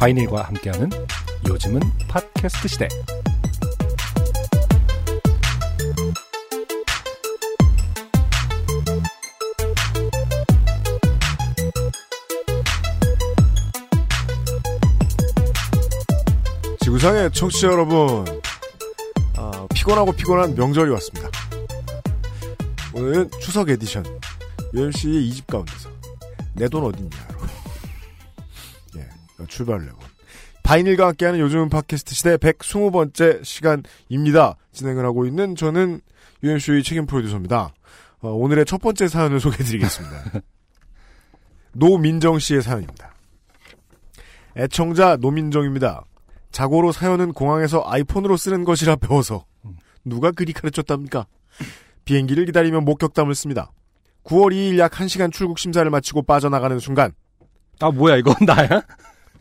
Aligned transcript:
바이닐과 0.00 0.44
함께하는 0.44 0.88
요즘은 1.46 1.80
팟캐스트 2.08 2.68
시대. 2.68 2.88
지구상의 17.00 17.30
청취자 17.32 17.68
여러분, 17.68 18.24
아, 19.34 19.66
피곤하고 19.74 20.12
피곤한 20.12 20.54
명절이 20.54 20.90
왔습니다. 20.90 21.30
오늘은 22.92 23.30
추석 23.40 23.70
에디션 23.70 24.04
UMC의 24.74 25.30
2집 25.30 25.46
가운데서 25.46 25.88
내 26.54 26.68
돈 26.68 26.84
어딨냐로 26.84 27.40
예, 28.96 29.46
출발을 29.46 29.86
해본 29.86 29.98
바이닐과 30.62 31.06
함께하는 31.08 31.40
요즘 31.40 31.70
팟캐스트 31.70 32.14
시대 32.14 32.36
120번째 32.36 33.44
시간입니다. 33.44 34.56
진행을 34.72 35.04
하고 35.06 35.24
있는 35.24 35.56
저는 35.56 36.02
UMC의 36.42 36.82
책임 36.82 37.06
프로듀서입니다. 37.06 37.72
어, 38.20 38.28
오늘의 38.28 38.66
첫 38.66 38.78
번째 38.78 39.08
사연을 39.08 39.40
소개해드리겠습니다. 39.40 40.42
노민정 41.72 42.38
씨의 42.38 42.60
사연입니다. 42.60 43.14
애청자 44.56 45.16
노민정입니다. 45.16 46.04
자고로 46.50 46.92
사연은 46.92 47.32
공항에서 47.32 47.82
아이폰으로 47.86 48.36
쓰는 48.36 48.64
것이라 48.64 48.96
배워서 48.96 49.44
누가 50.04 50.30
그리 50.30 50.52
가르쳤답니까? 50.52 51.26
비행기를 52.04 52.46
기다리며 52.46 52.80
목격담을 52.80 53.34
씁니다. 53.34 53.70
9월 54.24 54.52
2일 54.52 54.78
약 54.78 54.92
1시간 54.92 55.32
출국 55.32 55.58
심사를 55.58 55.88
마치고 55.88 56.22
빠져나가는 56.22 56.78
순간 56.78 57.12
아 57.80 57.90
뭐야 57.90 58.16
이건 58.16 58.34
나야? 58.46 58.82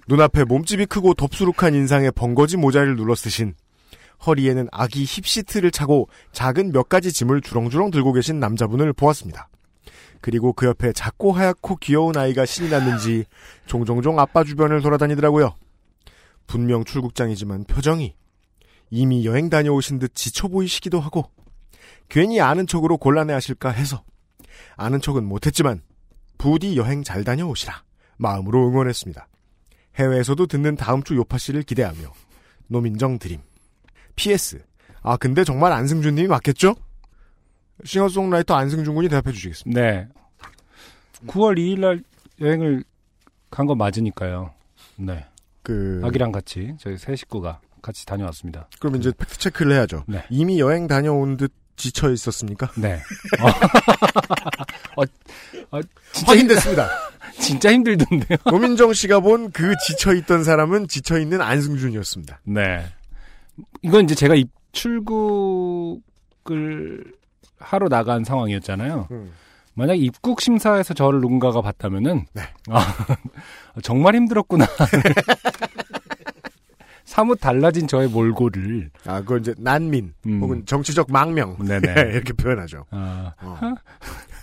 눈앞에 0.07 0.43
몸집이 0.43 0.85
크고 0.87 1.13
덥수룩한 1.13 1.75
인상의 1.75 2.11
벙거지 2.11 2.57
모자를 2.57 2.95
눌러 2.95 3.13
쓰신 3.15 3.53
허리에는 4.25 4.67
아기 4.71 5.05
힙시트를 5.05 5.71
차고 5.71 6.09
작은 6.31 6.71
몇 6.71 6.89
가지 6.89 7.11
짐을 7.13 7.41
주렁주렁 7.41 7.91
들고 7.91 8.13
계신 8.13 8.39
남자분을 8.39 8.93
보았습니다. 8.93 9.49
그리고 10.21 10.51
그 10.51 10.65
옆에 10.65 10.91
작고 10.91 11.31
하얗고 11.31 11.77
귀여운 11.77 12.17
아이가 12.17 12.45
신이 12.45 12.69
났는지 12.69 13.25
종종종 13.65 14.19
아빠 14.19 14.43
주변을 14.43 14.81
돌아다니더라고요. 14.81 15.55
분명 16.49 16.83
출국장이지만 16.83 17.63
표정이 17.65 18.15
이미 18.89 19.23
여행 19.23 19.51
다녀오신 19.51 19.99
듯 19.99 20.15
지쳐 20.15 20.47
보이시기도 20.47 20.99
하고 20.99 21.29
괜히 22.09 22.41
아는 22.41 22.65
척으로 22.65 22.97
곤란해하실까 22.97 23.69
해서 23.69 24.03
아는 24.75 24.99
척은 24.99 25.23
못했지만 25.25 25.83
부디 26.39 26.75
여행 26.75 27.03
잘 27.03 27.23
다녀오시라 27.23 27.83
마음으로 28.17 28.67
응원했습니다. 28.67 29.27
해외에서도 29.95 30.47
듣는 30.47 30.75
다음 30.75 31.03
주 31.03 31.15
요파 31.15 31.37
씨를 31.37 31.61
기대하며 31.63 32.11
노민정 32.67 33.19
드림. 33.19 33.39
PS. 34.15 34.63
아 35.03 35.17
근데 35.17 35.43
정말 35.43 35.71
안승준님이 35.71 36.27
맞겠죠? 36.27 36.75
싱어송라이터 37.85 38.55
안승준 38.55 38.95
군이 38.95 39.07
대답해 39.07 39.31
주시겠습니다. 39.33 39.79
네. 39.79 40.07
9월 41.27 41.57
2일 41.57 41.79
날 41.79 42.03
여행을 42.41 42.83
간 43.51 43.67
거 43.67 43.75
맞으니까요. 43.75 44.51
네. 44.97 45.25
그 45.69 46.01
아기랑 46.03 46.31
같이 46.31 46.73
저희 46.79 46.97
세 46.97 47.15
식구가 47.15 47.61
같이 47.83 48.03
다녀왔습니다. 48.07 48.67
그럼 48.79 48.95
이제 48.95 49.11
팩트 49.15 49.37
체크를 49.37 49.73
해야죠. 49.73 50.03
네. 50.07 50.23
이미 50.31 50.59
여행 50.59 50.87
다녀온 50.87 51.37
듯 51.37 51.53
지쳐 51.75 52.09
있었습니까? 52.11 52.71
네. 52.75 52.99
어, 54.97 55.03
어, 55.77 55.81
진짜 56.11 56.31
확인됐습니다. 56.31 56.87
힘- 57.33 57.39
진짜 57.41 57.71
힘들던데요. 57.71 58.37
노민정 58.51 58.93
씨가 58.93 59.19
본 59.19 59.51
그 59.51 59.75
지쳐 59.87 60.13
있던 60.15 60.43
사람은 60.43 60.87
지쳐 60.87 61.19
있는 61.19 61.39
안승준이었습니다. 61.41 62.39
네. 62.45 62.83
이건 63.83 64.05
이제 64.05 64.15
제가 64.15 64.33
입 64.35 64.49
출국을 64.71 66.01
하러 67.59 67.87
나간 67.89 68.23
상황이었잖아요. 68.23 69.07
음. 69.11 69.31
만약 69.73 69.95
입국 69.95 70.41
심사에서 70.41 70.93
저를 70.93 71.21
누군가가 71.21 71.61
봤다면은 71.61 72.25
네. 72.33 72.41
아, 72.69 72.85
정말 73.83 74.15
힘들었구나. 74.15 74.65
사뭇 77.05 77.39
달라진 77.39 77.87
저의 77.87 78.07
몰골을 78.07 78.91
아, 79.05 79.21
그걸 79.21 79.39
이제 79.39 79.55
난민 79.57 80.13
음. 80.27 80.41
혹은 80.41 80.63
정치적 80.65 81.11
망명 81.11 81.57
네네. 81.57 81.91
이렇게 82.13 82.33
표현하죠. 82.33 82.85
아, 82.91 83.33
어. 83.41 83.57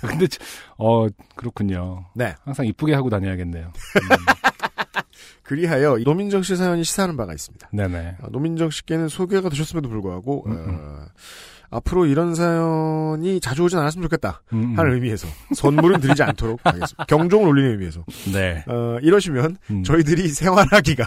근데 0.00 0.26
저- 0.26 0.40
어 0.76 1.06
그렇군요. 1.36 2.06
네. 2.14 2.34
항상 2.44 2.66
이쁘게 2.66 2.92
하고 2.94 3.08
다녀야겠네요. 3.08 3.72
그리하여 5.44 5.98
이 5.98 6.02
노민정 6.02 6.42
씨 6.42 6.56
사연이 6.56 6.82
시사하는 6.82 7.16
바가 7.16 7.32
있습니다. 7.32 7.68
네네. 7.72 8.16
아, 8.20 8.26
노민정 8.30 8.70
씨께는 8.70 9.08
소개가 9.08 9.48
되셨음에도 9.48 9.88
불구하고 9.88 10.44
음, 10.48 10.66
어, 10.68 11.06
앞으로 11.70 12.06
이런 12.06 12.34
사연이 12.34 13.40
자주 13.40 13.64
오진 13.64 13.78
않았으면 13.78 14.02
좋겠다 14.04 14.42
음, 14.52 14.62
음. 14.72 14.78
하는 14.78 14.94
의미에서 14.94 15.26
선물은 15.54 16.00
드리지 16.00 16.22
않도록 16.22 16.60
하겠습니다. 16.64 17.04
경종을 17.08 17.48
울리는 17.48 17.70
의미에서 17.72 18.04
네. 18.32 18.64
어, 18.66 18.98
이러시면 19.02 19.56
음. 19.70 19.82
저희들이 19.82 20.28
생활하기가 20.28 21.06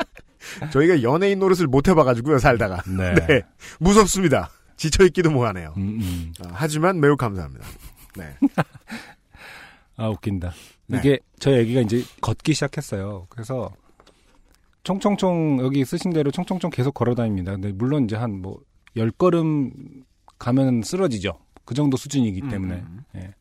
저희가 0.70 1.02
연예인 1.02 1.38
노릇을 1.38 1.66
못 1.66 1.88
해봐가지고요 1.88 2.38
살다가 2.38 2.82
네. 2.86 3.14
네 3.26 3.42
무섭습니다. 3.78 4.50
지쳐 4.76 5.04
있기도 5.06 5.30
뭐하네요. 5.30 5.74
음, 5.76 5.98
음. 6.00 6.32
아, 6.44 6.50
하지만 6.52 7.00
매우 7.00 7.16
감사합니다. 7.16 7.66
네. 8.16 8.36
아 9.96 10.08
웃긴다. 10.08 10.52
네. 10.86 10.98
이게 10.98 11.18
저희 11.40 11.58
애기가 11.60 11.80
이제 11.80 12.04
걷기 12.20 12.54
시작했어요. 12.54 13.26
그래서 13.28 13.70
총총총 14.84 15.58
여기 15.60 15.84
쓰신 15.84 16.12
대로 16.12 16.30
총총총 16.30 16.70
계속 16.70 16.94
걸어 16.94 17.14
다닙니다. 17.14 17.52
근데 17.52 17.72
물론 17.72 18.04
이제 18.04 18.16
한 18.16 18.40
뭐 18.40 18.60
열 18.96 19.10
걸음 19.10 19.72
가면 20.38 20.82
쓰러지죠. 20.82 21.38
그 21.64 21.74
정도 21.74 21.96
수준이기 21.96 22.48
때문에 22.48 22.76
음. 22.76 23.04
예. 23.16 23.34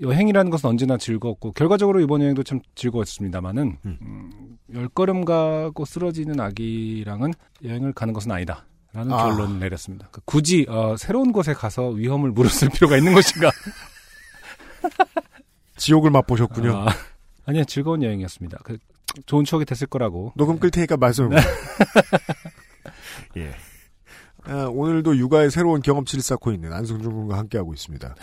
여행이라는 0.00 0.50
것은 0.50 0.68
언제나 0.70 0.96
즐겁고 0.96 1.52
결과적으로 1.52 2.00
이번 2.00 2.22
여행도 2.22 2.42
참 2.42 2.60
즐거웠습니다만은 2.74 3.78
음. 3.84 3.98
음, 4.00 4.58
열 4.74 4.88
걸음 4.88 5.24
가고 5.24 5.84
쓰러지는 5.84 6.40
아기랑은 6.40 7.32
여행을 7.64 7.92
가는 7.92 8.14
것은 8.14 8.30
아니다. 8.30 8.66
라는 8.92 9.12
아. 9.12 9.24
결론을 9.24 9.58
내렸습니다. 9.58 10.08
그 10.10 10.20
굳이 10.24 10.66
어, 10.68 10.96
새로운 10.98 11.32
곳에 11.32 11.54
가서 11.54 11.88
위험을 11.88 12.30
무릅쓸 12.30 12.68
필요가 12.74 12.96
있는 12.96 13.14
것인가? 13.14 13.50
지옥을 15.76 16.10
맛보셨군요. 16.10 16.76
아, 16.76 16.86
아니요, 17.46 17.64
즐거운 17.64 18.02
여행이었습니다. 18.02 18.58
그, 18.64 18.78
좋은 19.26 19.44
추억이 19.44 19.64
됐을 19.64 19.86
거라고. 19.86 20.32
녹음 20.36 20.58
끌 20.58 20.70
테니까 20.70 20.96
말씀을. 20.96 21.30
네. 21.30 21.42
예. 23.42 23.54
아, 24.44 24.66
오늘도 24.70 25.16
육아의 25.16 25.50
새로운 25.50 25.82
경험치를 25.82 26.22
쌓고 26.22 26.52
있는 26.52 26.72
안승준 26.72 27.12
군과 27.12 27.38
함께하고 27.38 27.72
있습니다. 27.74 28.14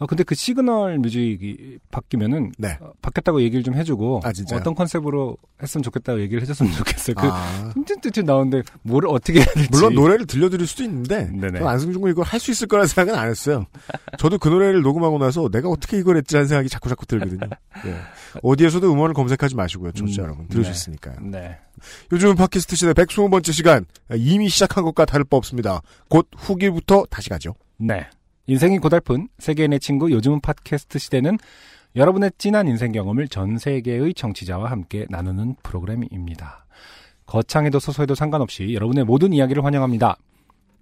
아, 0.00 0.06
근데 0.06 0.22
그 0.22 0.36
시그널 0.36 0.98
뮤직이 0.98 1.78
바뀌면은, 1.90 2.52
네. 2.56 2.78
어, 2.80 2.92
바뀌었다고 3.02 3.42
얘기를 3.42 3.64
좀 3.64 3.74
해주고, 3.74 4.20
아? 4.54 4.58
어떤 4.58 4.76
컨셉으로 4.76 5.36
했으면 5.60 5.82
좋겠다고 5.82 6.20
얘기를 6.20 6.40
해줬으면 6.42 6.72
좋겠어요. 6.72 7.16
그, 7.16 7.26
아, 7.26 7.72
쭌쭌쭌 7.74 8.24
나오는데, 8.24 8.62
뭘 8.82 9.06
어떻게 9.08 9.40
해야 9.40 9.46
될지. 9.46 9.68
물론 9.72 9.94
노래를 9.94 10.26
들려드릴 10.26 10.68
수도 10.68 10.84
있는데, 10.84 11.28
안승준 11.66 12.00
군 12.00 12.10
이걸 12.12 12.24
할 12.24 12.38
수 12.38 12.52
있을 12.52 12.68
거라는 12.68 12.86
생각은 12.86 13.18
안 13.18 13.28
했어요. 13.28 13.66
저도 14.18 14.38
그 14.38 14.48
노래를 14.48 14.82
녹음하고 14.82 15.18
나서 15.18 15.48
내가 15.48 15.68
어떻게 15.68 15.98
이걸 15.98 16.16
했지라는 16.18 16.46
생각이 16.46 16.68
자꾸 16.68 16.88
자꾸 16.88 17.04
들거든요. 17.04 17.48
예. 17.86 17.96
어디에서도 18.42 18.92
음원을 18.92 19.14
검색하지 19.14 19.56
마시고요. 19.56 19.90
청취자 19.90 20.22
음, 20.22 20.24
여러분. 20.26 20.46
수 20.48 20.90
네. 20.90 21.40
네. 21.40 21.58
요즘은 22.12 22.36
팟캐스트 22.36 22.76
시대 22.76 22.92
120번째 22.92 23.52
시간. 23.52 23.86
이미 24.16 24.48
시작한 24.48 24.84
것과 24.84 25.04
다를 25.04 25.24
바 25.24 25.36
없습니다. 25.36 25.82
곧 26.08 26.28
후기부터 26.36 27.04
다시 27.10 27.28
가죠. 27.28 27.54
네. 27.76 28.06
인생이 28.46 28.78
고달픈 28.78 29.28
세계인의 29.38 29.80
친구 29.80 30.10
요즘은 30.10 30.40
팟캐스트 30.40 30.98
시대는 30.98 31.38
여러분의 31.96 32.32
진한 32.38 32.68
인생 32.68 32.92
경험을 32.92 33.28
전 33.28 33.58
세계의 33.58 34.14
청취자와 34.14 34.70
함께 34.70 35.06
나누는 35.10 35.56
프로그램입니다. 35.62 36.66
거창해도 37.26 37.78
소소해도 37.78 38.14
상관없이 38.14 38.72
여러분의 38.72 39.04
모든 39.04 39.32
이야기를 39.32 39.64
환영합니다. 39.64 40.16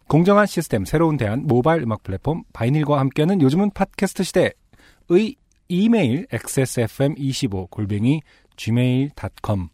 공정한 0.09 0.47
시스템, 0.47 0.85
새로운 0.85 1.17
대안, 1.17 1.43
모바일 1.47 1.83
음악 1.83 2.05
플랫폼, 2.05 2.45
바이닐과 2.53 3.01
함께하는 3.01 3.43
요즘은 3.43 3.73
팟캐스트 3.73 4.23
시대의 4.23 5.35
이메일 5.69 6.27
xsfm25 6.29 7.71
골뱅이 7.71 8.23
gmail.com 8.57 9.69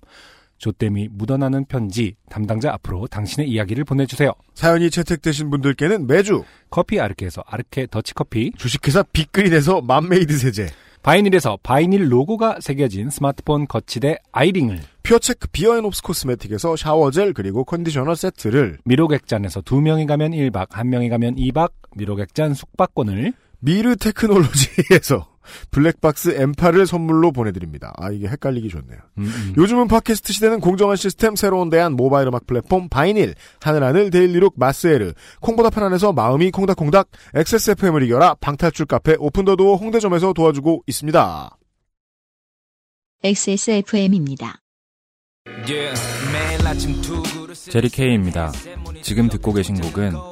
조땜이 0.63 1.09
묻어나는 1.11 1.65
편지 1.65 2.15
담당자 2.31 2.73
앞으로 2.73 3.09
당신의 3.09 3.51
이야기를 3.51 3.85
보내주세요. 3.85 4.33
사연이 4.55 4.91
채택되신 4.91 5.51
분들께는 5.51 6.07
매주 6.07 6.45
커피 6.71 7.01
아르케에서 7.01 7.43
아르케 7.45 7.89
더치커피 7.91 8.53
주식회사 8.57 9.03
빅그린에서 9.13 9.81
맘메이드 9.81 10.39
세제, 10.39 10.69
바이닐에서 11.03 11.59
바이닐 11.65 12.11
로고가 12.11 12.59
새겨진 12.61 13.11
스마트폰 13.11 13.67
거치대 13.67 14.19
아이링을 14.31 14.81
퓨어체크 15.03 15.49
비어앤옵스 15.51 16.03
코스메틱에서 16.05 16.77
샤워젤 16.77 17.33
그리고 17.33 17.65
컨디셔너 17.65 18.15
세트를 18.15 18.79
미로객잔에서 18.85 19.63
두 19.63 19.81
명이 19.81 20.07
가면 20.07 20.31
1박, 20.31 20.69
한 20.71 20.91
명이 20.91 21.09
가면 21.09 21.35
2박, 21.35 21.73
미로객잔 21.97 22.55
숙박권을 22.55 23.33
미르 23.59 23.97
테크놀로지에서 23.97 25.32
블랙박스 25.71 26.37
M8을 26.37 26.87
선물로 26.87 27.33
보내드립니다. 27.33 27.93
아 27.97 28.11
이게 28.11 28.29
헷갈리기 28.29 28.69
좋네요. 28.69 28.99
음, 29.19 29.25
음. 29.25 29.55
요즘은 29.57 29.89
팟캐스트 29.89 30.33
시대는 30.33 30.61
공정한 30.61 30.97
시스템 30.97 31.37
새로운 31.37 31.71
대안 31.71 31.95
모바일 31.95 32.29
음악 32.29 32.47
플랫폼 32.47 32.89
바이닐 32.89 33.35
하늘하늘 33.61 34.11
daily 34.11 34.35
look 34.35 34.55
마스에르 34.57 35.13
콩보다 35.41 35.71
편안해서 35.71 36.13
마음이 36.13 36.51
콩닥콩닥 36.51 37.09
XSFM을 37.35 38.03
이겨라 38.03 38.35
방탈출 38.41 38.87
카페 38.87 39.17
오픈더도어 39.19 39.77
홍대점에서 39.77 40.33
도와주고 40.33 40.85
있습니다. 40.87 41.57
XSFM입니다. 43.25 44.59
제리 47.71 47.89
케이입니다. 47.89 48.53
지금 49.03 49.29
듣고 49.29 49.53
계신 49.53 49.81
곡은 49.81 50.32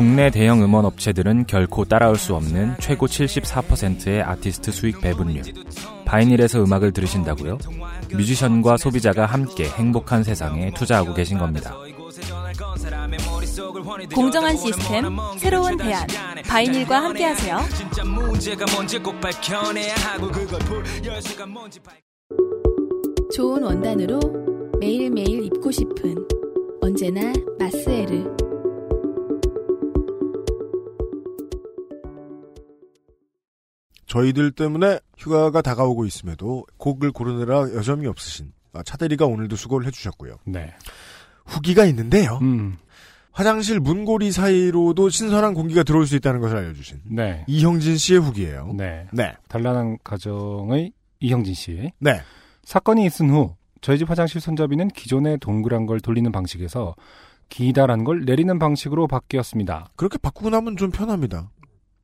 국내 0.00 0.30
대형 0.30 0.62
음원 0.62 0.86
업체들은 0.86 1.44
결코 1.46 1.84
따라올 1.84 2.16
수 2.16 2.34
없는 2.34 2.76
최고 2.80 3.06
74%의 3.06 4.22
아티스트 4.22 4.72
수익 4.72 4.98
배분율. 5.02 5.42
바이닐에서 6.06 6.64
음악을 6.64 6.94
들으신다고요? 6.94 7.58
뮤지션과 8.10 8.78
소비자가 8.78 9.26
함께 9.26 9.68
행복한 9.68 10.24
세상에 10.24 10.72
투자하고 10.72 11.12
계신 11.12 11.36
겁니다. 11.36 11.76
공정한 14.14 14.56
시스템, 14.56 15.04
새로운 15.36 15.76
대안, 15.76 16.06
바이닐과 16.48 17.02
함께하세요. 17.02 17.58
좋은 23.34 23.62
원단으로 23.62 24.18
매일매일 24.80 25.44
입고 25.44 25.70
싶은 25.70 26.14
언제나 26.80 27.34
마스에르 27.58 28.49
저희들 34.10 34.50
때문에 34.50 34.98
휴가가 35.16 35.62
다가오고 35.62 36.04
있음에도 36.04 36.66
곡을 36.78 37.12
고르느라 37.12 37.60
여점이 37.72 38.08
없으신 38.08 38.52
아, 38.72 38.82
차대리가 38.82 39.24
오늘도 39.24 39.54
수고를 39.54 39.86
해주셨고요. 39.86 40.36
네. 40.46 40.74
후기가 41.46 41.84
있는데요. 41.86 42.40
음, 42.42 42.76
화장실 43.30 43.78
문고리 43.78 44.32
사이로도 44.32 45.10
신선한 45.10 45.54
공기가 45.54 45.84
들어올 45.84 46.08
수 46.08 46.16
있다는 46.16 46.40
것을 46.40 46.56
알려주신 46.56 47.02
네. 47.04 47.44
이형진 47.46 47.96
씨의 47.96 48.20
후기예요. 48.20 48.72
네. 48.76 49.06
네. 49.12 49.32
단란한 49.48 49.98
가정의 50.02 50.92
이형진 51.20 51.54
씨. 51.54 51.92
네. 52.00 52.20
사건이 52.64 53.06
있은 53.06 53.30
후 53.30 53.54
저희 53.80 53.96
집 53.96 54.10
화장실 54.10 54.40
손잡이는 54.40 54.88
기존의 54.88 55.38
동그란 55.38 55.86
걸 55.86 56.00
돌리는 56.00 56.32
방식에서 56.32 56.96
기다란 57.48 58.02
걸 58.02 58.24
내리는 58.24 58.58
방식으로 58.58 59.06
바뀌었습니다. 59.06 59.90
그렇게 59.94 60.18
바꾸고 60.18 60.50
나면 60.50 60.76
좀 60.76 60.90
편합니다. 60.90 61.50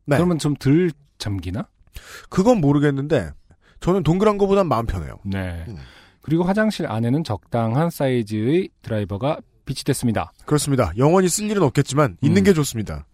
네. 0.04 0.16
그러면 0.16 0.38
좀 0.38 0.54
덜 0.54 0.92
잠기나? 1.18 1.66
그건 2.28 2.60
모르겠는데 2.60 3.30
저는 3.80 4.02
동그란 4.02 4.38
거보단 4.38 4.66
마음 4.68 4.86
편해요. 4.86 5.18
네. 5.24 5.64
음. 5.68 5.76
그리고 6.22 6.42
화장실 6.44 6.86
안에는 6.86 7.22
적당한 7.24 7.90
사이즈의 7.90 8.68
드라이버가 8.82 9.38
비치됐습니다. 9.64 10.32
그렇습니다. 10.44 10.92
영원히 10.96 11.28
쓸 11.28 11.50
일은 11.50 11.62
없겠지만 11.62 12.16
있는 12.20 12.42
음. 12.42 12.44
게 12.44 12.52
좋습니다. 12.52 13.06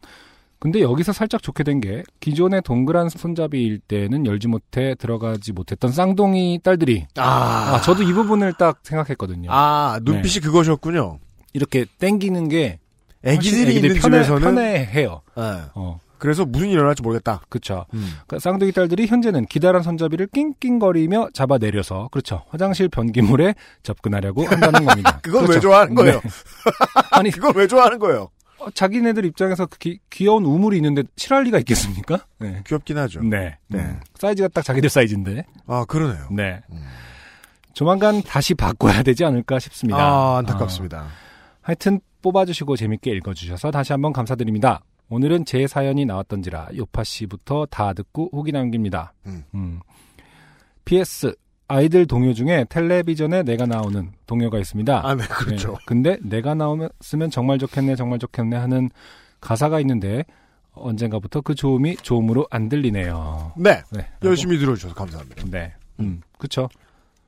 근데 0.58 0.80
여기서 0.80 1.12
살짝 1.12 1.42
좋게 1.42 1.64
된 1.64 1.80
게 1.80 2.04
기존의 2.20 2.62
동그란 2.62 3.08
손잡이일 3.08 3.80
때는 3.80 4.26
열지 4.26 4.46
못해 4.46 4.94
들어가지 4.94 5.52
못했던 5.52 5.90
쌍둥이 5.90 6.60
딸들이 6.62 7.06
아, 7.16 7.74
아, 7.74 7.80
저도 7.80 8.04
이 8.04 8.12
부분을 8.12 8.52
딱 8.58 8.78
생각했거든요. 8.84 9.50
아 9.50 9.98
눈빛이 10.04 10.34
그것이었군요. 10.40 11.18
이렇게 11.52 11.84
땡기는 11.98 12.48
게 12.48 12.78
애기들이 13.24 13.74
있는 13.74 13.88
편해, 13.94 14.22
집에서는 14.22 14.40
편해해요. 14.42 15.22
네. 15.36 15.42
어, 15.74 15.98
그래서 16.22 16.44
무슨 16.44 16.68
일이 16.68 16.74
일어날지 16.74 17.02
모르겠다. 17.02 17.40
그렇죠. 17.48 17.84
음. 17.94 18.06
그러니까 18.26 18.38
쌍둥이 18.38 18.70
딸들이 18.70 19.08
현재는 19.08 19.46
기다란 19.46 19.82
손잡이를 19.82 20.28
낑낑거리며 20.28 21.30
잡아 21.34 21.58
내려서 21.58 22.08
그렇죠. 22.12 22.44
화장실 22.48 22.88
변기물에 22.88 23.56
접근하려고 23.82 24.44
한다는 24.46 24.84
겁니다. 24.86 25.18
그걸 25.20 25.42
그렇죠. 25.42 25.54
왜 25.56 25.60
좋아하는 25.60 25.94
거예요? 25.96 26.20
네. 26.20 26.20
아니 27.10 27.30
그걸 27.32 27.54
왜 27.56 27.66
좋아하는 27.66 27.98
거예요? 27.98 28.28
어, 28.60 28.70
자기네들 28.70 29.24
입장에서 29.24 29.66
그 29.66 29.78
기- 29.78 29.98
귀여운 30.10 30.44
우물이 30.44 30.76
있는데 30.76 31.02
싫어할 31.16 31.42
리가 31.46 31.58
있겠습니까? 31.58 32.20
네. 32.38 32.62
귀엽긴 32.68 32.98
하죠. 32.98 33.20
네. 33.24 33.58
네. 33.66 33.80
음. 33.80 33.98
사이즈가 34.14 34.46
딱 34.46 34.62
자기들 34.64 34.88
사이즈인데. 34.90 35.44
아 35.66 35.84
그러네요. 35.88 36.28
네. 36.30 36.60
음. 36.70 36.84
조만간 37.74 38.22
다시 38.22 38.54
바꿔야 38.54 39.02
되지 39.02 39.24
않을까 39.24 39.58
싶습니다. 39.58 39.98
아 39.98 40.38
안타깝습니다. 40.38 40.98
아, 41.00 41.08
하여튼 41.62 41.98
뽑아주시고 42.22 42.76
재밌게 42.76 43.10
읽어주셔서 43.16 43.72
다시 43.72 43.92
한번 43.92 44.12
감사드립니다. 44.12 44.82
오늘은 45.12 45.44
제 45.44 45.66
사연이 45.66 46.06
나왔던지라 46.06 46.70
요파 46.74 47.04
씨부터 47.04 47.66
다 47.66 47.92
듣고 47.92 48.30
후기 48.32 48.50
남깁니다. 48.50 49.12
음. 49.26 49.78
PS 50.86 51.34
아이들 51.68 52.06
동요 52.06 52.32
중에 52.32 52.64
텔레비전에 52.70 53.42
내가 53.42 53.66
나오는 53.66 54.10
동요가 54.26 54.58
있습니다. 54.58 55.06
아, 55.06 55.14
네, 55.14 55.22
그렇죠. 55.26 55.72
네, 55.72 55.76
근데 55.84 56.16
내가 56.22 56.54
나오면 56.54 56.88
정말 57.30 57.58
좋겠네, 57.58 57.94
정말 57.94 58.18
좋겠네 58.20 58.56
하는 58.56 58.88
가사가 59.42 59.80
있는데 59.80 60.24
언젠가부터 60.72 61.42
그 61.42 61.54
좋음이 61.54 61.96
좋음으로 61.96 62.46
안 62.50 62.70
들리네요. 62.70 63.52
네. 63.58 63.82
네, 63.92 64.08
열심히 64.24 64.56
들어주셔서 64.58 64.94
감사합니다. 64.94 65.44
네, 65.50 65.74
음, 66.00 66.22
그렇죠. 66.38 66.70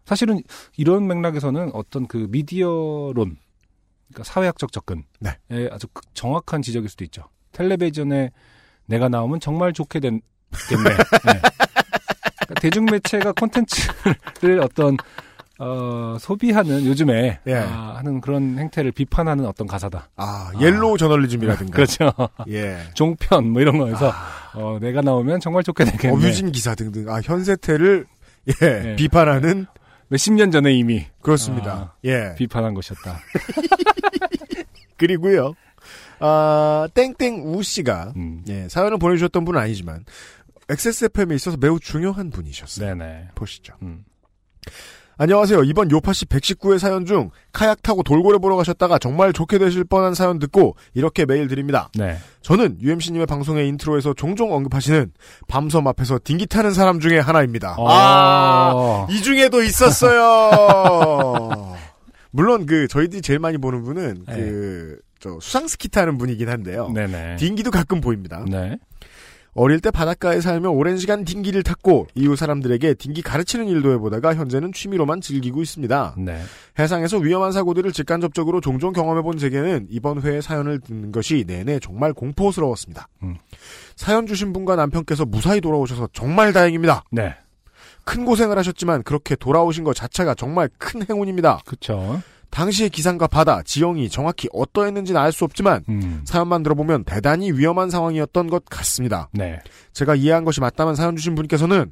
사실은 0.06 0.40
이런 0.78 1.06
맥락에서는 1.06 1.70
어떤 1.74 2.06
그 2.06 2.28
미디어론, 2.30 3.36
그러니까 4.08 4.24
사회학적 4.24 4.72
접근에 4.72 5.02
네. 5.20 5.36
아주 5.70 5.86
그- 5.92 6.00
정확한 6.14 6.62
지적일 6.62 6.88
수도 6.88 7.04
있죠. 7.04 7.24
텔레비전에 7.54 8.30
내가 8.86 9.08
나오면 9.08 9.40
정말 9.40 9.72
좋게 9.72 10.00
된, 10.00 10.20
겠네. 10.68 10.84
네. 10.84 11.40
그러니까 12.44 12.60
대중매체가 12.60 13.32
콘텐츠를 13.32 14.60
어떤 14.62 14.96
어, 15.58 16.16
소비하는 16.18 16.84
요즘에 16.84 17.38
예. 17.46 17.54
아, 17.54 17.94
하는 17.96 18.20
그런 18.20 18.58
행태를 18.58 18.90
비판하는 18.92 19.46
어떤 19.46 19.66
가사다. 19.66 20.10
아 20.16 20.50
옐로우 20.60 20.98
저널리즘이라든가. 20.98 21.72
그렇죠. 21.72 22.10
예. 22.48 22.78
종편 22.94 23.50
뭐 23.50 23.62
이런 23.62 23.78
거에서 23.78 24.12
어, 24.54 24.78
내가 24.80 25.00
나오면 25.00 25.40
정말 25.40 25.62
좋게 25.62 25.84
되겠네. 25.84 26.14
abusing 26.14 26.50
기사 26.50 26.74
등등. 26.74 27.08
아 27.08 27.20
현세태를 27.22 28.06
예 28.48 28.66
네. 28.66 28.96
비판하는 28.96 29.66
몇십 30.08 30.34
년 30.34 30.50
전에 30.50 30.72
이미 30.74 31.06
그렇습니다. 31.22 31.72
아. 31.72 31.92
예. 32.04 32.34
비판한 32.36 32.74
것이었다. 32.74 33.20
그리고요. 34.98 35.54
아 36.26 36.88
땡땡 36.94 37.42
우 37.54 37.62
씨가 37.62 38.14
음. 38.16 38.42
예 38.48 38.66
사연을 38.70 38.96
보내주셨던 38.96 39.44
분은 39.44 39.60
아니지만 39.60 40.06
XSFM에 40.70 41.34
있어서 41.34 41.58
매우 41.60 41.78
중요한 41.78 42.30
분이셨어요. 42.30 42.94
네네. 42.94 43.28
보시죠. 43.34 43.74
음. 43.82 44.06
안녕하세요. 45.18 45.64
이번 45.64 45.90
요파시 45.90 46.24
119회 46.24 46.78
사연 46.78 47.04
중 47.04 47.30
카약 47.52 47.82
타고 47.82 48.02
돌고래 48.02 48.38
보러 48.38 48.56
가셨다가 48.56 48.98
정말 48.98 49.34
좋게 49.34 49.58
되실 49.58 49.84
뻔한 49.84 50.14
사연 50.14 50.38
듣고 50.38 50.76
이렇게 50.94 51.26
메일 51.26 51.46
드립니다. 51.46 51.90
네. 51.94 52.16
저는 52.40 52.78
UMC님의 52.80 53.26
방송의 53.26 53.68
인트로에서 53.68 54.14
종종 54.14 54.54
언급하시는 54.54 55.12
밤섬 55.46 55.86
앞에서 55.86 56.18
딩기 56.24 56.46
타는 56.46 56.72
사람 56.72 57.00
중에 57.00 57.18
하나입니다. 57.18 57.76
아, 57.78 58.72
어. 58.74 59.06
이 59.10 59.20
중에도 59.20 59.62
있었어요. 59.62 60.16
물론 62.32 62.64
그 62.66 62.88
저희들이 62.88 63.20
제일 63.22 63.38
많이 63.38 63.58
보는 63.58 63.84
분은 63.84 64.24
네. 64.26 64.34
그 64.34 64.98
저 65.24 65.38
수상 65.40 65.66
스키 65.68 65.88
타는 65.88 66.18
분이긴 66.18 66.50
한데요. 66.50 66.90
네네. 66.90 67.36
딩기도 67.36 67.70
가끔 67.70 68.02
보입니다. 68.02 68.44
네. 68.46 68.76
어릴 69.54 69.80
때 69.80 69.90
바닷가에 69.90 70.42
살며 70.42 70.68
오랜 70.68 70.98
시간 70.98 71.24
딩기를 71.24 71.62
탔고 71.62 72.08
이후 72.14 72.36
사람들에게 72.36 72.92
딩기 72.92 73.22
가르치는 73.22 73.66
일도 73.68 73.92
해보다가 73.92 74.34
현재는 74.34 74.74
취미로만 74.74 75.22
즐기고 75.22 75.62
있습니다. 75.62 76.16
네. 76.18 76.42
해상에서 76.78 77.16
위험한 77.16 77.52
사고들을 77.52 77.90
직간접적으로 77.92 78.60
종종 78.60 78.92
경험해본 78.92 79.38
제게는 79.38 79.86
이번 79.88 80.20
회에 80.20 80.42
사연을 80.42 80.80
듣는 80.80 81.10
것이 81.10 81.44
내내 81.46 81.78
정말 81.78 82.12
공포스러웠습니다. 82.12 83.08
음. 83.22 83.36
사연 83.96 84.26
주신 84.26 84.52
분과 84.52 84.76
남편께서 84.76 85.24
무사히 85.24 85.62
돌아오셔서 85.62 86.08
정말 86.12 86.52
다행입니다. 86.52 87.04
네. 87.12 87.34
큰 88.04 88.26
고생을 88.26 88.58
하셨지만 88.58 89.04
그렇게 89.04 89.36
돌아오신 89.36 89.84
것 89.84 89.94
자체가 89.94 90.34
정말 90.34 90.68
큰 90.76 91.02
행운입니다. 91.08 91.60
그쵸. 91.64 92.20
당시의 92.54 92.90
기상과 92.90 93.26
바다, 93.26 93.62
지형이 93.64 94.08
정확히 94.08 94.48
어떠했는지는 94.52 95.20
알 95.20 95.32
수 95.32 95.44
없지만 95.44 95.82
음. 95.88 96.22
사연만 96.24 96.62
들어보면 96.62 97.02
대단히 97.02 97.50
위험한 97.50 97.90
상황이었던 97.90 98.46
것 98.48 98.64
같습니다. 98.66 99.28
네. 99.32 99.58
제가 99.92 100.14
이해한 100.14 100.44
것이 100.44 100.60
맞다면 100.60 100.94
사연 100.94 101.16
주신 101.16 101.34
분께서는 101.34 101.90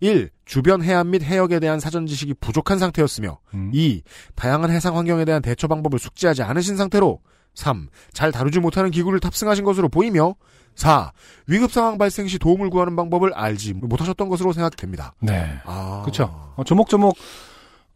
1. 0.00 0.28
주변 0.44 0.82
해안 0.82 1.08
및 1.10 1.22
해역에 1.22 1.58
대한 1.58 1.80
사전 1.80 2.06
지식이 2.06 2.34
부족한 2.34 2.78
상태였으며 2.78 3.38
음. 3.54 3.70
2. 3.72 4.02
다양한 4.34 4.70
해상 4.70 4.98
환경에 4.98 5.24
대한 5.24 5.40
대처 5.40 5.68
방법을 5.68 5.98
숙지하지 5.98 6.42
않으신 6.42 6.76
상태로 6.76 7.20
3. 7.54 7.88
잘 8.12 8.30
다루지 8.30 8.60
못하는 8.60 8.90
기구를 8.90 9.20
탑승하신 9.20 9.64
것으로 9.64 9.88
보이며 9.88 10.34
4. 10.74 11.12
위급 11.46 11.72
상황 11.72 11.96
발생 11.96 12.28
시 12.28 12.38
도움을 12.38 12.68
구하는 12.68 12.94
방법을 12.94 13.32
알지 13.32 13.72
못하셨던 13.72 14.28
것으로 14.28 14.52
생각됩니다. 14.52 15.14
네. 15.20 15.48
아. 15.64 16.02
어, 16.56 16.64
조목조목, 16.64 17.16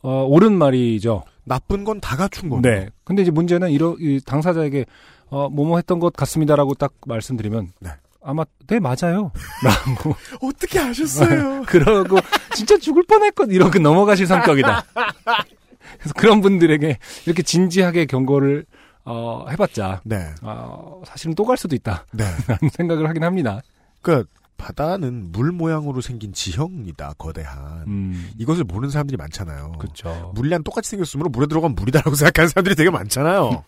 어, 0.00 0.24
옳은 0.24 0.56
말이죠. 0.56 1.24
나쁜 1.48 1.84
건 1.84 2.00
다 2.00 2.16
갖춘 2.16 2.48
건데. 2.50 2.70
네. 2.80 2.88
근데 3.04 3.22
이제 3.22 3.30
문제는 3.30 3.70
이러, 3.70 3.96
이 3.98 4.20
당사자에게, 4.24 4.84
어, 5.30 5.48
뭐뭐 5.48 5.78
했던 5.78 5.98
것 5.98 6.12
같습니다라고 6.14 6.74
딱 6.74 6.92
말씀드리면. 7.06 7.72
네. 7.80 7.90
아마, 8.22 8.44
네, 8.66 8.78
맞아요. 8.78 9.32
라고. 9.64 10.14
어떻게 10.42 10.78
아셨어요? 10.78 11.62
그러고, 11.66 12.18
진짜 12.54 12.76
죽을 12.78 13.02
뻔 13.04 13.22
했거든. 13.24 13.54
이러고 13.54 13.78
넘어가실 13.78 14.26
성격이다. 14.26 14.84
그래서 15.98 16.14
그런 16.16 16.40
분들에게 16.40 16.98
이렇게 17.26 17.42
진지하게 17.42 18.06
경고를, 18.06 18.66
어, 19.04 19.46
해봤자, 19.48 20.02
네. 20.04 20.26
어, 20.42 21.00
사실은 21.06 21.34
또 21.34 21.44
갈 21.44 21.56
수도 21.56 21.74
있다. 21.74 22.04
네. 22.12 22.24
라는 22.46 22.70
생각을 22.72 23.08
하긴 23.08 23.24
합니다. 23.24 23.60
그러니까 24.02 24.28
바다는 24.58 25.32
물 25.32 25.52
모양으로 25.52 26.02
생긴 26.02 26.32
지형이다. 26.34 27.14
거대한. 27.16 27.84
음. 27.86 28.30
이것을 28.38 28.64
모르는 28.64 28.90
사람들이 28.90 29.16
많잖아요. 29.16 29.72
그쵸. 29.78 30.32
물이랑 30.34 30.64
똑같이 30.64 30.90
생겼으므로 30.90 31.30
물에 31.30 31.46
들어가면 31.46 31.74
물이다라고 31.76 32.14
생각하는 32.16 32.48
사람들이 32.48 32.74
되게 32.74 32.90
많잖아요. 32.90 33.64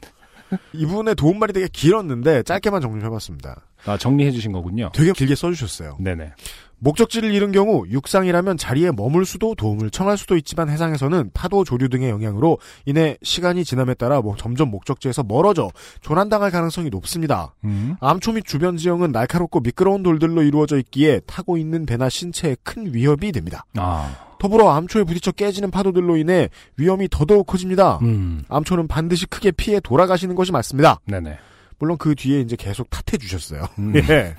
이분의 0.74 1.14
도움말이 1.14 1.52
되게 1.52 1.68
길었는데 1.68 2.42
짧게만 2.42 2.80
정리해봤습니다. 2.82 3.62
아, 3.86 3.96
정리해주신 3.96 4.52
거군요. 4.52 4.90
되게 4.92 5.12
길게 5.12 5.36
써주셨어요. 5.36 5.96
네네. 6.00 6.32
목적지를 6.80 7.32
잃은 7.32 7.52
경우 7.52 7.86
육상이라면 7.88 8.56
자리에 8.56 8.90
머물 8.90 9.24
수도 9.24 9.54
도움을 9.54 9.90
청할 9.90 10.18
수도 10.18 10.36
있지만 10.36 10.68
해상에서는 10.68 11.30
파도 11.32 11.62
조류 11.64 11.88
등의 11.88 12.10
영향으로 12.10 12.58
인해 12.86 13.16
시간이 13.22 13.64
지남에 13.64 13.94
따라 13.94 14.20
뭐 14.20 14.34
점점 14.36 14.70
목적지에서 14.70 15.22
멀어져 15.22 15.70
조난당할 16.00 16.50
가능성이 16.50 16.90
높습니다. 16.90 17.54
음. 17.64 17.96
암초 18.00 18.32
및 18.32 18.44
주변 18.44 18.76
지형은 18.76 19.12
날카롭고 19.12 19.60
미끄러운 19.60 20.02
돌들로 20.02 20.42
이루어져 20.42 20.78
있기에 20.78 21.20
타고 21.26 21.56
있는 21.56 21.86
배나 21.86 22.08
신체에 22.08 22.56
큰 22.62 22.92
위협이 22.94 23.32
됩니다. 23.32 23.64
아. 23.76 24.30
더불어 24.38 24.70
암초에 24.70 25.04
부딪혀 25.04 25.32
깨지는 25.32 25.70
파도들로 25.70 26.16
인해 26.16 26.48
위험이 26.76 27.08
더더욱 27.10 27.46
커집니다. 27.46 27.98
음. 28.02 28.42
암초는 28.48 28.88
반드시 28.88 29.26
크게 29.26 29.50
피해 29.50 29.80
돌아가시는 29.80 30.34
것이 30.34 30.50
맞습니다. 30.50 30.98
네네. 31.04 31.38
물론 31.78 31.98
그 31.98 32.14
뒤에 32.14 32.40
이제 32.40 32.56
계속 32.56 32.88
탓해 32.88 33.18
주셨어요. 33.18 33.66
음. 33.78 33.94
예. 34.08 34.34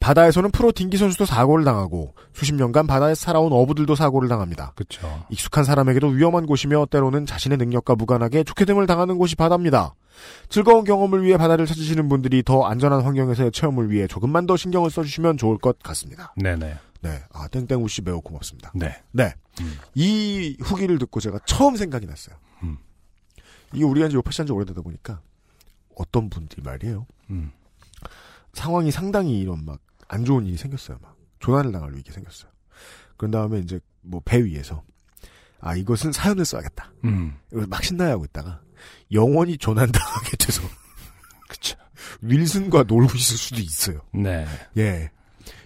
바다에서는 0.00 0.50
프로 0.50 0.72
딩기 0.72 0.96
선수도 0.96 1.24
사고를 1.24 1.64
당하고 1.64 2.14
수십 2.32 2.54
년간 2.54 2.86
바다에서 2.86 3.20
살아온 3.20 3.52
어부들도 3.52 3.94
사고를 3.94 4.28
당합니다. 4.28 4.72
그쵸. 4.74 5.24
익숙한 5.30 5.64
사람에게도 5.64 6.08
위험한 6.08 6.46
곳이며 6.46 6.86
때로는 6.90 7.26
자신의 7.26 7.58
능력과 7.58 7.94
무관하게 7.94 8.44
좋게 8.44 8.64
됨을 8.64 8.86
당하는 8.86 9.18
곳이 9.18 9.36
바다입니다. 9.36 9.94
즐거운 10.48 10.84
경험을 10.84 11.22
위해 11.24 11.36
바다를 11.36 11.66
찾으시는 11.66 12.08
분들이 12.08 12.42
더 12.42 12.64
안전한 12.64 13.02
환경에서의 13.02 13.52
체험을 13.52 13.90
위해 13.90 14.06
조금만 14.06 14.46
더 14.46 14.56
신경을 14.56 14.90
써주시면 14.90 15.36
좋을 15.38 15.58
것 15.58 15.78
같습니다. 15.80 16.34
네네. 16.36 16.74
네, 17.00 17.22
아 17.32 17.48
땡땡우 17.48 17.88
씨 17.88 18.00
매우 18.02 18.20
고맙습니다. 18.20 18.70
네. 18.76 18.94
네, 19.10 19.34
음. 19.60 19.76
이 19.94 20.56
후기를 20.60 20.98
듣고 21.00 21.18
제가 21.18 21.40
처음 21.46 21.74
생각이 21.76 22.06
났어요. 22.06 22.36
음. 22.62 22.78
이게 23.72 23.84
우리가 23.84 24.06
이제 24.06 24.16
요파시 24.16 24.42
한 24.42 24.46
지 24.46 24.52
오래되다 24.52 24.82
보니까 24.82 25.20
어떤 25.96 26.30
분들이 26.30 26.62
말이에요. 26.62 27.06
음. 27.30 27.50
상황이 28.52 28.90
상당히 28.90 29.40
이런 29.40 29.64
막 29.64 29.78
안 30.08 30.26
좋은 30.26 30.46
일이 30.46 30.58
생겼어요. 30.58 30.98
막 31.00 31.16
조난을 31.38 31.72
당할 31.72 31.94
위기 31.94 32.12
생겼어요. 32.12 32.50
그런 33.16 33.30
다음에 33.30 33.60
이제 33.60 33.80
뭐 34.02 34.20
배 34.26 34.44
위에서 34.44 34.82
아 35.58 35.74
이것은 35.74 36.12
사연을 36.12 36.44
써야겠다. 36.44 36.92
음. 37.04 37.34
막 37.50 37.82
신나하고 37.82 38.26
있다가 38.26 38.60
영원히 39.10 39.56
조난 39.56 39.90
당하게 39.90 40.36
돼서 40.36 40.60
그쵸. 41.48 41.78
윌슨과 42.20 42.82
놀고 42.82 43.14
있을 43.16 43.38
수도 43.38 43.60
있어요. 43.60 44.02
네. 44.12 44.46
예. 44.76 45.10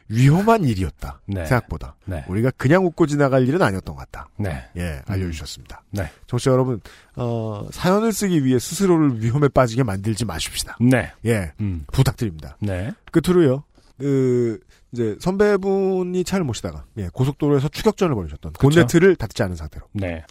위험한 0.08 0.64
일이었다. 0.64 1.20
네. 1.26 1.44
생각보다. 1.46 1.96
네. 2.04 2.24
우리가 2.28 2.50
그냥 2.56 2.86
웃고 2.86 3.06
지나갈 3.06 3.46
일은 3.48 3.60
아니었던 3.62 3.94
것 3.94 4.00
같다. 4.00 4.28
네. 4.36 4.64
예, 4.76 5.02
알려주셨습니다. 5.06 5.82
네. 5.90 6.10
정치 6.26 6.48
여러분, 6.48 6.80
어, 7.16 7.66
사연을 7.72 8.12
쓰기 8.12 8.44
위해 8.44 8.58
스스로를 8.58 9.22
위험에 9.22 9.48
빠지게 9.48 9.82
만들지 9.82 10.24
마십시다. 10.24 10.76
네. 10.80 11.12
예, 11.24 11.52
음. 11.60 11.84
부탁드립니다. 11.92 12.56
네. 12.60 12.92
끝으로요, 13.10 13.64
그, 13.98 14.60
이제 14.92 15.16
선배분이 15.20 16.24
차를 16.24 16.44
모시다가, 16.44 16.84
예, 16.98 17.08
고속도로에서 17.12 17.68
추격전을 17.68 18.14
벌이셨던. 18.14 18.52
본네트를 18.54 19.16
닫지 19.16 19.42
않은 19.42 19.56
상태로. 19.56 19.86
네. 19.92 20.24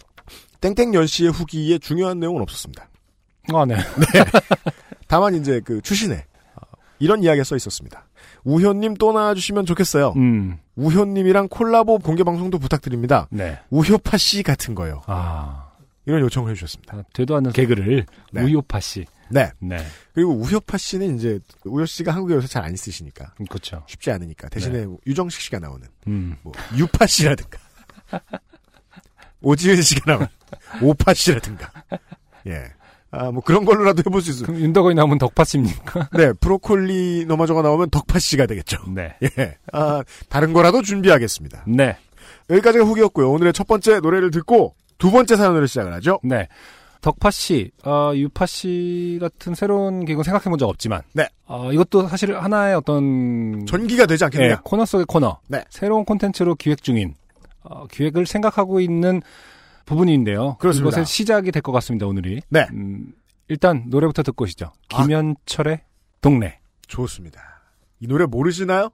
땡땡연 0.60 1.06
씨의 1.06 1.30
후기에 1.30 1.78
중요한 1.78 2.18
내용은 2.18 2.42
없었습니다. 2.42 2.88
아, 3.52 3.64
네. 3.64 3.76
다만 5.06 5.34
이제 5.34 5.60
그 5.64 5.80
추신에 5.82 6.24
이런 6.98 7.22
이야기가 7.22 7.44
써 7.44 7.56
있었습니다. 7.56 8.06
우효님 8.46 8.94
또 8.94 9.12
나와주시면 9.12 9.66
좋겠어요. 9.66 10.12
음. 10.16 10.58
우효님이랑 10.76 11.48
콜라보 11.48 11.98
공개 11.98 12.22
방송도 12.22 12.58
부탁드립니다. 12.60 13.26
네. 13.30 13.58
우효파 13.70 14.16
씨 14.16 14.42
같은 14.44 14.74
거요. 14.76 15.02
아. 15.06 15.72
이런 16.06 16.20
요청을 16.20 16.52
해주셨습니다. 16.52 16.96
아, 16.96 17.02
되도 17.12 17.34
않는 17.36 17.50
개그를 17.50 18.06
네. 18.32 18.42
우효파 18.42 18.78
씨. 18.78 19.04
네. 19.28 19.50
네. 19.58 19.78
그리고 20.14 20.32
우효파 20.34 20.78
씨는 20.78 21.16
이제 21.16 21.40
우효 21.64 21.84
씨가 21.84 22.14
한국에 22.14 22.34
와서 22.34 22.46
잘 22.46 22.62
안 22.64 22.76
쓰시니까 22.76 23.34
그렇죠. 23.48 23.82
쉽지 23.88 24.12
않으니까 24.12 24.48
대신에 24.48 24.86
유정식 25.08 25.40
씨가 25.40 25.58
나오는 25.58 25.84
음. 26.06 26.36
뭐 26.42 26.52
유파 26.76 27.04
씨라든가 27.06 27.58
오지은 29.42 29.82
씨가 29.82 30.12
나오는 30.12 30.28
오파 30.82 31.12
씨라든가 31.12 31.72
예. 32.46 32.62
아, 33.16 33.30
뭐 33.30 33.42
그런 33.42 33.64
걸로라도 33.64 34.02
해볼 34.06 34.20
수 34.22 34.30
있어요. 34.30 34.46
그럼 34.46 34.60
윤덕원이 34.60 34.94
나오면 34.94 35.18
덕파 35.18 35.44
씨입니까? 35.44 36.08
네, 36.12 36.32
브로콜리 36.34 37.24
너마저가 37.26 37.62
나오면 37.62 37.90
덕파 37.90 38.18
씨가 38.18 38.46
되겠죠. 38.46 38.78
네. 38.94 39.16
예. 39.38 39.56
아, 39.72 40.02
다른 40.28 40.52
거라도 40.52 40.82
준비하겠습니다. 40.82 41.64
네. 41.66 41.96
여기까지가 42.50 42.84
후기였고요. 42.84 43.30
오늘의 43.30 43.52
첫 43.52 43.66
번째 43.66 44.00
노래를 44.00 44.30
듣고 44.30 44.74
두 44.98 45.10
번째 45.10 45.36
사연으로 45.36 45.66
시작을 45.66 45.92
하죠. 45.94 46.18
네. 46.22 46.46
덕파 47.02 47.30
씨, 47.30 47.70
어, 47.84 48.12
유파 48.16 48.46
씨 48.46 49.18
같은 49.20 49.54
새로운 49.54 50.04
개그 50.04 50.22
생각해 50.24 50.44
본 50.44 50.58
적 50.58 50.68
없지만. 50.68 51.02
네. 51.12 51.28
어, 51.46 51.70
이것도 51.72 52.08
사실 52.08 52.36
하나의 52.36 52.74
어떤. 52.74 53.64
전기가 53.66 54.06
되지 54.06 54.24
않겠느냐? 54.24 54.54
네, 54.56 54.60
코너 54.64 54.84
속의 54.84 55.04
코너. 55.06 55.38
네. 55.48 55.62
새로운 55.70 56.04
콘텐츠로 56.04 56.56
기획 56.56 56.82
중인, 56.82 57.14
어, 57.62 57.86
기획을 57.88 58.26
생각하고 58.26 58.80
있는 58.80 59.22
부분인데요. 59.86 60.56
그렇습니다. 60.58 60.90
이것의 60.90 61.06
시작이 61.06 61.50
될 61.52 61.62
것 61.62 61.72
같습니다, 61.72 62.06
오늘이. 62.06 62.42
네. 62.50 62.66
음, 62.72 63.12
일단 63.48 63.84
노래부터 63.86 64.22
듣고 64.24 64.44
오시죠. 64.44 64.72
아. 64.92 65.02
김현철의 65.02 65.80
동네. 66.20 66.60
좋습니다. 66.88 67.40
이 68.00 68.06
노래 68.06 68.26
모르시나요? 68.26 68.90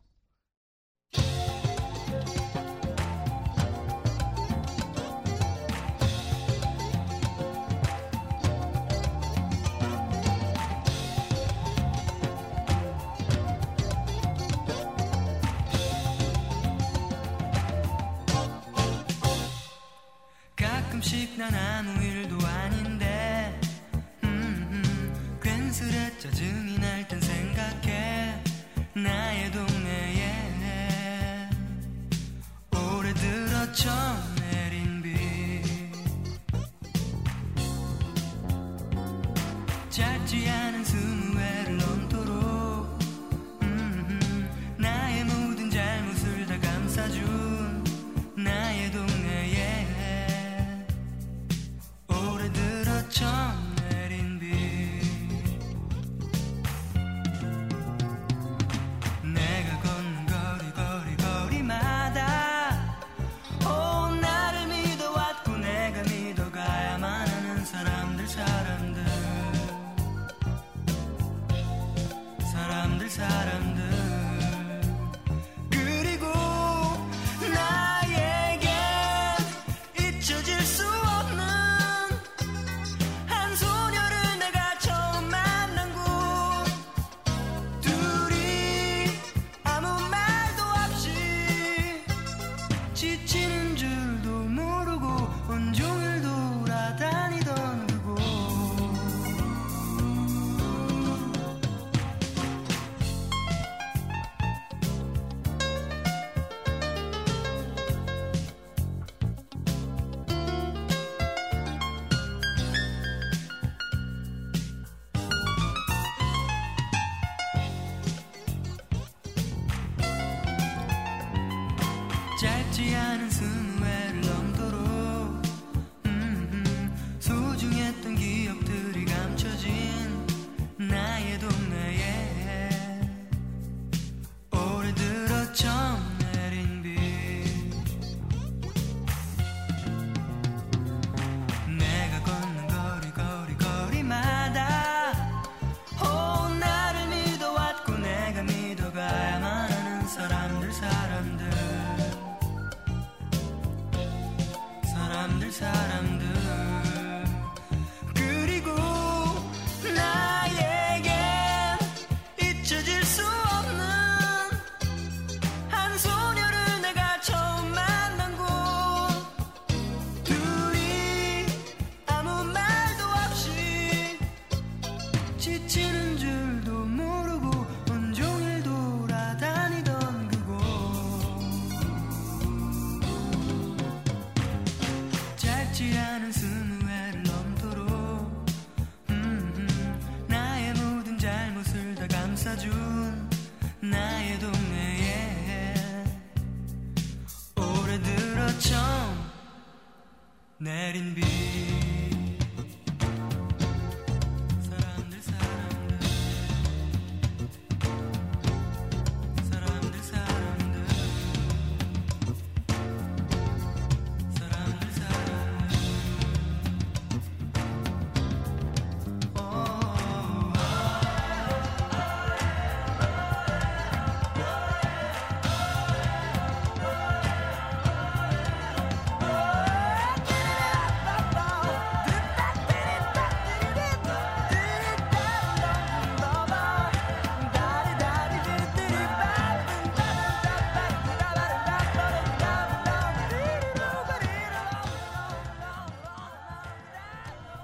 들 33.83 34.22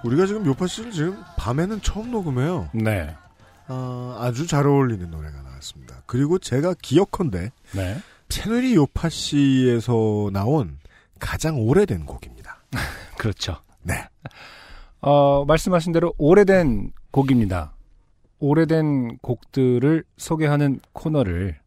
우리가 0.08 0.24
지금 0.26 0.46
요파 0.46 0.66
씨를 0.66 0.90
지금 0.90 1.22
밤에는 1.36 1.82
처음 1.82 2.10
녹음해요. 2.10 2.70
네. 2.72 3.14
아, 3.66 4.16
아주 4.20 4.46
잘 4.46 4.66
어울리는 4.66 5.10
노래가 5.10 5.42
나왔습니다. 5.42 6.02
그리고 6.06 6.38
제가 6.38 6.74
기억컨대 6.80 7.50
네. 7.72 7.98
채널이 8.30 8.74
요파 8.74 9.10
씨에서 9.10 10.30
나온 10.32 10.78
가장 11.20 11.58
오래된 11.60 12.06
곡입니다. 12.06 12.58
그렇죠. 13.18 13.58
네. 13.82 13.94
어, 15.02 15.44
말씀하신 15.44 15.92
대로 15.92 16.14
오래된 16.16 16.92
곡입니다. 17.10 17.74
오래된 18.38 19.18
곡들을 19.18 20.04
소개하는 20.16 20.80
코너를 20.92 21.58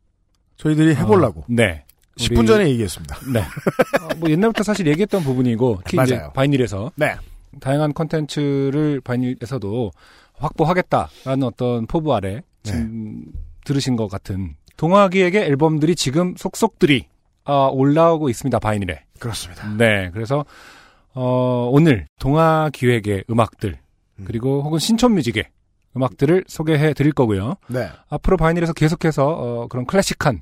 저희들이 0.58 0.96
해보려고 0.96 1.42
어, 1.42 1.46
네. 1.48 1.86
10분 2.18 2.40
우리- 2.40 2.48
전에 2.48 2.70
얘기했습니다. 2.70 3.18
네. 3.34 3.40
어, 3.42 4.16
뭐 4.18 4.30
옛날부터 4.30 4.64
사실 4.64 4.88
얘기했던 4.88 5.24
부분이고 5.24 5.82
특히 5.86 5.98
맞아요. 5.98 6.32
바이닐에서 6.34 6.92
네. 6.96 7.16
다양한 7.60 7.94
컨텐츠를 7.94 9.02
바이닐에서도 9.02 9.92
확보하겠다라는 10.34 11.44
어떤 11.44 11.86
포부 11.88 12.14
아래 12.14 12.36
네. 12.36 12.44
지금 12.64 13.26
들으신 13.66 13.96
것 13.96 14.08
같은 14.08 14.56
동화기획의 14.78 15.44
앨범들이 15.44 15.96
지금 15.96 16.36
속속들이 16.38 17.08
어, 17.46 17.70
올라오고 17.70 18.30
있습니다 18.30 18.58
바이닐에. 18.60 19.04
그렇습니다. 19.20 19.68
네, 19.78 20.10
그래서 20.14 20.46
어, 21.14 21.70
오늘 21.72 22.08
동화 22.20 22.70
기획의 22.74 23.26
음악들 23.30 23.78
음. 24.20 24.24
그리고 24.26 24.62
혹은 24.62 24.80
신촌 24.80 25.14
뮤직의 25.14 25.46
음악들을 25.96 26.46
소개해 26.48 26.94
드릴 26.94 27.12
거고요. 27.12 27.56
네. 27.68 27.90
앞으로 28.10 28.38
바이닐에서 28.38 28.74
계속해서 28.74 29.28
어, 29.28 29.68
그런 29.68 29.86
클래식한 29.86 30.42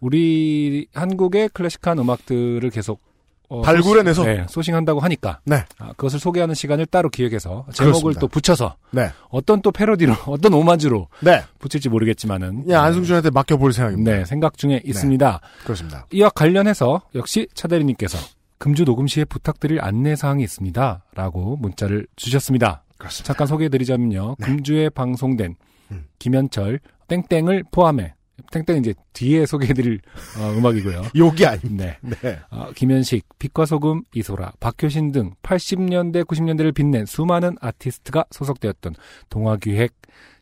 우리 0.00 0.86
한국의 0.94 1.50
클래식한 1.50 1.98
음악들을 1.98 2.68
계속 2.70 3.00
어, 3.48 3.62
발굴해내서? 3.62 4.22
소싱, 4.22 4.36
네, 4.36 4.46
소싱한다고 4.48 5.00
하니까 5.00 5.40
네. 5.44 5.64
아, 5.78 5.88
그것을 5.96 6.18
소개하는 6.18 6.54
시간을 6.54 6.86
따로 6.86 7.08
기획해서 7.08 7.66
제목을 7.72 7.92
그렇습니다. 7.92 8.20
또 8.20 8.28
붙여서 8.28 8.76
네. 8.90 9.10
어떤 9.30 9.62
또 9.62 9.72
패러디로 9.72 10.12
어떤 10.26 10.52
오마주로 10.54 11.08
네. 11.20 11.42
붙일지 11.58 11.88
모르겠지만은 11.88 12.64
그냥 12.64 12.84
안승준한테 12.84 13.30
맡겨볼 13.30 13.72
생각입니다. 13.72 14.12
네 14.12 14.24
생각 14.24 14.58
중에 14.58 14.82
있습니다. 14.84 15.40
그렇습니다. 15.64 16.06
이와 16.12 16.28
관련해서 16.30 17.02
역시 17.14 17.48
차대리님께서 17.54 18.18
금주 18.58 18.84
녹음 18.84 19.06
시에 19.06 19.24
부탁드릴 19.24 19.80
안내 19.80 20.14
사항이 20.16 20.42
있습니다라고 20.42 21.56
문자를 21.56 22.06
주셨습니다. 22.16 22.84
그렇습니다. 22.98 23.26
잠깐 23.26 23.46
소개해드리자면요. 23.46 24.36
네. 24.38 24.46
금주에 24.46 24.90
방송된 24.90 25.54
음. 25.92 26.04
김현철 26.18 26.80
땡땡을 27.06 27.64
포함해 27.70 28.14
땡땡은 28.52 28.80
이제 28.80 28.94
뒤에 29.12 29.46
소개해드릴 29.46 30.00
어, 30.38 30.52
음악이고요. 30.56 31.02
욕이 31.16 31.44
아닙니다. 31.44 31.96
네. 32.00 32.16
네. 32.22 32.38
어, 32.50 32.70
김현식, 32.74 33.26
빛과 33.38 33.66
소금, 33.66 34.02
이소라, 34.14 34.52
박효신 34.60 35.12
등 35.12 35.32
80년대, 35.42 36.24
90년대를 36.24 36.74
빛낸 36.74 37.06
수많은 37.06 37.56
아티스트가 37.60 38.26
소속되었던 38.30 38.94
동화기획 39.28 39.92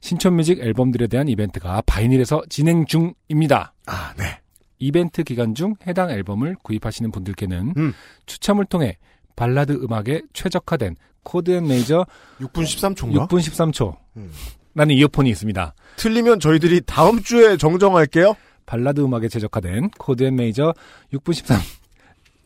신촌뮤직 0.01 0.61
앨범들에 0.61 1.07
대한 1.09 1.29
이벤트가 1.29 1.83
바이닐에서 1.87 2.43
진행 2.49 2.87
중입니다. 2.87 3.73
아, 3.87 4.15
네. 4.17 4.41
이벤트 4.79 5.23
기간 5.23 5.55
중 5.55 5.75
해당 5.87 6.11
앨범을 6.11 6.57
구입하시는 6.63 7.11
분들께는 7.11 7.75
음. 7.77 7.93
추첨을 8.27 8.67
통해 8.67 8.99
발라드 9.35 9.73
음악에 9.73 10.23
최적화된 10.33 10.97
코드 11.23 11.51
앤 11.51 11.67
메이저 11.67 12.07
6분 12.41 12.63
13초인가? 12.63 13.29
6분 13.29 13.41
13초 13.41 13.97
음. 14.17 14.31
라는 14.75 14.95
이어폰이 14.95 15.31
있습니다. 15.31 15.75
틀리면 15.97 16.41
저희들이 16.41 16.83
다음 16.87 17.23
주에 17.23 17.57
정정할게요. 17.57 18.37
발라드 18.67 19.01
음악에 19.01 19.29
최적화된 19.29 19.91
코드 19.99 20.25
앤 20.25 20.37
메이저 20.37 20.75
6분 21.13 21.33
13 21.33 21.59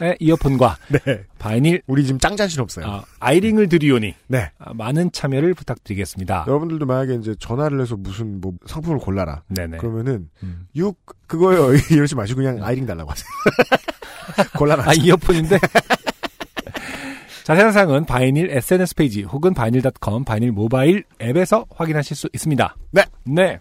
의 0.02 0.16
이어폰과 0.18 0.78
네. 0.88 1.24
바이닐 1.38 1.82
우리 1.86 2.06
지금 2.06 2.18
짱 2.18 2.34
자신 2.34 2.60
없어요. 2.60 2.86
아, 2.86 3.04
아이링을 3.18 3.68
드리오니 3.68 4.14
네. 4.28 4.50
아, 4.58 4.72
많은 4.72 5.12
참여를 5.12 5.52
부탁드리겠습니다. 5.52 6.46
여러분들도 6.48 6.86
만약에 6.86 7.16
이제 7.16 7.34
전화를 7.38 7.82
해서 7.82 7.96
무슨 7.98 8.40
뭐 8.40 8.54
상품을 8.64 8.98
골라라. 8.98 9.42
네네. 9.48 9.76
그러면은 9.76 10.30
음. 10.42 10.66
6 10.74 10.96
그거요 11.26 11.74
이러지 11.92 12.14
마시고 12.14 12.38
그냥 12.38 12.64
아이링 12.64 12.86
달라고 12.86 13.10
하세요. 13.10 13.28
골라라. 14.56 14.88
아 14.88 14.94
이어폰인데 14.94 15.58
자세한 17.44 17.72
사항은 17.72 18.04
바이닐 18.04 18.50
SNS 18.50 18.94
페이지 18.94 19.22
혹은 19.22 19.54
바이닐닷컴 19.54 20.24
바이닐 20.24 20.52
모바일 20.52 21.04
앱에서 21.20 21.66
확인하실 21.74 22.16
수 22.16 22.28
있습니다. 22.32 22.76
네. 22.92 23.04
네. 23.24 23.58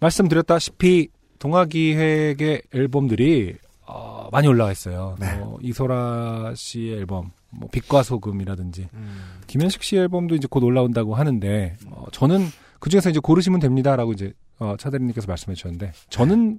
말씀드렸다시피 0.00 1.08
동화기획의 1.38 2.62
앨범들이 2.74 3.56
어, 3.86 4.28
많이 4.32 4.48
올라와 4.48 4.72
있어요. 4.72 5.16
네. 5.20 5.36
뭐 5.36 5.58
이소라 5.60 6.54
씨의 6.56 6.96
앨범, 6.98 7.32
뭐 7.50 7.68
빛과 7.70 8.02
소금이라든지 8.02 8.88
음. 8.94 9.40
김현식 9.46 9.82
씨 9.82 9.96
앨범도 9.96 10.34
이제 10.34 10.48
곧 10.50 10.64
올라온다고 10.64 11.14
하는데 11.14 11.76
어, 11.90 12.06
저는 12.12 12.46
그 12.80 12.90
중에서 12.90 13.10
이제 13.10 13.20
고르시면 13.20 13.60
됩니다라고 13.60 14.12
이제 14.12 14.32
어, 14.58 14.76
차대리님께서 14.78 15.26
말씀해 15.26 15.54
주셨는데 15.54 15.92
저는 16.08 16.58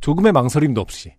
조금의 0.00 0.32
망설임도 0.32 0.80
없이 0.80 1.14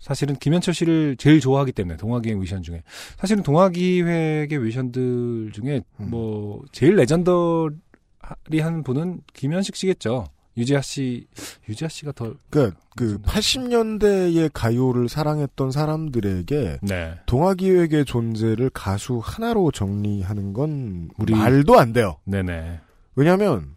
사실은 0.00 0.36
김현철 0.36 0.74
씨를 0.74 1.16
제일 1.16 1.40
좋아하기 1.40 1.72
때문에 1.72 1.96
동화기획 1.96 2.38
위션 2.38 2.62
중에 2.62 2.82
사실은 3.16 3.42
동화기획의 3.42 4.64
위션들 4.64 5.50
중에 5.52 5.82
음. 6.00 6.10
뭐 6.10 6.62
제일 6.72 6.94
레전더리 6.96 8.60
한 8.60 8.82
분은 8.84 9.20
김현식 9.34 9.74
씨겠죠. 9.76 10.26
유지아 10.56 10.80
씨, 10.82 11.28
유지아 11.68 11.86
씨가 11.86 12.10
더, 12.12 12.34
그러니까 12.50 12.76
그 12.96 13.18
80년대의 13.22 14.50
가요를 14.52 15.08
사랑했던 15.08 15.70
사람들에게 15.70 16.78
네. 16.82 17.14
동아기획의 17.26 18.04
존재를 18.04 18.68
가수 18.70 19.20
하나로 19.22 19.70
정리하는 19.70 20.52
건 20.52 21.10
우리- 21.16 21.32
말도 21.32 21.78
안 21.78 21.92
돼요. 21.92 22.16
네네. 22.24 22.80
왜냐하면 23.14 23.76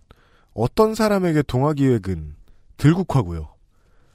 어떤 0.55 0.95
사람에게 0.95 1.43
동아기획은 1.43 2.33
들국화고요. 2.77 3.49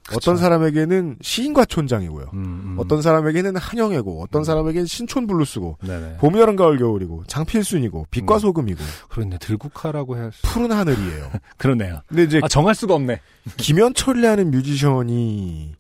그쵸. 0.07 0.17
어떤 0.17 0.37
사람에게는 0.37 1.17
시인과 1.21 1.65
촌장이고요. 1.65 2.31
음, 2.33 2.45
음. 2.45 2.77
어떤 2.79 3.03
사람에게는 3.03 3.57
한영애고, 3.57 4.23
어떤 4.23 4.45
사람에게는 4.45 4.87
신촌 4.87 5.27
블루스고, 5.27 5.79
네네. 5.83 6.17
봄, 6.19 6.39
여름, 6.39 6.55
가을, 6.55 6.79
겨울이고, 6.79 7.25
장필순이고, 7.27 8.07
빛과 8.11 8.37
음. 8.37 8.39
소금이고, 8.39 8.85
그렇네. 9.09 9.39
들국화라고 9.39 10.17
해야, 10.17 10.31
푸른 10.43 10.71
하늘이에요. 10.71 11.33
그러네요. 11.59 12.03
근데 12.07 12.23
이제 12.23 12.41
아, 12.43 12.49
정할 12.49 12.77
수가 12.77 12.95
없네. 12.95 13.21
김현철이라는 13.59 14.51
뮤지션이 14.53 15.75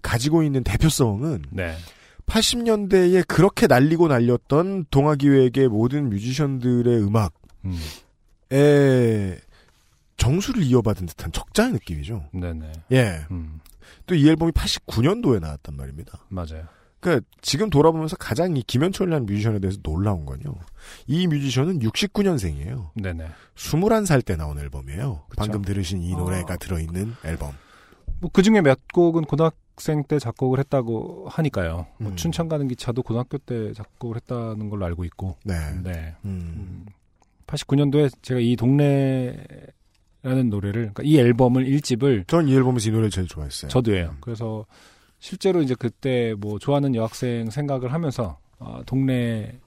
가지고 0.00 0.44
있는 0.44 0.62
대표성은 0.62 1.44
네. 1.50 1.76
80년대에 2.26 3.26
그렇게 3.26 3.66
날리고 3.66 4.08
날렸던 4.08 4.86
동아기획의 4.90 5.68
모든 5.68 6.08
뮤지션들의 6.08 7.02
음악에 7.02 7.34
음. 7.64 7.78
정수를 10.16 10.62
이어받은 10.62 11.06
듯한 11.06 11.32
적자의 11.32 11.72
느낌이죠. 11.72 12.28
네네. 12.32 12.72
예. 12.92 13.26
음. 13.32 13.58
또 14.06 14.14
이 14.14 14.28
앨범이 14.28 14.52
89년도에 14.52 15.40
나왔단 15.40 15.76
말입니다. 15.76 16.18
맞아요. 16.28 16.66
그러니까 17.00 17.26
지금 17.40 17.68
돌아보면서 17.68 18.16
가장 18.16 18.56
이 18.56 18.62
김현철이라는 18.62 19.26
뮤지션에 19.26 19.58
대해서 19.58 19.78
놀라운 19.82 20.24
건요. 20.24 20.54
이 21.08 21.26
뮤지션은 21.26 21.80
69년생이에요. 21.80 22.90
네네. 22.94 23.26
21살 23.56 24.24
때 24.24 24.36
나온 24.36 24.58
앨범이에요. 24.58 25.24
그쵸. 25.28 25.36
방금 25.36 25.62
들으신 25.62 26.00
이 26.02 26.14
노래가 26.14 26.54
어. 26.54 26.56
들어있는 26.56 27.14
앨범. 27.24 27.52
뭐, 28.20 28.30
그 28.32 28.42
중에 28.42 28.60
몇 28.60 28.78
곡은 28.94 29.24
고등학생 29.24 30.04
때 30.04 30.20
작곡을 30.20 30.60
했다고 30.60 31.26
하니까요. 31.28 31.86
뭐 31.98 32.12
음. 32.12 32.16
춘천 32.16 32.48
가는 32.48 32.68
기차도 32.68 33.02
고등학교 33.02 33.36
때 33.38 33.72
작곡을 33.72 34.16
했다는 34.16 34.70
걸로 34.70 34.84
알고 34.86 35.04
있고. 35.06 35.36
네. 35.44 35.54
네. 35.82 36.14
음. 36.24 36.84
음, 36.84 36.86
89년도에 37.48 38.12
제가 38.22 38.38
이 38.38 38.54
동네 38.54 39.44
라는 40.22 40.50
노래를, 40.50 40.92
그러니까 40.92 41.02
이 41.04 41.18
앨범을 41.18 41.64
1집을 41.66 42.28
전 42.28 42.46
이 42.48 42.54
앨범에서 42.54 42.88
이 42.88 42.92
노래를 42.92 43.10
제일 43.10 43.26
좋아했어요. 43.26 43.68
저도예요. 43.70 44.10
음. 44.10 44.16
그래서 44.20 44.64
실제로 45.18 45.62
이제 45.62 45.74
그때 45.78 46.34
뭐 46.38 46.58
좋아하는 46.58 46.94
여학생 46.94 47.50
생각을 47.50 47.92
하면서 47.92 48.38
아, 48.58 48.82
동네 48.86 49.58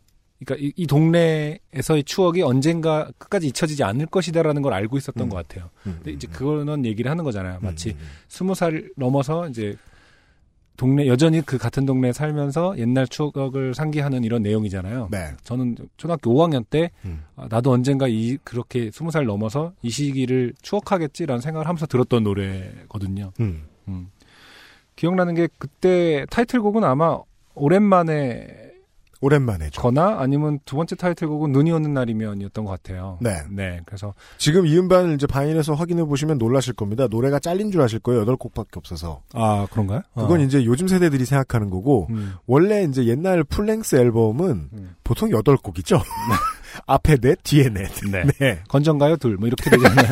그러니까 0.43 0.65
이, 0.65 0.71
이 0.75 0.85
동네에서의 0.87 2.03
추억이 2.05 2.41
언젠가 2.41 3.09
끝까지 3.17 3.47
잊혀지지 3.47 3.83
않을 3.83 4.05
것이다라는 4.07 4.61
걸 4.61 4.73
알고 4.73 4.97
있었던 4.97 5.23
음. 5.27 5.29
것 5.29 5.35
같아요. 5.37 5.69
음, 5.87 5.95
근데 5.97 6.11
이제 6.11 6.27
음, 6.27 6.31
그거는 6.31 6.85
얘기를 6.85 7.09
하는 7.09 7.23
거잖아요. 7.23 7.59
마치 7.61 7.89
음, 7.91 7.97
음. 7.99 8.07
스무 8.27 8.53
살 8.55 8.89
넘어서 8.97 9.47
이제 9.49 9.75
동네 10.77 11.07
여전히 11.07 11.41
그 11.41 11.57
같은 11.57 11.85
동네에 11.85 12.11
살면서 12.11 12.77
옛날 12.77 13.07
추억을 13.07 13.73
상기하는 13.73 14.23
이런 14.23 14.43
내용이잖아요. 14.43 15.09
네. 15.11 15.31
저는 15.43 15.77
초등학교 15.97 16.33
5학년 16.33 16.65
때 16.69 16.91
음. 17.05 17.23
아, 17.35 17.47
나도 17.49 17.71
언젠가 17.71 18.07
이 18.07 18.37
그렇게 18.43 18.91
스무 18.91 19.11
살 19.11 19.25
넘어서 19.25 19.73
이 19.81 19.89
시기를 19.89 20.53
추억하겠지라는 20.61 21.41
생각을 21.41 21.67
하면서 21.67 21.85
들었던 21.85 22.23
노래거든요. 22.23 23.31
음. 23.39 23.63
음. 23.87 24.09
기억나는 24.95 25.35
게 25.35 25.47
그때 25.57 26.25
타이틀곡은 26.29 26.83
아마 26.83 27.19
오랜만에 27.53 28.65
오랜만에죠. 29.25 29.81
거나 29.81 30.17
아니면 30.19 30.59
두 30.65 30.75
번째 30.75 30.95
타이틀곡은 30.95 31.51
눈이 31.51 31.71
오는 31.71 31.93
날이면이었던 31.93 32.63
것 32.65 32.71
같아요. 32.71 33.17
네. 33.21 33.37
네. 33.49 33.79
그래서 33.85 34.13
지금 34.37 34.65
이 34.67 34.77
음반을 34.77 35.15
이제 35.15 35.27
바인에서 35.27 35.73
확인해 35.73 36.03
보시면 36.05 36.37
놀라실 36.37 36.73
겁니다. 36.73 37.07
노래가 37.09 37.39
잘린 37.39 37.71
줄 37.71 37.81
아실 37.81 37.99
거예요. 37.99 38.21
여덟 38.21 38.35
곡밖에 38.37 38.71
없어서. 38.75 39.21
아 39.33 39.67
그런가요? 39.71 40.01
그건 40.13 40.39
어. 40.39 40.43
이제 40.43 40.63
요즘 40.65 40.87
세대들이 40.87 41.25
생각하는 41.25 41.69
거고 41.69 42.07
음, 42.11 42.33
원래 42.45 42.83
이제 42.83 43.05
옛날 43.05 43.43
풀랭스 43.43 43.95
앨범은 43.95 44.69
음. 44.73 44.95
보통 45.03 45.31
여덟 45.31 45.57
곡이죠. 45.57 46.01
앞에 46.87 47.17
넷, 47.17 47.41
뒤에 47.43 47.69
넷. 47.69 47.89
네. 48.11 48.23
네. 48.39 48.59
건전가요 48.67 49.15
둘 49.17 49.37
뭐 49.37 49.47
이렇게 49.47 49.69
되잖아요. 49.69 50.11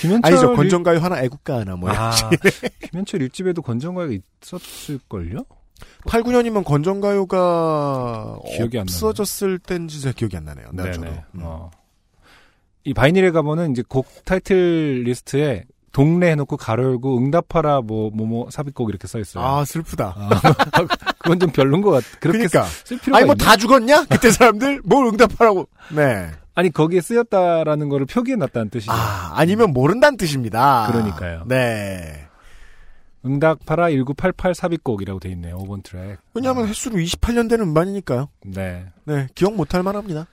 김현철 0.00 0.20
아니죠. 0.32 0.50
일- 0.50 0.56
건전가요 0.56 0.98
하나, 0.98 1.20
애국가 1.22 1.60
하나 1.60 1.76
뭐. 1.76 1.90
아, 1.90 2.10
김현철 2.90 3.22
일집에도 3.22 3.60
건전가요가 3.62 4.12
있었을걸요? 4.42 5.44
8, 6.06 6.22
9년이면 6.22 6.64
건전가요가 6.64 8.38
기억이 8.56 8.78
안 8.78 8.82
없어졌을 8.82 9.58
땐지 9.58 10.00
제 10.00 10.12
기억이 10.12 10.36
안 10.36 10.44
나네요. 10.44 10.68
네, 10.72 10.92
저도. 10.92 11.06
음. 11.06 11.40
어. 11.42 11.70
이 12.84 12.94
바이닐에 12.94 13.30
가보면 13.30 13.70
이제 13.70 13.82
곡 13.88 14.06
타이틀 14.24 15.04
리스트에 15.04 15.64
동네 15.92 16.30
해놓고 16.30 16.56
가로 16.56 16.84
열고 16.84 17.18
응답하라 17.18 17.82
뭐 17.82 18.10
뭐뭐 18.10 18.50
삽입곡 18.50 18.88
이렇게 18.88 19.06
써 19.06 19.18
있어요. 19.18 19.44
아, 19.44 19.64
슬프다. 19.64 20.14
아, 20.16 20.30
그건 21.22 21.38
좀 21.38 21.50
별론 21.50 21.82
것 21.82 21.90
같아. 21.90 22.06
그렇게 22.18 22.46
그러니까. 22.46 22.64
쓸 22.64 22.98
필요가 22.98 23.18
아니, 23.18 23.26
뭐? 23.26 23.34
다 23.34 23.56
죽었냐? 23.56 24.06
그때 24.06 24.30
사람들? 24.30 24.80
뭘 24.84 25.06
응답하라고. 25.06 25.68
네. 25.94 26.30
아니 26.54 26.70
거기에 26.70 27.00
쓰였다라는 27.00 27.88
거를 27.88 28.06
표기해 28.06 28.36
놨다는 28.36 28.70
뜻이죠. 28.70 28.92
아, 28.92 29.32
아니면 29.34 29.72
모른다는 29.72 30.16
뜻입니다. 30.16 30.88
그러니까요. 30.90 31.44
네. 31.46 32.26
응답하라 33.24 33.90
1988 33.90 34.54
삽입곡이라고 34.54 35.20
돼 35.20 35.30
있네요. 35.30 35.56
5번 35.58 35.82
트랙. 35.82 36.18
왜냐하면 36.34 36.68
횟수로 36.68 36.96
28년 36.96 37.48
된 37.48 37.60
음반이니까요. 37.60 38.28
네. 38.46 38.86
네. 39.04 39.28
기억 39.34 39.54
못할 39.54 39.82
만합니다. 39.82 40.26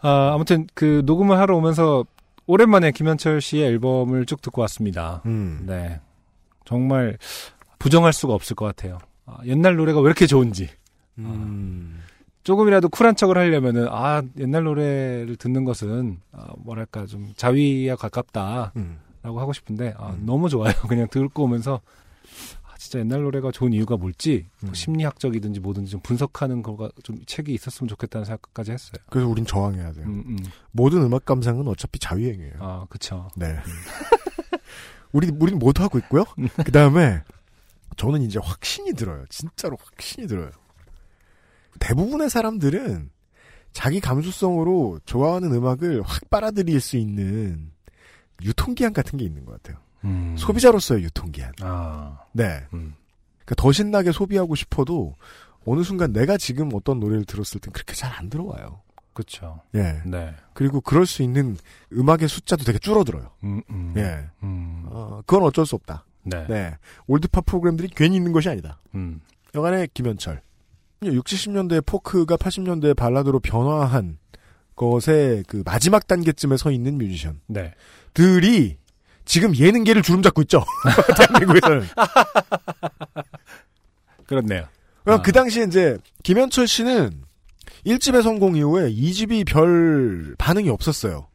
아, 0.00 0.32
아무튼 0.34 0.66
그 0.74 1.02
녹음을 1.04 1.38
하러 1.38 1.56
오면서 1.56 2.04
오랜만에 2.46 2.92
김현철 2.92 3.40
씨의 3.40 3.64
앨범을 3.64 4.26
쭉 4.26 4.40
듣고 4.40 4.60
왔습니다. 4.62 5.22
음. 5.26 5.64
네. 5.66 6.00
정말 6.64 7.18
부정할 7.78 8.12
수가 8.12 8.34
없을 8.34 8.54
것 8.56 8.64
같아요. 8.66 8.98
아, 9.26 9.38
옛날 9.44 9.76
노래가 9.76 10.00
왜 10.00 10.06
이렇게 10.06 10.26
좋은지. 10.26 10.68
음. 11.18 12.00
조금이라도 12.44 12.88
쿨한 12.88 13.14
척을 13.14 13.36
하려면은 13.36 13.88
아 13.90 14.22
옛날 14.38 14.64
노래를 14.64 15.36
듣는 15.36 15.66
것은 15.66 16.18
아, 16.32 16.46
뭐랄까 16.56 17.04
좀 17.04 17.34
자위와 17.36 17.96
가깝다라고 17.96 18.72
음. 18.76 18.98
하고 19.22 19.52
싶은데 19.52 19.94
아, 19.98 20.12
음. 20.12 20.22
너무 20.24 20.48
좋아요. 20.48 20.72
그냥 20.88 21.08
듣고 21.10 21.44
오면서 21.44 21.82
아, 21.84 21.88
진짜 22.78 23.00
옛날 23.00 23.22
노래가 23.22 23.50
좋은 23.50 23.72
이유가 23.72 23.96
뭘지 23.96 24.46
뭐 24.60 24.70
음. 24.70 24.74
심리학적이든지 24.74 25.58
뭐든지 25.60 25.90
좀 25.90 26.00
분석하는 26.00 26.62
거가 26.62 26.90
좀 27.02 27.20
책이 27.26 27.52
있었으면 27.52 27.88
좋겠다는 27.88 28.24
생각까지 28.24 28.70
했어요. 28.70 29.02
그래서 29.10 29.28
우린 29.28 29.44
저항해야 29.44 29.92
돼요. 29.92 30.06
음, 30.06 30.22
음. 30.26 30.38
모든 30.70 31.02
음악 31.02 31.24
감상은 31.24 31.66
어차피 31.66 31.98
자유행위예요. 31.98 32.54
아 32.60 32.86
그쵸. 32.88 33.28
네. 33.36 33.56
우리 35.12 35.28
우리는 35.28 35.58
모두 35.58 35.82
하고 35.82 35.98
있고요. 35.98 36.24
그 36.64 36.70
다음에 36.70 37.20
저는 37.96 38.22
이제 38.22 38.38
확신이 38.40 38.92
들어요. 38.92 39.24
진짜로 39.28 39.76
확신이 39.82 40.28
들어요. 40.28 40.50
대부분의 41.80 42.30
사람들은 42.30 43.10
자기 43.72 43.98
감수성으로 43.98 45.00
좋아하는 45.04 45.52
음악을 45.52 46.02
확 46.02 46.30
빨아들일 46.30 46.80
수 46.80 46.96
있는 46.96 47.72
유통기한 48.42 48.92
같은 48.92 49.18
게 49.18 49.24
있는 49.24 49.44
것 49.44 49.60
같아요. 49.60 49.82
음. 50.04 50.34
소비자로서의 50.38 51.02
유통기한. 51.04 51.52
아 51.60 52.18
네. 52.32 52.64
음. 52.72 52.94
그러니까 53.44 53.54
더 53.56 53.72
신나게 53.72 54.12
소비하고 54.12 54.54
싶어도 54.54 55.16
어느 55.66 55.82
순간 55.82 56.12
내가 56.12 56.36
지금 56.36 56.70
어떤 56.74 57.00
노래를 57.00 57.24
들었을 57.24 57.60
땐 57.60 57.72
그렇게 57.72 57.94
잘 57.94 58.12
안 58.18 58.30
들어와요. 58.30 58.80
그쵸. 59.12 59.60
예. 59.74 60.00
네. 60.06 60.32
그리고 60.54 60.80
그럴 60.80 61.04
수 61.04 61.22
있는 61.24 61.56
음악의 61.92 62.28
숫자도 62.28 62.62
되게 62.64 62.78
줄어들어요. 62.78 63.32
음, 63.42 63.60
음. 63.68 63.92
예. 63.96 64.28
음. 64.44 64.84
어, 64.86 65.20
그건 65.26 65.42
어쩔 65.44 65.66
수 65.66 65.74
없다. 65.74 66.04
네. 66.22 66.46
네. 66.48 66.76
올드팝 67.08 67.44
프로그램들이 67.44 67.88
괜히 67.88 68.16
있는 68.16 68.30
것이 68.32 68.48
아니다. 68.48 68.80
음. 68.94 69.20
여간의 69.56 69.88
김현철. 69.92 70.40
60, 71.02 71.24
70년대 71.24 71.84
포크가 71.84 72.36
80년대 72.36 72.94
발라드로 72.96 73.40
변화한 73.40 74.18
것의 74.76 75.44
그 75.48 75.62
마지막 75.64 76.06
단계쯤에 76.06 76.56
서 76.56 76.70
있는 76.70 76.96
뮤지션들이 76.98 77.40
네. 77.48 77.74
지금 79.28 79.54
예능계를 79.54 80.00
주름 80.02 80.22
잡고 80.22 80.40
있죠. 80.42 80.64
대한민국에서는. 81.16 81.86
그렇네요. 84.26 84.66
왜냐면 85.04 85.20
아. 85.20 85.22
그 85.22 85.32
당시에 85.32 85.64
이제 85.64 85.98
김현철 86.22 86.66
씨는 86.66 87.22
1집의 87.86 88.22
성공 88.22 88.56
이후에 88.56 88.90
2집이 88.90 89.46
별 89.46 90.34
반응이 90.38 90.68
없었어요. 90.70 91.28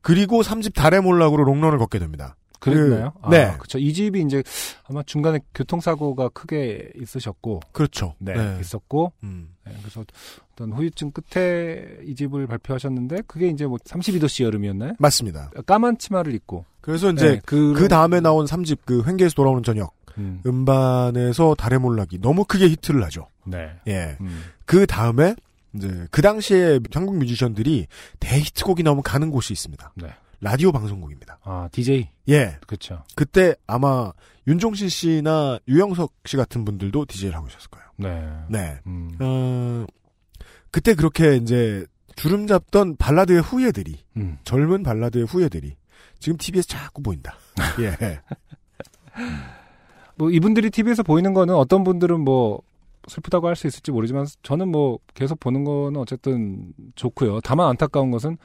그리고 0.00 0.42
3집 0.42 0.74
달의 0.74 1.02
몰락으로 1.02 1.44
롱런을 1.44 1.78
걷게 1.78 1.98
됩니다. 1.98 2.34
그랬나요? 2.60 3.12
그- 3.22 3.30
네. 3.30 3.54
그쵸. 3.58 3.78
이 3.78 3.92
집이 3.92 4.20
이제 4.22 4.42
아마 4.88 5.02
중간에 5.04 5.38
교통사고가 5.54 6.30
크게 6.30 6.90
있으셨고, 7.00 7.60
그렇죠. 7.72 8.14
네, 8.18 8.58
있었고, 8.60 9.12
음. 9.22 9.50
네, 9.68 9.76
그래서 9.80 10.04
어떤 10.52 10.72
후유증 10.72 11.12
끝에 11.12 11.98
이 12.04 12.14
집을 12.14 12.46
발표하셨는데, 12.46 13.22
그게 13.26 13.48
이제 13.48 13.66
뭐 13.66 13.78
32도씨 13.78 14.44
여름이었나요? 14.44 14.94
맞습니다. 14.98 15.50
까만 15.66 15.98
치마를 15.98 16.34
입고. 16.34 16.64
그래서 16.80 17.10
이제 17.10 17.32
네, 17.32 17.40
그, 17.44 17.74
그 17.74 17.88
다음에 17.88 18.20
나온 18.20 18.46
3집 18.46 18.78
그 18.84 19.02
횡계에서 19.06 19.34
돌아오는 19.34 19.62
저녁 19.62 19.92
음, 20.18 20.40
음반에서 20.44 21.54
달의 21.54 21.78
몰락이 21.78 22.18
너무 22.20 22.44
크게 22.44 22.68
히트를 22.68 23.04
하죠. 23.04 23.28
네. 23.44 23.70
예. 23.86 24.16
음, 24.20 24.42
그 24.64 24.86
다음에 24.86 25.34
이제 25.74 26.06
그 26.10 26.22
당시에 26.22 26.80
한국 26.92 27.16
뮤지션들이 27.18 27.86
대히트곡이 28.20 28.82
나오면 28.82 29.02
가는 29.02 29.30
곳이 29.30 29.52
있습니다. 29.52 29.92
네. 29.96 30.08
라디오 30.40 30.72
방송국입니다. 30.72 31.38
아, 31.42 31.68
DJ. 31.72 32.08
예. 32.28 32.56
그쵸. 32.66 33.02
그때 33.14 33.54
아마 33.66 34.12
윤종신 34.46 34.88
씨나 34.88 35.58
유영석 35.68 36.14
씨 36.24 36.36
같은 36.36 36.64
분들도 36.64 37.04
DJ를 37.06 37.36
하고 37.36 37.48
있었을 37.48 37.68
거예요. 37.70 37.87
네. 37.98 38.28
네. 38.48 38.78
음. 38.86 39.10
어, 39.20 39.84
그때 40.70 40.94
그렇게 40.94 41.36
이제 41.36 41.84
주름 42.16 42.46
잡던 42.46 42.96
발라드의 42.96 43.42
후예들이, 43.42 43.98
음. 44.16 44.38
젊은 44.44 44.82
발라드의 44.82 45.26
후예들이 45.26 45.76
지금 46.18 46.36
TV에서 46.38 46.66
자꾸 46.68 47.02
보인다. 47.02 47.36
예. 47.80 48.20
뭐 50.16 50.30
이분들이 50.30 50.70
TV에서 50.70 51.02
보이는 51.02 51.32
거는 51.34 51.54
어떤 51.54 51.84
분들은 51.84 52.20
뭐 52.20 52.60
슬프다고 53.08 53.46
할 53.48 53.56
수 53.56 53.66
있을지 53.66 53.90
모르지만 53.90 54.26
저는 54.42 54.68
뭐 54.68 54.98
계속 55.14 55.38
보는 55.40 55.64
거는 55.64 55.98
어쨌든 56.00 56.72
좋고요. 56.94 57.40
다만 57.40 57.68
안타까운 57.68 58.10
것은 58.10 58.36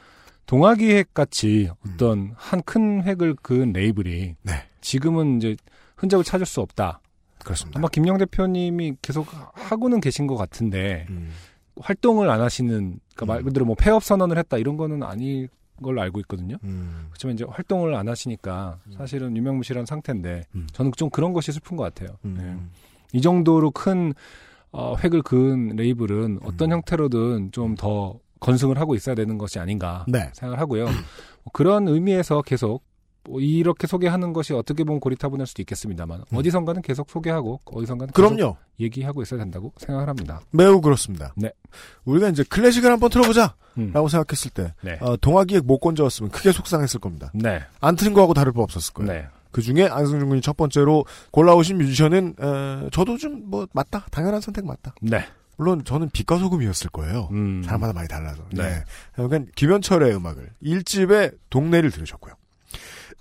동아기획 0.46 1.14
같이 1.14 1.70
어떤 1.86 2.34
한큰 2.36 3.04
획을 3.04 3.36
그은 3.42 3.74
레이블이 3.74 4.36
네. 4.42 4.54
지금은 4.82 5.38
이제 5.38 5.56
흔적을 5.96 6.24
찾을 6.24 6.46
수 6.46 6.62
없다. 6.62 7.00
그렇습니다. 7.44 7.80
아마 7.80 7.88
김영 7.88 8.18
대표님이 8.18 8.98
계속 9.02 9.28
하고는 9.54 10.00
계신 10.00 10.28
것 10.28 10.36
같은데 10.36 11.06
음. 11.10 11.32
활동을 11.80 12.30
안 12.30 12.42
하시는 12.42 13.00
그러니까 13.16 13.26
말 13.26 13.40
음. 13.40 13.46
그대로 13.46 13.66
뭐 13.66 13.76
폐업 13.76 14.04
선언을 14.04 14.38
했다 14.38 14.58
이런 14.58 14.78
거는 14.78 15.04
아닐 15.04 15.50
걸로 15.82 16.02
알고 16.02 16.20
있거든요. 16.22 16.58
음. 16.64 17.08
그렇지만 17.10 17.36
이제 17.36 17.46
활동을 17.48 17.96
안 17.96 18.08
하시니까 18.08 18.80
사실은 18.96 19.36
유명무실한 19.36 19.86
상태인데 19.86 20.44
음. 20.56 20.68
저는 20.72 20.92
좀 20.96 21.10
그런 21.10 21.34
것이 21.34 21.52
슬픈 21.52 21.78
것 21.78 21.84
같아요. 21.84 22.18
음. 22.26 22.36
네. 22.38 23.18
이 23.18 23.22
정도로 23.22 23.72
큰 23.72 24.14
어, 24.72 24.96
획을 25.04 25.22
그은 25.22 25.76
레이블은 25.76 26.40
어떤 26.44 26.70
음. 26.70 26.78
형태로든 26.78 27.52
좀더 27.52 28.20
건승을 28.40 28.80
하고 28.80 28.96
있어야 28.96 29.16
되는 29.16 29.38
것이 29.38 29.60
아닌가 29.60 30.06
네. 30.08 30.30
생각을 30.34 30.60
하고요. 30.60 30.86
뭐 30.86 31.52
그런 31.54 31.88
의미에서 31.88 32.42
계속 32.42 32.84
뭐 33.26 33.40
이렇게 33.40 33.88
소개하는 33.88 34.34
것이 34.34 34.54
어떻게 34.54 34.84
보면 34.84 35.00
고리타분할 35.00 35.48
수도 35.48 35.62
있겠습니다만 35.62 36.24
어디선가는 36.34 36.82
계속 36.82 37.10
소개하고 37.10 37.62
어디선가는 37.66 38.12
음. 38.12 38.14
그럼요. 38.14 38.58
얘기하고 38.80 39.22
있어야 39.22 39.40
된다고 39.40 39.72
생각을 39.78 40.10
합니다. 40.10 40.42
매우 40.52 40.82
그렇습니다. 40.82 41.34
네. 41.38 41.52
우리가 42.06 42.30
이제 42.30 42.44
클래식을 42.44 42.92
한번 42.92 43.10
틀어보자! 43.10 43.56
음. 43.78 43.92
라고 43.92 44.08
생각했을 44.08 44.52
때, 44.52 44.74
네. 44.82 44.98
어, 45.02 45.18
동화기획 45.18 45.66
못 45.66 45.80
건져왔으면 45.80 46.32
크게 46.32 46.52
속상했을 46.52 47.00
겁니다. 47.00 47.32
네. 47.34 47.62
안 47.82 47.96
틀은 47.96 48.14
거하고 48.14 48.34
다를 48.34 48.52
바 48.52 48.62
없었을 48.62 48.94
거예요. 48.94 49.12
네. 49.12 49.28
그 49.52 49.62
중에 49.62 49.88
안승준 49.88 50.30
군이 50.30 50.42
첫 50.42 50.58
번째로 50.58 51.06
골라오신 51.32 51.78
뮤지션은, 51.78 52.36
어, 52.40 52.90
저도 52.92 53.18
좀 53.18 53.50
뭐, 53.50 53.66
맞다. 53.74 54.06
당연한 54.12 54.42
선택 54.42 54.66
맞다. 54.66 54.94
네. 55.02 55.26
물론 55.58 55.84
저는 55.86 56.10
빛과 56.12 56.38
소금이었을 56.40 56.90
거예요. 56.90 57.30
음. 57.32 57.62
사람마다 57.64 57.94
많이 57.94 58.08
달라서. 58.08 58.44
네. 58.52 58.64
네. 58.64 58.84
그러니까 59.16 59.52
김현철의 59.56 60.16
음악을 60.16 60.50
1집의 60.64 61.38
동네를 61.50 61.92
들으셨고요. 61.92 62.34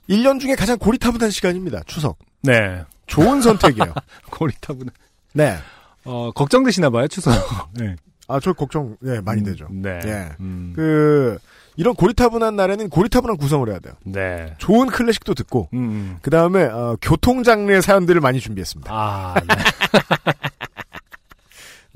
1년 0.08 0.40
중에 0.40 0.54
가장 0.54 0.78
고리타분한 0.78 1.30
시간입니다. 1.30 1.80
추석. 1.86 2.18
네. 2.42 2.84
좋은 3.06 3.40
선택이에요. 3.42 3.92
고리타분. 4.30 4.88
네. 5.34 5.56
어, 6.04 6.30
걱정되시나 6.32 6.90
봐요, 6.90 7.06
추석. 7.08 7.32
네. 7.74 7.96
아, 8.28 8.40
저 8.40 8.52
걱정, 8.52 8.96
예, 9.04 9.20
많이 9.20 9.42
되죠. 9.42 9.66
네. 9.70 10.00
예. 10.04 10.28
음. 10.40 10.72
그, 10.74 11.38
이런 11.76 11.94
고리타분한 11.94 12.54
날에는 12.56 12.88
고리타분한 12.88 13.36
구성을 13.36 13.68
해야 13.68 13.78
돼요. 13.78 13.94
네. 14.04 14.54
좋은 14.58 14.88
클래식도 14.88 15.34
듣고, 15.34 15.68
음. 15.74 16.18
그 16.22 16.30
다음에, 16.30 16.64
어, 16.64 16.96
교통 17.00 17.42
장르의 17.42 17.82
사연들을 17.82 18.20
많이 18.20 18.40
준비했습니다. 18.40 18.90
아, 18.92 19.34
네. 19.40 19.46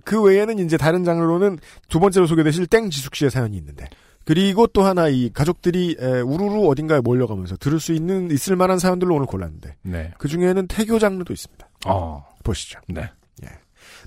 그 0.04 0.22
외에는 0.22 0.58
이제 0.60 0.76
다른 0.76 1.04
장르로는 1.04 1.58
두 1.88 1.98
번째로 2.00 2.26
소개되실 2.26 2.66
땡지숙 2.68 3.14
씨의 3.16 3.30
사연이 3.30 3.56
있는데, 3.56 3.88
그리고 4.26 4.66
또 4.66 4.82
하나 4.82 5.08
이 5.08 5.30
가족들이 5.32 5.96
에, 5.98 6.20
우르르 6.20 6.66
어딘가에 6.66 7.00
몰려가면서 7.00 7.56
들을 7.56 7.80
수 7.80 7.94
있는, 7.94 8.30
있을 8.30 8.56
만한 8.56 8.78
사연들로 8.78 9.14
오늘 9.14 9.26
골랐는데, 9.26 9.76
네. 9.82 10.12
그 10.18 10.28
중에는 10.28 10.66
태교 10.66 10.98
장르도 10.98 11.32
있습니다. 11.32 11.66
어. 11.86 12.26
보시죠. 12.44 12.80
네. 12.88 13.10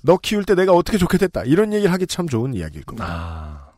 너 0.02 0.18
키울 0.18 0.46
때 0.46 0.56
내가 0.56 0.74
어떻게 0.74 0.98
좋게 0.98 1.18
됐다. 1.18 1.44
이런 1.44 1.74
얘기를 1.74 1.92
하기 1.94 2.08
참 2.08 2.28
좋은 2.28 2.54
이야기일 2.54 2.86
겁니다. 2.86 3.08
아. 3.10 3.70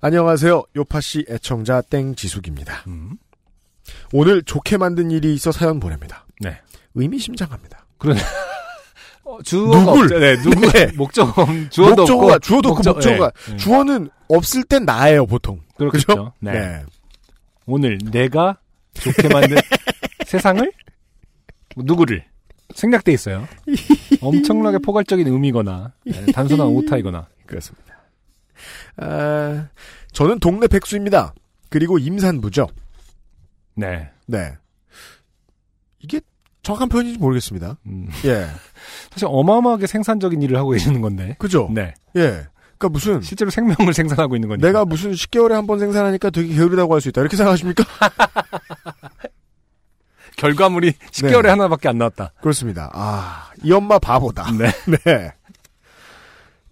안녕하세요. 0.00 0.64
요파 0.76 1.00
씨 1.00 1.24
애청자 1.28 1.80
땡 1.80 2.14
지숙입니다. 2.14 2.84
음. 2.86 3.16
오늘 4.12 4.42
좋게 4.42 4.76
만든 4.76 5.10
일이 5.10 5.34
있어 5.34 5.52
사연 5.52 5.80
보냅니다. 5.80 6.26
네. 6.40 6.60
의미심장합니다. 6.94 7.86
어, 9.26 9.42
주어가 9.42 9.78
누굴? 9.80 10.04
없죠. 10.04 10.18
네, 10.20 10.36
누구 10.36 10.72
네. 10.72 10.86
목적 10.96 11.34
주어도 11.70 12.02
목적어가, 12.02 12.34
없고 12.34 12.38
주어도 12.38 12.68
없고 12.70 12.92
목적어가. 12.92 13.32
네, 13.46 13.50
네. 13.50 13.56
주어는 13.56 14.10
없을 14.28 14.62
땐 14.62 14.84
나예요, 14.84 15.26
보통. 15.26 15.60
그렇겠죠. 15.76 16.06
그죠? 16.06 16.32
네. 16.38 16.84
오늘 17.66 17.98
내가 18.12 18.58
좋게 18.94 19.28
만든 19.28 19.56
세상을 20.26 20.72
뭐 21.74 21.84
누구를 21.86 22.24
생략돼 22.74 23.12
있어요. 23.12 23.48
엄청나게 24.22 24.78
포괄적인 24.78 25.26
의미거나 25.26 25.92
네, 26.04 26.26
단순한 26.32 26.68
오타이거나. 26.68 27.26
그렇습니다. 27.46 27.96
아, 28.96 29.68
저는 30.12 30.38
동네 30.38 30.68
백수입니다. 30.68 31.34
그리고 31.68 31.98
임산부죠. 31.98 32.68
네. 33.74 34.08
네. 34.26 34.56
이게 35.98 36.20
정확한 36.66 36.88
표현인지 36.88 37.18
모르겠습니다. 37.20 37.76
음, 37.86 38.08
예. 38.24 38.48
사실 39.12 39.28
어마어마하게 39.30 39.86
생산적인 39.86 40.42
일을 40.42 40.56
하고 40.58 40.70
계시는 40.70 41.00
건데. 41.00 41.36
그죠? 41.38 41.70
네. 41.72 41.94
예. 42.16 42.44
그니까 42.76 42.88
무슨, 42.90 43.22
실제로 43.22 43.50
생명을 43.52 43.92
생산하고 43.94 44.34
있는 44.36 44.48
거니까. 44.48 44.66
내가 44.66 44.84
무슨 44.84 45.12
10개월에 45.12 45.52
한 45.52 45.66
번 45.66 45.78
생산하니까 45.78 46.30
되게 46.30 46.54
게으르다고 46.54 46.92
할 46.94 47.00
수 47.00 47.08
있다. 47.08 47.20
이렇게 47.20 47.36
생각하십니까? 47.36 47.84
결과물이 50.36 50.92
10개월에 51.12 51.44
네. 51.44 51.48
하나밖에 51.50 51.88
안 51.88 51.98
나왔다. 51.98 52.32
그렇습니다. 52.42 52.90
아, 52.92 53.50
이 53.62 53.72
엄마 53.72 53.98
바보다. 53.98 54.50
네. 54.52 54.70
네. 55.04 55.32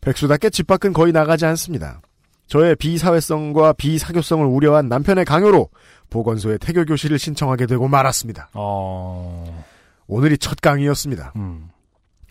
백수답게 0.03 0.51
집 0.51 0.67
밖은 0.67 0.93
거의 0.93 1.13
나가지 1.13 1.47
않습니다. 1.47 2.03
저의 2.47 2.77
비사회성과 2.77 3.73
비사교성을 3.75 4.45
우려한 4.45 4.89
남편의 4.89 5.25
강요로 5.25 5.71
보건소에 6.11 6.59
태교 6.59 6.85
교실을 6.85 7.19
신청하게 7.19 7.65
되고 7.67 7.89
말았습니다. 7.89 8.51
어. 8.53 9.65
오늘이 10.07 10.38
첫 10.38 10.61
강의였습니다. 10.61 11.33
음. 11.37 11.71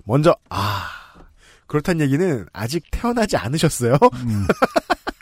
먼저 0.05 0.35
아 0.49 0.87
그렇단 1.67 2.01
얘기는 2.01 2.45
아직 2.53 2.83
태어나지 2.91 3.37
않으셨어요. 3.37 3.93
음. 3.93 4.47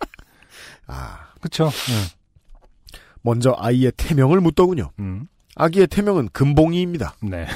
아 0.87 1.29
그쵸. 1.39 1.65
네. 1.65 2.99
먼저 3.21 3.55
아이의 3.57 3.93
태명을 3.95 4.41
묻더군요. 4.41 4.91
음. 4.99 5.27
아기의 5.55 5.87
태명은 5.87 6.29
금봉이입니다. 6.29 7.15
네. 7.21 7.47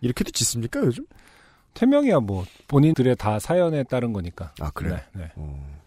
이렇게도 0.00 0.30
짓습니까 0.30 0.80
요즘? 0.80 1.06
태명이야 1.74 2.20
뭐 2.20 2.44
본인들의 2.68 3.16
다 3.16 3.38
사연에 3.38 3.84
따른 3.84 4.12
거니까. 4.12 4.52
아 4.60 4.70
그래. 4.70 5.04
네. 5.12 5.22
네. 5.22 5.32
어, 5.36 5.80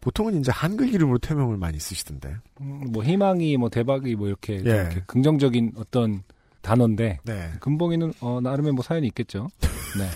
보통은 0.00 0.38
이제 0.40 0.50
한글 0.50 0.92
이름으로 0.92 1.18
태명을 1.18 1.56
많이 1.56 1.78
쓰시던데. 1.78 2.36
음, 2.60 2.92
뭐 2.92 3.04
희망이 3.04 3.56
뭐 3.56 3.68
대박이 3.68 4.16
뭐 4.16 4.28
이렇게, 4.28 4.58
좀 4.58 4.66
예. 4.66 4.72
이렇게 4.72 5.02
긍정적인 5.06 5.72
어떤 5.76 6.22
단어인데 6.62 7.20
네. 7.24 7.52
금봉이는 7.60 8.14
어 8.20 8.40
나름의 8.42 8.72
뭐 8.72 8.82
사연이 8.82 9.06
있겠죠. 9.08 9.48
네. 9.98 10.08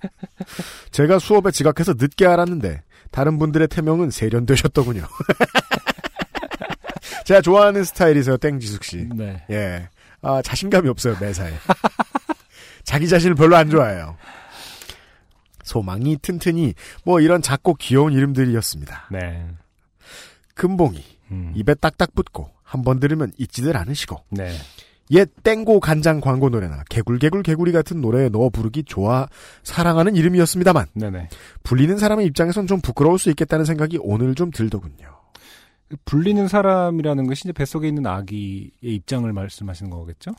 제가 0.90 1.18
수업에 1.18 1.50
지각해서 1.50 1.94
늦게 1.98 2.26
알았는데 2.26 2.82
다른 3.10 3.38
분들의 3.38 3.68
태명은 3.68 4.10
세련되셨더군요. 4.10 5.04
제가 7.24 7.40
좋아하는 7.40 7.84
스타일이세요, 7.84 8.36
땡지숙 8.38 8.84
씨. 8.84 9.08
네. 9.14 9.44
예. 9.50 9.88
아, 10.22 10.42
자신감이 10.42 10.88
없어요, 10.88 11.16
매사에. 11.20 11.52
자기 12.84 13.08
자신을 13.08 13.34
별로 13.34 13.56
안 13.56 13.68
좋아해요. 13.70 14.16
소망이 15.62 16.16
튼튼히, 16.22 16.74
뭐 17.04 17.20
이런 17.20 17.42
작고 17.42 17.74
귀여운 17.74 18.12
이름들이었습니다. 18.14 19.08
네. 19.10 19.46
금봉이, 20.54 21.04
음. 21.30 21.52
입에 21.54 21.74
딱딱 21.74 22.14
붙고, 22.14 22.50
한 22.62 22.82
번 22.82 22.98
들으면 22.98 23.32
잊지들 23.36 23.76
않으시고, 23.76 24.24
네. 24.30 24.56
옛 25.10 25.28
땡고 25.42 25.80
간장 25.80 26.20
광고 26.20 26.48
노래나 26.48 26.84
개굴개굴 26.90 27.42
개구리 27.42 27.72
같은 27.72 28.00
노래에 28.00 28.28
넣어 28.28 28.50
부르기 28.50 28.84
좋아 28.84 29.26
사랑하는 29.62 30.16
이름이었습니다만, 30.16 30.86
네네. 30.94 31.28
불리는 31.62 31.96
사람의 31.98 32.26
입장에선 32.26 32.66
좀 32.66 32.80
부끄러울 32.80 33.18
수 33.18 33.30
있겠다는 33.30 33.64
생각이 33.64 33.98
오늘 34.02 34.34
좀 34.34 34.50
들더군요. 34.50 35.18
불리는 36.04 36.46
사람이라는 36.48 37.26
것이 37.26 37.42
이제 37.44 37.52
뱃속에 37.52 37.88
있는 37.88 38.06
아기의 38.06 38.70
입장을 38.82 39.32
말씀하시는 39.32 39.90
거겠죠? 39.90 40.32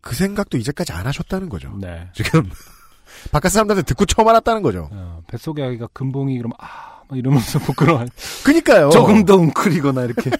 그 0.00 0.14
생각도 0.14 0.56
이제까지 0.56 0.92
안 0.92 1.06
하셨다는 1.06 1.48
거죠. 1.48 1.76
네. 1.78 2.08
지금 2.14 2.48
바깥 3.32 3.52
사람들한테 3.52 3.84
듣고 3.86 4.06
처음 4.06 4.28
알았다는 4.28 4.62
거죠. 4.62 4.88
어, 4.92 5.22
뱃속의 5.26 5.64
아기가 5.64 5.88
금봉이 5.92 6.38
그러면 6.38 6.54
아, 6.58 7.02
막 7.08 7.18
이러면서 7.18 7.58
부끄러워. 7.66 8.06
그니까요. 8.44 8.90
조금 8.90 9.24
더 9.24 9.36
웅크리거나 9.36 10.04
이렇게. 10.04 10.30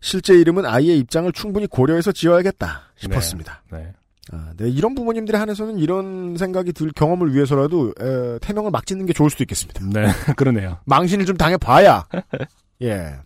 실제 0.00 0.34
이름은 0.34 0.64
아이의 0.66 0.98
입장을 0.98 1.30
충분히 1.32 1.66
고려해서 1.66 2.12
지어야겠다 2.12 2.82
싶었습니다. 2.96 3.62
네. 3.72 3.92
아, 4.32 4.52
네, 4.56 4.68
이런 4.68 4.94
부모님들에 4.94 5.38
한해서는 5.38 5.78
이런 5.78 6.36
생각이 6.36 6.72
들 6.72 6.92
경험을 6.92 7.34
위해서라도 7.34 7.94
에, 7.98 8.38
태명을 8.40 8.70
막 8.70 8.84
짓는 8.84 9.06
게 9.06 9.12
좋을 9.12 9.30
수도 9.30 9.42
있겠습니다. 9.44 9.82
네, 9.86 10.06
그러네요. 10.36 10.78
망신을 10.84 11.24
좀 11.24 11.36
당해봐야. 11.36 12.06
예. 12.82 13.16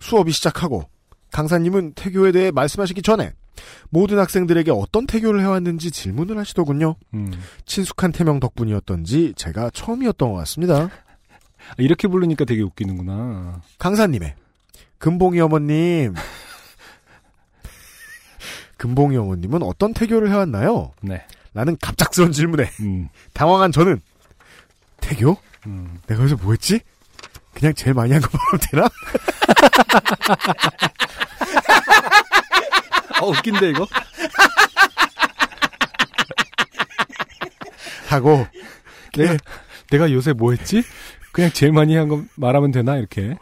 수업이 0.00 0.32
시작하고 0.32 0.84
강사님은 1.32 1.94
태교에 1.94 2.30
대해 2.30 2.50
말씀하시기 2.52 3.02
전에 3.02 3.32
모든 3.90 4.18
학생들에게 4.18 4.70
어떤 4.70 5.06
태교를 5.06 5.40
해왔는지 5.40 5.90
질문을 5.90 6.38
하시더군요. 6.38 6.96
음. 7.14 7.32
친숙한 7.66 8.12
태명 8.12 8.38
덕분이었던지 8.40 9.34
제가 9.36 9.70
처음이었던 9.70 10.30
것 10.32 10.38
같습니다. 10.38 10.88
이렇게 11.78 12.06
부르니까 12.06 12.44
되게 12.44 12.62
웃기는구나. 12.62 13.60
강사님의 13.78 14.34
금봉이 15.04 15.38
어머님. 15.38 16.14
금봉이 18.78 19.18
어머님은 19.18 19.62
어떤 19.62 19.92
태교를 19.92 20.30
해왔나요? 20.30 20.94
네. 21.02 21.22
라는 21.52 21.76
갑작스런 21.78 22.32
질문에 22.32 22.70
음. 22.80 23.10
당황한 23.34 23.70
저는 23.70 24.00
태교? 25.02 25.36
음. 25.66 26.00
내가 26.06 26.22
여기서 26.22 26.36
뭐 26.42 26.52
했지? 26.54 26.80
그냥 27.52 27.74
제일 27.74 27.92
많이 27.92 28.14
한 28.14 28.22
거 28.22 28.30
말하면 28.32 28.60
되나? 28.70 28.88
어, 33.20 33.26
웃긴데, 33.28 33.68
이거? 33.70 33.86
하고 38.08 38.46
네 39.16 39.36
내가 39.90 40.10
요새 40.12 40.32
뭐 40.32 40.52
했지? 40.52 40.82
그냥 41.32 41.50
제일 41.52 41.72
많이 41.72 41.94
한 41.94 42.08
거 42.08 42.22
말하면 42.36 42.70
되나? 42.72 42.96
이렇게. 42.96 43.36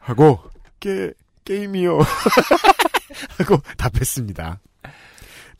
하고 0.00 0.40
게 0.82 1.12
게임이요 1.44 1.98
하고 3.38 3.58
답했습니다. 3.78 4.60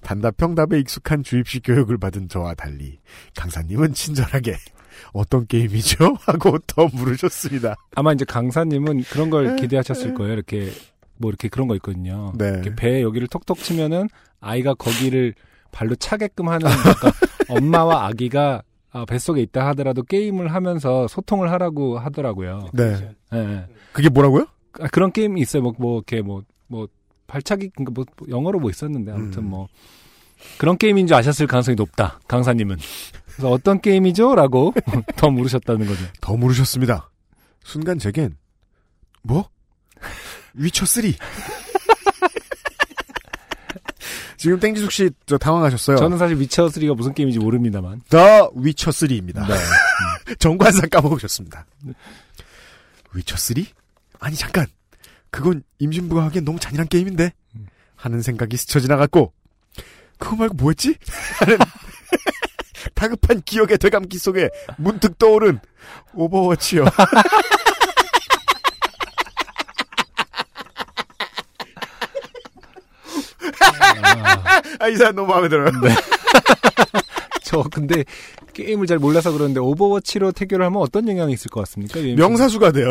단답형답에 0.02 0.80
익숙한 0.80 1.22
주입식 1.22 1.62
교육을 1.64 1.96
받은 1.96 2.28
저와 2.28 2.54
달리 2.54 2.98
강사님은 3.36 3.94
친절하게 3.94 4.56
어떤 5.12 5.46
게임이죠? 5.46 6.16
하고 6.26 6.58
더 6.66 6.88
물으셨습니다. 6.92 7.76
아마 7.94 8.12
이제 8.12 8.24
강사님은 8.24 9.04
그런 9.04 9.30
걸 9.30 9.56
기대하셨을 9.56 10.14
거예요. 10.14 10.32
이렇게, 10.32 10.70
뭐 11.16 11.30
이렇게 11.30 11.48
그런 11.48 11.68
거 11.68 11.76
있거든요. 11.76 12.32
네. 12.36 12.48
이렇게 12.48 12.74
배에 12.74 13.02
여기를 13.02 13.28
톡톡 13.28 13.58
치면은 13.58 14.08
아이가 14.40 14.74
거기를 14.74 15.34
발로 15.70 15.94
차게끔 15.94 16.48
하는 16.48 16.68
그러니까 16.68 17.12
엄마와 17.48 18.06
아기가 18.06 18.62
아, 18.90 19.06
뱃속에 19.06 19.40
있다 19.40 19.66
하더라도 19.68 20.02
게임을 20.02 20.52
하면서 20.52 21.08
소통을 21.08 21.50
하라고 21.52 21.98
하더라고요. 21.98 22.68
네. 22.74 23.14
예, 23.32 23.38
예. 23.38 23.66
그게 23.92 24.10
뭐라고요? 24.10 24.46
아, 24.80 24.88
그런 24.88 25.12
게임이 25.12 25.40
있어요. 25.40 25.62
뭐, 25.62 25.72
뭐, 25.78 25.96
이렇게 25.98 26.22
뭐, 26.22 26.42
뭐, 26.66 26.88
발차기, 27.26 27.70
그러니까 27.70 27.92
뭐, 27.94 28.04
뭐 28.16 28.28
영어로 28.30 28.58
뭐 28.60 28.70
있었는데, 28.70 29.12
아무튼 29.12 29.42
음. 29.44 29.50
뭐, 29.50 29.68
그런 30.58 30.76
게임인 30.76 31.06
줄 31.06 31.16
아셨을 31.16 31.46
가능성이 31.46 31.76
높다. 31.76 32.20
강사님은. 32.28 32.76
그래서 33.26 33.50
어떤 33.50 33.80
게임이죠? 33.80 34.34
라고 34.34 34.74
더 35.16 35.30
물으셨다는 35.30 35.86
거죠. 35.86 36.04
더 36.20 36.36
물으셨습니다. 36.36 37.10
순간 37.64 37.98
제겐 37.98 38.36
뭐? 39.22 39.48
위쳐 40.54 40.84
3. 40.84 41.04
지금 44.36 44.58
땡지숙 44.58 44.90
씨 44.90 45.10
저 45.26 45.38
당황하셨어요. 45.38 45.96
저는 45.98 46.18
사실 46.18 46.36
위쳐3가 46.38 46.96
무슨 46.96 47.14
게임인지 47.14 47.38
모릅니다만. 47.38 48.02
더 48.08 48.50
위쳐 48.56 48.90
3입니다. 48.90 49.46
네. 49.46 49.54
정관사 50.40 50.88
까먹으셨습니다. 50.88 51.64
위쳐 53.14 53.36
3? 53.36 53.64
아니 54.22 54.36
잠깐. 54.36 54.66
그건 55.30 55.64
임신부가 55.80 56.24
하기엔 56.26 56.44
너무 56.44 56.60
잔인한 56.60 56.86
게임인데. 56.88 57.32
하는 57.96 58.22
생각이 58.22 58.56
스쳐 58.56 58.80
지나갔고 58.80 59.32
그거 60.18 60.34
말고 60.36 60.54
뭐였지? 60.54 60.96
하는 61.38 61.58
다급한 62.94 63.42
기억의 63.42 63.78
되감기 63.78 64.18
속에 64.18 64.48
문득 64.76 65.18
떠오른 65.18 65.60
오버워치요. 66.14 66.84
아, 74.80 74.88
이 74.88 74.96
사람 74.96 75.14
너무 75.14 75.28
마음에 75.28 75.48
들어요. 75.48 75.70
저 77.44 77.62
근데 77.72 78.04
게임을 78.52 78.88
잘 78.88 78.98
몰라서 78.98 79.30
그러는데 79.30 79.60
오버워치로 79.60 80.32
태교를 80.32 80.66
하면 80.66 80.82
어떤 80.82 81.08
영향이 81.08 81.32
있을 81.34 81.50
것 81.50 81.60
같습니까? 81.60 82.00
이 82.00 82.14
명사수가 82.16 82.72
돼요. 82.72 82.90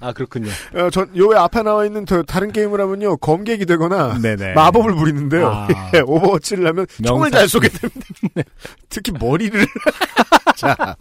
아, 0.00 0.12
그렇군요. 0.12 0.48
어, 0.74 0.90
전, 0.90 1.10
요에 1.16 1.36
앞에 1.36 1.62
나와 1.62 1.84
있는 1.84 2.04
더 2.04 2.22
다른 2.22 2.52
게임을 2.52 2.80
하면요, 2.80 3.16
검객이 3.18 3.66
되거나, 3.66 4.18
네네. 4.18 4.54
마법을 4.54 4.94
부리는데요. 4.94 5.48
아. 5.48 5.68
예, 5.94 6.00
오버워치를 6.00 6.66
하면 6.68 6.86
총을 7.02 7.30
명사- 7.30 7.32
잘 7.32 7.48
쏘게 7.48 7.68
됩니다. 7.68 8.42
특히 8.88 9.12
머리를. 9.12 9.66
자. 10.56 10.96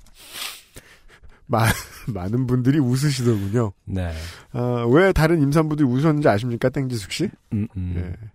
마, 1.47 1.65
많은 2.07 2.45
분들이 2.47 2.77
웃으시더군요. 2.79 3.71
네. 3.85 4.13
아, 4.53 4.85
왜 4.89 5.11
다른 5.11 5.41
임산부들이 5.41 5.87
웃으셨는지 5.87 6.27
아십니까, 6.27 6.69
땡지숙 6.69 7.11
씨? 7.11 7.29
음, 7.53 7.67
음. 7.75 7.93
예. 7.97 8.27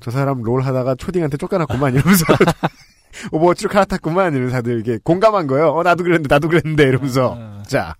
저 0.00 0.10
사람 0.10 0.42
롤 0.42 0.62
하다가 0.62 0.94
초딩한테 0.96 1.36
쫓겨났구만, 1.36 1.94
이러면서. 1.94 2.24
오버워치로 3.32 3.70
갈아탔구만, 3.70 4.32
이러면서 4.34 4.56
다들 4.56 4.78
이게 4.80 4.98
공감한 5.02 5.46
거예요. 5.46 5.68
어, 5.70 5.82
나도 5.82 6.04
그랬는데, 6.04 6.32
나도 6.32 6.48
그랬는데, 6.48 6.82
이러면서. 6.84 7.36
아. 7.40 7.62
자. 7.66 7.94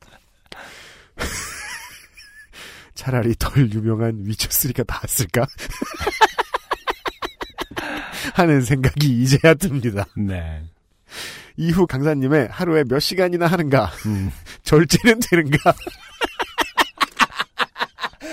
차라리 2.94 3.34
덜 3.38 3.70
유명한 3.72 4.24
위쳐3가 4.24 4.84
나았을까? 4.86 5.46
하는 8.34 8.60
생각이 8.62 9.22
이제야 9.22 9.54
듭니다. 9.54 10.04
네. 10.16 10.64
이후 11.56 11.86
강사님의 11.86 12.48
하루에 12.50 12.82
몇 12.84 12.98
시간이나 12.98 13.46
하는가, 13.46 13.92
음. 14.06 14.32
절제는 14.64 15.20
되는가, 15.30 15.74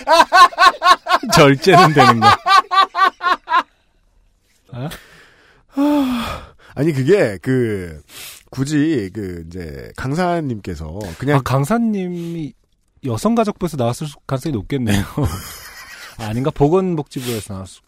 절제는 1.36 1.93
되는 1.93 2.19
거. 2.19 2.28
아니 6.74 6.93
그게 6.93 7.38
그 7.41 8.02
굳이 8.50 9.10
그 9.13 9.43
이제 9.47 9.91
강사님께서 9.95 11.00
그냥 11.19 11.38
아, 11.38 11.41
강사님이 11.41 12.54
여성가족부에서 13.06 13.78
나왔을 13.78 14.08
수- 14.08 14.18
가능성이 14.28 14.54
높겠네요. 14.54 15.04
아, 16.18 16.26
아닌가? 16.30 16.52
보건복지부에서 16.52 17.54
나왔을 17.56 17.82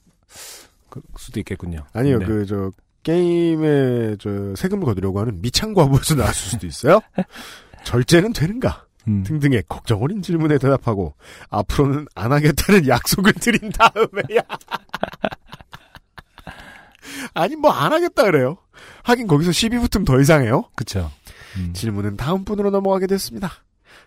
그- 0.89 1.01
수도 1.17 1.39
있겠군요. 1.39 1.85
아니요 1.93 2.19
네. 2.19 2.25
그저 2.25 2.71
게임에 3.03 4.15
저 4.19 4.55
세금을 4.55 4.85
거두려고 4.85 5.19
하는 5.19 5.41
미창과부에서 5.41 6.15
나왔을 6.15 6.51
수도 6.51 6.67
있어요. 6.67 6.99
절제는 7.83 8.31
되는가 8.33 8.85
음. 9.09 9.23
등등의 9.23 9.63
걱정 9.67 10.01
어린 10.01 10.21
질문에 10.21 10.57
대답하고 10.57 11.13
앞으로는 11.49 12.07
안 12.15 12.31
하겠다는 12.31 12.87
약속을 12.87 13.33
드린 13.33 13.69
다음에야 13.71 14.41
아니 17.33 17.55
뭐 17.57 17.71
안 17.71 17.91
하겠다 17.91 18.23
그래요. 18.23 18.57
하긴 19.03 19.27
거기서 19.27 19.51
시비 19.51 19.77
붙으면 19.79 20.05
더 20.05 20.19
이상해요. 20.21 20.69
그쵸. 20.75 21.11
음. 21.57 21.73
질문은 21.73 22.15
다음 22.17 22.45
분으로 22.45 22.69
넘어가게 22.71 23.05
됐습니다. 23.07 23.51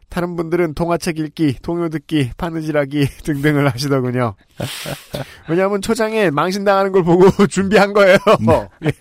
다른 0.09 0.36
분들은 0.36 0.74
동화책 0.74 1.18
읽기, 1.18 1.57
동요 1.62 1.88
듣기, 1.88 2.30
바느질하기 2.36 3.07
등등을 3.24 3.70
하시더군요. 3.72 4.34
왜냐하면 5.48 5.82
초장에 5.82 6.30
망신당하는 6.30 6.92
걸 6.92 7.02
보고 7.04 7.28
준비한 7.48 7.92
거예요. 7.92 8.18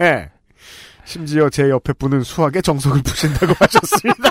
예. 0.02 0.32
심지어 1.06 1.50
제 1.50 1.70
옆에 1.70 1.94
분은 1.94 2.24
수학에 2.24 2.62
정석을 2.62 3.02
푸신다고 3.04 3.54
하셨습니다. 3.60 4.30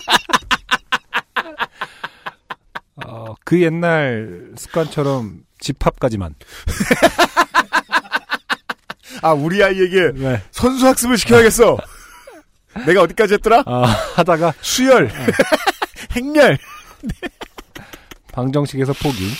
어, 3.06 3.34
그 3.44 3.60
옛날 3.62 4.50
습관처럼 4.56 5.40
집합까지만. 5.60 6.34
아, 9.22 9.32
우리 9.32 9.62
아이에게 9.62 10.12
네. 10.14 10.42
선수학습을 10.50 11.16
시켜야겠어. 11.18 11.76
내가 12.86 13.02
어디까지 13.02 13.34
했더라? 13.34 13.62
아, 13.66 13.82
하다가 14.16 14.52
수열, 14.60 15.10
행렬. 16.14 16.58
방정식에서 18.32 18.92
포기. 18.94 19.30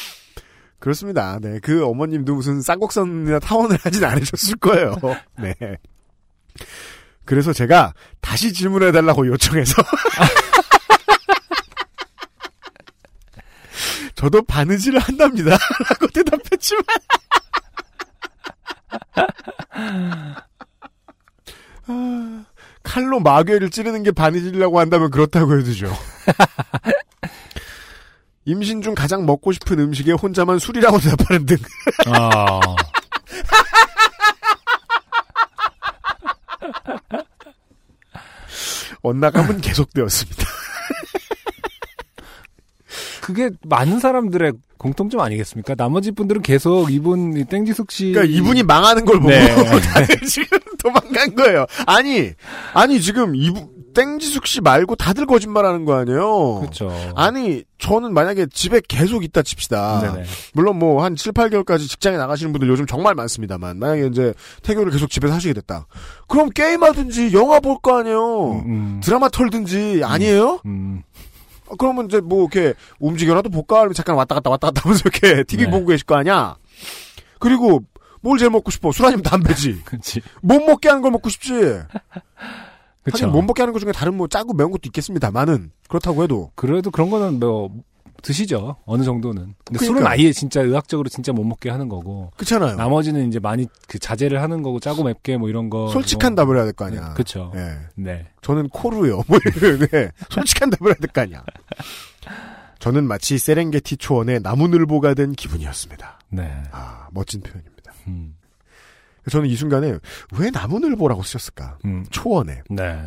그렇습니다. 0.79 1.39
네. 1.41 1.59
그 1.61 1.85
어머님도 1.85 2.35
무슨 2.35 2.61
쌍곡선이나 2.61 3.39
타원을 3.39 3.79
하진 3.81 4.05
않으셨을 4.05 4.57
거예요. 4.57 4.97
네. 5.41 5.55
그래서 7.25 7.55
제가 7.55 7.95
다시 8.21 8.53
질문해달라고 8.53 9.27
요청해서. 9.27 9.83
저도 14.15 14.43
바느질을 14.43 15.01
한답니다. 15.01 15.57
라고 15.89 16.07
대답했지만. 16.09 16.85
아, 21.87 22.45
칼로 22.85 23.19
마개를 23.19 23.71
찌르는 23.71 24.05
게 24.05 24.13
바느질이라고 24.13 24.79
한다면 24.79 25.11
그렇다고 25.11 25.59
해두죠. 25.59 25.93
임신 28.45 28.83
중 28.83 28.95
가장 28.95 29.27
먹고 29.27 29.51
싶은 29.53 29.81
음식에 29.81 30.13
혼자만 30.13 30.61
술이라고 30.61 31.01
대답하는 31.01 31.47
등. 31.47 31.57
아. 32.07 32.61
언나감은 39.03 39.61
계속되었습니다. 39.61 40.45
그게 43.23 43.51
많은 43.65 43.99
사람들의 44.01 44.53
공통점 44.85 45.21
아니겠습니까? 45.21 45.75
나머지 45.75 46.13
분들은 46.13 46.43
계속 46.43 46.93
이분 46.93 47.35
이 47.39 47.45
땡지숙 47.45 47.91
씨 47.91 48.13
그러니까 48.13 48.37
이분이 48.37 48.63
망하는 48.65 49.07
걸 49.07 49.17
보고 49.19 49.31
네. 49.31 49.49
다들 49.81 50.21
지금 50.29 50.59
도망간 50.83 51.35
거예요. 51.35 51.65
아니, 51.87 52.33
아니 52.75 53.01
지금 53.01 53.35
이분 53.35 53.67
땡지숙 53.95 54.47
씨 54.47 54.61
말고 54.61 54.97
다들 54.97 55.25
거짓말하는 55.25 55.87
거 55.87 55.95
아니에요? 55.95 56.59
그렇죠. 56.61 56.93
아니, 57.17 57.63
저는 57.79 58.13
만약에 58.13 58.47
집에 58.53 58.83
계속 58.87 59.25
있다 59.25 59.41
칩시다. 59.43 60.01
네네. 60.13 60.27
물론 60.53 60.79
뭐 60.79 61.03
한 61.03 61.17
7, 61.17 61.33
8개월까지 61.33 61.89
직장에 61.89 62.17
나가시는 62.19 62.53
분들 62.53 62.69
요즘 62.69 62.85
정말 62.87 63.15
많습니다만 63.15 63.79
만약에 63.79 64.07
이제 64.09 64.35
태교를 64.65 64.93
계속 64.93 65.09
집에서 65.11 65.33
하시게 65.35 65.55
됐다. 65.55 65.87
그럼 66.29 66.51
게임하든지 66.51 67.33
영화 67.33 67.59
볼 67.61 67.79
거 67.81 67.99
아니에요. 68.01 68.63
음, 68.67 69.01
드라마 69.03 69.29
털든지 69.31 70.03
아니에요? 70.05 70.61
음, 70.67 71.03
어, 71.69 71.77
그러면 71.77 72.07
이제 72.07 72.21
뭐 72.21 72.43
이렇게 72.43 72.75
움직여라도 72.99 73.51
볼까? 73.51 73.81
하면 73.81 73.95
잠깐 73.95 74.17
왔다 74.17 74.35
갔다 74.35 74.51
왔다 74.51 74.69
갔다 74.69 74.83
하면서 74.83 75.03
이렇게 75.07 75.45
TV 75.49 75.67
네. 75.67 75.71
보고 75.71 75.87
계실 75.87 76.07
거 76.07 76.17
아니야? 76.17 76.57
그리고 77.39 77.83
뭘 78.21 78.39
제일 78.39 78.51
먹고 78.51 78.71
싶어? 78.71 78.93
술 78.93 79.07
아니면 79.07 79.23
담배지. 79.23 79.83
그렇지. 79.85 80.23
못 80.41 80.61
먹게 80.61 80.89
하는 80.89 81.03
걸 81.03 81.11
먹고 81.11 81.29
싶지. 81.29 81.53
그렇죠. 81.53 81.87
하긴 83.27 83.31
못 83.31 83.43
먹게 83.43 83.63
하는 83.63 83.73
것 83.73 83.81
중에 83.81 83.93
다른 83.93 84.15
뭐 84.15 84.29
짜고 84.29 84.55
매운 84.55 84.71
것도 84.71 84.83
있겠습니다만은 84.87 85.73
그렇다고 85.89 86.23
해도 86.23 86.51
그래도 86.55 86.91
그런 86.91 87.11
거는 87.11 87.39
뭐 87.39 87.71
드시죠. 88.23 88.77
어느 88.87 89.03
정도는. 89.03 89.55
근데 89.65 89.79
술은 89.79 90.01
그러니까. 90.01 90.11
아예 90.13 90.33
진짜 90.33 90.63
의학적으로 90.63 91.09
진짜 91.09 91.33
못 91.33 91.45
먹게 91.45 91.69
하는 91.71 91.89
거고. 91.89 92.31
그렇잖아요. 92.37 92.77
나머지는 92.77 93.29
이제 93.29 93.39
많이 93.39 93.67
그 93.87 93.99
자제를 93.99 94.41
하는 94.41 94.63
거고 94.63 94.81
짜고 94.81 95.03
맵게 95.05 95.37
뭐 95.37 95.49
이런 95.51 95.69
거. 95.69 95.89
솔직한 95.89 96.35
답을 96.35 96.57
해야 96.57 96.65
될 96.65 96.73
거 96.73 96.87
아니야. 96.87 97.13
그렇죠. 97.15 97.53
예. 97.55 97.77
네. 97.97 98.27
저는 98.41 98.69
코르요. 98.71 99.23
뭐 99.27 99.39
이런 99.57 99.79
네. 99.89 100.11
솔직한 100.31 100.71
답을 100.71 100.93
해야 100.93 100.95
될 100.99 101.11
거 101.11 101.21
아니야. 101.21 101.45
저는 102.79 103.05
마치 103.07 103.39
세렝게티 103.39 103.97
초원의 103.99 104.41
나무늘보가 104.41 105.15
된 105.15 105.33
기분이었습니다. 105.33 106.19
네. 106.31 106.63
아 106.71 107.09
멋진 107.13 107.41
표현입니다. 107.41 107.93
음. 108.09 108.37
저는 109.31 109.49
이 109.49 109.57
순간에 109.57 109.99
왜 110.39 110.51
나무늘보라고 110.51 111.23
쓰셨을까? 111.23 111.79
음. 111.87 112.05
초원에 112.11 112.63
네. 112.69 113.05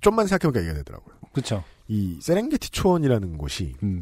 좀만 0.00 0.26
생각해보니까 0.26 0.60
이해가 0.64 0.78
되더라고요. 0.78 1.14
그렇죠. 1.32 1.62
이 1.90 2.18
세렝게티 2.20 2.70
초원이라는 2.70 3.36
곳이 3.36 3.74
음. 3.82 4.00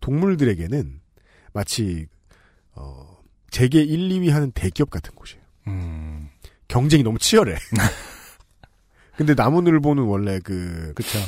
동물들에게는 0.00 1.00
마치 1.52 2.08
어, 2.74 3.16
재계 3.48 3.80
1, 3.80 4.08
2위 4.08 4.30
하는 4.30 4.50
대기업 4.50 4.90
같은 4.90 5.14
곳이에요. 5.14 5.42
음. 5.68 6.30
경쟁이 6.66 7.04
너무 7.04 7.16
치열해. 7.18 7.54
근데 9.16 9.34
나무늘보는 9.34 10.02
원래 10.02 10.40
그 10.40 10.92
그렇죠. 10.96 11.20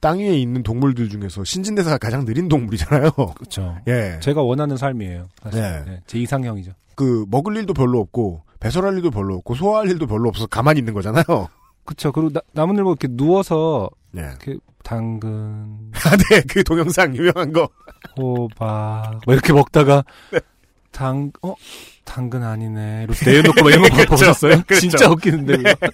땅 0.00 0.18
위에 0.18 0.36
있는 0.36 0.64
동물들 0.64 1.08
중에서 1.08 1.44
신진대사가 1.44 1.98
가장 1.98 2.24
느린 2.24 2.48
동물이잖아요. 2.48 3.12
그렇죠. 3.12 3.78
예. 3.86 4.18
제가 4.20 4.42
원하는 4.42 4.76
삶이에요. 4.76 5.28
사실. 5.40 5.60
네. 5.60 5.84
네, 5.84 6.02
제 6.08 6.18
이상형이죠. 6.18 6.72
그 6.96 7.24
먹을 7.28 7.56
일도 7.56 7.74
별로 7.74 8.00
없고 8.00 8.42
배설할 8.58 8.96
일도 8.96 9.12
별로 9.12 9.36
없고 9.36 9.54
소화할 9.54 9.88
일도 9.88 10.08
별로 10.08 10.28
없어서 10.28 10.48
가만히 10.48 10.80
있는 10.80 10.94
거잖아요. 10.94 11.24
그렇죠. 11.84 12.10
그리고 12.10 12.30
나, 12.32 12.40
나무늘보 12.52 12.90
이렇게 12.90 13.06
누워서 13.08 13.88
네. 14.10 14.22
이렇게 14.22 14.58
당근, 14.84 15.90
아, 15.94 16.16
네. 16.30 16.42
그 16.42 16.62
동영상 16.62 17.16
유명한 17.16 17.52
거. 17.52 17.68
호박 18.18 19.18
뭐 19.24 19.34
이렇게 19.34 19.52
먹다가 19.52 20.04
네. 20.30 20.38
당 20.92 21.32
어? 21.42 21.54
당근 22.04 22.42
아니네. 22.44 23.04
이렇게 23.04 23.24
내려놓고 23.24 23.62
막 23.62 23.70
이런 23.70 23.82
거 23.82 23.88
그렇죠. 23.88 24.10
보셨어요? 24.10 24.62
그렇죠. 24.66 24.80
진짜 24.80 25.10
웃기는데. 25.10 25.56
그거. 25.56 25.74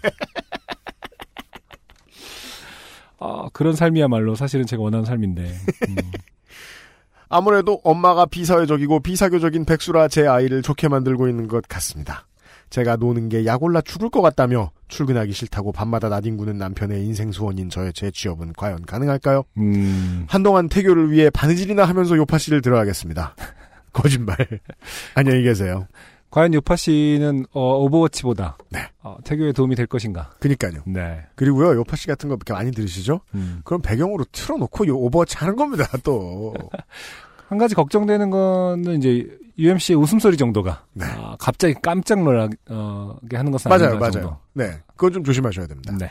아, 3.20 3.48
그런 3.52 3.76
삶이야말로 3.76 4.34
사실은 4.34 4.66
제가 4.66 4.82
원하는 4.82 5.04
삶인데. 5.04 5.42
음. 5.88 5.96
아무래도 7.28 7.80
엄마가 7.84 8.26
비사회적이고 8.26 9.00
비사교적인 9.00 9.66
백수라 9.66 10.08
제 10.08 10.26
아이를 10.26 10.62
좋게 10.62 10.88
만들고 10.88 11.28
있는 11.28 11.46
것 11.46 11.62
같습니다. 11.68 12.26
제가 12.70 12.96
노는 12.96 13.28
게 13.28 13.46
약올라 13.46 13.82
죽을 13.82 14.10
것 14.10 14.20
같다며 14.20 14.72
출근하기 14.90 15.32
싫다고 15.32 15.72
밤마다 15.72 16.08
나뒹구는 16.08 16.58
남편의 16.58 17.04
인생 17.04 17.32
소원인 17.32 17.70
저의 17.70 17.92
재취업은 17.92 18.52
과연 18.56 18.84
가능할까요? 18.84 19.44
음. 19.56 20.26
한동안 20.28 20.68
태교를 20.68 21.10
위해 21.10 21.30
바느질이나 21.30 21.84
하면서 21.84 22.16
요파 22.16 22.36
씨를 22.38 22.60
들어야겠습니다. 22.60 23.34
거짓말. 23.92 24.36
안녕히 25.14 25.42
계세요. 25.42 25.86
과연 26.30 26.54
요파 26.54 26.76
씨는 26.76 27.46
어, 27.52 27.78
오버워치보다 27.78 28.58
네. 28.70 28.80
어, 29.02 29.16
태교에 29.24 29.52
도움이 29.52 29.74
될 29.74 29.86
것인가? 29.86 30.30
그니까요. 30.38 30.82
네. 30.86 31.22
그리고요, 31.34 31.74
요파 31.74 31.96
씨 31.96 32.06
같은 32.06 32.28
거 32.28 32.36
이렇게 32.36 32.52
많이 32.52 32.70
들으시죠? 32.70 33.20
음. 33.34 33.62
그럼 33.64 33.82
배경으로 33.82 34.24
틀어놓고 34.30 34.86
요 34.86 34.96
오버워치 34.96 35.36
하는 35.38 35.56
겁니다, 35.56 35.88
또. 36.04 36.54
한 37.48 37.58
가지 37.58 37.74
걱정되는 37.74 38.30
거는 38.30 38.98
이제 38.98 39.26
UMC의 39.60 39.96
웃음소리 39.96 40.36
정도가 40.36 40.84
네. 40.94 41.04
아, 41.04 41.36
갑자기 41.38 41.74
깜짝 41.82 42.22
놀라게 42.22 42.56
어, 42.70 43.16
하는 43.32 43.52
것은 43.52 43.68
맞아요, 43.68 43.98
맞아요. 43.98 44.12
정도. 44.12 44.36
네. 44.54 44.78
그건 44.96 45.12
좀 45.12 45.24
조심하셔야 45.24 45.66
됩니다. 45.66 45.94
네. 45.98 46.10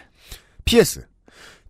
PS. 0.65 1.05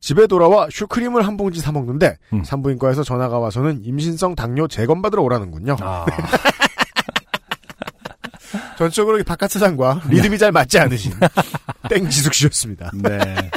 집에 0.01 0.27
돌아와 0.27 0.67
슈크림을 0.71 1.27
한 1.27 1.35
봉지 1.35 1.59
사 1.59 1.71
먹는데 1.71 2.17
음. 2.31 2.43
산부인과에서 2.43 3.03
전화가 3.03 3.39
와서는 3.39 3.81
임신성 3.83 4.35
당뇨 4.35 4.67
재검 4.67 5.01
받으러 5.01 5.23
오라는군요. 5.23 5.75
아, 5.81 6.05
전적으로 8.77 9.21
바깥 9.25 9.51
세상과 9.51 10.03
리듬이 10.07 10.37
잘 10.37 10.53
맞지 10.53 10.79
않으신 10.79 11.13
땡지숙 11.89 12.33
씨였습니다. 12.33 12.91
네. 12.93 13.51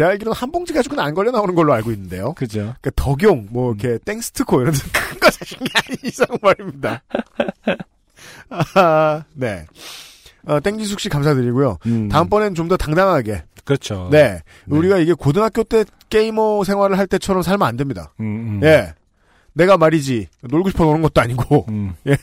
제가 0.00 0.12
알기로는 0.12 0.34
한 0.34 0.50
봉지 0.50 0.72
가지고는 0.72 1.04
안 1.04 1.12
걸려 1.12 1.30
나오는 1.30 1.54
걸로 1.54 1.74
알고 1.74 1.92
있는데요. 1.92 2.32
그죠. 2.32 2.74
그러니까 2.80 2.90
덕용, 2.96 3.48
뭐 3.50 3.74
이렇게 3.74 3.98
땡스트코 4.02 4.62
이런 4.62 4.72
큰거 4.72 5.30
사신 5.30 5.58
게 5.58 5.70
아닌 5.74 5.98
이상 6.04 6.26
말입니다. 6.40 7.02
아, 8.48 9.24
네. 9.34 9.66
어, 10.46 10.58
땡지숙 10.58 11.00
씨 11.00 11.10
감사드리고요. 11.10 11.76
음. 11.84 12.08
다음번엔 12.08 12.54
좀 12.54 12.68
더 12.68 12.78
당당하게. 12.78 13.42
그렇죠. 13.66 14.08
네. 14.10 14.40
네. 14.64 14.76
우리가 14.76 14.96
이게 14.96 15.12
고등학교 15.12 15.64
때 15.64 15.84
게이머 16.08 16.64
생활을 16.64 16.96
할 16.96 17.06
때처럼 17.06 17.42
살면 17.42 17.68
안 17.68 17.76
됩니다. 17.76 18.14
음, 18.20 18.24
음. 18.24 18.60
예. 18.64 18.94
내가 19.52 19.76
말이지 19.76 20.28
놀고 20.48 20.70
싶어 20.70 20.84
노는 20.84 21.02
것도 21.02 21.20
아니고 21.20 21.66
음. 21.68 21.92
예 22.06 22.16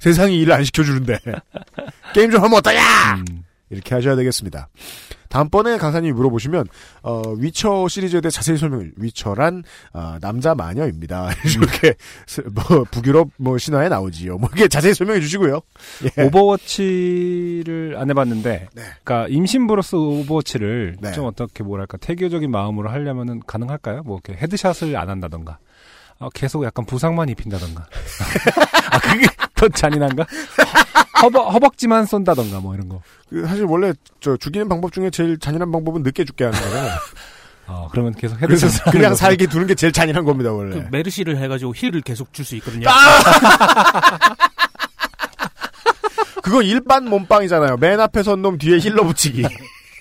세상이 0.00 0.38
일을 0.40 0.52
안 0.52 0.64
시켜주는데 0.64 1.16
게임 2.12 2.30
좀 2.30 2.42
하면 2.42 2.58
어떠냐 2.58 2.80
음. 3.20 3.44
이렇게 3.70 3.94
하셔야 3.94 4.14
되겠습니다. 4.16 4.68
다음번에 5.28 5.76
강사님이 5.76 6.12
물어보시면 6.12 6.66
어, 7.02 7.22
위쳐 7.36 7.88
시리즈에 7.88 8.20
대해 8.20 8.30
자세히 8.30 8.56
설명을 8.56 8.92
위쳐란 8.96 9.64
어, 9.92 10.16
남자 10.20 10.54
마녀입니다. 10.54 11.30
이렇게 11.58 11.94
스- 12.26 12.42
뭐 12.52 12.84
북유럽 12.90 13.30
뭐 13.36 13.58
신화에 13.58 13.88
나오지요. 13.88 14.38
뭐 14.38 14.48
이게 14.54 14.68
자세히 14.68 14.94
설명해 14.94 15.20
주시고요. 15.20 15.60
예. 16.16 16.22
오버워치를 16.24 17.96
안 17.98 18.08
해봤는데, 18.10 18.68
네. 18.72 18.82
그러니까 19.02 19.26
임신부로서 19.28 19.98
오버워치를 19.98 20.96
네. 21.00 21.12
좀 21.12 21.26
어떻게 21.26 21.62
뭐랄까 21.64 21.96
태교적인 21.98 22.50
마음으로 22.50 22.88
하려면은 22.90 23.40
가능할까요? 23.46 24.02
뭐 24.04 24.20
이렇게 24.24 24.40
headshot을 24.40 24.96
안 24.96 25.08
한다던가, 25.08 25.58
아, 26.18 26.28
계속 26.34 26.64
약간 26.64 26.86
부상만 26.86 27.28
입힌다던가. 27.30 27.86
아 28.90 28.98
그게 29.00 29.26
더 29.56 29.68
잔인한가? 29.68 30.24
허벅 31.22 31.52
허벅지만 31.54 32.04
쏜다던가 32.06 32.60
뭐 32.60 32.74
이런 32.74 32.88
거. 32.88 33.02
그 33.28 33.44
사실 33.46 33.64
원래 33.64 33.92
저 34.20 34.36
죽이는 34.36 34.68
방법 34.68 34.92
중에 34.92 35.10
제일 35.10 35.38
잔인한 35.38 35.72
방법은 35.72 36.02
늦게 36.02 36.24
죽게 36.24 36.44
하는 36.44 36.58
거잖아요. 36.58 36.90
어 37.68 37.88
그러면 37.90 38.14
계속 38.14 38.38
그래서 38.38 38.66
headshot을 38.68 38.92
그냥 38.92 39.10
거죠. 39.10 39.18
살게 39.20 39.46
두는 39.48 39.66
게 39.66 39.74
제일 39.74 39.92
잔인한 39.92 40.24
겁니다 40.24 40.52
원래. 40.52 40.76
그 40.82 40.86
메르시를 40.92 41.36
해가지고 41.38 41.74
heal을 41.74 42.02
계속 42.02 42.32
줄 42.32 42.44
수 42.44 42.54
있거든요. 42.56 42.86
그거 46.42 46.62
일반 46.62 47.06
몸빵이잖아요. 47.08 47.76
맨 47.78 47.98
앞에 48.00 48.22
선 48.22 48.40
놈 48.42 48.58
뒤에 48.58 48.78
healer 48.78 49.02
붙이기. 49.04 49.42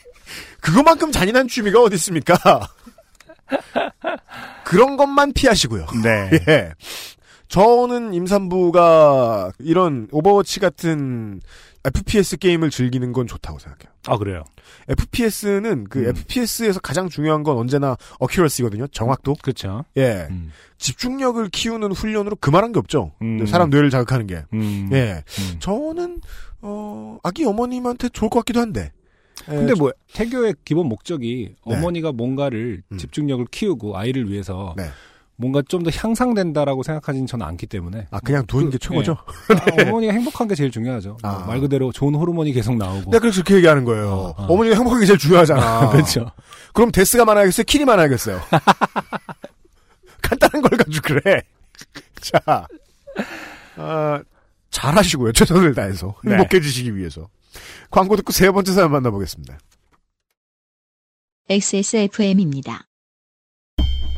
그거만큼 0.62 1.12
잔인한 1.12 1.47
취미가 1.47 1.82
어디 1.82 1.95
있습니까? 1.95 2.38
그런 4.64 4.97
것만 4.97 5.34
피하시고요. 5.34 5.86
네. 6.03 6.30
예. 6.47 6.74
저는 7.48 8.14
임산부가 8.14 9.52
이런 9.60 10.08
오버워치 10.12 10.60
같은 10.60 11.41
FPS 11.84 12.38
게임을 12.38 12.72
즐기는 12.72 13.12
건 13.14 13.28
좋다고 13.28 13.60
생각해요. 13.60 13.93
아 14.08 14.18
그래요. 14.18 14.43
FPS는 14.89 15.86
그 15.86 16.00
음. 16.00 16.10
FPS에서 16.10 16.80
가장 16.80 17.10
중요한 17.10 17.43
건 17.43 17.58
언제나 17.58 17.96
accuracy거든요. 18.20 18.88
정확도. 18.88 19.36
그렇죠. 19.41 19.86
예. 19.98 20.28
음. 20.30 20.52
집중력을 20.78 21.48
키우는 21.50 21.91
훈련으로 21.91 22.36
그만한 22.38 22.72
게 22.72 22.80
없죠. 22.80 23.12
음. 23.22 23.46
사람 23.46 23.70
뇌를 23.70 23.89
자극하는 23.89 24.28
게. 24.28 24.43
음. 24.54 24.89
예. 24.93 25.24
음. 25.39 25.60
저는 25.60 26.22
어 26.62 27.20
아기 27.24 27.46
어머님한테 27.46 28.10
좋을 28.10 28.30
것 28.30 28.39
같기도 28.39 28.60
한데. 28.60 28.91
예, 29.50 29.56
근데 29.56 29.74
뭐 29.76 29.91
태교의 30.14 30.56
기본 30.64 30.88
목적이 30.88 31.56
네. 31.68 31.76
어머니가 31.76 32.12
뭔가를 32.12 32.82
음. 32.91 32.98
집중력을 32.98 33.46
키우고 33.52 33.98
아이를 33.98 34.30
위해서 34.32 34.74
네. 34.78 34.86
뭔가 35.38 35.61
좀 35.67 35.83
더 35.83 35.91
향상된다라고 35.91 36.81
생각하지는 36.83 37.27
저는 37.27 37.45
않기 37.45 37.67
때문에 37.67 38.07
아 38.09 38.19
그냥 38.21 38.45
두는 38.45 38.67
그게 38.68 38.78
최고죠. 38.77 39.17
아, 39.49 39.81
어머니가 39.83 40.13
행복한 40.13 40.47
게 40.47 40.55
제일 40.55 40.71
중요하죠. 40.71 41.17
아. 41.21 41.33
뭐 41.39 41.51
말 41.51 41.59
그대로 41.59 41.91
좋은 41.91 42.15
호르몬이 42.15 42.53
계속 42.53 42.75
나오고. 42.77 43.11
내가 43.11 43.19
그래서 43.19 43.36
그렇게 43.43 43.55
얘기하는 43.57 43.83
거예요. 43.83 44.07
어, 44.09 44.29
어. 44.38 44.43
어머니가 44.45 44.76
행복한 44.75 44.99
게 45.01 45.05
제일 45.05 45.19
중요하잖아. 45.19 45.89
그렇죠. 45.93 46.31
그럼 46.73 46.91
death가 46.91 47.26
많아야겠어요? 47.25 47.65
kill이 47.66 47.86
많아야겠어요? 47.86 48.41
간단한 50.21 50.61
걸 50.61 50.77
가지고 50.77 51.01
그래. 51.03 51.41
자, 52.21 52.67
아, 53.75 54.21
잘하시고요. 54.71 55.33
최선을 55.33 55.75
다해서. 55.75 56.15
네. 56.23 56.31
행복해지시기 56.36 56.95
위해서. 56.95 57.27
광고 57.91 58.15
듣고 58.15 58.31
세 58.31 58.49
번째 58.51 58.71
사연 58.73 58.91
만나보겠습니다. 58.91 59.57
XSFM입니다. 61.49 62.88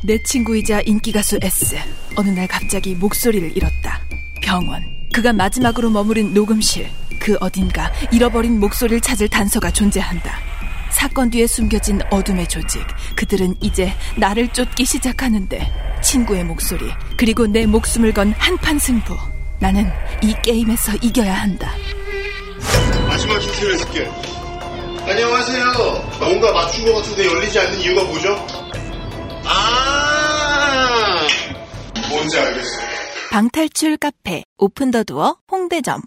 내 0.02 0.16
친구이자 0.22 0.82
인기가수 0.82 1.38
S. 1.42 1.76
어느 2.16 2.30
날 2.30 2.46
갑자기 2.46 2.94
목소리를 2.94 3.56
잃었다. 3.56 4.00
병원. 4.40 4.84
그가 5.12 5.32
마지막으로 5.32 5.90
머무른 5.90 6.32
녹음실. 6.32 6.88
그 7.18 7.36
어딘가 7.40 7.90
잃어버린 8.12 8.60
목소리를 8.60 9.00
찾을 9.00 9.28
단서가 9.28 9.72
존재한다. 9.72 10.38
사건 10.90 11.30
뒤에 11.30 11.46
숨겨진 11.46 12.00
어둠의 12.10 12.48
조직. 12.48 12.80
그들은 13.16 13.56
이제 13.60 13.92
나를 14.16 14.48
쫓기 14.52 14.84
시작하는데 14.84 15.70
친구의 16.02 16.44
목소리 16.44 16.86
그리고 17.16 17.46
내 17.46 17.66
목숨을 17.66 18.14
건 18.14 18.32
한판 18.38 18.78
승부. 18.78 19.16
나는 19.58 19.90
이 20.22 20.32
게임에서 20.42 20.92
이겨야 21.02 21.34
한다. 21.34 21.72
마지막 23.08 23.40
힌트를 23.40 23.78
줄게. 23.78 24.08
안녕하세요. 25.08 25.64
뭔가 26.20 26.52
맞춘 26.52 26.84
것 26.84 26.94
같은데 26.94 27.26
열리지 27.26 27.58
않는 27.58 27.80
이유가 27.80 28.04
뭐죠? 28.04 28.67
아, 29.50 31.26
뭔지 32.10 32.38
알겠어요. 32.38 32.86
방탈출 33.30 33.96
카페 33.96 34.44
오픈 34.58 34.90
더 34.90 35.02
두어 35.04 35.38
홍대점. 35.50 36.02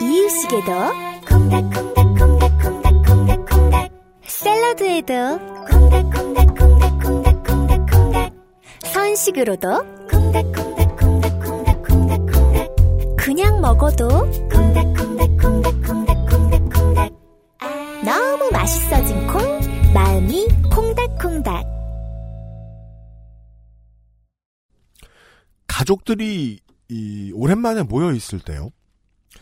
이유식에도 0.00 0.72
콩닥콩닥콩닥콩닥콩닥콩닥. 1.28 3.90
샐러드에도 4.26 5.38
콩닥콩닥콩닥콩닥콩닥콩닥. 5.70 8.32
선식으로도 8.84 9.68
콩닥콩닥콩닥콩닥콩닥콩닥. 10.10 12.68
그냥 13.16 13.60
먹어도 13.60 14.08
콩닥콩닥콩닥콩닥콩닥콩닥 14.08 15.85
가족들이 25.86 26.58
이 26.88 27.32
오랜만에 27.34 27.82
모여 27.82 28.12
있을 28.12 28.40
때요. 28.40 28.70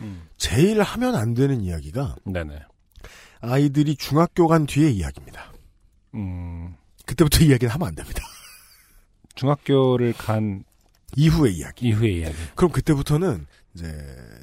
음. 0.01 0.29
제일 0.37 0.83
하면 0.83 1.15
안 1.15 1.35
되는 1.35 1.61
이야기가 1.61 2.17
네네. 2.27 2.61
아이들이 3.41 3.97
중학교 3.97 4.47
간 4.47 4.67
뒤의 4.67 4.95
이야기입니다. 4.95 5.53
음, 6.15 6.77
그때부터 7.07 7.45
이야기는 7.45 7.73
하면 7.73 7.89
안 7.89 7.95
됩니다. 7.95 8.23
중학교를 9.35 10.13
간 10.13 10.65
이후의 11.17 11.55
이야기. 11.55 11.89
이후의 11.89 12.19
이야기. 12.21 12.37
그럼 12.55 12.71
그때부터는 12.71 13.47
이제 13.75 13.87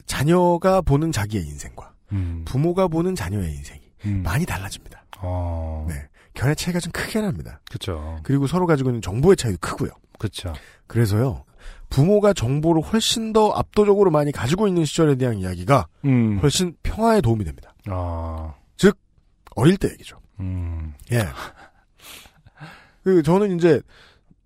자녀가 0.06 0.82
보는 0.82 1.12
자기의 1.12 1.46
인생과 1.46 1.94
음, 2.14 2.44
부모가 2.46 2.88
보는 2.88 3.16
자녀의 3.16 3.54
인생이 3.54 3.82
음. 4.06 4.24
많이 4.24 4.46
달라집니다. 4.46 5.06
어, 5.20 5.86
네. 5.88 6.08
견해 6.34 6.56
차이가 6.56 6.80
좀 6.80 6.92
크게 6.92 7.22
납니다. 7.22 7.62
그쵸. 7.70 8.20
그리고 8.24 8.48
서로 8.48 8.66
가지고 8.66 8.90
있는 8.90 9.02
정보의 9.02 9.36
차이도 9.36 9.58
크고요. 9.60 9.92
그쵸. 10.18 10.54
그래서요. 10.88 11.44
부모가 11.92 12.34
정보를 12.34 12.82
훨씬 12.82 13.34
더 13.34 13.52
압도적으로 13.52 14.10
많이 14.10 14.32
가지고 14.32 14.68
있는 14.68 14.86
시절에 14.86 15.16
대한 15.16 15.38
이야기가 15.38 15.88
음, 16.06 16.40
훨씬 16.42 16.76
평화에 16.82 17.22
도움이 17.22 17.44
됩니다. 17.46 17.76
아, 17.88 18.56
어릴 19.56 19.78
때 19.78 19.90
얘기죠. 19.92 20.18
음, 20.40 20.94
예. 21.12 21.28
그 23.04 23.22
저는 23.22 23.58
이제 23.58 23.82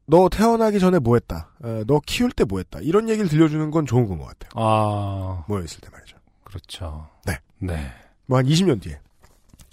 너 0.08 0.30
태어나기 0.30 0.80
전에 0.80 0.98
뭐 1.00 1.16
했다. 1.16 1.50
어, 1.64 1.84
너 1.88 2.00
키울 2.06 2.32
때 2.32 2.43
뭐 2.43 2.60
했다. 2.60 2.80
이런 2.82 3.08
얘기를 3.10 3.30
들려주는 3.30 3.70
건 3.72 3.86
좋은 3.86 4.08
건 4.08 4.18
것 4.18 4.26
같아요. 4.26 4.50
아, 4.56 5.43
모여 5.48 5.64
있을 5.64 5.80
때 5.82 5.89
말이죠. 5.91 6.18
그렇죠. 6.43 7.08
네. 7.26 7.38
네. 7.60 7.91
뭐 8.26 8.39
한 8.39 8.46
20년 8.46 8.82
뒤에 8.82 9.00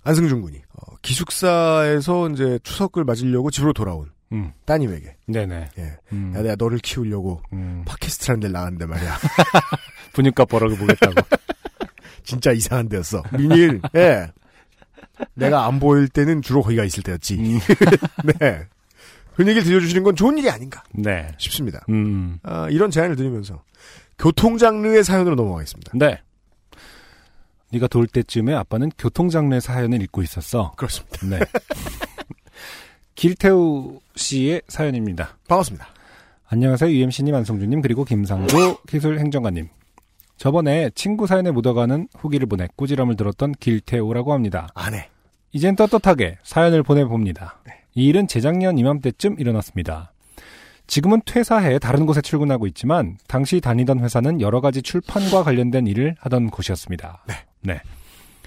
안승준 0.04 0.42
군이 0.42 0.58
어, 0.58 0.96
기숙사에서 1.02 2.28
이제 2.30 2.58
추석을 2.62 3.04
맞으려고 3.04 3.50
집으로 3.50 3.72
돌아온 3.72 4.10
음, 4.32 4.52
따님에게 4.64 5.16
네네. 5.26 5.68
예. 5.78 5.96
음, 6.12 6.32
야 6.34 6.42
내가 6.42 6.56
너를 6.56 6.78
키우려고 6.78 7.42
음, 7.52 7.84
팟캐스트라는 7.86 8.40
데를 8.40 8.52
나갔는데 8.52 8.86
말이야. 8.86 9.18
분유값 10.14 10.48
벌어가 10.48 10.76
보겠다고. 10.76 11.14
진짜 12.24 12.52
이상한 12.52 12.88
데였어. 12.88 13.22
민일. 13.36 13.80
예. 13.96 14.30
내가 15.34 15.66
안 15.66 15.78
보일 15.78 16.08
때는 16.08 16.42
주로 16.42 16.62
거기가 16.62 16.84
있을 16.84 17.02
때였지. 17.02 17.38
음, 17.38 17.58
네. 18.38 18.66
그런 19.34 19.48
얘기를 19.48 19.64
들려주시는 19.64 20.02
건 20.02 20.16
좋은 20.16 20.36
일이 20.38 20.48
아닌가 20.50 20.82
네. 20.92 21.28
싶습니다. 21.38 21.84
음, 21.88 22.38
아, 22.42 22.68
이런 22.70 22.90
제안을 22.90 23.16
드리면서 23.16 23.62
교통 24.18 24.58
장르의 24.58 25.04
사연으로 25.04 25.34
넘어가겠습니다. 25.36 25.92
네. 25.94 26.20
네가 27.72 27.88
돌 27.88 28.06
때쯤에 28.06 28.54
아빠는 28.54 28.90
교통 28.98 29.30
장르의 29.30 29.60
사연을 29.60 30.02
읽고 30.02 30.22
있었어. 30.22 30.72
그렇습니다. 30.76 31.26
네. 31.26 31.40
길태우 33.22 34.00
씨의 34.16 34.62
사연입니다. 34.66 35.36
반갑습니다. 35.46 35.86
안녕하세요. 36.48 36.90
UMC님, 36.90 37.32
안성준님, 37.32 37.80
그리고 37.80 38.04
김상조 38.04 38.78
기술행정관님. 38.90 39.68
저번에 40.36 40.90
친구 40.96 41.28
사연에 41.28 41.52
묻어가는 41.52 42.08
후기를 42.18 42.48
보내 42.48 42.66
꾸지람을 42.74 43.14
들었던 43.14 43.52
길태우라고 43.52 44.32
합니다. 44.32 44.66
아내. 44.74 45.08
이젠 45.52 45.76
떳떳하게 45.76 46.38
사연을 46.42 46.82
보내봅니다. 46.82 47.60
이 47.94 48.06
일은 48.06 48.26
재작년 48.26 48.76
이맘때쯤 48.76 49.36
일어났습니다. 49.38 50.12
지금은 50.88 51.22
퇴사해 51.24 51.78
다른 51.78 52.06
곳에 52.06 52.22
출근하고 52.22 52.66
있지만 52.66 53.18
당시 53.28 53.60
다니던 53.60 54.00
회사는 54.00 54.40
여러 54.40 54.60
가지 54.60 54.82
출판과 54.82 55.44
관련된 55.44 55.86
일을 55.86 56.16
하던 56.18 56.50
곳이었습니다. 56.50 57.24
네. 57.60 57.80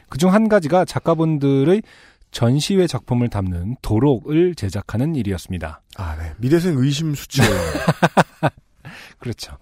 그중 0.09 0.33
한 0.33 0.49
가지가 0.49 0.85
작가분들의 0.85 1.81
전시회 2.35 2.85
작품을 2.85 3.29
담는 3.29 3.77
도록을 3.81 4.55
제작하는 4.55 5.15
일이었습니다. 5.15 5.81
아, 5.95 6.15
네. 6.17 6.33
미대생 6.37 6.77
의심 6.77 7.15
수치 7.15 7.41
올라. 7.41 8.51
그렇죠. 9.19 9.57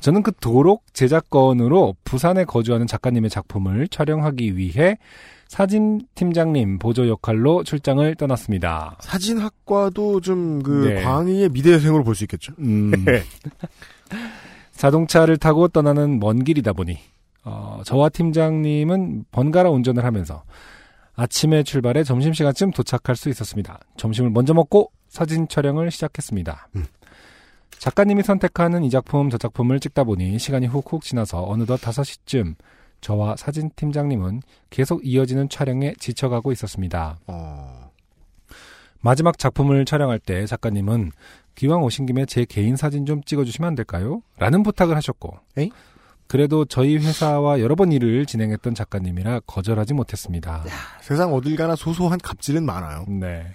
저는 0.00 0.24
그 0.24 0.32
도록 0.32 0.82
제작건으로 0.94 1.94
부산에 2.02 2.44
거주하는 2.44 2.88
작가님의 2.88 3.30
작품을 3.30 3.86
촬영하기 3.86 4.56
위해 4.56 4.98
사진 5.46 6.00
팀장님 6.16 6.80
보조 6.80 7.06
역할로 7.08 7.62
출장을 7.62 8.12
떠났습니다. 8.16 8.96
사진학과도 8.98 10.20
좀그 10.20 10.88
네. 10.88 11.02
광의의 11.04 11.50
미대생으로 11.50 12.02
볼 12.02 12.16
수 12.16 12.24
있겠죠. 12.24 12.52
음, 12.58 12.90
자동차를 14.74 15.36
타고 15.36 15.68
떠나는 15.68 16.18
먼 16.18 16.42
길이다 16.42 16.72
보니 16.72 16.98
어, 17.44 17.80
저와 17.84 18.08
팀장님은 18.08 19.26
번갈아 19.30 19.70
운전을 19.70 20.04
하면서 20.04 20.42
아침에 21.18 21.64
출발해 21.64 22.04
점심시간쯤 22.04 22.70
도착할 22.70 23.16
수 23.16 23.28
있었습니다. 23.28 23.80
점심을 23.96 24.30
먼저 24.30 24.54
먹고 24.54 24.92
사진 25.08 25.48
촬영을 25.48 25.90
시작했습니다. 25.90 26.68
음. 26.76 26.86
작가님이 27.72 28.22
선택하는 28.22 28.84
이 28.84 28.90
작품 28.90 29.28
저 29.28 29.36
작품을 29.36 29.80
찍다 29.80 30.04
보니 30.04 30.38
시간이 30.38 30.68
훅훅 30.68 31.02
지나서 31.02 31.42
어느덧 31.42 31.80
5시쯤 31.80 32.54
저와 33.00 33.34
사진 33.36 33.70
팀장님은 33.74 34.42
계속 34.70 35.04
이어지는 35.04 35.48
촬영에 35.48 35.94
지쳐가고 35.98 36.52
있었습니다. 36.52 37.18
어, 37.26 37.90
마지막 39.00 39.38
작품을 39.38 39.84
촬영할 39.86 40.20
때 40.20 40.46
작가님은 40.46 41.10
기왕 41.56 41.82
오신 41.82 42.06
김에 42.06 42.26
제 42.26 42.44
개인 42.44 42.76
사진 42.76 43.06
좀 43.06 43.24
찍어주시면 43.24 43.66
안 43.66 43.74
될까요? 43.74 44.22
라는 44.38 44.62
부탁을 44.62 44.94
하셨고 44.96 45.36
에이? 45.56 45.72
그래도 46.28 46.66
저희 46.66 46.98
회사와 46.98 47.60
여러 47.60 47.74
번 47.74 47.90
일을 47.90 48.26
진행했던 48.26 48.74
작가님이라 48.74 49.40
거절하지 49.46 49.94
못했습니다. 49.94 50.62
세상 51.00 51.32
어딜 51.32 51.56
가나 51.56 51.74
소소한 51.74 52.18
갑질은 52.22 52.64
많아요. 52.64 53.06
네. 53.08 53.46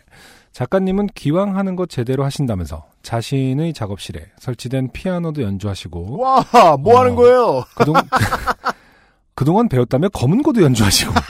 작가님은 0.54 1.08
기왕 1.16 1.56
하는 1.56 1.76
것 1.76 1.90
제대로 1.90 2.24
하신다면서 2.24 2.86
자신의 3.04 3.74
작업실에 3.74 4.26
설치된 4.40 4.92
피아노도 4.92 5.44
연주하시고 5.44 6.20
와, 6.20 6.44
뭐 6.80 6.96
어. 6.96 7.00
하는 7.00 7.16
거예요? 7.16 7.64
그동안, 7.76 8.04
그동안 9.36 9.70
배웠다며 9.70 10.10
검은고도 10.10 10.64
연주하시고 10.64 11.14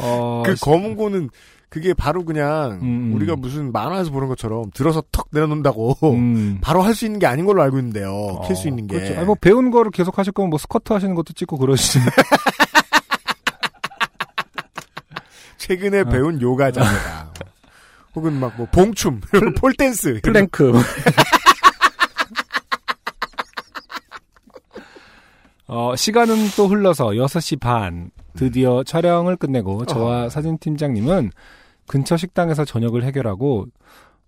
어, 0.00 0.42
그 0.44 0.54
검은고는 0.60 1.30
그게 1.70 1.92
바로 1.92 2.24
그냥 2.24 2.78
음, 2.82 3.10
음. 3.10 3.12
우리가 3.14 3.36
무슨 3.36 3.72
만화에서 3.72 4.10
보는 4.10 4.28
것처럼 4.28 4.70
들어서 4.72 5.02
턱 5.12 5.28
내려놓는다고 5.32 5.96
음. 6.14 6.58
바로 6.64 6.80
할 6.82 6.94
수 6.94 7.04
있는 7.04 7.18
게 7.20 7.26
아닌 7.26 7.44
걸로 7.44 7.62
알고 7.62 7.78
있는데요. 7.78 8.40
킬수 8.46 8.66
어, 8.66 8.70
있는 8.70 8.86
게. 8.86 8.96
그렇죠. 8.96 9.16
아니, 9.16 9.26
뭐 9.26 9.34
배운 9.34 9.70
거를 9.70 9.90
계속 9.90 10.18
하실 10.18 10.32
거면 10.32 10.48
뭐 10.50 10.58
스쿼트 10.58 10.92
하시는 10.92 11.14
것도 11.14 11.32
찍고 11.34 11.58
그러시지. 11.58 11.98
최근에 15.58 16.00
어. 16.00 16.04
배운 16.04 16.40
요가 16.40 16.70
자세다. 16.70 17.32
혹은 18.14 18.32
막 18.40 18.52
뭐 18.56 18.66
봉춤, 18.72 19.20
pole 19.60 19.84
dance, 19.84 20.20
plank. 20.22 20.72
어, 25.66 25.94
시간은 25.94 26.34
또 26.56 26.66
흘러서 26.66 27.08
6시 27.08 27.60
반. 27.60 28.10
드디어 28.36 28.82
촬영을 28.84 29.36
끝내고 29.36 29.84
저와 29.86 30.28
사진팀장님은 30.30 31.30
근처 31.88 32.16
식당에서 32.16 32.64
저녁을 32.64 33.02
해결하고 33.02 33.66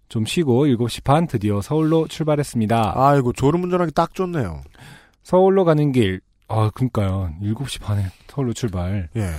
좀 0.09 0.25
쉬고 0.25 0.67
7시 0.67 1.05
반 1.05 1.29
드디어 1.29 1.61
서울로 1.61 2.09
출발했습니다. 2.09 2.95
아이고 2.97 3.33
졸음 3.33 3.63
운전하기 3.63 3.93
딱 3.93 4.13
좋네요. 4.15 4.63
서울로 5.23 5.65
가는 5.65 5.93
길, 5.93 6.21
아, 6.49 6.69
그니까요. 6.75 7.33
7시 7.41 7.81
반에 7.81 8.07
서울로 8.27 8.53
출발. 8.53 9.09
예. 9.15 9.31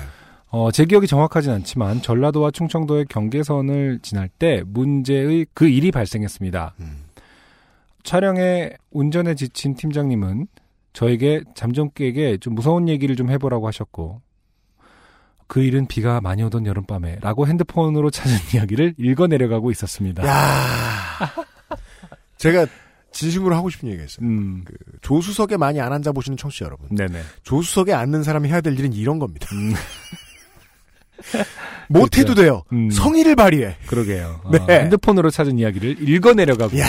어, 0.49 0.71
제 0.71 0.85
기억이 0.85 1.07
정확하진 1.07 1.51
않지만 1.51 2.01
전라도와 2.01 2.51
충청도의 2.51 3.05
경계선을 3.09 3.99
지날 4.01 4.29
때 4.29 4.63
문제의 4.65 5.45
그 5.53 5.67
일이 5.67 5.91
발생했습니다. 5.91 6.75
음. 6.79 7.03
촬영에 8.03 8.71
운전에 8.91 9.35
지친 9.35 9.75
팀장님은 9.75 10.47
저에게 10.93 11.41
잠좀 11.55 11.89
깨게 11.91 12.37
좀 12.37 12.55
무서운 12.55 12.89
얘기를 12.89 13.15
좀 13.15 13.29
해보라고 13.29 13.67
하셨고 13.67 14.21
그 15.51 15.61
일은 15.61 15.85
비가 15.85 16.21
많이 16.21 16.41
오던 16.43 16.65
여름밤에 16.65 17.17
라고 17.19 17.45
핸드폰으로 17.45 18.09
찾은 18.09 18.37
이야기를 18.55 18.95
읽어내려가고 18.97 19.69
있었습니다. 19.71 20.25
야 20.25 21.29
제가 22.37 22.65
진심으로 23.11 23.53
하고 23.53 23.69
싶은 23.69 23.89
얘기가 23.89 24.05
있어요. 24.05 24.25
음, 24.25 24.63
그 24.63 24.73
조수석에 25.01 25.57
많이 25.57 25.81
안 25.81 25.91
앉아 25.91 26.13
보시는 26.13 26.37
청취자 26.37 26.63
여러분. 26.63 26.95
네네. 26.95 27.21
조수석에 27.43 27.91
앉는 27.91 28.23
사람이 28.23 28.47
해야 28.47 28.61
될 28.61 28.79
일은 28.79 28.93
이런 28.93 29.19
겁니다. 29.19 29.45
못 31.89 32.17
해도 32.17 32.33
그렇죠. 32.33 32.35
돼요. 32.35 32.63
음, 32.71 32.89
성의를 32.89 33.35
발휘해. 33.35 33.75
그러게요. 33.87 34.39
어, 34.45 34.51
네. 34.65 34.79
핸드폰으로 34.83 35.31
찾은 35.31 35.59
이야기를 35.59 36.07
읽어내려가고. 36.07 36.79
야. 36.79 36.87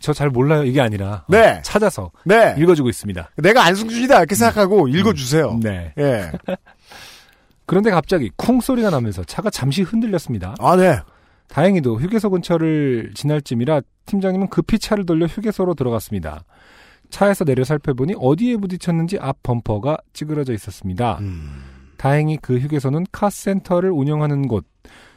저잘 0.00 0.28
몰라요. 0.28 0.64
이게 0.64 0.80
아니라. 0.80 1.24
네. 1.28 1.62
찾아서 1.64 2.10
네. 2.24 2.56
읽어주고 2.58 2.88
있습니다. 2.88 3.30
내가 3.36 3.64
안승준이다 3.64 4.18
이렇게 4.18 4.34
생각하고 4.34 4.88
읽어주세요. 4.88 5.60
네. 5.62 5.94
예. 5.98 6.32
그런데 7.66 7.90
갑자기 7.90 8.30
쿵 8.36 8.60
소리가 8.60 8.90
나면서 8.90 9.24
차가 9.24 9.50
잠시 9.50 9.82
흔들렸습니다. 9.82 10.54
아, 10.58 10.76
네. 10.76 10.98
다행히도 11.48 12.00
휴게소 12.00 12.30
근처를 12.30 13.12
지날 13.14 13.40
쯤이라 13.40 13.82
팀장님은 14.06 14.48
급히 14.48 14.78
차를 14.78 15.06
돌려 15.06 15.26
휴게소로 15.26 15.74
들어갔습니다. 15.74 16.44
차에서 17.10 17.44
내려 17.44 17.64
살펴보니 17.64 18.14
어디에 18.18 18.56
부딪혔는지 18.56 19.18
앞 19.20 19.42
범퍼가 19.42 19.98
찌그러져 20.12 20.52
있었습니다. 20.52 21.18
음. 21.20 21.62
다행히 21.96 22.38
그 22.40 22.58
휴게소는 22.58 23.06
카센터를 23.12 23.90
운영하는 23.90 24.48
곳, 24.48 24.66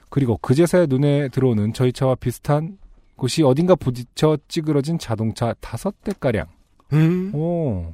그리고 0.09 0.37
그제서야 0.37 0.85
눈에 0.85 1.29
들어오는 1.29 1.73
저희 1.73 1.91
차와 1.91 2.15
비슷한 2.15 2.77
곳이 3.15 3.43
어딘가 3.43 3.75
부딪혀 3.75 4.37
찌그러진 4.47 4.99
자동차 4.99 5.53
다섯 5.59 5.95
대가량. 6.03 6.45
음. 6.93 7.33
오. 7.33 7.93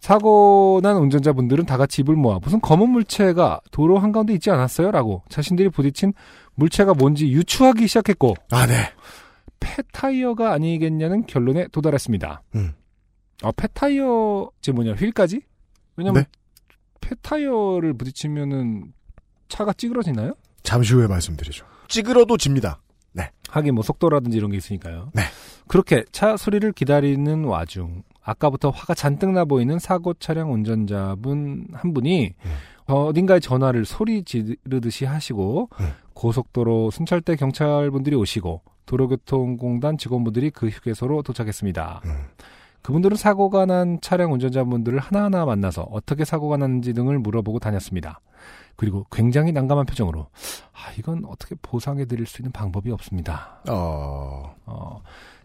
사고 0.00 0.80
난 0.82 0.96
운전자분들은 0.96 1.66
다 1.66 1.76
같이 1.76 2.02
입을 2.02 2.14
모아 2.14 2.38
무슨 2.40 2.60
검은 2.60 2.88
물체가 2.90 3.60
도로 3.70 3.98
한가운데 3.98 4.32
있지 4.34 4.50
않았어요? 4.50 4.90
라고 4.90 5.22
자신들이 5.28 5.70
부딪힌 5.70 6.12
물체가 6.54 6.94
뭔지 6.94 7.28
유추하기 7.28 7.86
시작했고 7.86 8.34
아, 8.50 8.66
네. 8.66 8.74
폐타이어가 9.60 10.52
아니겠냐는 10.52 11.26
결론에 11.26 11.66
도달했습니다. 11.68 12.42
음. 12.54 12.72
아, 13.42 13.52
폐타이어 13.52 14.50
제 14.60 14.72
뭐냐 14.72 14.92
휠까지? 14.92 15.40
왜냐면 15.96 16.24
네. 16.24 16.28
폐타이어를 17.00 17.94
부딪히면은 17.94 18.92
차가 19.48 19.72
찌그러지나요? 19.72 20.34
잠시 20.62 20.94
후에 20.94 21.06
말씀드리죠. 21.06 21.64
찌그러도 21.88 22.36
집니다. 22.36 22.80
하긴 23.48 23.74
뭐 23.74 23.82
속도라든지 23.82 24.36
이런 24.36 24.50
게 24.50 24.56
있으니까요. 24.56 25.10
네. 25.14 25.22
그렇게 25.66 26.04
차 26.12 26.36
소리를 26.36 26.70
기다리는 26.72 27.44
와중 27.44 28.02
아까부터 28.28 28.68
화가 28.70 28.94
잔뜩 28.94 29.30
나 29.30 29.44
보이는 29.44 29.78
사고 29.78 30.12
차량 30.14 30.52
운전자분 30.52 31.68
한 31.72 31.94
분이 31.94 32.34
음. 32.44 32.94
어딘가에 32.94 33.40
전화를 33.40 33.84
소리 33.86 34.22
지르듯이 34.22 35.06
하시고 35.06 35.70
음. 35.80 35.92
고속도로 36.12 36.90
순찰대 36.90 37.36
경찰분들이 37.36 38.16
오시고 38.16 38.62
도로교통공단 38.86 39.96
직원분들이 39.96 40.50
그 40.50 40.68
휴게소로 40.68 41.22
도착했습니다. 41.22 42.02
음. 42.04 42.10
그분들은 42.82 43.16
사고가 43.16 43.66
난 43.66 43.98
차량 44.00 44.32
운전자분들을 44.32 44.98
하나하나 44.98 45.44
만나서 45.44 45.88
어떻게 45.90 46.24
사고가 46.24 46.56
났는지 46.58 46.92
등을 46.92 47.18
물어보고 47.18 47.58
다녔습니다. 47.58 48.20
그리고 48.76 49.04
굉장히 49.10 49.52
난감한 49.52 49.86
표정으로 49.86 50.28
아, 50.72 50.92
이건 50.98 51.24
어떻게 51.26 51.54
보상해 51.60 52.04
드릴 52.04 52.26
수 52.26 52.40
있는 52.40 52.52
방법이 52.52 52.90
없습니다. 52.92 53.60
어. 53.68 54.54
어, 54.66 55.02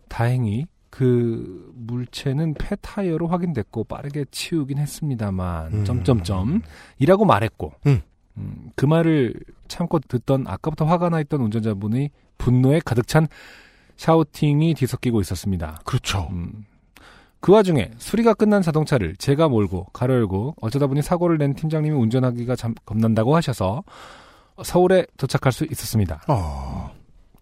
다행히 0.07 0.67
그 0.93 1.73
물체는 1.73 2.53
폐타이어로 2.53 3.25
확인됐고 3.25 3.85
빠르게 3.85 4.25
치우긴 4.29 4.77
했습니다만 4.77 5.73
음. 5.73 5.85
점점점 5.85 6.61
이라고 6.99 7.25
말했고 7.25 7.73
음. 7.87 8.01
음, 8.37 8.69
그 8.75 8.85
말을 8.85 9.33
참고 9.67 9.97
듣던 9.97 10.45
아까부터 10.45 10.85
화가 10.85 11.09
나 11.09 11.19
있던 11.21 11.41
운전자분의 11.41 12.11
분노에 12.37 12.79
가득 12.85 13.07
찬 13.07 13.27
샤우팅이 13.95 14.75
뒤섞이고 14.75 15.19
있었습니다. 15.21 15.79
그렇죠. 15.83 16.27
음. 16.29 16.63
그 17.39 17.51
와중에 17.53 17.89
수리가 17.97 18.35
끝난 18.35 18.61
자동차를 18.61 19.15
제가 19.15 19.49
몰고 19.49 19.85
가로 19.93 20.13
열고 20.13 20.57
어쩌다 20.61 20.85
보니 20.85 21.01
사고를 21.01 21.39
낸 21.39 21.55
팀장님이 21.55 21.95
운전하기가 21.95 22.55
참 22.55 22.75
겁난다고 22.85 23.35
하셔서 23.35 23.83
서울에 24.61 25.07
도착할 25.17 25.51
수 25.51 25.65
있었습니다. 25.65 26.21
어. 26.27 26.91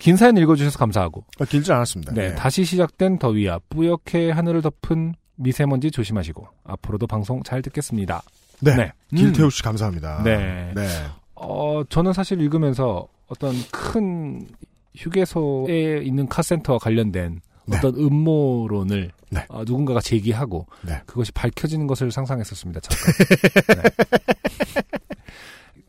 긴 0.02 0.18
사연 0.18 0.36
읽어주셔서 0.36 0.80
감사하고 0.80 1.24
아, 1.39 1.45
길지 1.45 1.72
않았습니다. 1.72 2.14
네, 2.14 2.34
다시 2.34 2.66
시작된 2.66 3.20
더위와 3.20 3.60
뿌옇게 3.70 4.32
하늘을 4.32 4.64
덮은 4.64 5.14
미세먼지 5.36 5.91
조심하시고 5.91 6.47
앞으로도 6.64 7.06
방송 7.06 7.43
잘 7.43 7.62
듣겠습니다. 7.62 8.24
네. 8.62 8.76
네. 8.76 8.91
길태우 9.16 9.52
씨 9.52 9.62
감사합니다. 9.62 10.24
네. 10.24 10.72
네. 10.76 10.88
어, 11.36 11.84
저는 11.88 12.14
사실 12.14 12.41
읽으면서 12.41 13.08
어떤 13.28 13.54
큰 13.72 14.47
휴게소에 14.95 16.02
있는 16.04 16.28
카센터와 16.28 16.80
관련된 16.80 17.39
네. 17.66 17.78
어떤 17.78 17.93
음모론을 17.95 19.12
네. 19.30 19.45
어, 19.49 19.64
누군가가 19.64 20.02
제기하고 20.02 20.66
네. 20.82 20.99
그것이 21.06 21.32
밝혀지는 21.32 21.86
것을 21.86 22.12
상상했었습니다. 22.12 22.82
잠깐. 22.82 23.84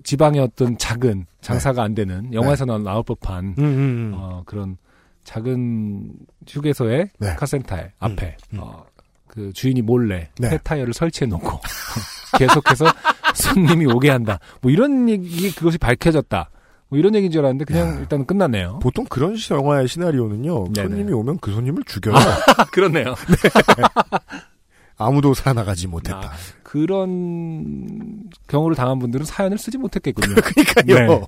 네. 0.03 0.09
지방의 0.09 0.41
어떤 0.41 0.77
작은 0.79 1.27
장사가 1.41 1.83
안 1.83 1.95
되는 1.95 2.33
영화에서 2.33 2.65
나 2.65 2.79
나올 2.79 3.03
법한 3.05 3.45
음, 3.59 3.65
음, 3.65 3.65
음. 3.65 4.13
어, 4.15 4.43
그런 4.47 4.77
작은 5.25 6.13
휴게소의 6.49 7.11
네. 7.19 7.35
카센터의 7.37 7.93
앞에 7.99 8.37
음. 8.55 8.59
어, 8.61 8.85
그 9.29 9.53
주인이 9.53 9.81
몰래 9.83 10.29
네. 10.39 10.51
폐타이어를 10.51 10.93
설치해 10.93 11.27
놓고 11.29 11.61
계속해서 12.39 12.87
손님이 13.35 13.87
오게 13.87 14.11
한다. 14.11 14.39
뭐 14.61 14.71
이런 14.71 15.09
얘기 15.09 15.55
그것이 15.55 15.79
밝혀졌다. 15.79 16.51
뭐 16.89 16.99
이런 16.99 17.15
얘기인 17.15 17.31
줄 17.33 17.41
알았는데 17.41 17.65
그냥 17.65 17.89
야. 17.95 17.99
일단은 18.01 18.27
끝났네요. 18.27 18.79
보통 18.83 19.07
그런 19.09 19.37
시- 19.37 19.53
영화의 19.55 19.89
시나리오는요. 19.89 20.73
네네. 20.75 20.89
손님이 20.89 21.13
오면 21.13 21.39
그 21.41 21.51
손님을 21.53 21.85
죽여요. 21.85 22.15
아, 22.17 22.65
그렇네요. 22.73 23.15
아무도 24.97 25.35
살아나가지 25.35 25.87
못했다. 25.87 26.19
아, 26.19 26.33
그런 26.63 28.31
경우를 28.47 28.77
당한 28.77 28.99
분들은 28.99 29.25
사연을 29.27 29.59
쓰지 29.59 29.79
못했겠군요. 29.79 30.35
그러니까요. 30.41 31.27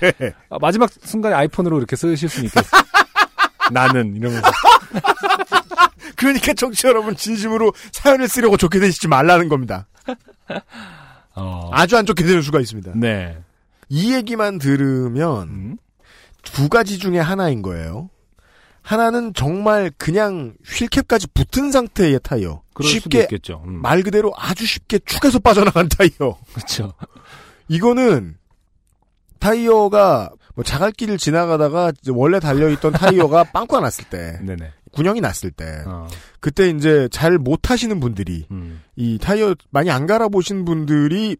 네. 0.00 0.12
아, 0.48 0.58
마지막 0.60 0.90
순간에 1.02 1.34
아이폰으로 1.34 1.78
이렇게 1.78 1.96
쓰실 1.96 2.28
수는 2.28 2.46
있겠어요. 2.46 2.82
나는 3.72 4.16
이러면서 4.16 4.50
그러니까 6.16 6.52
청취자 6.54 6.88
여러분 6.88 7.14
진심으로 7.14 7.72
사연을 7.92 8.28
쓰려고 8.28 8.56
좋게 8.56 8.80
되시지 8.80 9.08
말라는 9.08 9.48
겁니다. 9.48 9.86
어, 11.34 11.70
아주 11.72 11.96
안 11.96 12.04
좋게 12.04 12.24
되는 12.24 12.42
수가 12.42 12.60
있습니다. 12.60 12.92
네. 12.96 13.38
이 13.88 14.14
얘기만 14.14 14.58
들으면 14.58 15.48
음, 15.48 15.76
두 16.42 16.68
가지 16.68 16.98
중에 16.98 17.18
하나인 17.18 17.62
거예요. 17.62 18.10
하나는 18.82 19.34
정말 19.34 19.90
그냥 19.98 20.54
휠캡까지 20.66 21.28
붙은 21.34 21.70
상태의 21.70 22.20
타이어. 22.22 22.62
쉽게. 22.82 23.28
음, 23.64 23.82
말 23.82 24.02
그대로 24.02 24.32
아주 24.36 24.66
쉽게 24.66 25.00
축에서 25.00 25.38
빠져나간 25.38 25.88
타이어. 25.88 26.38
그렇죠. 26.54 26.92
이거는 27.68 28.36
타이어가 29.38 30.30
뭐 30.54 30.64
자갈길을 30.64 31.18
지나가다가 31.18 31.92
원래 32.10 32.40
달려있던 32.40 32.92
타이어가 32.92 33.44
빵꾸가 33.52 33.80
났을 33.80 34.04
때, 34.04 34.38
네네. 34.42 34.72
군형이 34.92 35.20
났을 35.20 35.50
때, 35.50 35.82
어, 35.86 36.08
그때 36.40 36.68
이제 36.68 37.08
잘못 37.12 37.60
타시는 37.62 38.00
분들이 38.00 38.46
음, 38.50 38.82
이 38.96 39.18
타이어 39.18 39.54
많이 39.70 39.90
안 39.90 40.06
갈아보신 40.06 40.64
분들이 40.64 41.36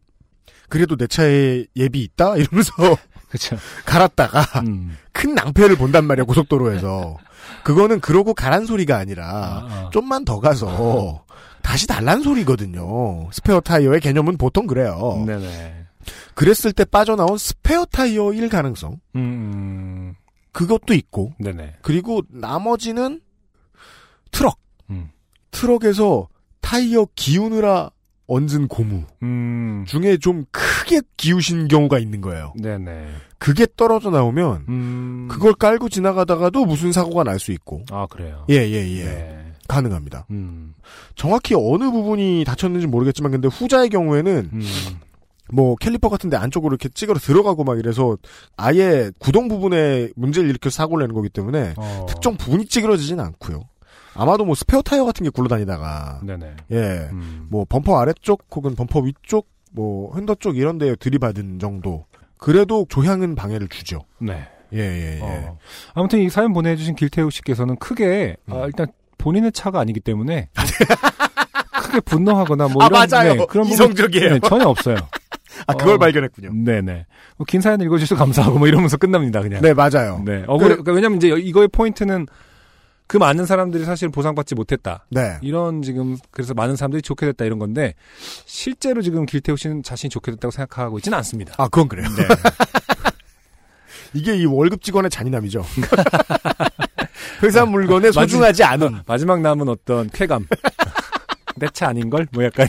그래도 0.69 0.97
내 0.97 1.07
차에 1.07 1.67
예비 1.77 2.03
있다 2.03 2.37
이러면서 2.37 2.73
그렇죠. 3.29 3.57
갈았다가 3.85 4.61
음, 4.61 4.97
큰 5.13 5.35
낭패를 5.35 5.77
본단 5.77 6.05
말이야 6.05 6.25
고속도로에서 6.25 7.17
그거는 7.63 8.01
그러고 8.01 8.35
가란 8.35 8.67
소리가 8.67 8.97
아니라 8.97 9.27
아, 9.27 9.69
아. 9.71 9.91
좀만 9.93 10.25
더 10.25 10.41
가서 10.41 11.25
다시 11.63 11.87
달란 11.87 12.23
소리거든요 12.23 13.29
스페어 13.33 13.61
타이어의 13.61 14.01
개념은 14.01 14.37
보통 14.37 14.67
그래요 14.67 15.23
네네. 15.27 15.81
그랬을 16.35 16.73
때 16.73 16.85
빠져나온 16.85 17.37
스페어 17.39 17.85
타이어일 17.87 18.49
가능성. 18.49 18.99
음, 19.17 20.15
그것도 20.53 20.95
있고. 20.95 21.33
네네. 21.39 21.77
그리고 21.83 22.23
나머지는 22.29 23.21
트럭. 24.31 24.59
음. 24.91 25.11
트럭에서 25.51 26.29
타이어 26.61 27.07
기우느라 27.15 27.91
얹은 28.27 28.69
고무 28.69 29.03
음, 29.25 29.85
중에 29.89 30.17
좀 30.19 30.45
크게 30.53 31.01
기우신 31.17 31.67
경우가 31.69 31.99
있는 31.99 32.21
거예요. 32.21 32.55
네네. 32.57 33.09
그게 33.41 33.67
떨어져 33.77 34.11
나오면 34.11 34.67
음, 34.69 35.29
그걸 35.31 35.55
깔고 35.55 35.89
지나가다가도 35.89 36.67
무슨 36.67 36.93
사고가 36.93 37.25
날 37.25 37.39
수 37.41 37.51
있고. 37.53 37.83
아, 37.91 38.07
그래요. 38.07 38.45
예, 38.51 38.57
예, 38.57 38.99
예. 38.99 39.05
네. 39.05 39.53
가능합니다. 39.67 40.27
음, 40.31 40.75
정확히 41.15 41.55
어느 41.57 41.91
부분이 41.91 42.45
다쳤는지 42.47 42.87
모르겠지만 42.87 43.33
근데 43.33 43.49
후자의 43.49 43.89
경우에는 43.89 44.51
음, 44.53 44.63
뭐 45.53 45.75
캘리퍼 45.77 46.09
같은데 46.11 46.37
안쪽으로 46.37 46.73
이렇게 46.75 46.89
찌그러 46.91 47.19
들어가고 47.19 47.65
막 47.65 47.79
이래서 47.79 48.17
아예 48.57 49.11
구동 49.19 49.49
부분에 49.49 50.11
문제를 50.17 50.49
일으켜 50.51 50.69
사고를 50.71 51.05
내는 51.05 51.15
거기 51.15 51.29
때문에 51.31 51.75
어, 51.79 52.07
특정 52.09 52.37
부분이 52.37 52.67
찌그러지진 52.67 53.19
않고요. 53.21 53.63
아마도 54.15 54.45
뭐 54.45 54.55
스페어 54.55 54.83
타이어 54.83 55.05
같은 55.05 55.25
게 55.25 55.31
굴러다니다가 55.31 56.21
네네. 56.25 56.57
예. 56.73 57.09
음, 57.13 57.47
뭐 57.49 57.65
범퍼 57.67 57.99
아래쪽 58.01 58.45
혹은 58.55 58.75
범퍼 58.75 59.01
위쪽 59.01 59.49
뭐 59.73 60.15
핸더 60.17 60.35
쪽 60.35 60.57
이런 60.59 60.77
데에 60.79 60.95
들이받은 60.97 61.59
정도. 61.61 62.05
그래도 62.41 62.87
조향은 62.89 63.35
방해를 63.35 63.69
주죠. 63.69 64.01
네. 64.19 64.49
예, 64.73 64.79
예, 64.79 65.17
예. 65.17 65.21
어. 65.23 65.59
아무튼 65.95 66.21
이 66.21 66.31
사연 66.31 66.53
보내주신 66.53 66.95
길태우 66.95 67.31
씨께서는 67.31 67.77
크게 67.77 68.37
음. 68.47 68.55
아, 68.55 68.67
일단 68.67 68.87
본인의 69.19 69.53
차가 69.53 69.81
아니기 69.81 70.01
때문에 70.01 70.49
크게 71.83 72.01
분노하거나 72.01 72.69
뭐 72.69 72.83
아, 72.83 72.87
이런 72.87 73.09
맞아요. 73.11 73.35
네, 73.35 73.47
그런 73.49 73.67
이성적이에요. 73.67 74.31
네, 74.35 74.41
전혀 74.41 74.67
없어요. 74.67 74.97
아, 75.67 75.75
그걸 75.75 75.97
어, 75.97 75.99
발견했군요. 75.99 76.53
네네. 76.65 77.07
뭐긴 77.37 77.61
사연 77.61 77.81
읽어주셔서 77.81 78.19
감사하고 78.19 78.59
뭐 78.59 78.69
이러면서 78.69 78.97
끝납니다 78.97 79.43
그냥. 79.43 79.61
네, 79.61 79.75
맞아요. 79.75 80.23
네. 80.25 80.45
억울해. 80.47 80.69
그러니까 80.71 80.93
왜냐면 80.93 81.17
이제 81.19 81.29
이거의 81.29 81.69
포인트는 81.69 82.27
그 83.11 83.17
많은 83.17 83.45
사람들이 83.45 83.85
사실 83.85 84.09
보상받지 84.09 84.55
못했다. 84.55 85.05
네. 85.09 85.37
이런 85.43 85.83
지금 85.83 86.17
그래서 86.31 86.55
많은 86.55 86.77
사람들이 86.77 87.03
좋게 87.03 87.27
됐다 87.27 87.45
이런 87.45 87.59
건데 87.59 87.95
실제로 88.47 89.03
지금 89.03 89.27
길태우 89.27 89.57
씨는 89.57 89.83
자신이 89.83 90.11
좋게 90.11 90.31
됐다고 90.31 90.53
생각하고 90.53 90.97
있지는 90.99 91.19
않습니다. 91.19 91.53
아, 91.59 91.65
그건 91.67 91.89
그래요. 91.89 92.07
네. 92.17 92.23
이게 94.15 94.37
이 94.37 94.45
월급 94.45 94.85
직원의 94.85 95.11
잔인함이죠. 95.11 95.65
회사 97.43 97.67
물건에 97.67 98.13
소중하지 98.13 98.63
않음. 98.63 99.01
마지막 99.09 99.41
남은 99.41 99.69
어떤 99.69 100.09
쾌감. 100.11 100.47
내 101.59 101.67
차 101.73 101.89
아닌 101.89 102.11
걸? 102.11 102.29
뭐 102.31 102.45
약간 102.45 102.69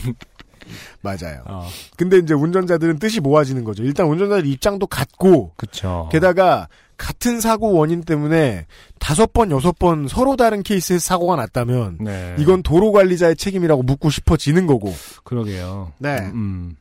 맞아요. 1.02 1.42
어, 1.46 1.68
근데 1.96 2.18
이제 2.18 2.34
운전자들은 2.34 2.98
뜻이 2.98 3.20
모아지는 3.20 3.62
거죠. 3.62 3.84
일단 3.84 4.06
운전자들 4.08 4.44
입장도 4.46 4.88
같고, 4.88 5.52
그쵸. 5.56 6.08
게다가 6.10 6.66
같은 7.02 7.40
사고 7.40 7.72
원인 7.72 8.02
때문에 8.02 8.66
다섯 9.00 9.32
번, 9.32 9.50
여섯 9.50 9.76
번 9.76 10.06
서로 10.06 10.36
다른 10.36 10.62
케이스에서 10.62 11.04
사고가 11.04 11.34
났다면, 11.34 11.98
네. 12.00 12.36
이건 12.38 12.62
도로 12.62 12.92
관리자의 12.92 13.34
책임이라고 13.34 13.82
묻고 13.82 14.08
싶어지는 14.08 14.68
거고, 14.68 14.94
그러게요. 15.24 15.92
네. 15.98 16.18
음. 16.32 16.76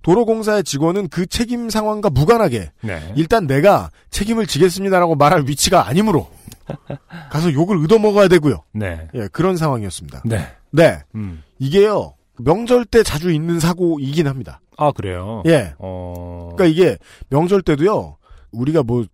도로공사의 0.00 0.64
직원은 0.64 1.08
그 1.08 1.26
책임 1.26 1.68
상황과 1.68 2.08
무관하게, 2.08 2.70
네. 2.80 3.12
일단 3.16 3.46
내가 3.46 3.90
책임을 4.08 4.46
지겠습니다라고 4.46 5.14
말할 5.16 5.44
위치가 5.46 5.86
아니므로, 5.88 6.26
가서 7.30 7.52
욕을 7.52 7.84
얻어먹어야 7.84 8.28
되고요. 8.28 8.62
네. 8.72 9.08
예, 9.14 9.28
그런 9.30 9.58
상황이었습니다. 9.58 10.22
네. 10.24 10.46
네. 10.70 11.00
음. 11.14 11.42
이게요, 11.58 12.14
명절 12.38 12.86
때 12.86 13.02
자주 13.02 13.30
있는 13.30 13.60
사고이긴 13.60 14.26
합니다. 14.26 14.62
아, 14.78 14.90
그래요? 14.90 15.42
예. 15.44 15.74
어. 15.78 16.52
그러니까 16.56 16.64
이게 16.64 16.96
명절 17.28 17.60
때도요. 17.60 18.16
우리가 18.52 18.82
뭐 18.82 19.04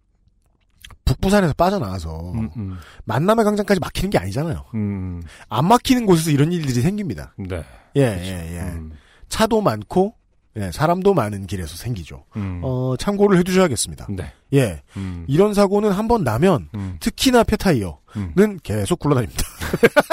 북부산에서 1.10 1.52
빠져나와서 1.54 2.32
음, 2.32 2.50
음. 2.56 2.78
만남의 3.04 3.44
광장까지 3.44 3.80
막히는 3.80 4.10
게 4.10 4.18
아니잖아요. 4.18 4.64
음. 4.74 5.22
안 5.48 5.66
막히는 5.66 6.06
곳에서 6.06 6.30
이런 6.30 6.52
일들이 6.52 6.80
생깁니다. 6.80 7.34
네. 7.36 7.64
예, 7.96 8.02
예, 8.02 8.56
예. 8.56 8.60
음. 8.60 8.92
차도 9.28 9.60
많고 9.60 10.14
예, 10.56 10.70
사람도 10.72 11.14
많은 11.14 11.46
길에서 11.46 11.76
생기죠. 11.76 12.24
음. 12.36 12.60
어, 12.64 12.96
참고를 12.98 13.38
해두셔야겠습니다. 13.38 14.06
네. 14.10 14.32
예, 14.52 14.82
음. 14.96 15.24
이런 15.28 15.54
사고는 15.54 15.90
한 15.92 16.08
번 16.08 16.24
나면 16.24 16.68
음. 16.74 16.96
특히나 17.00 17.44
폐타이어는 17.44 17.94
음. 18.16 18.58
계속 18.62 18.98
굴러다닙니다. 18.98 19.44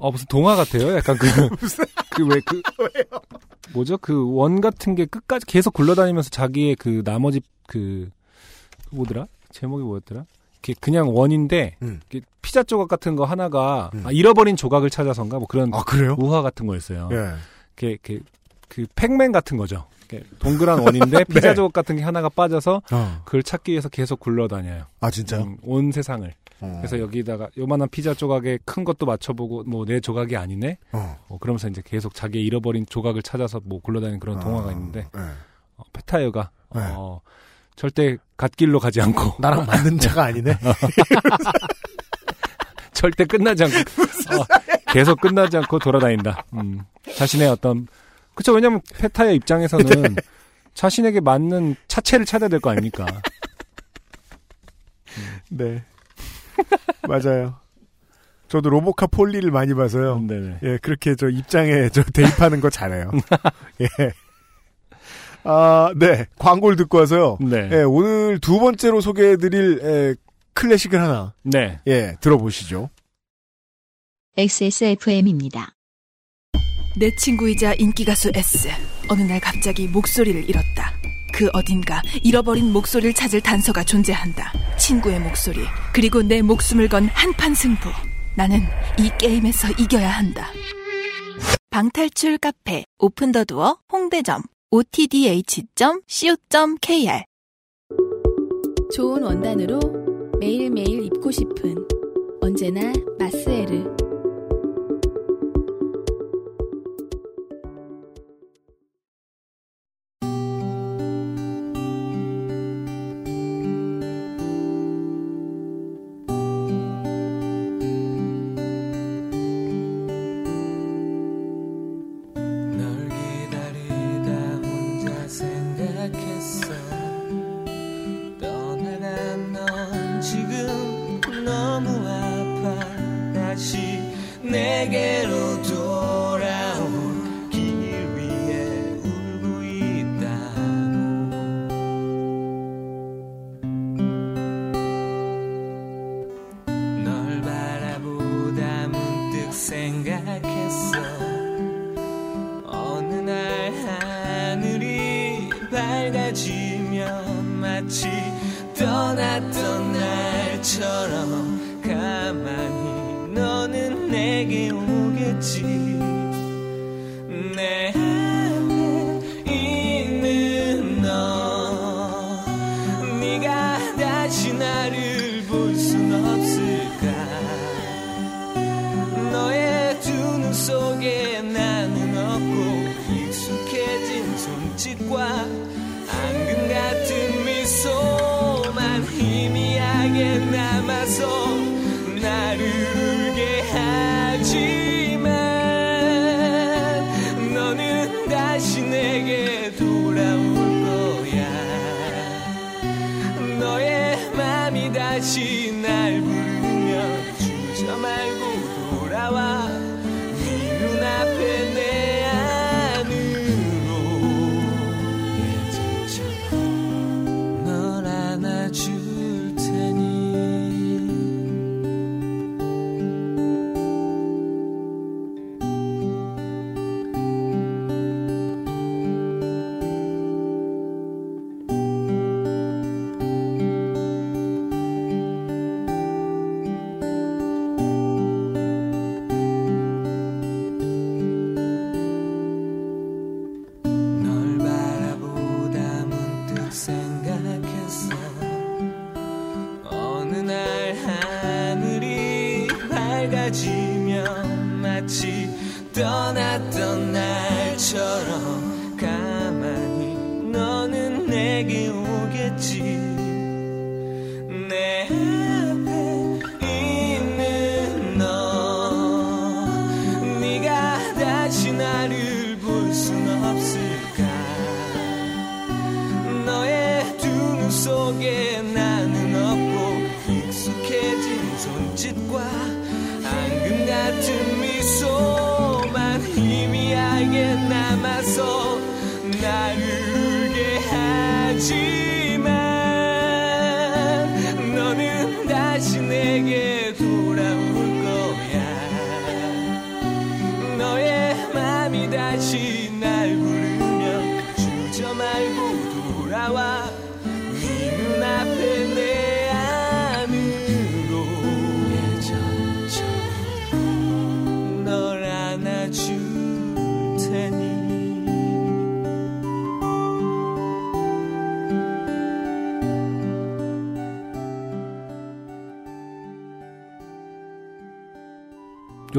어, 0.00 0.10
무슨 0.10 0.26
동화 0.28 0.56
같아요? 0.56 0.94
약간 0.96 1.16
그, 1.16 1.26
그, 2.10 2.26
왜, 2.28 2.40
그, 2.44 2.60
뭐죠? 3.72 3.96
그 3.98 4.26
원 4.26 4.60
같은 4.60 4.94
게 4.94 5.06
끝까지 5.06 5.46
계속 5.46 5.72
굴러다니면서 5.72 6.30
자기의 6.30 6.76
그 6.76 7.02
나머지 7.04 7.40
그, 7.66 7.68
그 7.68 8.10
뭐더라? 8.94 9.26
제목이 9.52 9.82
뭐였더라? 9.84 10.24
이렇게 10.54 10.74
그냥 10.80 11.14
원인데, 11.14 11.76
음. 11.82 12.00
이렇게 12.10 12.26
피자 12.42 12.62
조각 12.62 12.88
같은 12.88 13.16
거 13.16 13.24
하나가, 13.24 13.90
음. 13.94 14.02
아, 14.06 14.10
잃어버린 14.12 14.56
조각을 14.56 14.90
찾아서인가? 14.90 15.38
뭐 15.38 15.46
그런 15.46 15.72
아? 15.74 15.82
우화 16.18 16.42
같은 16.42 16.66
거였어요. 16.66 17.08
예. 17.12 17.16
이렇게, 17.76 17.90
이렇게, 17.90 18.20
그 18.68 18.86
팩맨 18.94 19.32
같은 19.32 19.56
거죠. 19.56 19.86
동그란 20.38 20.78
원인데 20.84 21.24
피자 21.24 21.48
네. 21.48 21.54
조각 21.54 21.72
같은 21.72 21.96
게 21.96 22.02
하나가 22.02 22.28
빠져서 22.28 22.82
어. 22.92 23.22
그걸 23.24 23.42
찾기 23.42 23.72
위해서 23.72 23.88
계속 23.88 24.20
굴러다녀요. 24.20 24.84
아 25.00 25.10
진짜요? 25.10 25.42
음, 25.42 25.56
온 25.62 25.90
세상을. 25.92 26.32
어. 26.60 26.74
그래서 26.78 27.00
여기다가 27.00 27.48
요만한 27.58 27.88
피자 27.88 28.14
조각에 28.14 28.58
큰 28.64 28.84
것도 28.84 29.06
맞춰보고 29.06 29.64
뭐 29.64 29.84
내 29.86 29.98
조각이 30.00 30.36
아니네. 30.36 30.78
어. 30.92 31.18
뭐 31.28 31.38
그러면서 31.38 31.68
이제 31.68 31.82
계속 31.84 32.14
자기 32.14 32.42
잃어버린 32.44 32.86
조각을 32.86 33.22
찾아서 33.22 33.60
뭐 33.64 33.80
굴러다니는 33.80 34.20
그런 34.20 34.38
동화가 34.38 34.68
어, 34.68 34.72
있는데 34.72 35.00
예. 35.16 35.20
어, 35.76 35.82
페타이어가 35.92 36.50
네. 36.76 36.80
어, 36.94 37.20
절대 37.76 38.16
갓길로 38.36 38.78
가지 38.80 39.00
않고 39.00 39.36
나랑 39.40 39.66
맞는 39.66 39.98
차가 39.98 40.24
아니네. 40.24 40.58
절대 42.92 43.24
끝나지 43.24 43.64
않고 43.64 43.76
어, 44.40 44.46
계속 44.92 45.20
끝나지 45.20 45.56
않고 45.56 45.78
돌아다닌다. 45.78 46.44
음, 46.54 46.80
자신의 47.16 47.48
어떤 47.48 47.86
그쵸 48.34 48.52
왜냐면 48.52 48.80
페타이어 48.98 49.32
입장에서는 49.32 50.16
자신에게 50.74 51.20
맞는 51.20 51.76
차체를 51.88 52.26
찾아야 52.26 52.48
될 52.48 52.60
거 52.60 52.70
아닙니까? 52.70 53.06
네. 55.50 55.82
맞아요. 57.06 57.56
저도 58.48 58.70
로보카 58.70 59.06
폴리를 59.08 59.48
많이 59.50 59.74
봐서요. 59.74 60.20
네네. 60.20 60.58
예, 60.62 60.78
그렇게 60.78 61.14
저 61.16 61.28
입장에 61.28 61.88
저 61.90 62.02
대입하는 62.04 62.60
거 62.60 62.70
잘해요. 62.70 63.10
예. 63.80 63.86
아, 65.44 65.92
네. 65.96 66.26
광고를 66.38 66.76
듣고 66.76 66.98
와서요. 66.98 67.38
네. 67.40 67.68
예, 67.72 67.82
오늘 67.82 68.38
두 68.40 68.58
번째로 68.58 69.00
소개해드릴 69.00 69.80
에, 69.82 70.14
클래식을 70.54 71.00
하나, 71.00 71.34
네. 71.42 71.80
예, 71.86 72.16
들어보시죠. 72.20 72.90
XSFM입니다. 74.36 75.74
내 76.96 77.14
친구이자 77.16 77.74
인기가수 77.74 78.30
S. 78.34 78.68
어느 79.08 79.22
날 79.22 79.40
갑자기 79.40 79.86
목소리를 79.88 80.48
잃었다. 80.48 80.92
그 81.32 81.48
어딘가 81.52 82.00
잃어버린 82.22 82.72
목소리를 82.72 83.12
찾을 83.12 83.40
단서가 83.40 83.82
존재한다. 83.82 84.52
친구의 84.78 85.20
목소리, 85.20 85.60
그리고 85.92 86.22
내 86.22 86.40
목숨을 86.42 86.88
건 86.88 87.06
한판 87.08 87.54
승부. 87.54 87.90
나는 88.36 88.60
이 88.98 89.10
게임에서 89.18 89.68
이겨야 89.78 90.08
한다. 90.08 90.46
방탈출 91.70 92.38
카페, 92.38 92.84
오픈더두어, 92.98 93.78
홍대점, 93.92 94.42
otdh.co.kr 94.74 95.64
좋은 98.92 99.22
원단으로 99.22 99.78
매일매일 100.40 101.04
입고 101.04 101.30
싶은 101.30 101.76
언제나 102.40 102.92
마스에르. 103.20 104.13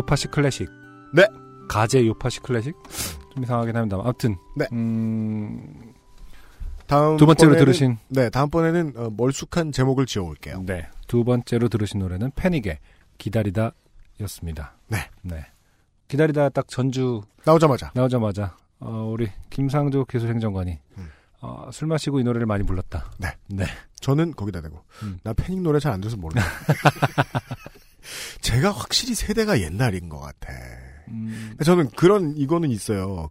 요파시 0.05 0.27
클래식. 0.27 0.69
네. 1.13 1.27
가제 1.67 2.05
요파시 2.05 2.39
클래식? 2.41 2.75
좀 3.33 3.43
이상하긴 3.43 3.75
합니다. 3.75 3.97
아무튼. 3.99 4.37
네. 4.55 4.67
음, 4.71 5.93
다음 6.85 7.17
두 7.17 7.25
번째로 7.25 7.53
번에는- 7.53 7.57
들으신. 7.59 7.97
네, 8.09 8.29
다음번에는 8.29 8.93
어, 8.97 9.09
멀쑥한 9.17 9.71
제목을 9.71 10.05
지어올게요. 10.05 10.61
네. 10.67 10.87
두 11.07 11.23
번째로 11.23 11.69
들으신 11.69 11.99
노래는 12.01 12.31
패닉의 12.35 12.77
기다리다 13.17 13.71
였습니다. 14.21 14.75
네. 14.87 15.09
네. 15.23 15.43
기다리다 16.07 16.49
딱 16.49 16.67
전주 16.67 17.23
나오자마자 17.43 17.91
나오자마자, 17.95 18.55
어, 18.79 19.09
우리 19.11 19.27
김상조 19.49 20.05
기술행정관이, 20.05 20.77
음. 20.99 21.09
어, 21.41 21.67
술 21.73 21.87
마시고 21.87 22.19
이 22.19 22.23
노래를 22.23 22.45
많이 22.45 22.63
불렀다. 22.63 23.09
네. 23.17 23.29
네. 23.47 23.65
저는 24.01 24.33
거기다 24.35 24.61
대고 24.61 24.83
음. 25.01 25.17
나 25.23 25.33
패닉 25.33 25.61
노래 25.63 25.79
잘안 25.79 25.99
들어서 25.99 26.15
몰라. 26.15 26.43
제가 28.41 28.71
확실히 28.71 29.15
세대가 29.15 29.59
옛날인 29.61 30.09
것 30.09 30.19
같아. 30.19 30.53
음, 31.09 31.55
저는 31.63 31.89
그런 31.91 32.35
이거는 32.35 32.69
있어요. 32.71 33.29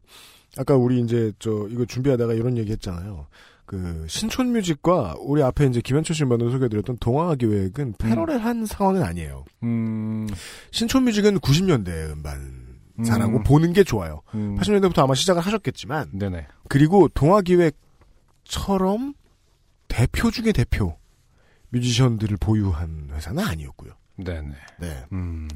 아까 0.56 0.76
우리 0.76 1.00
이제 1.00 1.32
저 1.38 1.66
이거 1.70 1.84
준비하다가 1.84 2.34
이런 2.34 2.56
얘기 2.56 2.72
했잖아요. 2.72 3.26
그 3.66 4.04
신촌 4.08 4.52
뮤직과 4.52 5.16
우리 5.20 5.42
앞에 5.42 5.66
이제 5.66 5.80
김현철 5.80 6.14
씨 6.14 6.24
먼저 6.24 6.50
소개해드렸던 6.50 6.98
동화 6.98 7.34
기획은 7.34 7.94
패러렐한 7.98 8.66
상황은 8.66 9.02
아니에요. 9.02 9.44
음, 9.62 10.28
신촌 10.70 11.04
뮤직은 11.04 11.40
90년대 11.40 11.88
음반사라고 12.10 13.38
음. 13.38 13.42
보는 13.42 13.72
게 13.72 13.82
좋아요. 13.82 14.20
음, 14.34 14.56
80년대부터 14.56 14.98
아마 14.98 15.14
시작을 15.14 15.40
하셨겠지만 15.42 16.10
네네. 16.12 16.46
그리고 16.68 17.08
동화 17.08 17.40
기획처럼 17.40 19.14
대표 19.88 20.30
중의 20.30 20.52
대표 20.52 20.96
뮤지션들을 21.70 22.36
보유한 22.36 23.08
회사는 23.12 23.42
아니었고요. 23.42 23.92
네네. 24.16 24.54
네. 24.80 25.04
음. 25.12 25.48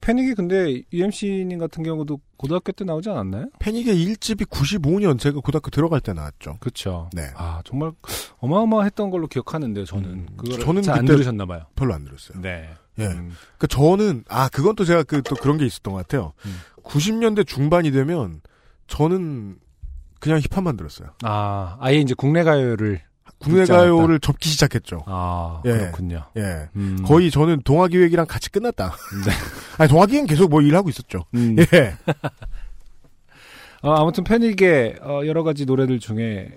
패닉이 0.00 0.34
근데 0.34 0.82
UMC님 0.92 1.58
같은 1.58 1.82
경우도 1.82 2.20
고등학교 2.38 2.72
때 2.72 2.84
나오지 2.86 3.10
않았나요? 3.10 3.50
패닉의 3.58 3.94
1집이 4.06 4.46
95년 4.46 5.18
제가 5.18 5.40
고등학교 5.40 5.68
들어갈 5.70 6.00
때 6.00 6.14
나왔죠. 6.14 6.56
그렇죠. 6.60 7.10
네. 7.12 7.30
아 7.36 7.60
정말 7.66 7.92
어마어마했던 8.38 9.10
걸로 9.10 9.26
기억하는데요. 9.26 9.84
저는 9.84 10.08
음, 10.10 10.26
그걸 10.38 10.58
저는 10.58 10.82
잘안 10.82 11.04
들으셨나 11.04 11.44
봐요. 11.44 11.66
별로 11.76 11.92
안 11.92 12.04
들었어요. 12.04 12.40
네. 12.40 12.70
예. 12.98 13.04
음, 13.06 13.32
그 13.58 13.68
저는 13.68 14.24
아 14.28 14.48
그건 14.48 14.74
또 14.74 14.84
제가 14.86 15.02
그 15.02 15.20
또 15.22 15.36
그런 15.36 15.58
게 15.58 15.66
있었던 15.66 15.92
것 15.92 15.98
같아요. 15.98 16.32
음. 16.46 16.56
90년대 16.82 17.46
중반이 17.46 17.90
되면 17.90 18.40
저는 18.86 19.58
그냥 20.18 20.40
힙합만 20.40 20.78
들었어요. 20.78 21.10
아 21.22 21.76
아예 21.78 21.98
이제 21.98 22.14
국내 22.16 22.42
가요를 22.42 23.02
국내 23.40 23.64
가요를 23.64 24.20
접기 24.20 24.48
시작했죠. 24.48 25.02
아 25.06 25.62
예. 25.64 25.70
그렇군요. 25.70 26.24
예. 26.36 26.68
음. 26.76 26.98
거의 27.04 27.30
저는 27.30 27.62
동화기획이랑 27.64 28.26
같이 28.26 28.50
끝났다. 28.50 28.92
네. 29.24 29.32
아니 29.78 29.88
동화기획은 29.88 30.26
계속 30.26 30.50
뭐 30.50 30.60
일하고 30.60 30.90
있었죠. 30.90 31.24
음. 31.34 31.56
예. 31.58 31.96
어, 33.82 33.94
아무튼 33.94 34.24
패닉의 34.24 34.96
어, 35.00 35.22
여러 35.24 35.42
가지 35.42 35.64
노래들 35.64 36.00
중에 36.00 36.50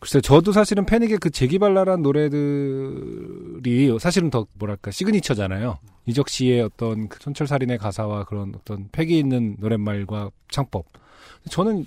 글쎄 0.00 0.20
저도 0.20 0.50
사실은 0.50 0.84
패닉의 0.84 1.18
그 1.18 1.30
재기발랄한 1.30 2.02
노래들이 2.02 3.96
사실은 4.00 4.28
더 4.30 4.44
뭐랄까 4.58 4.90
시그니처잖아요. 4.90 5.78
이적 6.06 6.28
씨의 6.28 6.62
어떤 6.62 7.08
그 7.08 7.20
촌철살인의 7.20 7.78
가사와 7.78 8.24
그런 8.24 8.52
어떤 8.56 8.88
패기 8.90 9.18
있는 9.18 9.56
노랫말과 9.60 10.30
창법. 10.50 10.86
저는 11.48 11.86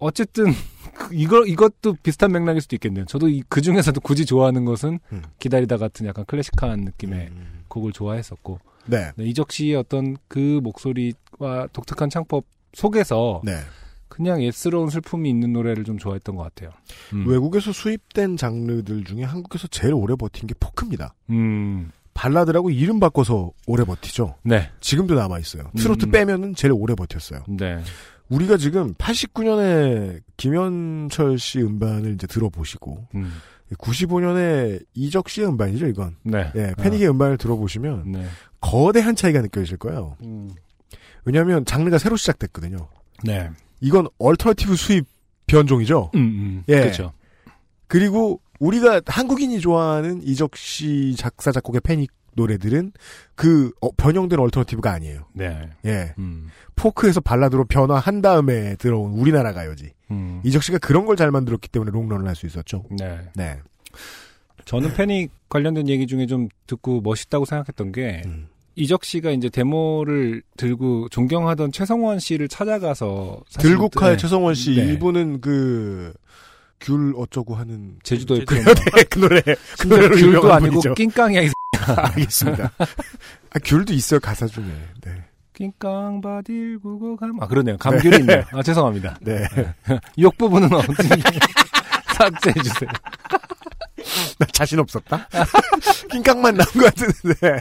어쨌든 0.00 0.46
그 0.94 1.14
이거 1.14 1.44
이것도 1.44 1.96
비슷한 2.02 2.32
맥락일 2.32 2.60
수도 2.60 2.76
있겠네요. 2.76 3.04
저도 3.04 3.28
이, 3.28 3.42
그 3.48 3.60
중에서도 3.60 4.00
굳이 4.00 4.26
좋아하는 4.26 4.64
것은 4.64 4.98
음. 5.12 5.22
기다리다 5.38 5.76
같은 5.76 6.06
약간 6.06 6.24
클래식한 6.24 6.80
느낌의 6.80 7.28
음. 7.28 7.62
곡을 7.68 7.92
좋아했었고 7.92 8.58
네. 8.86 9.12
네, 9.16 9.24
이적 9.24 9.52
씨의 9.52 9.76
어떤 9.76 10.16
그 10.28 10.60
목소리와 10.62 11.68
독특한 11.72 12.10
창법 12.10 12.44
속에서 12.74 13.40
네. 13.44 13.58
그냥 14.08 14.42
예스러운 14.42 14.90
슬픔이 14.90 15.30
있는 15.30 15.52
노래를 15.52 15.84
좀 15.84 15.96
좋아했던 15.96 16.34
것 16.34 16.42
같아요. 16.42 16.70
음. 17.12 17.26
외국에서 17.28 17.72
수입된 17.72 18.36
장르들 18.36 19.04
중에 19.04 19.22
한국에서 19.22 19.68
제일 19.68 19.94
오래 19.94 20.16
버틴 20.16 20.46
게 20.46 20.54
포크입니다. 20.58 21.14
음. 21.30 21.92
발라드라고 22.12 22.70
이름 22.70 23.00
바꿔서 23.00 23.52
오래 23.66 23.84
버티죠. 23.84 24.34
네. 24.42 24.70
지금도 24.80 25.14
남아 25.14 25.38
있어요. 25.38 25.70
트로트 25.76 26.06
음. 26.06 26.10
빼면은 26.10 26.54
제일 26.54 26.72
오래 26.72 26.94
버텼어요. 26.94 27.44
네. 27.48 27.82
우리가 28.30 28.56
지금 28.56 28.94
89년에 28.94 30.20
김현철 30.36 31.38
씨 31.38 31.60
음반을 31.60 32.14
이제 32.14 32.26
들어보시고 32.26 33.08
음. 33.14 33.32
95년에 33.76 34.84
이적 34.94 35.28
씨의 35.28 35.48
음반이죠, 35.48 35.86
이건. 35.86 36.16
네. 36.22 36.50
예, 36.56 36.72
패닉의 36.76 37.08
음반을 37.10 37.38
들어보시면 37.38 38.12
네. 38.12 38.26
거대한 38.60 39.14
차이가 39.14 39.40
느껴질 39.40 39.76
거예요. 39.76 40.16
음. 40.22 40.50
왜냐하면 41.24 41.64
장르가 41.64 41.98
새로 41.98 42.16
시작됐거든요. 42.16 42.88
네. 43.24 43.50
이건 43.80 44.08
alternative 44.18 44.74
수입 44.76 45.06
변종이죠. 45.46 46.10
음, 46.14 46.20
음. 46.20 46.64
예. 46.68 46.80
그렇죠. 46.80 47.12
그리고 47.86 48.40
우리가 48.58 49.00
한국인이 49.06 49.60
좋아하는 49.60 50.22
이적 50.22 50.56
씨 50.56 51.14
작사 51.16 51.50
작곡의 51.50 51.80
패닉 51.82 52.10
노래들은 52.34 52.92
그 53.34 53.70
어, 53.80 53.90
변형된 53.92 54.38
alternative가 54.38 54.90
아니에요. 54.92 55.26
네. 55.32 55.68
예. 55.84 56.14
음. 56.18 56.48
포크에서 56.76 57.20
발라드로 57.20 57.64
변화한 57.66 58.22
다음에 58.22 58.76
들어온 58.76 59.12
우리나라 59.12 59.52
가요지. 59.52 59.92
음. 60.10 60.40
이적 60.44 60.62
씨가 60.62 60.78
그런 60.78 61.06
걸 61.06 61.16
잘 61.16 61.30
만들었기 61.30 61.68
때문에 61.68 61.90
롱런을 61.90 62.26
할 62.26 62.34
수 62.34 62.46
있었죠. 62.46 62.84
네. 62.98 63.18
네. 63.36 63.58
저는 64.64 64.94
패닉 64.94 65.30
관련된 65.48 65.88
얘기 65.88 66.06
중에 66.06 66.26
좀 66.26 66.48
듣고 66.66 67.00
멋있다고 67.00 67.44
생각했던 67.44 67.92
게 67.92 68.22
음. 68.26 68.48
이적 68.76 69.04
씨가 69.04 69.32
이제 69.32 69.48
데모를 69.48 70.42
들고 70.56 71.08
존경하던 71.10 71.72
최성원 71.72 72.18
씨를 72.20 72.48
찾아가서 72.48 73.42
들국화의 73.58 74.12
네. 74.12 74.16
최성원 74.16 74.54
씨 74.54 74.76
네. 74.76 74.92
이분은 74.92 75.40
그 75.40 76.15
귤 76.15 77.14
어쩌고 77.16 77.54
하는 77.54 77.96
제주도의 78.02 78.44
그, 78.46 78.54
그 78.62 78.74
네, 78.96 79.04
그 79.10 79.18
노래 79.18 79.42
그 79.78 79.86
노래로 79.86 80.16
귤도 80.16 80.52
아니고 80.52 80.80
분이죠. 80.80 80.94
낑깡이야. 80.94 81.42
이 81.42 81.50
알겠습니다. 82.14 82.70
아, 82.78 83.58
귤도 83.64 83.92
있어요 83.92 84.20
가사 84.20 84.46
중에. 84.46 84.64
네. 85.04 85.24
낑깡바딜 85.54 86.78
구고감. 86.80 87.38
아 87.42 87.46
그러네요. 87.46 87.76
감귤이 87.76 88.16
있네요. 88.20 88.42
아 88.52 88.62
죄송합니다. 88.62 89.18
네. 89.20 89.46
욕 90.18 90.36
부분은 90.38 90.72
어떻게 90.72 91.02
삭제해 92.16 92.54
주세요. 92.62 92.90
나 94.38 94.46
자신 94.52 94.78
없었다. 94.78 95.28
낑깡만 96.10 96.54
나온 96.56 96.72
것 96.72 96.94
같은데. 96.94 97.60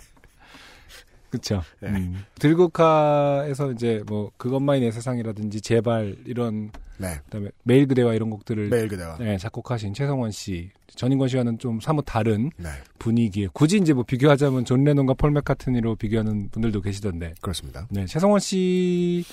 그렇죠. 1.29 1.61
네. 1.79 1.89
음. 1.89 2.25
들국화에서 2.35 3.71
이제 3.71 4.03
뭐 4.07 4.31
그것만이 4.37 4.81
내 4.81 4.91
세상이라든지 4.91 5.61
제발 5.61 6.15
이런 6.25 6.71
네. 6.97 7.19
그다음에 7.25 7.49
매일 7.63 7.87
그대와 7.87 8.13
이런 8.13 8.29
곡들을 8.29 8.69
매일 8.69 8.87
그대와. 8.87 9.17
네, 9.19 9.37
작곡하신 9.37 9.93
최성원 9.93 10.31
씨, 10.31 10.69
전인권 10.87 11.29
씨와는 11.29 11.57
좀 11.57 11.79
사뭇 11.79 12.03
다른 12.05 12.51
네. 12.57 12.69
분위기에 12.99 13.47
굳이 13.53 13.77
이제 13.77 13.93
뭐 13.93 14.03
비교하자면 14.03 14.65
존 14.65 14.83
레논과 14.83 15.13
폴 15.13 15.31
맥카트니로 15.31 15.95
비교하는 15.95 16.49
분들도 16.49 16.81
계시던데, 16.81 17.35
그렇습니다. 17.41 17.87
네, 17.89 18.05
최성원 18.05 18.41
씨를 18.41 19.23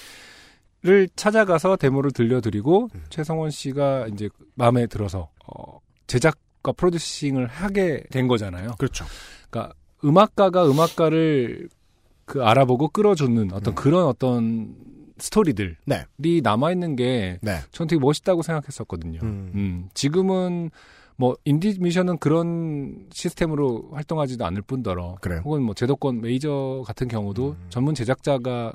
찾아가서 1.16 1.76
데모를 1.76 2.12
들려드리고 2.12 2.90
음. 2.94 3.04
최성원 3.08 3.50
씨가 3.50 4.08
이제 4.12 4.28
마음에 4.54 4.86
들어서 4.86 5.30
어, 5.46 5.80
제작과 6.06 6.72
프로듀싱을 6.72 7.46
하게 7.48 8.04
된 8.10 8.28
거잖아요. 8.28 8.76
그렇죠. 8.78 9.04
그러니까 9.50 9.74
음악가가 10.04 10.70
음악가를 10.70 11.68
그 12.26 12.44
알아보고 12.44 12.88
끌어주는 12.88 13.52
어떤 13.52 13.72
음. 13.72 13.74
그런 13.74 14.04
어떤 14.04 14.74
스토리들이 15.18 15.76
네. 15.86 16.04
남아 16.42 16.72
있는 16.72 16.94
게 16.96 17.38
네. 17.40 17.60
전 17.70 17.86
되게 17.86 17.98
멋있다고 18.00 18.42
생각했었거든요. 18.42 19.20
음. 19.22 19.50
음, 19.54 19.88
지금은 19.94 20.70
뭐 21.16 21.34
인디 21.46 21.78
미션은 21.80 22.18
그런 22.18 23.06
시스템으로 23.10 23.88
활동하지도 23.92 24.44
않을 24.44 24.60
뿐더러 24.60 25.16
그래요. 25.22 25.40
혹은 25.44 25.62
뭐 25.62 25.74
제도권 25.74 26.20
메이저 26.20 26.82
같은 26.86 27.08
경우도 27.08 27.50
음. 27.52 27.66
전문 27.70 27.94
제작자가 27.94 28.74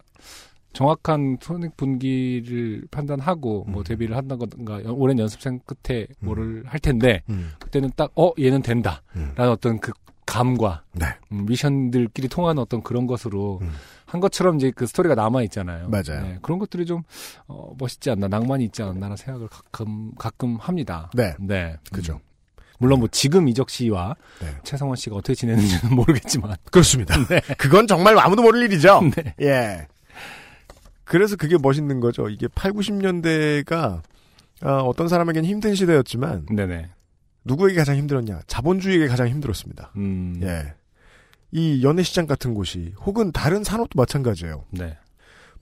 정확한 0.73 1.37
손익 1.41 1.75
분기를 1.75 2.85
판단하고 2.89 3.65
뭐 3.67 3.81
음. 3.81 3.83
데뷔를 3.83 4.15
한다던가 4.15 4.81
연- 4.85 4.91
오랜 4.95 5.19
연습생 5.19 5.59
끝에 5.65 6.07
뭐를 6.21 6.63
할 6.65 6.79
텐데 6.79 7.21
음. 7.29 7.51
그때는 7.59 7.91
딱 7.95 8.09
어 8.15 8.31
얘는 8.39 8.61
된다라는 8.61 9.01
음. 9.17 9.33
어떤 9.37 9.79
그 9.79 9.91
감과 10.31 10.83
네. 10.93 11.07
음, 11.33 11.45
미션들끼리 11.45 12.29
통하는 12.29 12.61
어떤 12.61 12.81
그런 12.81 13.05
것으로 13.05 13.59
음. 13.61 13.73
한 14.05 14.21
것처럼 14.21 14.55
이제 14.55 14.71
그 14.73 14.87
스토리가 14.87 15.13
남아 15.13 15.43
있잖아요. 15.43 15.89
맞아요. 15.89 16.21
네, 16.23 16.39
그런 16.41 16.57
것들이 16.57 16.85
좀 16.85 17.03
어, 17.47 17.73
멋있지 17.77 18.09
않나, 18.11 18.29
낭만이 18.29 18.63
있지 18.65 18.81
않나라는 18.81 19.17
생각을 19.17 19.49
가끔 19.49 20.13
가끔 20.17 20.55
합니다. 20.55 21.11
네. 21.13 21.33
네, 21.37 21.75
그죠. 21.91 22.13
음. 22.13 22.19
물론 22.79 22.99
뭐 22.99 23.09
지금 23.11 23.49
이적 23.49 23.69
씨와 23.69 24.15
네. 24.39 24.47
최성원 24.63 24.95
씨가 24.95 25.17
어떻게 25.17 25.35
지내는지는 25.35 25.93
모르겠지만, 25.95 26.55
그렇습니다. 26.71 27.15
그건 27.57 27.85
정말 27.85 28.17
아무도 28.17 28.41
모를 28.41 28.63
일이죠. 28.63 29.01
네. 29.13 29.35
예. 29.41 29.87
그래서 31.03 31.35
그게 31.35 31.57
멋있는 31.61 31.99
거죠. 31.99 32.29
이게 32.29 32.47
8, 32.47 32.71
90년대가 32.71 34.01
어, 34.63 34.91
떤 34.95 35.09
사람에겐 35.09 35.43
힘든 35.43 35.75
시대였지만 35.75 36.45
네네. 36.55 36.89
누구에게 37.43 37.77
가장 37.77 37.95
힘들었냐? 37.95 38.41
자본주의에게 38.47 39.07
가장 39.07 39.27
힘들었습니다. 39.27 39.91
음, 39.95 40.39
예. 40.43 40.73
이 41.51 41.83
연애시장 41.83 42.27
같은 42.27 42.53
곳이 42.53 42.93
혹은 43.01 43.31
다른 43.31 43.63
산업도 43.63 43.99
마찬가지예요. 43.99 44.65
네. 44.69 44.97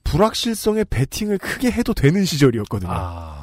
불확실성에 0.04 0.84
베팅을 0.84 1.38
크게 1.38 1.70
해도 1.70 1.94
되는 1.94 2.24
시절이었거든요. 2.24 2.90
아, 2.92 3.39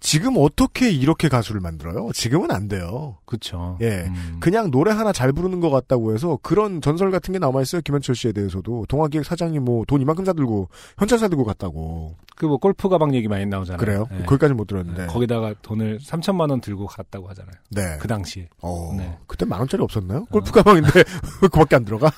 지금 0.00 0.34
어떻게 0.38 0.90
이렇게 0.90 1.28
가수를 1.28 1.60
만들어요? 1.60 2.10
지금은 2.14 2.50
안 2.50 2.68
돼요. 2.68 3.18
그쵸. 3.26 3.76
예. 3.82 4.04
음, 4.08 4.38
그냥 4.40 4.70
노래 4.70 4.92
하나 4.92 5.12
잘 5.12 5.30
부르는 5.32 5.60
것 5.60 5.68
같다고 5.68 6.14
해서 6.14 6.38
그런 6.42 6.80
전설 6.80 7.10
같은 7.10 7.32
게 7.32 7.38
남아 7.38 7.60
있어요. 7.62 7.82
김현철 7.82 8.14
씨에 8.14 8.32
대해서도. 8.32 8.86
동아기획 8.88 9.26
사장이 9.26 9.58
뭐 9.58 9.84
돈 9.86 10.00
이만큼 10.00 10.24
사들고 10.24 10.68
현찰 10.98 11.18
사들고 11.18 11.44
갔다고. 11.44 12.16
그 12.36 12.46
뭐 12.46 12.56
골프 12.56 12.88
가방 12.88 13.14
얘기 13.14 13.28
많이 13.28 13.44
나오잖아요. 13.44 13.78
그래요? 13.78 14.08
네. 14.10 14.24
거기까지 14.24 14.54
못 14.54 14.66
들었는데. 14.66 15.06
거기다가 15.06 15.54
돈을 15.60 15.98
3천만 15.98 16.50
원 16.50 16.60
들고 16.62 16.86
갔다고 16.86 17.28
하잖아요. 17.28 17.52
네. 17.70 17.98
그 18.00 18.08
당시에. 18.08 18.48
어, 18.62 18.94
네. 18.96 19.18
그때 19.26 19.44
만 19.44 19.58
원짜리 19.60 19.82
없었나요? 19.82 20.24
골프 20.30 20.50
가방인데 20.50 20.88
왜 21.42 21.48
그밖에 21.48 21.76
안 21.76 21.84
들어가? 21.84 22.10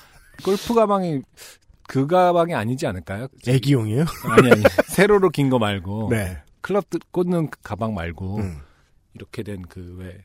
골프 0.44 0.72
가방이 0.74 1.20
그 1.88 2.06
가방이 2.06 2.54
아니지 2.54 2.86
않을까요? 2.86 3.26
애기용이에요? 3.46 4.04
아니 4.30 4.50
아니 4.52 4.62
세로로 4.86 5.30
긴 5.30 5.50
거 5.50 5.58
말고 5.58 6.08
네. 6.10 6.38
클럽 6.62 6.86
꽂는 7.10 7.50
그 7.50 7.58
가방 7.62 7.94
말고 7.94 8.38
음. 8.38 8.58
이렇게 9.14 9.42
된 9.42 9.62
그 9.62 9.96
왜 10.00 10.24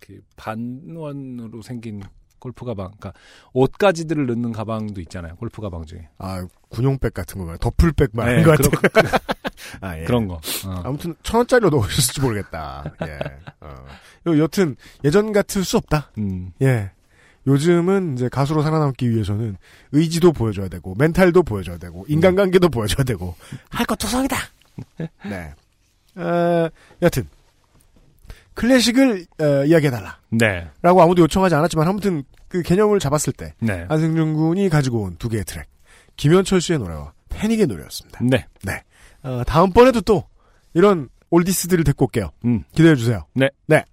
그 0.00 0.20
반원으로 0.36 1.62
생긴 1.62 2.02
골프 2.38 2.66
가방, 2.66 2.88
그러니까 2.98 3.14
옷가지들을 3.54 4.26
넣는 4.26 4.52
가방도 4.52 5.00
있잖아요. 5.00 5.34
골프 5.36 5.62
가방 5.62 5.86
중에. 5.86 6.10
아, 6.18 6.46
군용백 6.68 7.14
같은 7.14 7.38
거 7.38 7.46
말이야. 7.46 7.56
더플백 7.56 8.10
말하는 8.12 8.38
네, 8.40 8.44
것 8.44 8.58
그런, 8.58 8.70
같아. 8.92 9.18
아, 9.80 9.98
예. 9.98 10.04
그런 10.04 10.28
거. 10.28 10.34
어. 10.34 10.82
아무튼 10.84 11.14
천 11.22 11.38
원짜리로 11.38 11.70
넣으셨을지 11.70 12.20
모르겠다. 12.20 12.84
예. 13.06 13.18
어. 13.62 13.74
요- 14.26 14.38
여튼 14.40 14.76
예전 15.04 15.32
같을 15.32 15.64
수 15.64 15.78
없다. 15.78 16.10
음, 16.18 16.52
예. 16.60 16.90
요즘은 17.46 18.12
이제 18.14 18.28
가수로 18.28 18.60
살아남기 18.62 19.08
위해서는 19.10 19.56
의지도 19.92 20.32
보여줘야 20.32 20.68
되고 20.68 20.94
멘탈도 20.98 21.44
보여줘야 21.44 21.78
되고 21.78 22.04
인간관계도 22.08 22.68
보여줘야 22.68 23.04
되고 23.04 23.34
할 23.70 23.86
것 23.86 23.96
투성이다. 23.96 24.36
네. 25.30 25.54
어, 26.16 26.68
여튼 27.02 27.28
클래식을 28.54 29.26
어, 29.40 29.64
이야기해달라라고 29.64 30.18
네, 30.30 30.70
아무도 30.82 31.22
요청하지 31.22 31.54
않았지만 31.54 31.88
아무튼 31.88 32.22
그 32.48 32.62
개념을 32.62 33.00
잡았을 33.00 33.32
때 33.32 33.54
네, 33.58 33.84
안승준 33.88 34.34
군이 34.34 34.68
가지고 34.68 35.02
온 35.02 35.16
두 35.18 35.28
개의 35.28 35.44
트랙 35.44 35.66
김현철 36.16 36.60
씨의 36.60 36.78
노래와 36.78 37.12
패닉의 37.30 37.66
노래였습니다. 37.66 38.20
네, 38.62 38.84
어, 39.22 39.42
다음번에도 39.44 40.00
또 40.02 40.24
이런 40.72 41.08
올디스들을 41.30 41.82
데리고 41.82 42.04
올게요. 42.04 42.30
음, 42.44 42.62
기대해 42.74 42.94
주세요. 42.94 43.26
네. 43.34 43.48
네. 43.66 43.84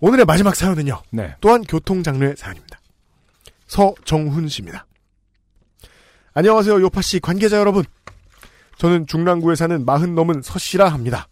오늘의 0.00 0.26
마지막 0.26 0.54
사연은요. 0.54 1.00
네, 1.10 1.34
또한 1.40 1.62
교통 1.64 2.02
장르의 2.02 2.34
사연입니다. 2.36 2.78
서정훈 3.66 4.48
씨입니다. 4.48 4.86
안녕하세요, 6.34 6.80
요파 6.82 7.00
씨 7.02 7.18
관계자 7.18 7.58
여러분. 7.58 7.84
저는 8.78 9.06
중랑구에 9.06 9.54
사는 9.54 9.84
마흔 9.84 10.14
넘은 10.14 10.42
서 10.42 10.58
씨라 10.58 10.88
합니다. 10.88 11.28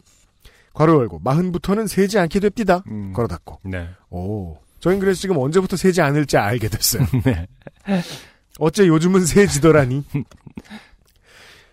괄호 0.75 1.01
열고 1.01 1.21
마흔부터는 1.21 1.87
세지 1.87 2.19
않게 2.19 2.41
됩니다. 2.41 2.83
음, 2.89 3.13
걸어 3.13 3.27
닫고. 3.29 3.61
네, 3.65 3.89
오. 4.11 4.59
저희는 4.81 5.01
그래서 5.01 5.21
지금 5.21 5.39
언제부터 5.39 5.77
세지 5.77 6.03
않을지 6.03 6.37
알게 6.37 6.69
됐어요. 6.69 7.07
네, 7.25 7.47
어째 8.59 8.87
요즘은 8.87 9.25
세지더라니. 9.25 10.05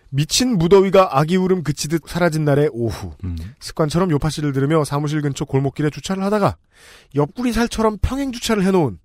미친 0.08 0.56
무더위가 0.56 1.18
아기 1.18 1.36
울음 1.36 1.64
그치듯 1.64 2.02
사라진 2.06 2.44
날의 2.44 2.70
오후. 2.72 3.12
음, 3.24 3.36
습관처럼 3.58 4.10
요파 4.12 4.30
씨를 4.30 4.52
들으며 4.52 4.84
사무실 4.84 5.20
근처 5.20 5.44
골목길에 5.44 5.90
주차를 5.90 6.22
하다가 6.22 6.56
옆구리 7.16 7.52
살처럼 7.52 7.98
평행 8.00 8.30
주차를 8.30 8.64
해놓은 8.64 8.98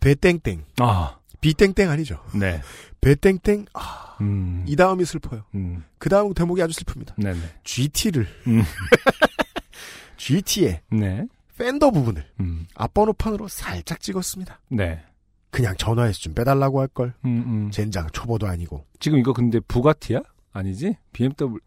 배땡땡 0.00 0.64
아, 0.80 1.16
비땡땡 1.40 1.88
아니죠 1.90 2.20
네, 2.34 2.60
배땡땡 3.00 3.66
아 3.72 4.07
음. 4.20 4.64
이 4.66 4.76
다음이 4.76 5.04
슬퍼요. 5.04 5.44
음. 5.54 5.84
그 5.98 6.08
다음 6.08 6.32
대목이 6.34 6.62
아주 6.62 6.72
슬픕니다. 6.80 7.14
네네. 7.16 7.40
GT를 7.64 8.26
음. 8.46 8.62
GT의 10.16 10.82
네. 10.90 11.26
팬더 11.56 11.90
부분을 11.90 12.24
음. 12.40 12.66
앞번호판으로 12.74 13.48
살짝 13.48 14.00
찍었습니다. 14.00 14.60
네. 14.68 15.02
그냥 15.50 15.74
전화해서 15.76 16.18
좀 16.20 16.34
빼달라고 16.34 16.80
할 16.80 16.88
걸. 16.88 17.14
음, 17.24 17.44
음. 17.46 17.70
젠장 17.70 18.08
초보도 18.12 18.46
아니고 18.46 18.84
지금 19.00 19.18
이거 19.18 19.32
근데 19.32 19.60
부가티야? 19.60 20.20
아니지? 20.52 20.96
BMW. 21.12 21.58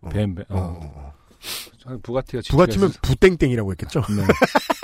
어. 0.00 0.08
BMW. 0.08 0.44
어, 0.48 0.56
어. 0.56 0.60
어, 0.60 1.14
어. 1.86 1.98
부가티가 2.02 2.42
부가티면 2.48 2.92
부땡땡이라고 3.02 3.70
했겠죠. 3.72 4.00
네. 4.00 4.24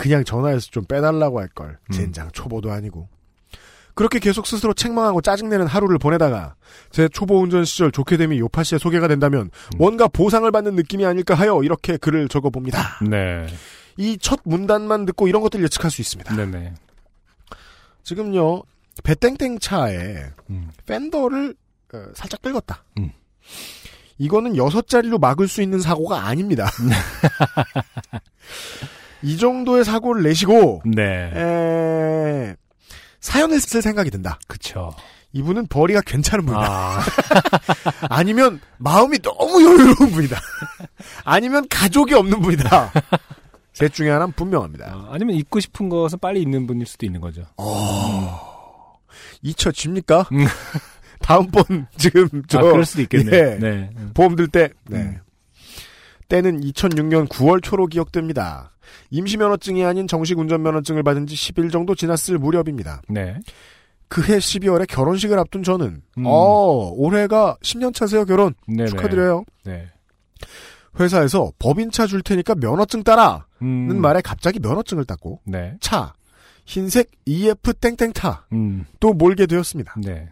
그냥 0.00 0.24
전화해서 0.24 0.68
좀 0.70 0.84
빼달라고 0.84 1.40
할 1.40 1.48
걸. 1.48 1.78
음. 1.90 1.92
젠장 1.92 2.30
초보도 2.32 2.70
아니고. 2.72 3.08
그렇게 3.94 4.18
계속 4.18 4.46
스스로 4.46 4.72
책망하고 4.72 5.20
짜증내는 5.20 5.66
하루를 5.66 5.98
보내다가 5.98 6.54
제 6.90 7.08
초보 7.08 7.40
운전 7.40 7.64
시절 7.64 7.90
좋게 7.92 8.16
됨이 8.16 8.38
요파 8.38 8.62
씨의 8.62 8.78
소개가 8.78 9.08
된다면 9.08 9.50
음. 9.74 9.78
뭔가 9.78 10.08
보상을 10.08 10.50
받는 10.50 10.74
느낌이 10.74 11.04
아닐까 11.04 11.34
하여 11.34 11.60
이렇게 11.62 11.96
글을 11.98 12.28
적어봅니다. 12.28 13.00
네. 13.08 13.46
이 13.96 14.16
첫 14.18 14.40
문단만 14.44 15.04
듣고 15.06 15.28
이런 15.28 15.42
것들 15.42 15.62
예측할 15.62 15.90
수 15.90 16.00
있습니다. 16.00 16.34
네네. 16.34 16.72
지금요 18.02 18.62
배땡땡 19.04 19.58
차에 19.58 20.30
음. 20.48 20.70
팬더를 20.86 21.54
어, 21.92 22.04
살짝 22.14 22.40
긁었다. 22.40 22.84
음. 22.98 23.10
이거는 24.16 24.56
여섯 24.56 24.86
자리로 24.88 25.18
막을 25.18 25.48
수 25.48 25.60
있는 25.60 25.80
사고가 25.80 26.26
아닙니다. 26.26 26.70
이 29.22 29.36
정도의 29.36 29.84
사고를 29.84 30.22
내시고 30.22 30.82
네. 30.84 31.02
에... 31.02 32.56
사연을 33.20 33.60
쓸 33.60 33.82
생각이 33.82 34.10
든다. 34.10 34.38
그쵸. 34.46 34.94
이분은 35.32 35.68
벌이가 35.68 36.00
괜찮은 36.00 36.46
분이다. 36.46 36.66
아. 36.66 37.00
아니면 38.10 38.60
마음이 38.78 39.18
너무 39.20 39.62
여유로운 39.62 40.10
분이다. 40.10 40.40
아니면 41.24 41.66
가족이 41.68 42.14
없는 42.14 42.40
분이다. 42.40 42.92
셋 43.72 43.92
중에 43.94 44.10
하나는 44.10 44.32
분명합니다. 44.32 44.86
아, 44.86 45.08
아니면 45.12 45.36
잊고 45.36 45.60
싶은 45.60 45.88
것은 45.88 46.18
빨리 46.18 46.42
있는 46.42 46.66
분일 46.66 46.86
수도 46.86 47.06
있는 47.06 47.20
거죠. 47.20 47.44
잊혀집니까? 49.42 50.26
음. 50.32 50.46
다음번 51.20 51.86
지금 51.96 52.28
저 52.48 52.58
아, 52.58 52.62
그럴 52.62 52.84
수도 52.84 53.02
있겠네. 53.02 53.36
예. 53.36 53.58
네. 53.58 53.90
음. 53.96 54.10
보험 54.14 54.34
들 54.34 54.48
때. 54.48 54.70
네. 54.88 54.98
음. 54.98 55.18
때는 56.28 56.60
2006년 56.60 57.28
9월 57.28 57.62
초로 57.62 57.86
기억됩니다. 57.86 58.69
임시면허증이 59.10 59.84
아닌 59.84 60.06
정식 60.06 60.38
운전면허증을 60.38 61.02
받은 61.02 61.26
지 61.26 61.34
10일 61.34 61.70
정도 61.72 61.94
지났을 61.94 62.38
무렵입니다. 62.38 63.02
네. 63.08 63.38
그해 64.08 64.38
12월에 64.38 64.88
결혼식을 64.88 65.38
앞둔 65.38 65.62
저는 65.62 66.02
음. 66.18 66.24
어 66.26 66.90
올해가 66.96 67.56
10년 67.62 67.94
차세요 67.94 68.24
결혼 68.24 68.54
네네. 68.66 68.90
축하드려요. 68.90 69.44
네. 69.64 69.86
회사에서 70.98 71.52
법인차 71.58 72.06
줄 72.06 72.22
테니까 72.22 72.56
면허증 72.56 73.04
따라는 73.04 73.42
음. 73.62 74.00
말에 74.00 74.20
갑자기 74.20 74.58
면허증을 74.58 75.04
땄고 75.04 75.40
네. 75.44 75.76
차 75.80 76.12
흰색 76.66 77.10
EF 77.24 77.74
땡땡타 77.74 78.48
음. 78.52 78.84
또 78.98 79.12
몰게 79.12 79.46
되었습니다. 79.46 79.94
네. 79.98 80.28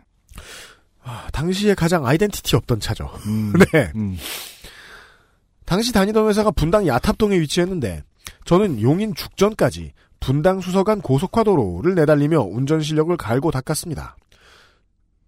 아, 1.02 1.28
당시에 1.32 1.74
가장 1.74 2.04
아이덴티티 2.04 2.56
없던 2.56 2.80
차죠. 2.80 3.10
음. 3.26 3.52
네. 3.72 3.92
음. 3.94 4.16
당시 5.64 5.92
다니던 5.92 6.28
회사가 6.28 6.50
분당 6.50 6.86
야탑동에 6.86 7.38
위치했는데 7.40 8.02
저는 8.44 8.80
용인 8.82 9.14
죽전까지 9.14 9.92
분당 10.20 10.60
수서간 10.60 11.00
고속화도로를 11.00 11.94
내달리며 11.94 12.40
운전 12.40 12.80
실력을 12.80 13.16
갈고 13.16 13.50
닦았습니다. 13.50 14.16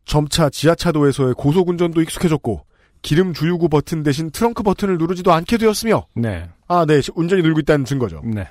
점차 0.04 0.50
지하차도에서의 0.50 1.34
고속 1.34 1.68
운전도 1.68 2.00
익숙해졌고 2.02 2.64
기름 3.02 3.32
주유구 3.32 3.68
버튼 3.68 4.02
대신 4.02 4.30
트렁크 4.30 4.62
버튼을 4.62 4.98
누르지도 4.98 5.32
않게 5.32 5.56
되었으며 5.58 6.06
네. 6.14 6.48
아, 6.68 6.84
네, 6.86 7.00
운전이 7.14 7.42
늘고 7.42 7.60
있다는 7.60 7.84
증거죠. 7.84 8.22
네. 8.24 8.48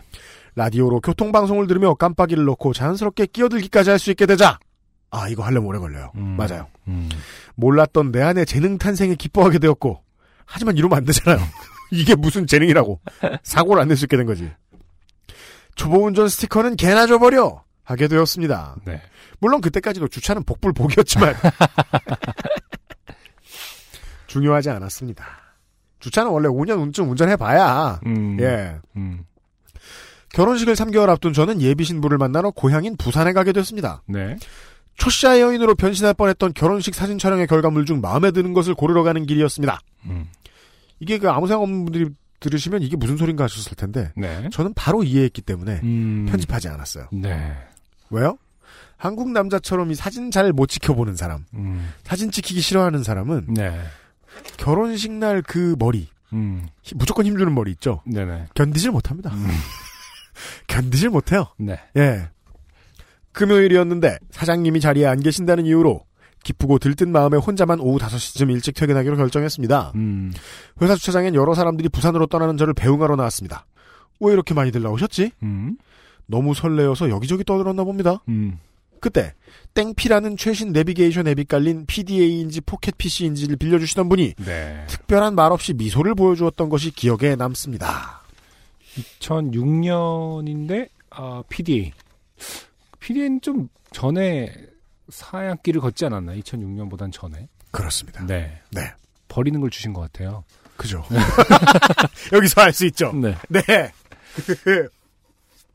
라디오로 0.56 1.02
교통방송을 1.02 1.68
들으며 1.68 1.94
깜빡이를 1.94 2.46
넣고 2.46 2.74
자연스럽게 2.74 3.28
끼어들기까지 3.28 3.90
할 3.90 4.00
수 4.00 4.10
있게 4.12 4.26
되자 4.26 4.58
아, 5.12 5.28
이거 5.28 5.44
하려면 5.44 5.68
오래 5.70 5.80
걸려요. 5.80 6.12
음. 6.16 6.36
맞아요. 6.38 6.68
음. 6.88 7.10
몰랐던 7.56 8.12
내 8.12 8.22
안의 8.22 8.46
재능 8.46 8.78
탄생에 8.78 9.16
기뻐하게 9.16 9.60
되었고 9.60 10.02
하지만 10.46 10.78
이러면 10.78 10.98
안 11.00 11.06
되잖아요. 11.06 11.40
이게 11.92 12.16
무슨 12.16 12.48
재능이라고 12.48 13.00
사고를 13.44 13.82
안 13.82 13.88
낼 13.88 13.98
수 13.98 14.06
있게 14.06 14.18
된 14.18 14.26
거지. 14.26 14.50
초보 15.76 16.06
운전 16.06 16.28
스티커는 16.28 16.76
개나 16.76 17.08
줘버려 17.08 17.64
하게 17.84 18.08
되었습니다. 18.08 18.76
네. 18.86 19.02
물론 19.40 19.62
그때까지도 19.62 20.08
주차는 20.10 20.44
복불복이었지만 20.44 21.36
중요하지 24.28 24.70
않았습니다. 24.70 25.26
주차는 26.00 26.32
원래 26.32 26.48
5년쯤 26.48 27.10
운전해봐야 27.10 28.00
음. 28.06 28.38
예 28.40 28.78
음. 28.96 29.26
결혼식을 30.34 30.76
3개월 30.76 31.10
앞둔 31.10 31.34
저는 31.34 31.62
예비 31.62 31.84
신부를 31.84 32.18
만나러 32.18 32.52
고향인 32.52 32.98
부산에 32.98 33.34
가게 33.34 33.52
됐습니다. 33.52 34.04
네. 34.06 34.38
초시아 34.96 35.40
여인으로 35.40 35.76
변신할 35.76 36.14
뻔했던 36.14 36.54
결혼식 36.54 36.94
사진 36.94 37.18
촬영의 37.18 37.48
결과물 37.48 37.86
중 37.86 38.02
마음에 38.02 38.32
드는 38.32 38.54
것을 38.54 38.76
고르러 38.76 39.02
가는 39.04 39.26
길이었습니다. 39.26 39.80
음. 40.06 40.28
이게 41.00 41.18
그 41.18 41.30
아무 41.30 41.48
생각 41.48 41.64
없는 41.64 41.86
분들이 41.86 42.10
들으시면 42.40 42.82
이게 42.84 42.96
무슨 42.96 43.18
소린가 43.18 43.44
하셨을 43.46 43.76
텐데 43.76 44.12
네. 44.16 44.50
저는 44.52 44.74
바로 44.74 45.04
이해했기 45.04 45.42
때문에 45.42 45.82
음. 45.84 46.26
편집하지 46.30 46.68
않았어요. 46.70 47.08
네. 47.12 47.54
왜요? 48.10 48.38
한국 48.98 49.32
남자처럼 49.32 49.92
이 49.92 49.96
사진 49.96 50.30
잘 50.32 50.52
못 50.54 50.68
지켜보는 50.68 51.16
사람, 51.16 51.46
음. 51.54 51.92
사진 52.04 52.32
찍히기 52.32 52.60
싫어하는 52.62 53.04
사람은 53.04 53.48
네. 53.54 53.80
결혼식 54.58 55.12
날 55.12 55.42
그 55.42 55.76
머리, 55.80 56.10
음. 56.34 56.68
힘- 56.82 56.98
무조건 56.98 57.26
힘주는 57.26 57.54
머리 57.54 57.72
있죠? 57.72 58.02
네네. 58.06 58.48
견디질 58.56 58.92
못합니다. 58.92 59.34
음. 59.34 59.48
견디질 60.68 61.10
못해요. 61.10 61.46
네. 61.58 61.78
예. 61.98 62.30
금요일이었는데 63.32 64.18
사장님이 64.32 64.80
자리에 64.80 65.06
안 65.06 65.20
계신다는 65.20 65.66
이유로 65.66 66.04
기쁘고 66.44 66.80
들뜬 66.80 67.12
마음에 67.12 67.38
혼자만 67.38 67.80
오후 67.80 67.98
5시쯤 68.00 68.50
일찍 68.52 68.74
퇴근하기로 68.74 69.18
결정했습니다. 69.18 69.92
음. 69.96 70.34
회사 70.82 70.96
주차장엔 70.96 71.36
여러 71.36 71.54
사람들이 71.54 71.90
부산으로 71.90 72.28
떠나는 72.28 72.58
저를 72.58 72.74
배웅하러 72.74 73.16
나왔습니다. 73.16 73.66
왜 74.20 74.34
이렇게 74.34 74.54
많이들 74.54 74.82
나오셨지? 74.82 75.32
음. 75.44 75.78
너무 76.26 76.54
설레어서 76.54 77.10
여기저기 77.10 77.44
떠들었나 77.44 77.84
봅니다. 77.84 78.22
음. 78.30 78.60
그때 79.00 79.34
맵피라는 79.74 80.38
최신 80.38 80.72
내비게이션 80.74 81.28
앱이 81.28 81.46
깔린 81.46 81.86
PDA인지 81.86 82.62
포켓 82.62 82.98
PC인지를 82.98 83.56
빌려주시던 83.56 84.10
분이 84.10 84.34
네. 84.46 84.86
특별한 84.88 85.36
말 85.36 85.52
없이 85.52 85.74
미소를 85.74 86.16
보여주었던 86.16 86.70
것이 86.70 86.92
기억에 86.92 87.36
남습니다. 87.36 88.22
2006년인데 89.20 90.90
아, 91.12 91.44
PDA. 91.50 91.94
PDA는 93.00 93.42
좀 93.42 93.70
전에 93.92 94.52
사양길을 95.12 95.82
걷지 95.82 96.06
않았나? 96.06 96.34
2006년보단 96.36 97.12
전에. 97.12 97.48
그렇습니다. 97.72 98.26
네. 98.26 98.62
네. 98.72 98.94
버리는 99.28 99.60
걸 99.60 99.70
주신 99.70 99.94
것 99.94 100.02
같아요. 100.02 100.44
그죠. 100.78 101.04
여기서 102.34 102.62
알 102.62 102.74
수 102.74 102.86
있죠. 102.88 103.12
네. 103.14 103.36
네. 103.50 103.62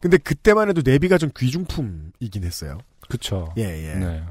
근데 0.01 0.19
그때만 0.19 0.69
해도 0.69 0.83
내비가 0.85 1.19
좀 1.19 1.31
귀중품이긴 1.37 2.45
했어요. 2.45 2.79
그쵸. 3.09 3.53
예, 3.59 3.63
예. 3.63 3.95
네. 3.95 4.23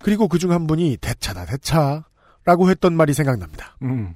그리고 0.00 0.28
그중 0.28 0.52
한 0.52 0.66
분이 0.66 0.98
대차다 0.98 1.46
대차라고 1.46 2.70
했던 2.70 2.94
말이 2.94 3.14
생각납니다. 3.14 3.76
음. 3.82 4.14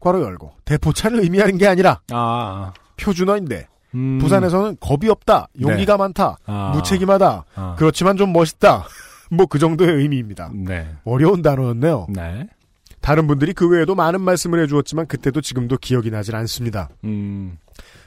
괄호 0.00 0.22
열고 0.22 0.52
대포차를 0.64 1.20
의미하는 1.20 1.58
게 1.58 1.66
아니라 1.66 2.00
아. 2.12 2.72
표준어인데 2.96 3.68
음. 3.94 4.18
부산에서는 4.18 4.76
겁이 4.80 5.08
없다, 5.08 5.48
용기가 5.60 5.96
많다, 5.96 6.36
아. 6.46 6.72
무책임하다, 6.74 7.44
아. 7.54 7.74
그렇지만 7.78 8.16
좀 8.16 8.32
멋있다. 8.32 8.86
뭐 9.30 9.46
그 9.46 9.58
정도의 9.58 9.94
의미입니다. 9.96 10.50
네. 10.54 10.86
어려운 11.04 11.42
단어였네요. 11.42 12.06
네. 12.10 12.48
다른 13.00 13.26
분들이 13.26 13.52
그 13.52 13.68
외에도 13.68 13.94
많은 13.94 14.20
말씀을 14.20 14.62
해주었지만 14.62 15.06
그때도 15.06 15.40
지금도 15.40 15.76
기억이 15.78 16.10
나질 16.10 16.36
않습니다. 16.36 16.88
음. 17.04 17.58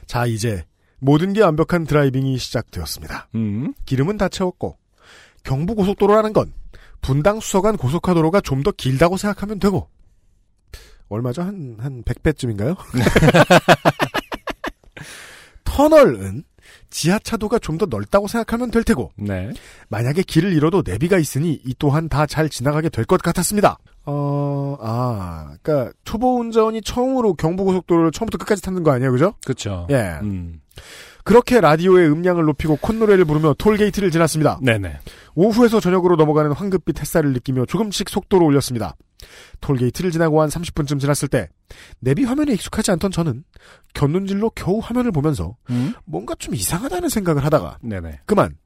자 0.06 0.26
이제 0.26 0.64
모든 1.00 1.32
게 1.32 1.42
완벽한 1.42 1.84
드라이빙이 1.84 2.38
시작되었습니다. 2.38 3.28
음. 3.34 3.74
기름은 3.86 4.16
다 4.16 4.28
채웠고 4.28 4.76
경부고속도로라는 5.44 6.32
건 6.32 6.52
분당 7.00 7.38
수서간 7.40 7.76
고속화도로가 7.76 8.40
좀 8.40 8.62
더 8.62 8.70
길다고 8.72 9.16
생각하면 9.16 9.58
되고 9.60 9.88
얼마죠? 11.08 11.42
한, 11.42 11.76
한 11.80 12.02
100배쯤인가요? 12.04 12.76
터널은 15.68 16.44
지하차도가 16.90 17.58
좀 17.60 17.78
더 17.78 17.86
넓다고 17.86 18.26
생각하면 18.28 18.70
될 18.70 18.82
테고 18.82 19.12
네. 19.16 19.50
만약에 19.88 20.22
길을 20.22 20.52
잃어도 20.52 20.82
내비가 20.84 21.18
있으니 21.18 21.60
이 21.64 21.74
또한 21.78 22.08
다 22.08 22.26
잘 22.26 22.48
지나가게 22.48 22.88
될 22.88 23.04
것 23.04 23.22
같았습니다. 23.22 23.78
어, 24.04 24.76
아, 24.80 25.54
그니까, 25.62 25.92
초보 26.04 26.38
운전이 26.40 26.82
처음으로 26.82 27.34
경부고속도로를 27.34 28.10
처음부터 28.10 28.38
끝까지 28.38 28.62
타는 28.62 28.82
거 28.82 28.90
아니에요, 28.90 29.12
그죠? 29.12 29.34
그쵸. 29.46 29.86
예. 29.90 30.18
음. 30.22 30.60
그렇게 31.24 31.60
라디오의 31.60 32.08
음량을 32.10 32.44
높이고 32.46 32.76
콧노래를 32.80 33.26
부르며 33.26 33.54
톨게이트를 33.58 34.10
지났습니다. 34.10 34.58
네네. 34.62 34.98
오후에서 35.34 35.78
저녁으로 35.78 36.16
넘어가는 36.16 36.50
황금빛 36.52 37.00
햇살을 37.00 37.32
느끼며 37.34 37.66
조금씩 37.66 38.08
속도를 38.08 38.46
올렸습니다. 38.46 38.96
톨게이트를 39.60 40.10
지나고 40.10 40.40
한 40.40 40.48
30분쯤 40.48 40.98
지났을 41.00 41.28
때 41.28 41.48
내비 42.00 42.24
화면에 42.24 42.52
익숙하지 42.54 42.90
않던 42.92 43.10
저는 43.10 43.44
곁눈질로 43.94 44.50
겨우 44.50 44.78
화면을 44.78 45.12
보면서 45.12 45.56
음? 45.70 45.94
뭔가 46.04 46.34
좀 46.36 46.54
이상하다는 46.54 47.08
생각을 47.08 47.44
하다가 47.44 47.78
네네. 47.82 48.20
그만 48.26 48.56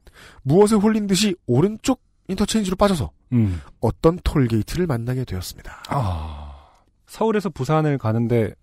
무엇에 0.42 0.76
홀린 0.76 1.06
듯이 1.06 1.34
오른쪽 1.46 2.00
인터체인지로 2.28 2.76
빠져서 2.76 3.10
음. 3.32 3.60
어떤 3.80 4.18
톨게이트를 4.22 4.86
만나게 4.86 5.24
되었습니다. 5.24 5.84
아, 5.88 6.54
서울에서 7.06 7.50
부산을 7.50 7.98
가는데 7.98 8.54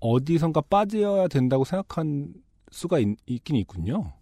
어디선가 0.00 0.62
빠져야 0.62 1.28
된다고 1.28 1.64
생각한 1.64 2.34
수가 2.70 2.98
있, 2.98 3.16
긴 3.44 3.56
있군요. 3.56 4.12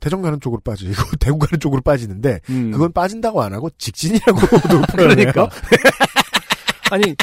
대전 0.00 0.20
가는 0.20 0.40
쪽으로 0.40 0.60
빠지고 0.62 0.92
대구 1.20 1.38
가는 1.38 1.60
쪽으로 1.60 1.80
빠지는데 1.80 2.40
음. 2.50 2.70
그건 2.72 2.92
빠진다고 2.92 3.42
안 3.42 3.54
하고 3.54 3.70
직진이라고도. 3.78 4.82
그러니까. 4.92 5.48
아니 6.90 7.14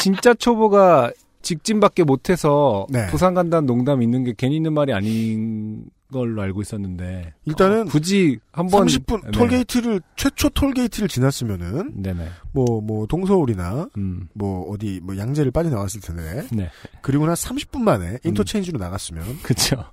진짜 0.00 0.34
초보가 0.34 1.12
직진밖에 1.42 2.04
못해서 2.04 2.86
네. 2.90 3.06
부산 3.08 3.34
간다는 3.34 3.66
농담 3.66 4.02
있는 4.02 4.24
게 4.24 4.34
괜히 4.36 4.56
있는 4.56 4.72
말이 4.72 4.92
아닌 4.92 5.84
걸로 6.12 6.42
알고 6.42 6.60
있었는데. 6.62 7.34
일단은 7.44 7.82
어, 7.82 7.84
굳이 7.84 8.38
한번 8.52 8.86
30분 8.86 9.24
네. 9.24 9.30
톨게이트를 9.30 10.00
최초 10.16 10.48
톨게이트를 10.50 11.08
지났으면은 11.08 12.02
네네. 12.02 12.28
뭐뭐 12.52 13.06
동서울이나 13.06 13.88
음. 13.96 14.28
뭐 14.34 14.70
어디 14.70 15.00
뭐 15.02 15.16
양재를 15.16 15.50
빠져 15.50 15.70
나왔을 15.70 16.00
텐데. 16.00 16.46
네. 16.52 16.70
그리고 17.00 17.26
나 17.26 17.34
30분 17.34 17.80
만에 17.80 18.18
인터체인지로 18.24 18.78
나갔으면. 18.78 19.24
그쵸. 19.42 19.84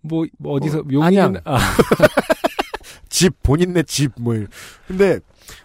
뭐, 0.00 0.24
뭐 0.38 0.54
어디서 0.54 0.80
어, 0.80 0.84
용인. 0.90 1.36
아, 1.44 1.58
집 3.08 3.42
본인네 3.42 3.82
집 3.82 4.02
뭐. 4.02 4.34
근데 4.86 5.18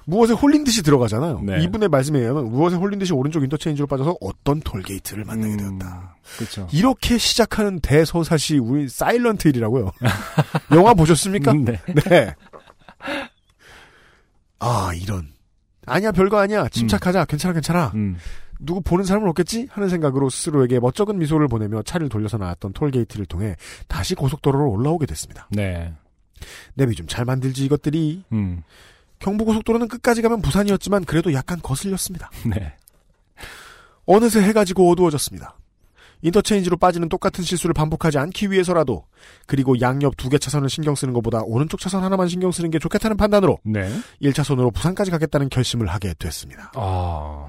무엇에 0.05 0.33
홀린 0.33 0.63
듯이 0.63 0.83
들어가잖아요. 0.83 1.41
네. 1.41 1.63
이분의 1.63 1.89
말씀에 1.89 2.19
의하면 2.19 2.49
무엇에 2.51 2.75
홀린 2.75 2.99
듯이 2.99 3.13
오른쪽 3.13 3.43
인터체인지로 3.43 3.87
빠져서 3.87 4.17
어떤 4.21 4.59
톨게이트를 4.61 5.25
만나게 5.25 5.57
되었다. 5.57 6.15
그쵸 6.37 6.67
이렇게 6.71 7.17
시작하는 7.17 7.79
대서사시 7.79 8.57
우리 8.57 8.87
사일런트 8.87 9.47
힐이라고요. 9.49 9.91
영화 10.75 10.93
보셨습니까? 10.93 11.51
음, 11.51 11.65
네. 11.65 11.79
네. 12.09 12.35
아 14.59 14.91
이런 14.95 15.27
아니야 15.85 16.11
별거 16.11 16.37
아니야 16.39 16.69
침착하자 16.69 17.25
괜찮아 17.25 17.53
괜찮아 17.53 17.91
음. 17.95 18.15
누구 18.59 18.79
보는 18.81 19.03
사람은 19.03 19.27
없겠지 19.29 19.67
하는 19.71 19.89
생각으로 19.89 20.29
스스로에게 20.29 20.79
멋쩍은 20.79 21.17
미소를 21.19 21.49
보내며 21.49 21.81
차를 21.83 22.07
돌려서 22.07 22.37
나왔던 22.37 22.71
톨게이트를 22.73 23.25
통해 23.25 23.57
다시 23.89 24.15
고속도로로 24.15 24.71
올라오게 24.71 25.05
됐습니다. 25.05 25.47
네. 25.51 25.93
내비 26.75 26.95
좀 26.95 27.07
잘 27.07 27.25
만들지 27.25 27.65
이것들이 27.65 28.23
음. 28.31 28.63
경부고속도로는 29.23 29.87
끝까지 29.87 30.21
가면 30.21 30.41
부산이었지만 30.41 31.05
그래도 31.05 31.33
약간 31.33 31.59
거슬렸습니다. 31.61 32.29
네. 32.45 32.73
어느새 34.05 34.41
해가 34.41 34.65
지고 34.65 34.91
어두워졌습니다. 34.91 35.57
인터체인지로 36.21 36.77
빠지는 36.77 37.09
똑같은 37.09 37.43
실수를 37.43 37.73
반복하지 37.73 38.17
않기 38.17 38.49
위해서라도 38.51 39.05
그리고 39.45 39.79
양옆 39.81 40.15
두 40.15 40.29
개 40.29 40.37
차선을 40.37 40.69
신경 40.69 40.95
쓰는 40.95 41.13
것보다 41.13 41.41
오른쪽 41.43 41.79
차선 41.81 42.01
하나만 42.03 42.29
신경 42.29 42.51
쓰는 42.51 42.71
게 42.71 42.79
좋겠다는 42.79 43.17
판단으로 43.17 43.59
네. 43.63 43.93
1차선으로 44.21 44.73
부산까지 44.73 45.11
가겠다는 45.11 45.49
결심을 45.49 45.87
하게 45.87 46.13
됐습니다. 46.17 46.71
아, 46.75 47.47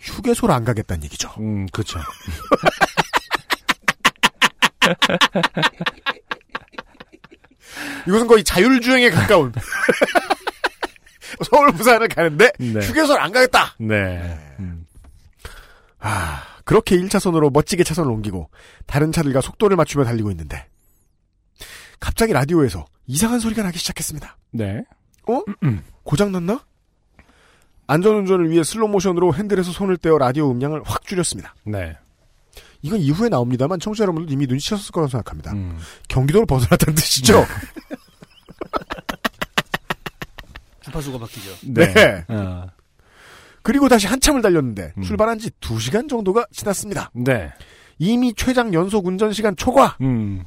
휴게소를 0.00 0.52
안 0.54 0.64
가겠다는 0.64 1.04
얘기죠. 1.04 1.30
음, 1.38 1.66
그쵸. 1.72 2.00
이것은 8.06 8.26
거의 8.26 8.44
자율주행에 8.44 9.10
가까운 9.10 9.52
서울 11.50 11.72
부산을 11.72 12.08
가는데 12.08 12.52
네. 12.58 12.80
휴게소를 12.80 13.20
안 13.20 13.32
가겠다. 13.32 13.74
네. 13.78 14.38
음. 14.58 14.86
아, 15.98 16.42
그렇게 16.64 16.96
1차선으로 16.96 17.52
멋지게 17.52 17.84
차선을 17.84 18.10
옮기고 18.10 18.50
다른 18.86 19.12
차들과 19.12 19.40
속도를 19.40 19.76
맞추며 19.76 20.04
달리고 20.04 20.30
있는데 20.30 20.66
갑자기 22.00 22.32
라디오에서 22.32 22.84
이상한 23.06 23.40
소리가 23.40 23.62
나기 23.62 23.78
시작했습니다. 23.78 24.36
네. 24.52 24.84
어? 25.28 25.42
고장 26.04 26.32
났나? 26.32 26.64
안전운전을 27.88 28.50
위해 28.50 28.64
슬로모션으로 28.64 29.34
핸들에서 29.34 29.72
손을 29.72 29.96
떼어 29.96 30.18
라디오 30.18 30.50
음량을 30.50 30.82
확 30.84 31.06
줄였습니다. 31.06 31.54
네. 31.64 31.96
이건 32.82 33.00
이후에 33.00 33.28
나옵니다만 33.28 33.80
청취자 33.80 34.02
여러분들 34.02 34.32
이미 34.32 34.46
눈치채셨을 34.46 34.92
거라고 34.92 35.10
생각합니다. 35.10 35.52
음. 35.52 35.78
경기도를 36.08 36.46
벗어났다는 36.46 36.94
뜻이죠? 36.94 37.44
주파수가 40.86 41.18
바뀌죠. 41.18 41.50
네. 41.64 42.24
어, 42.28 42.66
그리고 43.62 43.88
다시 43.88 44.06
한참을 44.06 44.42
달렸는데 44.42 44.92
음. 44.96 45.02
출발한 45.02 45.38
지 45.38 45.50
2시간 45.60 46.08
정도가 46.08 46.46
지났습니다. 46.52 47.10
네. 47.12 47.52
이미 47.98 48.32
최장 48.34 48.72
연속 48.72 49.06
운전 49.06 49.32
시간 49.32 49.56
초과! 49.56 49.96
음. 50.00 50.44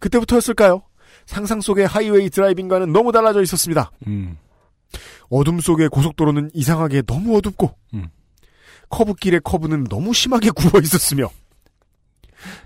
그때부터였을까요? 0.00 0.82
상상 1.26 1.60
속의 1.60 1.86
하이웨이 1.86 2.30
드라이빙과는 2.30 2.92
너무 2.92 3.12
달라져 3.12 3.42
있었습니다. 3.42 3.90
음. 4.06 4.36
어둠 5.30 5.60
속의 5.60 5.88
고속도로는 5.88 6.50
이상하게 6.52 7.02
너무 7.02 7.36
어둡고 7.36 7.76
음. 7.94 8.08
커브길의 8.90 9.40
커브는 9.44 9.84
너무 9.84 10.12
심하게 10.12 10.50
굽어 10.50 10.80
있었으며 10.80 11.30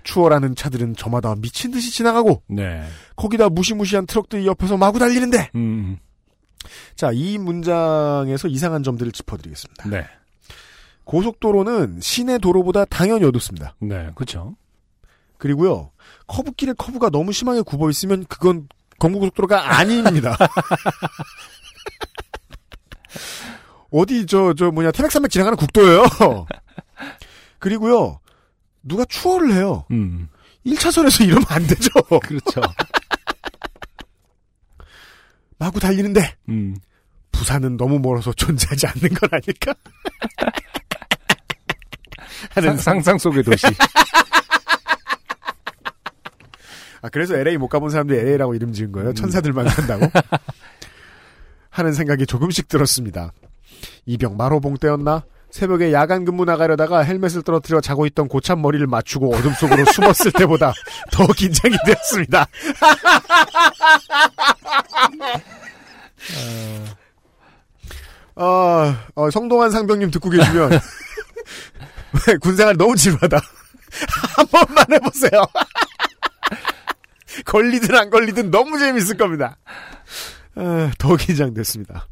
추월하는 0.03 0.55
차들은 0.55 0.95
저마다 0.95 1.35
미친 1.35 1.71
듯이 1.71 1.91
지나가고 1.91 2.43
네. 2.47 2.83
거기다 3.15 3.49
무시무시한 3.49 4.05
트럭들이 4.05 4.45
옆에서 4.47 4.77
마구 4.77 4.99
달리는데 4.99 5.51
음. 5.55 5.97
자 6.95 7.11
이 7.13 7.37
문장에서 7.37 8.47
이상한 8.47 8.83
점들을 8.83 9.11
짚어드리겠습니다. 9.11 9.89
네. 9.89 10.05
고속도로는 11.05 11.99
시내 12.01 12.37
도로보다 12.37 12.85
당연히 12.85 13.25
어둡습니다. 13.25 13.75
네. 13.79 14.11
그쵸. 14.15 14.55
그리고요 15.37 15.91
커브길의 16.27 16.75
커브가 16.77 17.09
너무 17.09 17.31
심하게 17.31 17.61
굽어 17.61 17.89
있으면 17.89 18.25
그건 18.27 18.67
경부고속도로가 18.99 19.77
아닙니다. 19.79 20.37
어디 23.91 24.25
저저 24.25 24.71
뭐냐 24.71 24.91
태백산맥 24.91 25.31
지나가는 25.31 25.57
국도예요. 25.57 26.03
그리고요 27.59 28.19
누가 28.83 29.03
추월을 29.05 29.53
해요. 29.53 29.85
음. 29.91 30.29
1차선에서 30.65 31.25
이러면 31.25 31.45
안 31.49 31.65
되죠. 31.65 31.89
그렇죠. 32.23 32.61
마구 35.59 35.79
달리는데 35.79 36.35
음. 36.49 36.75
부산은 37.31 37.77
너무 37.77 37.99
멀어서 37.99 38.33
존재하지 38.33 38.87
않는 38.87 39.13
건 39.13 39.29
아닐까? 39.31 39.73
하는 42.55 42.75
상, 42.81 42.99
상상 43.01 43.17
속의 43.17 43.43
도시. 43.43 43.67
아 47.01 47.07
그래서 47.09 47.35
LA 47.37 47.57
못 47.57 47.69
가본 47.69 47.91
사람들이 47.91 48.19
LA라고 48.19 48.55
이름 48.55 48.73
지은 48.73 48.91
거예요. 48.91 49.13
천사들만 49.13 49.69
산다고 49.69 50.09
하는 51.69 51.93
생각이 51.93 52.25
조금씩 52.25 52.67
들었습니다. 52.67 53.31
이병 54.05 54.35
마로봉 54.35 54.77
때였나? 54.77 55.23
새벽에 55.51 55.93
야간 55.93 56.25
근무 56.25 56.45
나가려다가 56.45 56.99
헬멧을 56.99 57.41
떨어뜨려 57.43 57.81
자고 57.81 58.05
있던 58.05 58.27
고참 58.27 58.61
머리를 58.61 58.85
맞추고 58.85 59.33
어둠 59.33 59.53
속으로 59.53 59.85
숨었을 59.85 60.31
때보다 60.33 60.73
더 61.11 61.25
긴장이 61.27 61.75
되었습니다. 61.85 62.45
어, 68.35 68.95
어, 69.15 69.29
성동환 69.31 69.69
상병님 69.69 70.11
듣고 70.11 70.29
계시면 70.29 70.71
왜 72.27 72.37
군생활 72.41 72.77
너무 72.77 72.95
지루하다. 72.95 73.37
한 74.35 74.47
번만 74.47 74.85
해보세요. 74.91 75.43
걸리든 77.45 77.95
안 77.95 78.09
걸리든 78.09 78.51
너무 78.51 78.79
재밌을 78.79 79.17
겁니다. 79.17 79.57
아, 80.55 80.91
더 80.97 81.15
긴장됐습니다. 81.15 82.07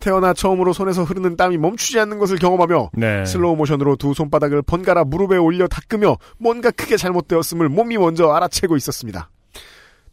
태어나 0.00 0.34
처음으로 0.34 0.74
손에서 0.74 1.02
흐르는 1.02 1.36
땀이 1.36 1.56
멈추지 1.56 1.98
않는 2.00 2.18
것을 2.18 2.36
경험하며 2.36 2.90
네. 2.92 3.24
슬로우 3.24 3.56
모션으로 3.56 3.96
두 3.96 4.12
손바닥을 4.12 4.60
번갈아 4.62 5.04
무릎에 5.04 5.38
올려 5.38 5.66
닦으며 5.66 6.18
뭔가 6.38 6.70
크게 6.70 6.98
잘못되었음을 6.98 7.70
몸이 7.70 7.96
먼저 7.96 8.30
알아채고 8.30 8.76
있었습니다. 8.76 9.30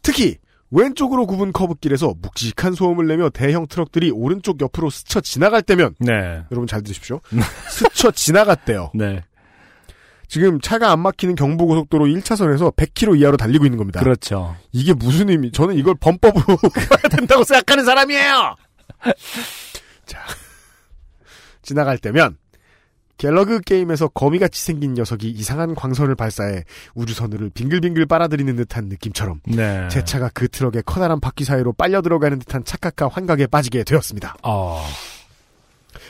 특히 0.00 0.38
왼쪽으로 0.72 1.26
굽은 1.26 1.52
커브길에서 1.52 2.14
묵직한 2.20 2.74
소음을 2.74 3.06
내며 3.06 3.28
대형 3.28 3.66
트럭들이 3.66 4.10
오른쪽 4.10 4.60
옆으로 4.60 4.90
스쳐 4.90 5.20
지나갈 5.20 5.62
때면 5.62 5.94
네. 6.00 6.42
여러분 6.50 6.66
잘 6.66 6.82
들으십시오. 6.82 7.20
스쳐 7.68 8.10
지나갔대요. 8.10 8.90
네. 8.94 9.22
지금 10.28 10.58
차가 10.62 10.90
안 10.90 11.00
막히는 11.00 11.34
경부고속도로 11.34 12.06
1차선에서 12.06 12.74
100km 12.74 13.20
이하로 13.20 13.36
달리고 13.36 13.66
있는 13.66 13.76
겁니다. 13.76 14.00
그렇죠. 14.00 14.56
이게 14.72 14.94
무슨 14.94 15.28
의미? 15.28 15.52
저는 15.52 15.76
이걸 15.76 15.94
범법으로 15.94 16.42
해야 16.78 17.08
된다고 17.10 17.44
생각하는 17.44 17.84
사람이에요. 17.84 18.56
자, 20.06 20.18
지나갈 21.60 21.98
때면 21.98 22.38
갤러그 23.22 23.60
게임에서 23.60 24.08
거미같이 24.08 24.60
생긴 24.60 24.94
녀석이 24.94 25.30
이상한 25.30 25.76
광선을 25.76 26.16
발사해 26.16 26.64
우주선을 26.96 27.50
빙글빙글 27.54 28.06
빨아들이는 28.06 28.56
듯한 28.56 28.86
느낌처럼 28.86 29.40
네. 29.46 29.86
제 29.88 30.04
차가 30.04 30.28
그 30.34 30.48
트럭의 30.48 30.82
커다란 30.84 31.20
바퀴 31.20 31.44
사이로 31.44 31.72
빨려 31.72 32.02
들어가는 32.02 32.36
듯한 32.40 32.64
착각과 32.64 33.06
환각에 33.06 33.46
빠지게 33.46 33.84
되었습니다. 33.84 34.34
어. 34.42 34.84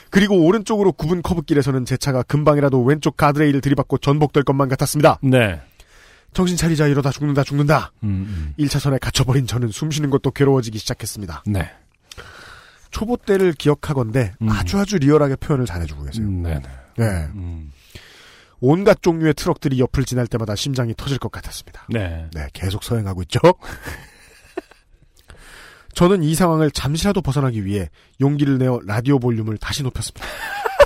그리고 0.09 0.43
오른쪽으로 0.47 0.93
굽은 0.93 1.21
커브길에서는 1.21 1.85
제 1.85 1.99
차가 1.99 2.23
금방이라도 2.23 2.83
왼쪽 2.83 3.19
가드레일을 3.19 3.61
들이받고 3.61 3.99
전복될 3.99 4.45
것만 4.45 4.71
같았습니다. 4.71 5.19
네. 5.23 5.61
정신 6.33 6.57
차리자 6.57 6.87
이러다 6.87 7.11
죽는다 7.11 7.45
죽는다. 7.45 7.93
음, 8.05 8.55
1차선에 8.59 8.99
갇혀버린 8.99 9.47
저는 9.47 9.69
숨쉬는 9.69 10.09
것도 10.09 10.31
괴로워지기 10.31 10.79
시작했습니다. 10.79 11.43
음. 11.47 11.53
네. 11.53 11.71
초보 12.93 13.17
때를 13.17 13.53
기억하건대 13.55 14.35
음. 14.41 14.49
아주 14.49 14.79
아주 14.79 14.99
리얼하게 14.99 15.35
표현을 15.37 15.67
잘해주고 15.67 16.05
계세요. 16.05 16.25
음, 16.25 16.43
네네. 16.43 16.63
네. 16.99 17.07
음. 17.35 17.73
온갖 18.61 19.03
종류의 19.03 19.35
트럭들이 19.35 19.81
옆을 19.81 20.05
지날 20.05 20.29
때마다 20.29 20.55
심장이 20.55 20.95
터질 20.97 21.19
것 21.19 21.33
같았습니다. 21.33 21.85
네. 21.89 22.29
네, 22.33 22.47
계속 22.53 22.85
서행하고 22.85 23.23
있죠. 23.23 23.41
저는 25.95 26.23
이 26.23 26.35
상황을 26.35 26.71
잠시라도 26.71 27.23
벗어나기 27.23 27.65
위해 27.65 27.91
용기를 28.21 28.59
내어 28.59 28.81
라디오 28.85 29.19
볼륨을 29.19 29.59
다시 29.59 29.83
높였습니다. 29.83 30.25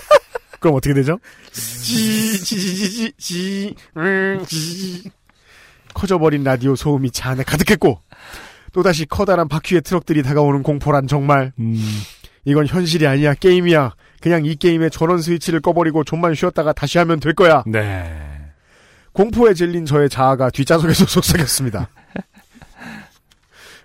그럼 0.58 0.76
어떻게 0.76 0.94
되죠? 0.94 1.18
지, 1.52 2.38
지, 2.38 2.44
지, 2.44 2.76
지, 2.76 2.90
지, 2.90 3.12
지, 3.18 3.74
음, 3.98 4.42
지. 4.48 5.10
커져버린 5.92 6.44
라디오 6.44 6.74
소음이 6.74 7.10
차 7.10 7.30
안에 7.30 7.42
가득했고, 7.42 8.00
또다시 8.76 9.06
커다란 9.06 9.48
바퀴의 9.48 9.80
트럭들이 9.80 10.22
다가오는 10.22 10.62
공포란 10.62 11.06
정말, 11.06 11.50
음. 11.58 11.82
이건 12.44 12.66
현실이 12.66 13.06
아니야, 13.06 13.32
게임이야. 13.32 13.94
그냥 14.20 14.44
이 14.44 14.54
게임의 14.54 14.90
전원 14.90 15.22
스위치를 15.22 15.60
꺼버리고 15.62 16.04
좀만 16.04 16.34
쉬었다가 16.34 16.74
다시 16.74 16.98
하면 16.98 17.18
될 17.18 17.32
거야. 17.32 17.62
네. 17.66 18.04
공포에 19.12 19.54
질린 19.54 19.86
저의 19.86 20.10
자아가 20.10 20.50
뒷좌석에서 20.50 21.06
속삭였습니다. 21.08 21.88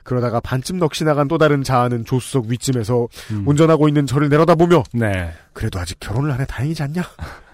그러다가 0.03 0.41
반쯤 0.41 0.77
넋이 0.77 1.05
나간 1.05 1.30
또 1.30 1.38
다른 1.38 1.63
자아는 1.63 2.03
조수석 2.03 2.47
위쯤에서 2.47 3.07
음. 3.31 3.43
운전하고 3.47 3.88
있는 3.88 4.05
저를 4.05 4.27
내려다보며 4.27 4.84
네. 4.91 5.31
그래도 5.53 5.80
아직 5.80 6.01
결혼을 6.01 6.31
안 6.31 6.41
해 6.41 6.45
다행이지 6.45 6.84
않냐? 6.84 7.01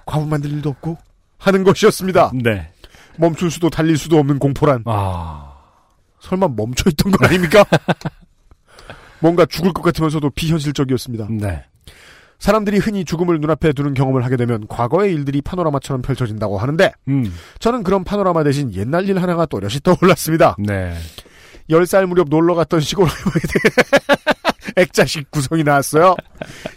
과분 0.07 0.27
만들 0.30 0.51
일도 0.51 0.69
없고 0.72 0.97
하는 1.38 1.64
것이었습니다. 1.64 2.31
네. 2.41 2.72
멈출 3.18 3.51
수도 3.51 3.69
달릴 3.69 3.95
수도 3.95 4.18
없는 4.18 4.39
공포란 4.39 4.81
아. 4.88 5.46
설마 6.27 6.49
멈춰있던 6.49 7.11
건 7.11 7.29
아닙니까? 7.29 7.65
뭔가 9.19 9.45
죽을 9.45 9.73
것 9.73 9.81
같으면서도 9.81 10.29
비현실적이었습니다. 10.31 11.27
네. 11.29 11.63
사람들이 12.39 12.77
흔히 12.77 13.03
죽음을 13.03 13.39
눈앞에 13.39 13.73
두는 13.73 13.95
경험을 13.95 14.23
하게 14.23 14.37
되면 14.37 14.67
과거의 14.67 15.13
일들이 15.13 15.41
파노라마처럼 15.41 16.03
펼쳐진다고 16.03 16.59
하는데 16.59 16.91
음. 17.07 17.33
저는 17.59 17.83
그런 17.83 18.03
파노라마 18.03 18.43
대신 18.43 18.71
옛날 18.75 19.09
일 19.09 19.19
하나가 19.19 19.45
또렷이 19.47 19.79
떠올랐습니다. 19.81 20.55
네. 20.59 20.93
10살 21.69 22.05
무렵 22.05 22.29
놀러 22.29 22.53
갔던 22.53 22.79
시골 22.79 23.07
할머니 23.07 23.41
댁 23.41 24.36
액자식 24.77 25.31
구성이 25.31 25.63
나왔어요. 25.63 26.15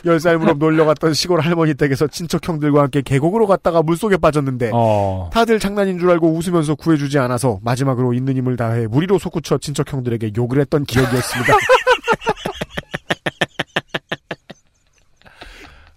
10살 0.05 0.39
무렵 0.39 0.57
놀러 0.59 0.85
갔던 0.87 1.13
시골 1.13 1.41
할머니 1.41 1.75
댁에서 1.75 2.07
친척 2.07 2.49
형들과 2.49 2.83
함께 2.83 3.03
계곡으로 3.03 3.47
갔다가 3.47 3.83
물속에 3.83 4.17
빠졌는데 4.17 4.71
어. 4.73 5.29
다들 5.33 5.59
장난인 5.59 5.99
줄 5.99 6.11
알고 6.11 6.33
웃으면서 6.33 6.75
구해주지 6.75 7.19
않아서 7.19 7.61
마지막으로 7.63 8.15
있는 8.15 8.37
힘을 8.37 8.57
다해 8.57 8.87
무리로 8.87 9.19
솟구쳐 9.19 9.59
친척 9.59 9.93
형들에게 9.93 10.33
욕을 10.37 10.61
했던 10.61 10.85
기억이었습니다. 10.85 11.55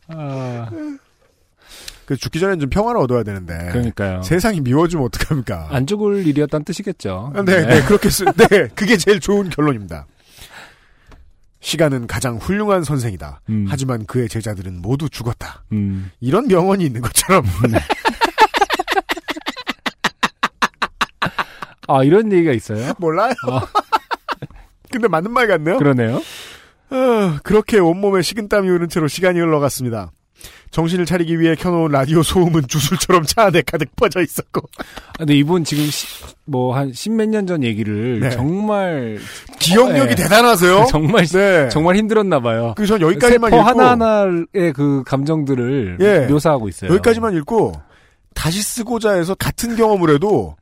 아. 0.10 0.70
그 2.06 2.18
죽기 2.18 2.42
전엔 2.42 2.60
좀 2.60 2.70
평화를 2.70 3.00
얻어야 3.00 3.24
되는데 3.24 3.70
그러니까요. 3.72 4.24
세상이 4.24 4.60
미워지면 4.60 5.06
어떡합니까? 5.06 5.70
안 5.72 5.88
죽을 5.88 6.28
일이었다는 6.28 6.66
뜻이겠죠. 6.66 7.32
아, 7.34 7.44
네, 7.44 7.66
네, 7.66 7.82
그렇게 7.84 8.10
쓰, 8.10 8.26
네, 8.26 8.68
그게 8.76 8.98
제일 8.98 9.22
좋은 9.22 9.50
결론입니다. 9.50 10.06
시간은 11.64 12.08
가장 12.08 12.36
훌륭한 12.38 12.84
선생이다. 12.84 13.40
음. 13.50 13.66
하지만 13.70 14.06
그의 14.06 14.28
제자들은 14.28 14.82
모두 14.82 15.10
죽었다. 15.10 15.64
음. 15.72 16.12
이런 16.20 16.48
명언이 16.48 16.84
있는 16.86 17.02
것처럼 17.02 17.46
아, 21.88 22.04
이런 22.04 22.32
얘기가 22.34 22.52
있어요? 22.52 22.94
몰라요. 23.00 23.34
어. 23.50 23.62
근데 24.92 25.08
맞는 25.08 25.32
말 25.32 25.48
같네요. 25.48 25.78
그러네요. 25.78 26.18
어, 26.18 27.40
그렇게 27.44 27.80
온몸에 27.80 28.22
식은땀이 28.22 28.68
흐른 28.68 28.90
채로 28.90 29.08
시간이 29.08 29.40
흘러갔습니다. 29.40 30.12
정신을 30.72 31.06
차리기 31.06 31.40
위해 31.40 31.56
켜놓은 31.56 31.92
라디오 31.92 32.24
소음은 32.24 32.68
주술처럼 32.68 33.24
차 33.26 33.44
안에 33.46 33.62
가득 33.66 33.96
퍼져 33.96 34.22
있었고 34.22 34.62
아, 34.80 35.14
근데 35.20 35.36
이분 35.36 35.64
지금 35.64 35.86
뭐 36.46 36.76
한 36.76 36.92
십몇 36.92 37.30
년 37.30 37.46
전 37.46 37.64
얘기를 37.64 38.20
네. 38.22 38.30
정말 38.32 39.20
기억력이 39.60 40.00
어, 40.02 40.06
네. 40.06 40.16
대단하세요. 40.16 40.86
정말 40.90 41.26
네. 41.26 41.70
정말 41.70 41.96
힘들었나 41.98 42.40
봐요. 42.40 42.74
그전 42.76 43.02
여기까지만 43.02 43.52
세포 43.52 43.62
읽고 43.62 43.70
하나하나의 43.70 44.74
그 44.76 45.04
감정들을 45.06 45.98
예. 46.02 46.20
묘사하고 46.28 46.68
있어요. 46.70 46.90
여기까지만 46.92 47.36
읽고 47.38 47.74
다시 48.34 48.62
쓰고자 48.62 49.14
해서 49.14 49.36
같은 49.36 49.76
경험을 49.76 50.14
해도 50.14 50.56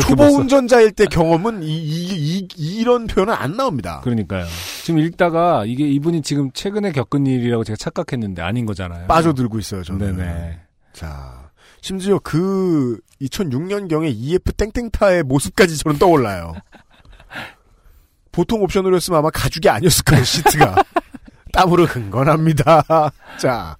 초보 0.00 0.24
못 0.24 0.30
써- 0.30 0.36
운전자일 0.38 0.92
때 0.92 1.06
경험은 1.06 1.62
이, 1.62 1.68
이, 1.68 2.48
이, 2.56 2.84
런 2.84 3.06
표현은 3.06 3.32
안 3.34 3.56
나옵니다. 3.56 4.00
그러니까요. 4.04 4.44
지금 4.84 5.00
읽다가 5.00 5.64
이게 5.66 5.86
이분이 5.88 6.22
지금 6.22 6.50
최근에 6.52 6.92
겪은 6.92 7.26
일이라고 7.26 7.64
제가 7.64 7.76
착각했는데 7.76 8.42
아닌 8.42 8.66
거잖아요. 8.66 9.06
빠져들고 9.06 9.58
있어요, 9.58 9.82
저는. 9.82 10.16
네네. 10.16 10.58
자, 10.92 11.50
심지어 11.80 12.18
그 12.22 12.98
2006년경의 13.20 14.12
EF 14.14 14.52
땡땡타의 14.52 15.22
모습까지 15.24 15.78
저는 15.78 15.98
떠올라요. 15.98 16.54
보통 18.32 18.62
옵션으로 18.62 18.96
했으면 18.96 19.18
아마 19.20 19.30
가죽이 19.30 19.68
아니었을 19.68 20.04
거예요, 20.04 20.24
시트가. 20.24 20.82
땀으로 21.52 21.84
흥건합니다. 21.86 22.82
자. 23.38 23.76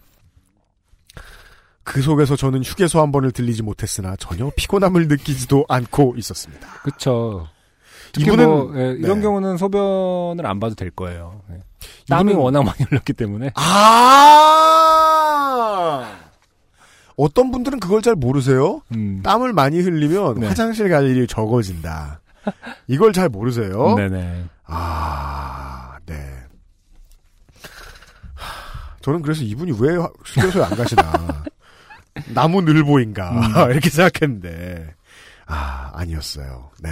그 1.85 2.01
속에서 2.03 2.35
저는 2.37 2.63
휴게소 2.65 3.01
한 3.01 3.13
번을 3.13 3.31
들리지 3.31 3.63
못했으나 3.63 4.17
전혀 4.17 4.51
피곤함을 4.57 5.07
느끼지도 5.09 5.67
않고 5.69 6.15
있었습니다. 6.17 6.67
그쵸. 6.83 7.47
특히 8.13 8.27
이분은 8.27 8.47
뭐, 8.49 8.73
예, 8.77 8.93
이런 8.99 9.19
네. 9.19 9.23
경우는 9.23 9.57
소변을 9.59 10.47
안 10.47 10.61
봐도 10.61 10.75
될 10.75 10.91
거예요. 10.91 11.43
예. 11.53 11.59
땀이 12.09 12.33
이분은- 12.33 12.39
워낙 12.43 12.63
많이 12.63 12.79
흘렀기 12.89 13.13
때문에. 13.13 13.51
아! 15.15 16.11
어떤 17.17 17.51
분들은 17.53 17.79
그걸 17.81 18.03
잘 18.03 18.15
모르세요? 18.15 18.81
음. 18.93 19.21
땀을 19.23 19.53
많이 19.53 19.81
흘리면 19.81 20.41
네. 20.41 20.49
화장실 20.49 20.89
갈 20.89 21.07
일이 21.09 21.27
적어진다. 21.27 22.21
이걸 22.89 23.13
잘 23.13 23.29
모르세요? 23.29 23.95
네네. 23.95 24.45
아, 24.67 25.97
네. 26.07 26.15
하, 28.35 28.97
저는 29.01 29.23
그래서 29.23 29.43
이분이 29.43 29.73
왜 29.79 29.97
화- 29.97 30.11
휴게소에 30.25 30.65
안 30.65 30.71
가시나. 30.77 31.44
나무 32.33 32.63
늘보인가. 32.63 33.69
이렇게 33.71 33.91
생각했는데. 33.91 34.95
아, 35.47 35.91
아니었어요. 35.95 36.71
네. 36.83 36.91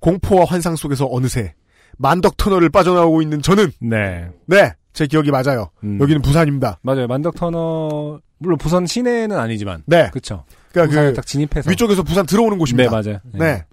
공포와 0.00 0.44
환상 0.46 0.76
속에서 0.76 1.06
어느새 1.10 1.54
만덕 1.98 2.36
터널을 2.36 2.68
빠져나오고 2.70 3.22
있는 3.22 3.40
저는, 3.40 3.70
네. 3.80 4.28
네, 4.46 4.72
제 4.92 5.06
기억이 5.06 5.30
맞아요. 5.30 5.70
음. 5.84 5.98
여기는 6.00 6.20
부산입니다. 6.22 6.78
맞아요. 6.82 7.06
만덕 7.06 7.36
터널, 7.36 8.20
물론 8.38 8.58
부산 8.58 8.86
시내는 8.86 9.38
아니지만. 9.38 9.82
네. 9.86 10.10
그쵸. 10.12 10.44
그러니까 10.72 11.00
그 11.00 11.14
딱 11.14 11.24
진입해서. 11.26 11.70
위쪽에서 11.70 12.02
부산 12.02 12.26
들어오는 12.26 12.58
네, 12.58 12.58
곳입니다. 12.58 12.90
맞아요. 12.90 13.20
네. 13.32 13.64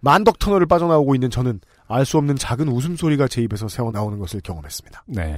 만덕 0.00 0.40
터널을 0.40 0.66
빠져나오고 0.66 1.14
있는 1.14 1.30
저는 1.30 1.60
알 1.86 2.04
수 2.04 2.18
없는 2.18 2.34
작은 2.36 2.66
웃음소리가 2.68 3.28
제 3.28 3.40
입에서 3.42 3.68
새어나오는 3.68 4.18
것을 4.18 4.40
경험했습니다. 4.42 5.04
네. 5.06 5.36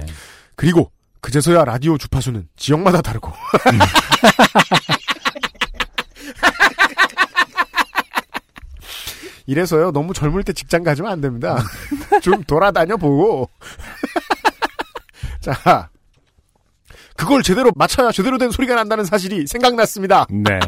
그리고 0.55 0.89
그제서야 1.25 1.65
라디오 1.65 1.97
주파수는 1.97 2.47
지역마다 2.55 3.01
다르고 3.01 3.31
이래서요 9.47 9.91
너무 9.91 10.13
젊을 10.13 10.43
때 10.43 10.53
직장 10.53 10.83
가지면 10.83 11.11
안 11.11 11.21
됩니다. 11.21 11.57
좀 12.21 12.43
돌아다녀 12.43 12.95
보고 12.97 13.49
자 15.41 15.89
그걸 17.15 17.41
제대로 17.41 17.71
맞춰야 17.75 18.11
제대로 18.11 18.37
된 18.37 18.51
소리가 18.51 18.75
난다는 18.75 19.03
사실이 19.03 19.47
생각났습니다. 19.47 20.27
네. 20.29 20.59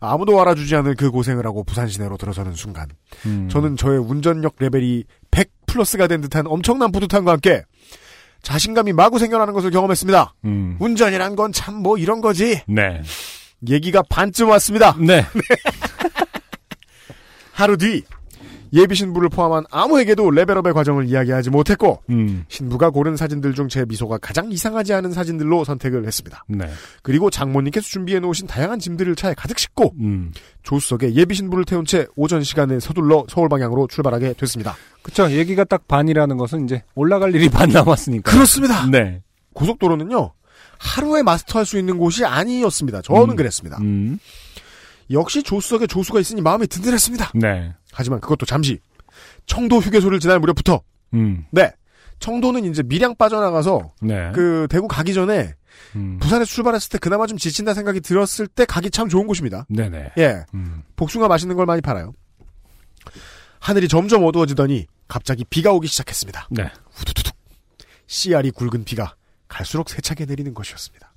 아무도 0.00 0.40
알아주지 0.40 0.74
않을 0.76 0.94
그 0.96 1.10
고생을 1.10 1.44
하고 1.46 1.64
부산 1.64 1.86
시내로 1.86 2.16
들어서는 2.16 2.54
순간 2.54 2.88
음. 3.26 3.50
저는 3.50 3.76
저의 3.76 3.98
운전력 3.98 4.54
레벨이 4.58 5.04
100 5.30 5.50
플러스가 5.66 6.06
된 6.06 6.22
듯한 6.22 6.46
엄청난 6.46 6.90
뿌듯함과 6.92 7.32
함께 7.32 7.62
자신감이 8.42 8.92
마구 8.92 9.18
생겨나는 9.18 9.54
것을 9.54 9.70
경험했습니다. 9.70 10.34
음. 10.44 10.76
운전이란 10.80 11.36
건 11.36 11.52
참 11.52 11.74
뭐 11.76 11.96
이런 11.98 12.20
거지. 12.20 12.60
네. 12.66 13.00
얘기가 13.68 14.02
반쯤 14.08 14.48
왔습니다. 14.50 14.96
네. 14.98 15.24
하루 17.52 17.76
뒤 17.76 18.02
예비 18.74 18.94
신부를 18.94 19.28
포함한 19.28 19.64
아무에게도 19.70 20.30
레벨업의 20.30 20.72
과정을 20.72 21.06
이야기하지 21.08 21.50
못했고 21.50 22.02
음. 22.10 22.44
신부가 22.48 22.90
고른 22.90 23.16
사진들 23.16 23.54
중 23.54 23.68
제 23.68 23.84
미소가 23.86 24.18
가장 24.18 24.50
이상하지 24.50 24.92
않은 24.94 25.12
사진들로 25.12 25.64
선택을 25.64 26.06
했습니다. 26.06 26.44
네. 26.48 26.68
그리고 27.02 27.30
장모님께서 27.30 27.86
준비해 27.86 28.18
놓으신 28.20 28.46
다양한 28.46 28.78
짐들을 28.78 29.14
차에 29.16 29.34
가득 29.34 29.58
싣고 29.58 29.94
음. 30.00 30.32
조수석에 30.62 31.14
예비 31.14 31.34
신부를 31.34 31.64
태운 31.64 31.84
채 31.84 32.06
오전 32.16 32.42
시간에 32.42 32.80
서둘러 32.80 33.24
서울 33.28 33.48
방향으로 33.48 33.86
출발하게 33.86 34.34
됐습니다. 34.34 34.76
그쵸. 35.02 35.30
얘기가 35.30 35.64
딱 35.64 35.86
반이라는 35.88 36.36
것은 36.36 36.64
이제 36.64 36.82
올라갈 36.94 37.34
일이 37.34 37.48
반 37.50 37.68
남았으니까. 37.70 38.30
그렇습니다. 38.30 38.86
네. 38.86 39.22
고속도로는요 39.54 40.32
하루에 40.78 41.22
마스터할 41.22 41.64
수 41.64 41.78
있는 41.78 41.96
곳이 41.98 42.24
아니었습니다. 42.24 43.02
저는 43.02 43.30
음. 43.30 43.36
그랬습니다. 43.36 43.78
음. 45.12 45.18
역시 45.18 45.42
조수석에 45.42 45.86
조수가 45.86 46.20
있으니 46.20 46.40
마음이 46.40 46.66
든든했습니다. 46.66 47.32
네. 47.34 47.74
하지만 47.92 48.20
그것도 48.20 48.46
잠시 48.46 48.80
청도 49.46 49.78
휴게소를 49.78 50.20
지날 50.20 50.40
무렵부터 50.40 50.82
음. 51.14 51.46
네 51.50 51.72
청도는 52.18 52.64
이제 52.64 52.82
밀양 52.82 53.16
빠져나가서 53.16 53.92
네. 54.00 54.32
그 54.32 54.66
대구 54.70 54.88
가기 54.88 55.12
전에 55.14 55.54
음. 55.96 56.18
부산에 56.20 56.44
출발했을 56.44 56.90
때 56.90 56.98
그나마 56.98 57.26
좀 57.26 57.36
지친다 57.38 57.74
생각이 57.74 58.00
들었을 58.00 58.46
때 58.46 58.64
가기 58.64 58.90
참 58.90 59.08
좋은 59.08 59.26
곳입니다. 59.26 59.66
네네. 59.68 60.12
예 60.18 60.44
음. 60.54 60.82
복숭아 60.96 61.28
맛있는 61.28 61.56
걸 61.56 61.66
많이 61.66 61.80
팔아요. 61.80 62.12
하늘이 63.58 63.88
점점 63.88 64.24
어두워지더니 64.24 64.86
갑자기 65.08 65.44
비가 65.44 65.72
오기 65.72 65.86
시작했습니다. 65.88 66.48
네. 66.50 66.70
후두두둑 66.92 67.34
씨알이 68.06 68.50
굵은 68.52 68.84
비가 68.84 69.14
갈수록 69.48 69.90
세차게 69.90 70.24
내리는 70.26 70.54
것이었습니다. 70.54 71.12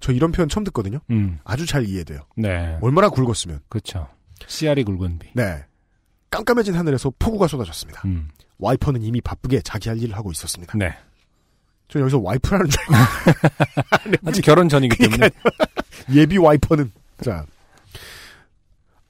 저 0.00 0.12
이런 0.12 0.32
표현 0.32 0.48
처음 0.48 0.64
듣거든요. 0.64 0.98
음. 1.10 1.38
아주 1.44 1.66
잘 1.66 1.84
이해돼요. 1.86 2.20
네. 2.36 2.78
얼마나 2.80 3.08
굵었으면. 3.10 3.60
그쵸. 3.68 4.08
씨알이 4.46 4.84
굵은 4.84 5.18
비. 5.18 5.28
네. 5.34 5.64
깜깜해진 6.30 6.74
하늘에서 6.74 7.12
폭우가 7.18 7.46
쏟아졌습니다. 7.48 8.02
음. 8.06 8.28
와이퍼는 8.58 9.02
이미 9.02 9.20
바쁘게 9.20 9.60
자기 9.62 9.88
할 9.88 9.98
일을 10.00 10.16
하고 10.16 10.30
있었습니다. 10.32 10.76
네. 10.78 10.94
저 11.88 11.98
여기서 12.00 12.18
와이프라는 12.20 12.68
줄 12.68 12.80
알고 12.82 14.18
아직 14.28 14.42
결혼 14.42 14.68
전이기 14.68 14.96
때문에. 14.96 15.28
예비 16.14 16.38
와이퍼는 16.38 16.92
자 17.22 17.44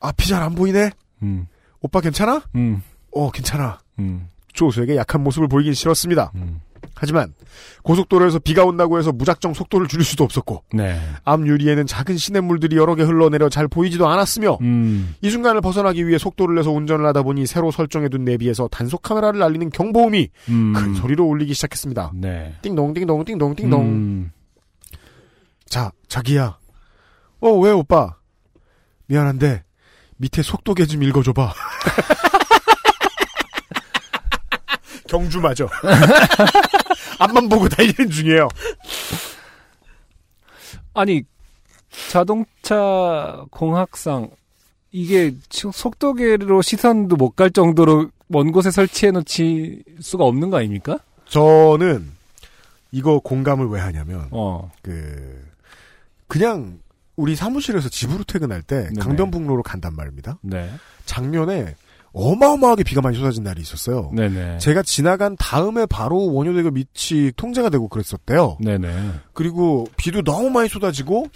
앞이 0.01 0.27
잘 0.29 0.43
안 0.43 0.55
보이네. 0.55 0.91
음. 1.23 1.47
오빠 1.81 2.01
괜찮아? 2.01 2.43
음. 2.55 2.83
어 3.13 3.31
괜찮아. 3.31 3.79
음. 4.51 4.53
조수에게 4.53 4.97
약한 4.97 5.23
모습을 5.23 5.49
보이긴 5.49 5.75
싫었습니다. 5.75 6.33
음. 6.35 6.61
하지만 6.95 7.33
고속도로에서 7.83 8.39
비가 8.41 8.65
온다고 8.65 8.99
해서 8.99 9.11
무작정 9.13 9.55
속도를 9.55 9.87
줄일 9.89 10.05
수도 10.05 10.25
없었고 10.25 10.65
네. 10.73 10.99
앞 11.25 11.47
유리에는 11.47 11.87
작은 11.87 12.17
시냇물들이 12.19 12.77
여러 12.77 12.95
개 12.95 13.03
흘러내려 13.05 13.49
잘 13.49 13.69
보이지도 13.69 14.07
않았으며 14.09 14.59
음. 14.61 15.15
이 15.23 15.31
순간을 15.31 15.61
벗어나기 15.63 16.07
위해 16.07 16.19
속도를 16.19 16.57
내서 16.57 16.71
운전을 16.73 17.07
하다 17.07 17.23
보니 17.23 17.47
새로 17.47 17.71
설정해둔 17.71 18.25
내비에서 18.25 18.69
단속 18.69 19.01
카메라를 19.03 19.43
알리는 19.43 19.71
경보음이 19.71 20.29
음. 20.51 20.73
큰 20.75 20.95
소리로 20.95 21.25
울리기 21.25 21.55
시작했습니다. 21.55 22.13
네. 22.15 22.55
띵동 22.63 22.93
띵동 22.93 23.25
띵동 23.25 23.55
띵동. 23.57 23.81
음. 23.83 24.31
자 25.67 25.93
자기야. 26.09 26.59
어 27.41 27.51
왜 27.61 27.71
오빠? 27.71 28.17
미안한데 29.07 29.63
밑에 30.19 30.43
속도계 30.43 30.85
좀 30.87 31.03
읽어줘봐. 31.03 31.53
경주 35.11 35.41
맞아. 35.41 35.67
앞만 37.19 37.49
보고 37.49 37.69
달리는 37.69 38.09
중이에요. 38.11 38.49
아니 40.95 41.23
자동차 42.09 43.45
공학상 43.51 44.31
이게 44.93 45.35
지- 45.49 45.69
속도계로 45.73 46.63
시선도 46.63 47.17
못 47.17 47.35
갈 47.37 47.51
정도로 47.51 48.11
먼 48.29 48.53
곳에 48.53 48.71
설치해 48.71 49.11
놓칠 49.13 49.83
수가 50.01 50.25
없는 50.25 50.51
거 50.51 50.59
아닙니까? 50.59 50.99
저는 51.27 52.09
이거 52.93 53.19
공감을 53.21 53.67
왜 53.69 53.81
하냐면 53.81 54.29
어. 54.31 54.71
그 54.83 55.45
그냥 56.29 56.79
우리 57.17 57.35
사무실에서 57.37 57.89
집으로 57.89 58.23
퇴근할 58.25 58.63
때 58.63 58.85
네네. 58.85 59.01
강변북로로 59.01 59.63
간단 59.65 59.95
말입니다. 59.95 60.39
네. 60.43 60.71
작년에 61.07 61.75
어마어마하게 62.13 62.83
비가 62.83 63.01
많이 63.01 63.17
쏟아진 63.17 63.45
날이 63.45 63.61
있었어요. 63.61 64.11
네네. 64.15 64.59
제가 64.59 64.83
지나간 64.83 65.37
다음에 65.39 65.87
바로 65.87 66.33
원효대교 66.33 66.71
밑이 66.71 67.33
통제가 67.37 67.71
되고 67.71 67.89
그랬었대요. 67.89 68.59
네네. 68.61 69.13
그리고 69.33 69.87
비도 69.97 70.23
너무 70.23 70.51
많이 70.51 70.69
쏟아지고 70.69 71.27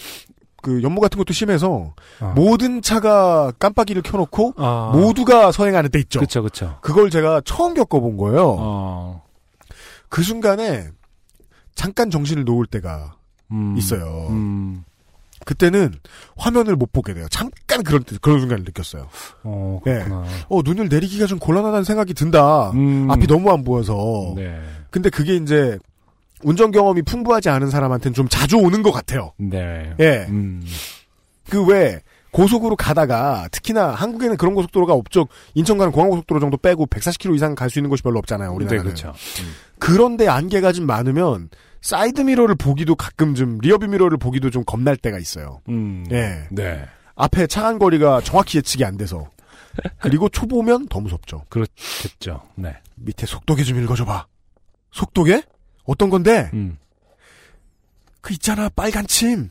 그 0.63 0.83
연무 0.83 1.01
같은 1.01 1.19
것도 1.19 1.33
심해서 1.33 1.95
어. 2.21 2.33
모든 2.35 2.81
차가 2.83 3.53
깜빡이를 3.59 4.03
켜놓고 4.03 4.55
아. 4.57 4.93
모두가 4.95 5.53
서행하는 5.53 5.91
데 5.91 5.99
있죠. 6.01 6.21
그쵸 6.21 6.43
그쵸. 6.43 6.79
그걸 6.81 7.11
제가 7.11 7.43
처음 7.45 7.75
겪어본 7.75 8.17
거예요. 8.17 8.57
어. 8.59 9.23
그 10.09 10.23
순간에 10.23 10.89
잠깐 11.75 12.11
정신을 12.11 12.45
놓을 12.45 12.67
때가 12.67 13.17
음. 13.53 13.77
있어요. 13.77 14.29
음. 14.31 14.85
그때는 15.45 15.95
화면을 16.37 16.77
못 16.77 16.93
보게 16.93 17.15
돼요. 17.15 17.27
잠깐 17.31 17.83
그런 17.83 18.03
때- 18.03 18.17
그런 18.21 18.41
순간을 18.41 18.65
느꼈어요. 18.65 19.09
어 19.43 19.81
그렇구나. 19.85 20.25
어 20.49 20.61
눈을 20.65 20.89
내리기가 20.89 21.27
좀 21.27 21.39
곤란하다는 21.39 21.85
생각이 21.85 22.15
든다. 22.15 22.71
음. 22.71 23.11
앞이 23.11 23.27
너무 23.27 23.51
안 23.51 23.65
보여서. 23.65 24.33
네. 24.37 24.61
근데 24.91 25.11
그게 25.11 25.37
이제 25.37 25.79
운전 26.43 26.71
경험이 26.73 27.03
풍부하지 27.03 27.49
않은 27.49 27.71
사람한테는 27.71 28.15
좀 28.15 28.29
자주 28.29 28.57
오는 28.59 28.83
것 28.83 28.91
같아요. 28.93 29.33
네. 29.39 29.95
예. 30.01 30.27
음. 30.29 30.63
그왜 31.51 32.01
고속으로 32.33 32.75
가다가 32.75 33.47
특히나 33.53 33.91
한국에는 33.93 34.37
그런 34.37 34.55
고속도로가 34.55 34.93
없죠. 34.93 35.29
인천 35.55 35.79
가는 35.79 35.93
공항고속도로 35.93 36.41
정도 36.41 36.57
빼고 36.57 36.87
140km 36.87 37.35
이상 37.37 37.55
갈 37.55 37.71
수 37.71 37.79
있는 37.79 37.91
곳이 37.91 38.03
별로 38.03 38.19
없잖아요. 38.19 38.51
네, 38.51 38.57
우리나라는. 38.57 38.85
그렇죠. 38.85 39.13
그런데 39.79 40.27
안개가 40.27 40.73
좀 40.73 40.87
많으면 40.87 41.49
사이드 41.85 42.23
미러를 42.23 42.55
보기도 42.55 42.95
가끔 42.95 43.35
좀 43.35 43.59
rearview 43.61 43.87
mirror를 43.89 44.17
보기도 44.17 44.49
좀 44.49 44.65
겁날 44.65 44.97
때가 44.97 45.19
있어요. 45.19 45.61
음. 45.69 46.07
예. 46.11 46.49
네. 46.51 46.83
앞에 47.15 47.47
차간 47.47 47.79
거리가 47.79 48.23
정확히 48.23 48.57
예측이 48.57 48.87
안 48.87 48.97
돼서. 48.97 49.29
그리고 50.01 50.31
초보면 50.31 50.89
더 50.89 51.01
무섭죠. 51.01 51.45
그렇겠죠. 51.51 52.41
네. 52.55 52.75
밑에 52.95 53.27
속도계 53.27 53.65
좀 53.65 53.83
읽어줘봐. 53.83 54.27
속도계? 54.93 55.43
어떤 55.85 56.09
건데? 56.09 56.49
음. 56.55 56.79
그 58.23 58.33
있잖아 58.33 58.71
빨간 58.71 59.07
침. 59.07 59.51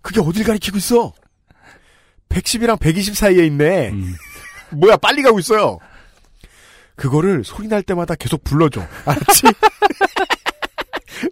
그게 0.00 0.22
어딜 0.22 0.44
가리키고 0.44 0.78
있어? 0.78 1.12
110이랑 2.30 2.80
120 2.80 3.14
사이에 3.14 3.44
있네. 3.44 3.90
음. 3.90 4.14
뭐야 4.70 4.96
빨리 4.96 5.22
가고 5.22 5.38
있어요. 5.38 5.78
그거를 6.96 7.44
소리 7.44 7.68
날 7.68 7.82
때마다 7.82 8.14
계속 8.14 8.44
불러줘. 8.44 8.80
알았지? 9.04 9.42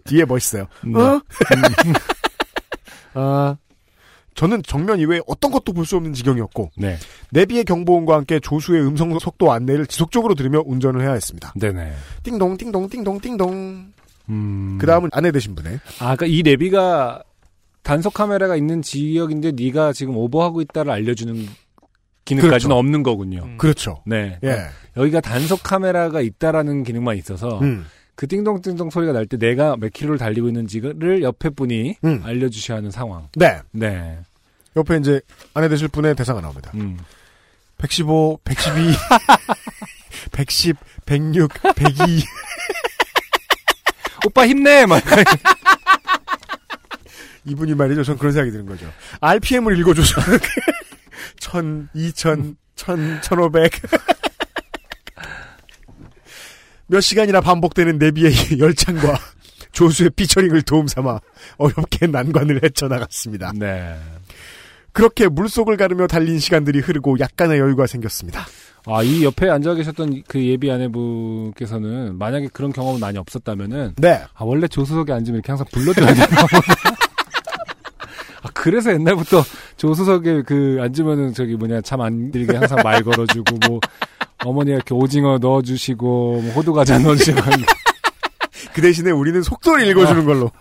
뒤에 0.09 0.25
멋있어요. 0.25 0.67
네. 0.85 0.99
어? 0.99 1.21
아, 3.13 3.57
저는 4.35 4.63
정면 4.63 4.99
이외에 4.99 5.19
어떤 5.27 5.51
것도 5.51 5.73
볼 5.73 5.85
수 5.85 5.97
없는 5.97 6.13
지경이었고 6.13 6.71
네. 6.77 6.97
내비의 7.31 7.65
경보음과 7.65 8.15
함께 8.15 8.39
조수의 8.39 8.81
음성 8.85 9.17
속도 9.19 9.51
안내를 9.51 9.85
지속적으로 9.87 10.35
들으며 10.35 10.61
운전을 10.65 11.01
해야 11.01 11.13
했습니다. 11.13 11.53
네네. 11.59 11.93
띵동 12.23 12.57
띵동 12.57 12.89
띵동 12.89 13.19
띵동. 13.19 13.91
음. 14.29 14.77
그 14.79 14.85
다음은 14.85 15.09
아내 15.13 15.31
되신 15.31 15.55
분의 15.55 15.79
아, 15.99 16.15
그러니까 16.15 16.25
이 16.27 16.43
내비가 16.43 17.23
단속 17.81 18.13
카메라가 18.13 18.55
있는 18.55 18.81
지역인데 18.83 19.53
네가 19.53 19.93
지금 19.93 20.15
오버하고 20.15 20.61
있다를 20.61 20.91
알려주는 20.91 21.47
기능까지는 22.25 22.59
그렇죠. 22.59 22.75
없는 22.75 23.01
거군요. 23.03 23.49
그렇죠. 23.57 24.03
네. 24.05 24.37
예. 24.43 24.67
여기가 24.95 25.21
단속 25.21 25.63
카메라가 25.63 26.21
있다라는 26.21 26.83
기능만 26.83 27.17
있어서 27.17 27.59
음. 27.61 27.85
그 28.19 28.27
띵동띵동 28.27 28.89
소리가 28.89 29.13
날 29.13 29.25
때 29.27 29.37
내가 29.37 29.77
몇 29.77 29.93
킬로를 29.93 30.17
달리고 30.17 30.49
있는지를 30.49 31.23
옆에 31.23 31.47
분이 31.49 31.95
음. 32.03 32.21
알려주셔야 32.21 32.79
하는 32.79 32.91
상황. 32.91 33.29
네. 33.37 33.61
네. 33.71 34.19
옆에 34.75 34.97
이제 34.97 35.21
아내 35.53 35.69
되실 35.69 35.87
분의 35.87 36.15
대사가 36.15 36.41
나옵니다. 36.41 36.69
음. 36.73 36.97
115, 37.77 38.41
112, 38.43 38.93
110, 40.33 40.75
106, 41.05 41.49
102. 41.77 42.23
오빠 44.25 44.45
힘내! 44.45 44.85
막. 44.85 45.01
이분이 47.45 47.73
말이죠. 47.75 48.03
전 48.03 48.17
그런 48.17 48.33
생각이 48.33 48.51
드는 48.51 48.65
거죠. 48.65 48.91
RPM을 49.21 49.79
읽어줘서. 49.79 50.19
1000, 51.39 51.87
2000, 51.93 52.57
1000, 52.75 53.21
1500. 53.21 53.71
몇 56.89 57.01
시간이나 57.01 57.39
반복되는 57.39 57.99
내비의 57.99 58.59
열창과 58.59 59.19
조수의 59.71 60.09
피처링을 60.15 60.63
도움 60.63 60.87
삼아 60.87 61.19
어렵게 61.57 62.07
난관을 62.07 62.61
헤쳐나갔습니다. 62.63 63.53
네. 63.55 63.95
그렇게 64.91 65.27
물속을 65.27 65.77
가르며 65.77 66.07
달린 66.07 66.39
시간들이 66.39 66.79
흐르고 66.79 67.19
약간의 67.19 67.59
여유가 67.59 67.85
생겼습니다. 67.85 68.47
아, 68.87 69.03
이 69.03 69.23
옆에 69.23 69.49
앉아 69.49 69.75
계셨던 69.75 70.23
그 70.27 70.43
예비 70.43 70.71
아내분께서는 70.71 72.17
만약에 72.17 72.49
그런 72.51 72.73
경험이 72.73 72.99
많이 72.99 73.19
없었다면은 73.19 73.93
네. 73.97 74.23
아, 74.33 74.43
원래 74.43 74.67
조수석에 74.67 75.13
앉으면 75.13 75.37
이렇게 75.37 75.51
항상 75.51 75.67
불러줘야 75.71 76.13
되나? 76.13 76.25
아, 78.59 78.61
그래서 78.61 78.91
옛날부터 78.91 79.43
조수석에 79.77 80.43
그 80.43 80.77
앉으면은 80.81 81.33
저기 81.33 81.55
뭐냐 81.55 81.81
잠안 81.81 82.31
들게 82.31 82.57
항상 82.57 82.79
말 82.83 83.01
걸어주고 83.03 83.57
뭐 83.67 83.79
어머니가 84.43 84.75
이렇게 84.75 84.93
오징어 84.93 85.37
넣어주시고 85.37 86.41
뭐 86.41 86.51
호두 86.53 86.73
과자 86.73 86.99
넣어주시고 86.99 87.41
그 88.73 88.81
대신에 88.81 89.11
우리는 89.11 89.41
속도를 89.41 89.87
읽어주는 89.87 90.25
걸로. 90.25 90.51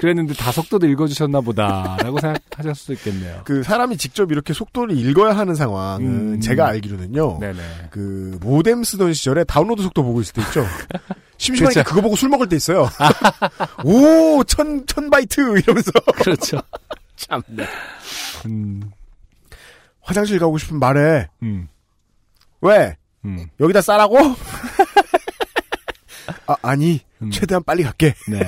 그랬는데 0.00 0.32
다 0.32 0.50
속도도 0.50 0.86
읽어주셨나 0.86 1.42
보다라고 1.42 2.20
생각하실 2.20 2.74
수도 2.74 2.92
있겠네요. 2.94 3.42
그 3.44 3.62
사람이 3.62 3.98
직접 3.98 4.32
이렇게 4.32 4.54
속도를 4.54 4.96
읽어야 4.96 5.36
하는 5.36 5.54
상황은 5.54 6.06
음. 6.06 6.40
제가 6.40 6.68
알기로는요. 6.68 7.38
네네. 7.38 7.88
그 7.90 8.38
모뎀 8.40 8.82
쓰던 8.82 9.12
시절에 9.12 9.44
다운로드 9.44 9.82
속도 9.82 10.02
보고 10.02 10.22
있을 10.22 10.32
때 10.32 10.40
있죠. 10.40 10.64
심심하니까. 11.36 11.82
그거 11.82 12.00
보고 12.00 12.16
술 12.16 12.30
먹을 12.30 12.48
때 12.48 12.56
있어요. 12.56 12.88
오, 13.84 14.42
천, 14.44 14.86
천 14.86 15.10
바이트 15.10 15.38
이러면서. 15.58 15.90
그렇죠. 16.14 16.62
참. 17.16 17.42
네. 17.48 17.66
음, 18.46 18.80
화장실 20.00 20.38
가고 20.38 20.56
싶으면 20.56 20.80
말해. 20.80 21.28
음, 21.42 21.68
왜? 22.62 22.96
음. 23.26 23.46
여기다 23.60 23.82
싸라고? 23.82 24.16
아, 26.46 26.56
아니. 26.62 27.00
음. 27.22 27.30
최대한 27.30 27.62
빨리 27.62 27.82
갈게. 27.82 28.14
네. 28.28 28.40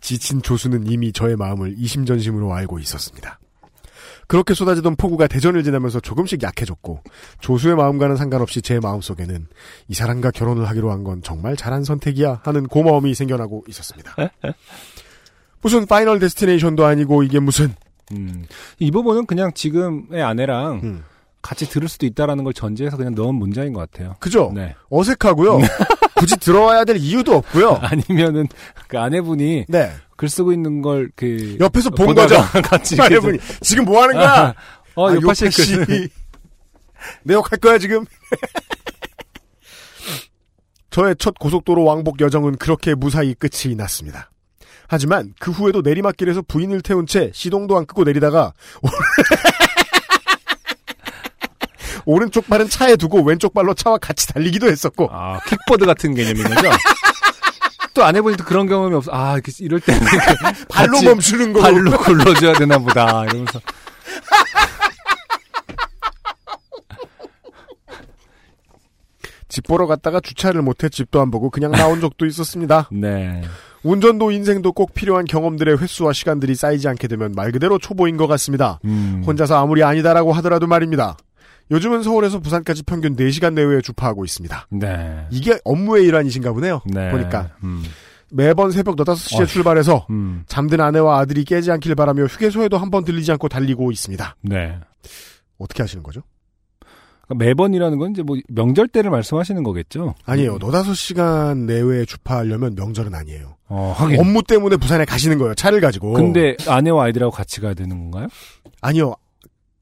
지친 0.00 0.42
조수는 0.42 0.90
이미 0.90 1.12
저의 1.12 1.36
마음을 1.36 1.74
이심전심으로 1.78 2.52
알고 2.54 2.78
있었습니다. 2.78 3.38
그렇게 4.26 4.54
쏟아지던 4.54 4.94
폭우가 4.94 5.26
대전을 5.26 5.64
지나면서 5.64 5.98
조금씩 5.98 6.42
약해졌고 6.44 7.02
조수의 7.40 7.74
마음과는 7.74 8.14
상관없이 8.16 8.62
제 8.62 8.78
마음속에는 8.78 9.48
이 9.88 9.94
사람과 9.94 10.30
결혼을 10.30 10.68
하기로 10.68 10.92
한 10.92 11.02
건 11.02 11.20
정말 11.22 11.56
잘한 11.56 11.82
선택이야 11.82 12.40
하는 12.44 12.66
고마움이 12.68 13.12
생겨나고 13.14 13.64
있었습니다. 13.68 14.14
무슨 15.62 15.84
Final 15.86 16.20
Destination도 16.20 16.84
아니고 16.84 17.22
이게 17.24 17.40
무슨 17.40 17.74
음. 18.12 18.44
이 18.78 18.90
부분은 18.90 19.26
그냥 19.26 19.52
지금의 19.52 20.22
아내랑 20.22 20.80
음. 20.84 21.04
같이 21.42 21.68
들을 21.68 21.88
수도 21.88 22.06
있다라는 22.06 22.44
걸 22.44 22.52
전제해서 22.52 22.96
그냥 22.96 23.14
넣은 23.14 23.34
문장인 23.34 23.72
것 23.72 23.90
같아요. 23.90 24.16
그죠? 24.20 24.52
네. 24.54 24.74
어색하고요. 24.90 25.58
굳이 26.16 26.36
들어와야 26.36 26.84
될 26.84 26.96
이유도 26.98 27.34
없고요. 27.36 27.78
아니면은 27.82 28.46
그 28.88 28.98
아내분이 28.98 29.66
네. 29.68 29.90
글 30.16 30.28
쓰고 30.28 30.52
있는 30.52 30.82
걸 30.82 31.10
그 31.16 31.56
옆에서 31.60 31.90
본 31.90 32.14
거죠. 32.14 32.36
같이 32.62 33.00
아내분이 33.00 33.38
지금 33.62 33.84
뭐 33.86 34.02
하는 34.02 34.16
거야? 34.16 34.54
어, 34.94 35.08
아, 35.08 35.14
요파 35.14 35.32
씨 35.34 35.44
요파 35.46 35.50
씨. 35.62 35.76
글. 35.76 36.08
내욕할 37.24 37.58
거야, 37.58 37.78
지금? 37.78 38.04
저의 40.90 41.14
첫 41.18 41.38
고속도로 41.38 41.84
왕복 41.84 42.20
여정은 42.20 42.56
그렇게 42.56 42.94
무사히 42.94 43.34
끝이 43.34 43.74
났습니다. 43.76 44.30
하지만 44.88 45.32
그 45.38 45.52
후에도 45.52 45.82
내리막길에서 45.82 46.42
부인을 46.42 46.82
태운 46.82 47.06
채 47.06 47.30
시동도 47.32 47.78
안 47.78 47.86
끄고 47.86 48.02
내리다가 48.04 48.52
오른쪽 52.04 52.46
발은 52.48 52.68
차에 52.68 52.96
두고 52.96 53.22
왼쪽 53.22 53.54
발로 53.54 53.74
차와 53.74 53.98
같이 53.98 54.28
달리기도 54.28 54.68
했었고 54.68 55.08
아, 55.12 55.40
킥보드 55.46 55.86
같은 55.86 56.14
개념인 56.14 56.44
거죠? 56.44 56.70
또 57.94 58.04
아내분이 58.04 58.36
또 58.36 58.44
그런 58.44 58.66
경험이 58.66 58.94
없어. 58.94 59.10
아, 59.12 59.38
이럴 59.58 59.80
때는 59.80 60.00
발로 60.68 61.02
멈추는 61.02 61.52
거 61.52 61.60
발로 61.60 61.90
굴러줘야 61.98 62.54
되나 62.54 62.78
보다. 62.78 63.24
이러면서. 63.24 63.60
집 69.48 69.66
보러 69.66 69.86
갔다가 69.86 70.20
주차를 70.20 70.62
못해 70.62 70.88
집도 70.88 71.20
안 71.20 71.30
보고 71.30 71.50
그냥 71.50 71.72
나온 71.72 72.00
적도 72.00 72.24
있었습니다. 72.24 72.88
네. 72.92 73.42
운전도 73.82 74.30
인생도 74.30 74.72
꼭 74.72 74.94
필요한 74.94 75.24
경험들의 75.24 75.78
횟수와 75.78 76.12
시간들이 76.12 76.54
쌓이지 76.54 76.86
않게 76.86 77.08
되면 77.08 77.32
말 77.32 77.50
그대로 77.50 77.78
초보인 77.78 78.16
것 78.16 78.26
같습니다. 78.28 78.78
음. 78.84 79.22
혼자서 79.26 79.60
아무리 79.60 79.82
아니다라고 79.82 80.32
하더라도 80.34 80.66
말입니다. 80.66 81.16
요즘은 81.70 82.02
서울에서 82.02 82.40
부산까지 82.40 82.82
평균 82.82 83.14
4시간 83.16 83.54
내외에 83.54 83.80
주파하고 83.80 84.24
있습니다. 84.24 84.66
네. 84.70 85.26
이게 85.30 85.58
업무의 85.64 86.04
일환이신가 86.06 86.52
보네요. 86.52 86.80
네. 86.86 87.10
보니까 87.10 87.50
음. 87.62 87.84
매번 88.32 88.70
새벽 88.72 88.96
5시에 88.96 89.38
어휴. 89.40 89.46
출발해서 89.46 90.06
음. 90.10 90.44
잠든 90.46 90.80
아내와 90.80 91.18
아들이 91.18 91.44
깨지 91.44 91.70
않길 91.70 91.94
바라며 91.94 92.24
휴게소에도 92.24 92.78
한 92.78 92.90
번 92.90 93.04
들리지 93.04 93.30
않고 93.32 93.48
달리고 93.48 93.90
있습니다. 93.92 94.36
네. 94.42 94.78
어떻게 95.58 95.82
하시는 95.82 96.02
거죠? 96.02 96.22
그러니까 97.26 97.44
매번이라는 97.44 97.98
건 97.98 98.10
이제 98.12 98.22
뭐 98.22 98.36
명절 98.48 98.88
때를 98.88 99.10
말씀하시는 99.10 99.62
거겠죠? 99.62 100.14
아니에요. 100.24 100.54
음. 100.54 100.58
4-5시간 100.58 101.66
내외에 101.66 102.04
주파하려면 102.04 102.74
명절은 102.74 103.14
아니에요. 103.14 103.56
어. 103.68 103.96
업무 104.18 104.42
때문에 104.42 104.76
부산에 104.76 105.04
가시는 105.04 105.38
거예요. 105.38 105.54
차를 105.54 105.80
가지고. 105.80 106.14
근데 106.14 106.56
아내와 106.66 107.04
아이들하고 107.04 107.30
같이 107.30 107.60
가야 107.60 107.74
되는 107.74 107.96
건가요? 108.10 108.26
아니요. 108.80 109.14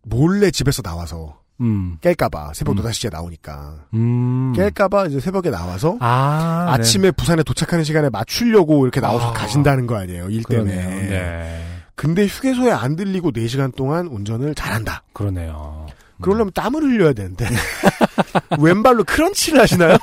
몰래 0.02 0.50
집에서 0.50 0.82
나와서 0.82 1.37
음. 1.60 1.98
깰까봐 2.00 2.54
새벽 2.54 2.76
음. 2.78 2.82
5시에 2.82 3.10
나오니까 3.10 3.86
음. 3.94 4.52
깰까봐 4.56 5.08
이제 5.08 5.20
새벽에 5.20 5.50
나와서 5.50 5.96
아, 6.00 6.64
네. 6.66 6.72
아침에 6.72 7.10
부산에 7.10 7.42
도착하는 7.42 7.84
시간에 7.84 8.08
맞추려고 8.10 8.84
이렇게 8.84 9.00
나와서 9.00 9.30
아. 9.30 9.32
가신다는 9.32 9.86
거 9.86 9.96
아니에요 9.96 10.28
일 10.30 10.44
때문에 10.44 10.74
그러네요. 10.74 11.10
네. 11.10 11.64
근데 11.94 12.26
휴게소에 12.26 12.70
안 12.70 12.94
들리고 12.94 13.32
4시간 13.32 13.74
동안 13.74 14.06
운전을 14.06 14.54
잘한다 14.54 15.02
그러네요. 15.12 15.86
그러려면 16.20 16.52
땀을 16.54 16.82
흘려야 16.82 17.12
되는데 17.12 17.46
왼발로 18.58 19.04
크런치를 19.04 19.60
하시나요? 19.60 19.96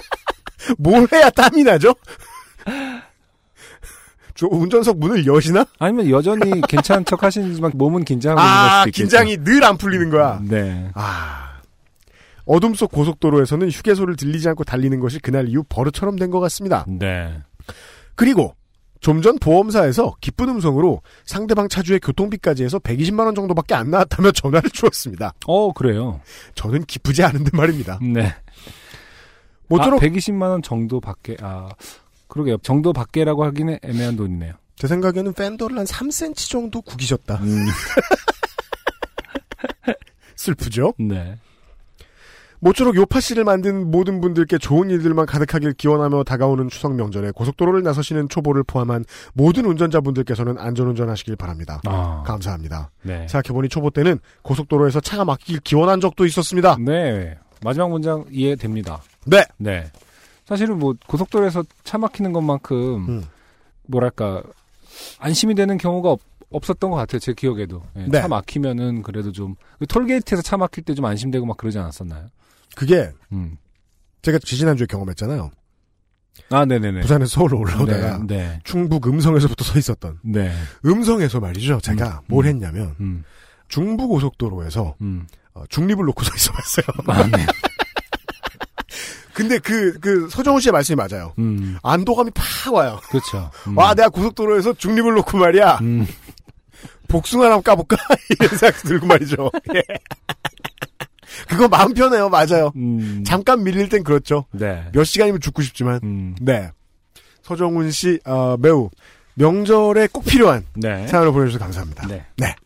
뭘 0.78 1.06
해야 1.12 1.30
땀이 1.30 1.64
나죠? 1.64 1.94
저 4.38 4.46
운전석 4.48 4.98
문을 5.00 5.26
여시나? 5.26 5.66
아니면 5.80 6.10
여전히 6.10 6.60
괜찮은 6.68 7.04
척 7.04 7.24
하시지만 7.24 7.72
몸은 7.74 8.04
긴장하고 8.04 8.40
있는 8.40 8.52
아걸 8.52 8.78
수도 8.78 8.88
있겠죠. 8.90 9.02
긴장이 9.02 9.36
늘 9.38 9.64
안 9.64 9.76
풀리는 9.76 10.10
거야 10.10 10.40
네. 10.44 10.88
아 10.94 11.58
어둠 12.44 12.74
속 12.74 12.92
고속도로에서는 12.92 13.68
휴게소를 13.68 14.14
들리지 14.14 14.48
않고 14.50 14.62
달리는 14.64 15.00
것이 15.00 15.18
그날 15.18 15.48
이후 15.48 15.64
버릇처럼 15.68 16.16
된 16.16 16.30
것 16.30 16.38
같습니다 16.38 16.84
네. 16.86 17.36
그리고 18.14 18.54
좀 19.00 19.22
전 19.22 19.38
보험사에서 19.40 20.14
기쁜 20.20 20.48
음성으로 20.50 21.02
상대방 21.24 21.68
차주의 21.68 21.98
교통비까지 22.00 22.62
해서 22.64 22.78
120만 22.78 23.26
원 23.26 23.34
정도밖에 23.34 23.74
안 23.74 23.90
나왔다며 23.90 24.30
전화를 24.32 24.70
주었습니다. 24.70 25.34
어, 25.46 25.72
그래요. 25.72 26.20
저는 26.54 26.84
기쁘지 26.84 27.22
않은데 27.24 27.50
말입니다. 27.56 27.98
네. 28.02 28.34
모쪼록 29.68 30.02
아, 30.02 30.06
120만 30.06 30.42
원 30.50 30.62
정도 30.62 31.00
밖에 31.00 31.36
아 31.40 31.68
그러게요. 32.28 32.58
정도 32.58 32.92
밖에라고 32.92 33.44
하기는 33.44 33.78
애매한 33.82 34.16
돈이네요. 34.16 34.54
제 34.76 34.86
생각에는 34.86 35.32
팬더를 35.32 35.78
한 35.78 35.84
3cm 35.84 36.50
정도 36.50 36.80
구기셨다. 36.82 37.36
음, 37.36 37.66
슬프죠? 40.36 40.94
네. 40.98 41.36
모쪼록 42.60 42.96
요파 42.96 43.20
씨를 43.20 43.44
만든 43.44 43.90
모든 43.90 44.20
분들께 44.20 44.58
좋은 44.58 44.90
일들만 44.90 45.26
가득하길 45.26 45.74
기원하며 45.74 46.24
다가오는 46.24 46.68
추석 46.68 46.94
명절에 46.94 47.30
고속도로를 47.30 47.82
나서시는 47.82 48.28
초보를 48.28 48.64
포함한 48.64 49.04
모든 49.32 49.64
운전자분들께서는 49.64 50.58
안전운전 50.58 51.08
하시길 51.08 51.36
바랍니다. 51.36 51.80
아, 51.86 52.24
감사합니다. 52.26 52.90
네. 53.02 53.26
생각해보니 53.28 53.68
초보 53.68 53.90
때는 53.90 54.18
고속도로에서 54.42 55.00
차가 55.00 55.24
막히길 55.24 55.60
기원한 55.60 56.00
적도 56.00 56.26
있었습니다. 56.26 56.76
네. 56.80 57.38
마지막 57.62 57.90
문장 57.90 58.24
이해됩니다. 58.30 59.02
네. 59.24 59.44
네. 59.56 59.86
사실은 60.48 60.78
뭐 60.78 60.94
고속도로에서 61.06 61.62
차 61.84 61.98
막히는 61.98 62.32
것만큼 62.32 63.06
음. 63.08 63.24
뭐랄까 63.86 64.42
안심이 65.18 65.54
되는 65.54 65.76
경우가 65.76 66.10
없, 66.10 66.20
없었던 66.48 66.90
것 66.90 66.96
같아요. 66.96 67.18
제 67.18 67.34
기억에도 67.34 67.82
예, 67.96 68.06
네. 68.08 68.20
차 68.22 68.28
막히면은 68.28 69.02
그래도 69.02 69.30
좀그 69.30 69.86
톨게이트에서 69.86 70.40
차 70.42 70.56
막힐 70.56 70.84
때 70.84 70.94
좀 70.94 71.04
안심되고 71.04 71.44
막 71.44 71.58
그러지 71.58 71.78
않았었나요? 71.78 72.28
그게 72.74 73.10
음. 73.32 73.58
제가 74.22 74.38
지지난주에 74.38 74.86
경험했잖아요. 74.86 75.50
아, 76.50 76.64
네네네. 76.64 77.00
부산에서 77.02 77.30
서울로 77.30 77.58
올라오다가 77.58 78.18
네, 78.26 78.36
네. 78.36 78.58
충북 78.64 79.06
음성에서부터 79.06 79.64
서 79.64 79.78
있었던 79.78 80.18
네. 80.22 80.50
음성에서 80.86 81.40
말이죠. 81.40 81.80
제가 81.82 82.20
음, 82.20 82.24
뭘 82.26 82.46
음. 82.46 82.48
했냐면 82.48 82.96
음. 83.00 83.22
중부 83.68 84.08
고속도로에서 84.08 84.94
음. 85.02 85.26
어, 85.52 85.64
중립을 85.68 86.06
놓고 86.06 86.24
서 86.24 86.32
있어 86.36 86.52
봤어요. 86.52 86.86
아, 87.08 87.36
네. 87.36 87.44
근데 89.38 89.60
그, 89.60 89.96
그, 90.00 90.28
서정훈 90.28 90.60
씨의 90.60 90.72
말씀이 90.72 90.96
맞아요. 90.96 91.32
음. 91.38 91.78
안도감이 91.84 92.32
팍 92.34 92.74
와요. 92.74 92.98
그렇죠. 93.08 93.52
음. 93.68 93.78
와, 93.78 93.94
내가 93.94 94.08
고속도로에서 94.08 94.72
중립을 94.72 95.14
놓고 95.14 95.38
말이야. 95.38 95.78
음. 95.80 96.08
복숭아 97.06 97.44
한번 97.44 97.62
까볼까? 97.62 97.96
이런 98.36 98.48
생각 98.58 98.82
들고 98.82 99.06
말이죠. 99.06 99.48
예. 99.76 99.82
그거 101.46 101.68
마음 101.68 101.94
편해요. 101.94 102.28
맞아요. 102.28 102.72
음. 102.74 103.22
잠깐 103.24 103.62
밀릴 103.62 103.88
땐 103.88 104.02
그렇죠. 104.02 104.46
네. 104.50 104.88
몇 104.92 105.04
시간이면 105.04 105.40
죽고 105.40 105.62
싶지만. 105.62 106.00
음. 106.02 106.34
네. 106.40 106.72
서정훈 107.42 107.92
씨, 107.92 108.18
어, 108.24 108.56
매우 108.58 108.90
명절에 109.34 110.08
꼭 110.10 110.24
필요한 110.24 110.66
네. 110.74 111.06
사연을 111.06 111.30
보내주셔서 111.30 111.62
감사합니다. 111.62 112.08
네. 112.08 112.56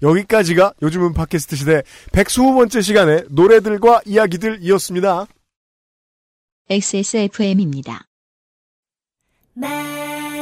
여기까지가 0.00 0.74
요즘은 0.80 1.12
팟캐스트 1.12 1.56
시대 1.56 1.82
120번째 2.12 2.82
시간의 2.82 3.24
노래들과 3.30 4.02
이야기들이었습니다. 4.04 5.26
XSFM입니다. 6.70 8.06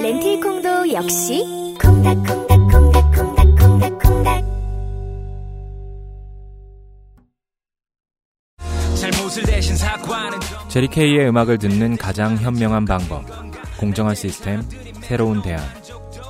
렌틸콩도 0.01 0.93
역시 0.93 1.43
콩닥콩닥콩닥콩닥콩닥콩닥 1.83 4.45
잘못을 8.95 9.43
대신 9.43 9.77
사과는 9.77 10.39
제리 10.69 10.87
케이의 10.87 11.29
음악을 11.29 11.59
듣는 11.59 11.97
가장 11.97 12.37
현명한 12.37 12.85
방법. 12.85 13.25
공정한 13.81 14.15
시스템, 14.15 14.63
새로운 15.01 15.43
대안. 15.43 15.61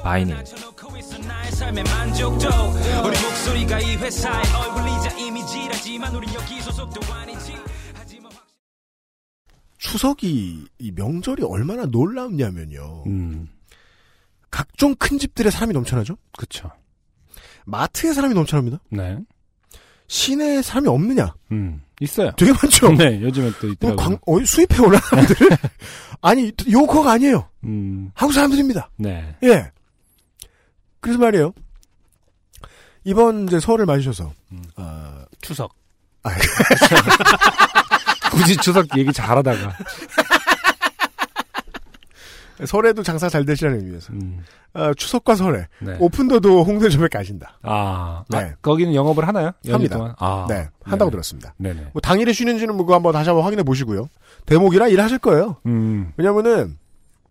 바이닐. 0.03 0.39
추석이 9.83 10.65
이 10.79 10.93
명절이 10.93 11.43
얼마나 11.43 11.87
놀라웠냐면요. 11.87 13.03
음, 13.09 13.49
각종 14.49 14.95
큰 14.95 15.19
집들의 15.19 15.51
사람이 15.51 15.73
넘쳐나죠. 15.73 16.17
그쵸. 16.39 16.71
마트에 17.67 18.13
사람이 18.13 18.33
넘쳐납니다. 18.33 18.79
네. 18.91 19.19
시내에 20.07 20.63
사람이 20.63 20.87
없느냐? 20.87 21.35
음, 21.51 21.83
있어요. 22.01 22.31
되게 22.37 22.53
많죠. 22.53 22.93
네, 22.93 23.21
요즘에 23.23 23.51
또뭐 23.61 23.73
있더라고요. 23.73 23.97
광, 23.97 24.19
어, 24.25 24.45
수입해 24.45 24.79
오나 24.87 24.99
사람들? 25.11 25.37
아니 26.21 26.53
요커가 26.71 27.11
아니에요. 27.13 27.49
음, 27.65 28.13
한국 28.15 28.35
사람들입니다. 28.35 28.89
네. 28.99 29.37
예. 29.43 29.73
그래서 31.01 31.19
말이에요. 31.19 31.53
이번 33.03 33.49
이제 33.49 33.59
설을 33.59 33.85
맞으셔서 33.87 34.33
음. 34.53 34.63
아, 34.77 35.25
추석. 35.41 35.75
아, 36.23 36.31
굳이 38.33 38.57
추석 38.57 38.87
얘기 38.97 39.13
잘하다가. 39.13 39.77
설에도 42.67 43.03
장사 43.03 43.29
잘 43.29 43.45
되시라는 43.45 43.81
의미에서 43.81 44.13
음, 44.13 44.45
아, 44.73 44.93
추석과 44.95 45.35
설에 45.35 45.67
네. 45.81 45.97
오픈도도 45.99 46.63
홍대점에 46.65 47.09
가신다. 47.09 47.59
아, 47.63 48.23
네. 48.29 48.39
아, 48.39 48.55
거기는 48.63 48.95
영업을 48.95 49.27
하나요? 49.27 49.51
합니다. 49.69 50.15
아, 50.19 50.47
네, 50.49 50.69
한다고 50.85 51.07
네네. 51.07 51.11
들었습니다. 51.11 51.55
네네. 51.57 51.89
뭐 51.93 52.01
당일에 52.01 52.33
쉬는지는 52.33 52.77
뭐 52.77 52.95
한번 52.95 53.13
다시 53.13 53.31
한번 53.31 53.45
확인해 53.45 53.65
보시고요. 53.65 54.09
대목이라 54.47 54.89
일하실 54.89 55.19
거예요. 55.19 55.57
음, 55.67 56.13
왜냐면은 56.17 56.79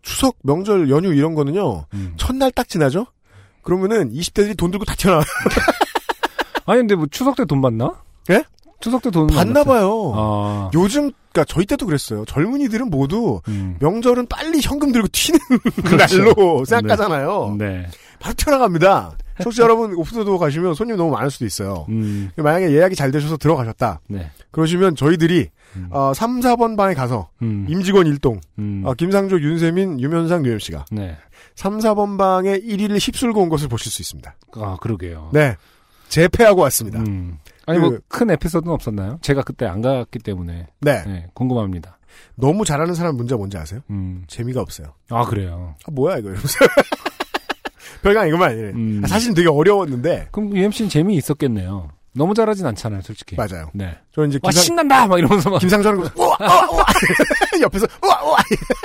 추석 0.01 0.35
명절 0.43 0.89
연휴 0.89 1.13
이런 1.13 1.33
거는요 1.35 1.85
음. 1.93 2.13
첫날 2.17 2.51
딱 2.51 2.67
지나죠. 2.67 3.05
그러면은 3.61 4.11
20대들이 4.11 4.57
돈 4.57 4.71
들고 4.71 4.83
다 4.85 4.95
튀어나와. 4.95 5.23
아니, 6.65 6.79
근데 6.81 6.95
뭐 6.95 7.05
추석 7.09 7.35
때 7.37 7.45
돈 7.45 7.61
받나? 7.61 7.93
예? 8.31 8.43
추석 8.81 9.01
때돈 9.01 9.27
받나 9.27 9.63
봐요. 9.63 10.11
아, 10.15 10.71
요즘 10.73 11.11
그러니까 11.31 11.45
저희 11.53 11.65
때도 11.65 11.85
그랬어요. 11.85 12.25
젊은이들은 12.25 12.89
모두 12.89 13.41
음. 13.47 13.77
명절은 13.79 14.27
빨리 14.27 14.59
현금 14.61 14.91
들고 14.91 15.07
튀는 15.11 15.39
그 15.75 15.81
그렇죠. 15.83 16.17
날로 16.17 16.65
생각하잖아요. 16.65 17.55
네. 17.57 17.87
바로 18.19 18.33
튀어나갑니다. 18.35 19.17
청취자 19.41 19.63
여러분 19.63 19.93
오픈도 19.95 20.37
가시면 20.37 20.73
손님 20.75 20.97
너무 20.97 21.11
많을 21.11 21.31
수도 21.31 21.45
있어요. 21.45 21.85
음, 21.89 22.29
만약에 22.35 22.71
예약이 22.71 22.95
잘 22.95 23.11
되셔서 23.11 23.37
들어가셨다. 23.37 24.01
네. 24.07 24.29
그러시면 24.51 24.95
저희들이 24.95 25.49
음. 25.77 25.87
어, 25.89 26.13
3, 26.13 26.41
4번 26.41 26.75
방에 26.75 26.93
가서 26.93 27.29
음, 27.41 27.65
임직원 27.69 28.05
일동 28.07 28.39
음, 28.59 28.83
어, 28.85 28.93
김상조, 28.93 29.39
윤세민, 29.39 29.99
유면상, 29.99 30.45
유현 30.45 30.59
씨가 30.59 30.85
네. 30.91 31.17
3, 31.55 31.79
4번 31.79 32.17
방에 32.17 32.59
1위를 32.59 32.97
휩쓸고 32.99 33.41
온 33.41 33.49
것을 33.49 33.67
보실 33.67 33.91
수 33.91 34.01
있습니다. 34.01 34.35
아, 34.57 34.77
그러게요. 34.81 35.29
네. 35.33 35.55
재패하고 36.09 36.61
왔습니다. 36.63 36.99
음. 36.99 37.39
아니, 37.71 37.79
그- 37.79 37.85
뭐, 37.85 37.97
큰 38.07 38.29
에피소드는 38.31 38.73
없었나요? 38.73 39.17
제가 39.21 39.41
그때 39.43 39.65
안 39.65 39.81
갔기 39.81 40.19
때문에. 40.19 40.67
네. 40.81 41.03
네, 41.05 41.27
궁금합니다. 41.33 41.97
너무 42.35 42.65
잘하는 42.65 42.93
사람 42.93 43.15
문제 43.17 43.35
뭔지 43.35 43.57
아세요? 43.57 43.81
음. 43.89 44.23
재미가 44.27 44.61
없어요. 44.61 44.93
아, 45.09 45.25
그래요. 45.25 45.75
아, 45.87 45.91
뭐야, 45.91 46.17
이거. 46.17 46.29
이러면서. 46.29 46.57
별거 48.03 48.19
아니구만. 48.21 48.51
음. 48.51 49.01
아, 49.03 49.07
사실 49.07 49.33
되게 49.33 49.47
어려웠는데. 49.47 50.29
그럼 50.31 50.55
UMC는 50.55 50.89
재미 50.89 51.15
있었겠네요. 51.15 51.89
너무 52.13 52.33
잘하진 52.33 52.65
않잖아요, 52.65 53.01
솔직히. 53.03 53.35
맞아요. 53.37 53.69
네. 53.73 53.97
저 54.13 54.25
이제 54.25 54.37
와, 54.43 54.49
김상, 54.49 54.63
신난다! 54.63 55.07
막 55.07 55.17
이러면서 55.17 55.49
막. 55.49 55.59
김상조는 55.59 56.09
우와, 56.17 56.37
우와, 56.41 56.69
우와. 56.71 56.85
옆에서 57.61 57.87
우와, 58.03 58.23
우와. 58.23 58.37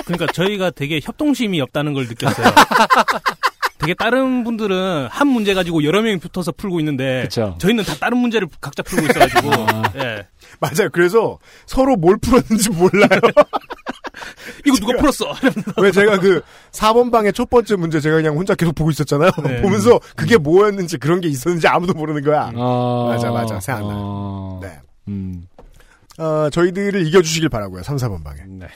그러니까 0.05 0.31
저희가 0.31 0.69
되게 0.71 1.01
협동심이 1.03 1.59
없다는 1.59 1.93
걸 1.93 2.07
느꼈어요. 2.07 2.47
되게 3.79 3.93
다른 3.93 4.43
분들은 4.43 5.07
한 5.09 5.27
문제 5.27 5.53
가지고 5.53 5.83
여러 5.83 6.01
명이 6.01 6.17
붙어서 6.17 6.51
풀고 6.51 6.79
있는데 6.79 7.23
그쵸. 7.23 7.55
저희는 7.59 7.83
다 7.83 7.93
다른 7.99 8.17
문제를 8.17 8.47
각자 8.59 8.81
풀고 8.83 9.05
있어가지고 9.05 9.51
아. 9.69 9.83
예. 9.95 10.27
맞아요. 10.59 10.89
그래서 10.91 11.37
서로 11.65 11.95
뭘 11.95 12.17
풀었는지 12.17 12.69
몰라요. 12.71 13.07
이거 14.65 14.75
누가 14.77 14.97
풀었어? 14.97 15.33
왜 15.81 15.91
제가 15.91 16.19
그 16.19 16.41
4번 16.71 17.11
방의 17.11 17.33
첫 17.33 17.49
번째 17.49 17.75
문제 17.75 17.99
제가 17.99 18.15
그냥 18.15 18.35
혼자 18.35 18.55
계속 18.55 18.73
보고 18.73 18.89
있었잖아요. 18.89 19.29
네. 19.43 19.61
보면서 19.61 19.99
그게 20.15 20.37
뭐였는지 20.37 20.97
그런 20.97 21.21
게 21.21 21.27
있었는지 21.27 21.67
아무도 21.67 21.93
모르는 21.93 22.23
거야. 22.23 22.51
아, 22.55 23.05
맞아, 23.09 23.29
맞아. 23.31 23.59
생각나. 23.59 23.93
어, 23.93 24.59
네. 24.63 24.79
음, 25.07 25.47
어, 26.17 26.49
저희들을 26.49 27.05
이겨주시길 27.07 27.49
바라고요. 27.49 27.83
3, 27.83 27.97
4번 27.97 28.23
방에. 28.23 28.41
네. 28.47 28.67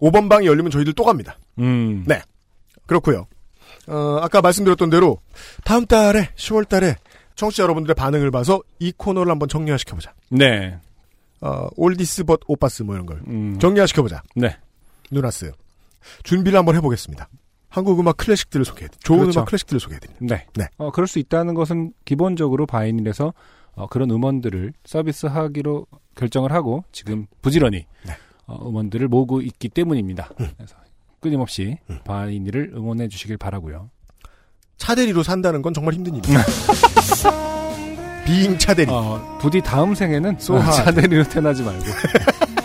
5번 0.00 0.28
방이 0.28 0.46
열리면 0.46 0.70
저희들 0.70 0.92
또 0.92 1.04
갑니다. 1.04 1.38
음. 1.58 2.04
네. 2.06 2.20
그렇고요. 2.86 3.26
어, 3.88 4.18
아까 4.20 4.40
말씀드렸던 4.40 4.90
대로 4.90 5.20
다음 5.64 5.86
달에 5.86 6.30
10월 6.36 6.68
달에 6.68 6.96
청취자 7.34 7.62
여러분들의 7.62 7.94
반응을 7.94 8.30
봐서 8.30 8.62
이 8.78 8.92
코너를 8.96 9.30
한번 9.30 9.48
정리화시켜보자. 9.48 10.14
네. 10.30 10.78
어, 11.40 11.68
올디스 11.76 12.24
벗 12.24 12.40
오빠스 12.46 12.82
뭐 12.82 12.94
이런 12.94 13.06
걸 13.06 13.20
음. 13.26 13.58
정리화시켜보자. 13.58 14.22
네. 14.34 14.56
누나스. 15.10 15.52
준비를 16.22 16.58
한번 16.58 16.76
해보겠습니다. 16.76 17.28
한국 17.68 18.00
음악 18.00 18.16
클래식들을 18.16 18.64
소개해 18.64 18.88
좋은 19.02 19.20
그렇죠. 19.20 19.40
음악 19.40 19.48
클래식들을 19.48 19.80
소개해드립니다. 19.80 20.34
네. 20.34 20.46
네. 20.54 20.68
어, 20.78 20.90
그럴 20.90 21.06
수 21.06 21.18
있다는 21.18 21.54
것은 21.54 21.92
기본적으로 22.04 22.64
바이닐에서 22.66 23.34
어, 23.74 23.86
그런 23.88 24.10
음원들을 24.10 24.72
서비스하기로 24.84 25.86
결정을 26.14 26.52
하고 26.52 26.84
지금 26.92 27.26
부지런히 27.42 27.86
네. 28.06 28.12
어, 28.46 28.66
음원들을 28.68 29.06
모으고 29.08 29.42
있기 29.42 29.68
때문입니다. 29.68 30.30
음. 30.40 30.48
그래서 30.56 30.76
끊임없이 31.30 31.76
음. 31.90 31.98
바이닐을 32.04 32.72
응원해 32.76 33.08
주시길 33.08 33.36
바라고요. 33.36 33.90
차대리로 34.78 35.22
산다는 35.24 35.60
건 35.60 35.74
정말 35.74 35.94
힘든 35.94 36.14
일이에요. 36.14 36.38
Being 38.24 38.56
차대리. 38.58 38.88
어, 38.90 39.38
부디 39.40 39.60
다음 39.60 39.94
생에는 39.94 40.36
hard. 40.40 40.76
차대리로 40.76 41.24
태어나지 41.24 41.62
말고 41.64 41.84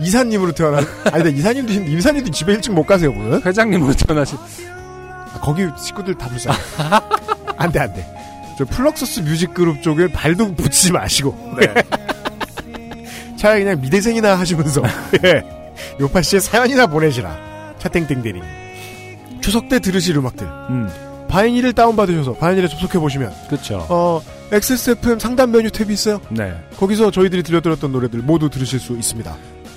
이사님으로 0.00 0.52
태어난. 0.52 0.84
아니, 1.12 1.22
근데 1.24 1.38
이사님도 1.38 1.72
힘- 1.72 1.86
이사님도 1.98 2.30
집에 2.30 2.52
일찍 2.54 2.72
못 2.72 2.84
가세요, 2.84 3.12
보면. 3.12 3.42
회장님으로 3.44 3.92
태어나시. 3.94 4.36
아, 4.36 5.38
거기 5.42 5.66
식구들 5.78 6.14
다 6.16 6.28
불쌍해. 6.28 6.58
안 7.56 7.70
돼, 7.70 7.78
안 7.80 7.92
돼. 7.94 8.04
저 8.58 8.64
플럭서스 8.64 9.20
뮤직 9.20 9.54
그룹 9.54 9.82
쪽에 9.82 10.10
발도 10.10 10.54
붙이지 10.54 10.92
마시고. 10.92 11.56
네. 11.60 11.74
차라리 13.36 13.64
그냥 13.64 13.80
미대생이나 13.80 14.38
하시면서. 14.38 14.82
예. 15.24 15.61
요파 16.00 16.22
씨의 16.22 16.40
사연이나 16.40 16.86
보내시라. 16.86 17.74
차땡땡 17.78 18.22
대리님. 18.22 18.42
추석 19.40 19.68
때 19.68 19.78
들으실 19.80 20.16
음악들. 20.16 20.46
음, 20.46 20.88
바이닐을 21.28 21.72
다운받으셔서 21.72 22.34
바이닐에 22.34 22.68
접속해보시면, 22.68 23.32
그렇죠. 23.48 23.86
어, 23.88 24.22
XSFM 24.52 25.18
상담 25.18 25.50
메뉴 25.50 25.68
탭이 25.70 25.90
있어요. 25.90 26.20
네. 26.30 26.54
거기서 26.76 27.10
저희들이 27.10 27.42
들려드렸던 27.42 27.90
노래들 27.90 28.20
모두 28.20 28.50
들으실 28.50 28.78
수 28.78 28.92
있습니다. 28.92 29.34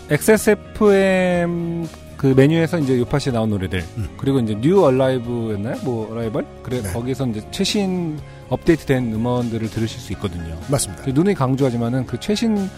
XSFM 0.10 1.88
그 2.18 2.34
메뉴에서 2.36 2.80
이제 2.80 2.98
요파시에 3.00 3.34
나온 3.34 3.50
노래들 3.50 3.84
음. 3.98 4.10
그리고 4.18 4.40
이제 4.40 4.56
new 4.60 4.84
arrive였나요? 4.84 5.78
뭐 5.84 6.12
arrival? 6.12 6.46
그래 6.64 6.82
네. 6.82 6.92
거기서 6.92 7.28
이제 7.28 7.42
최신 7.52 8.20
업데이트된 8.50 9.14
음원들을 9.14 9.70
들으실 9.70 10.00
수 10.00 10.14
있거든요. 10.14 10.58
맞습니다. 10.70 11.04
그 11.04 11.10
눈이 11.10 11.34
강조하지만은 11.34 12.06
그 12.06 12.20
최신 12.20 12.70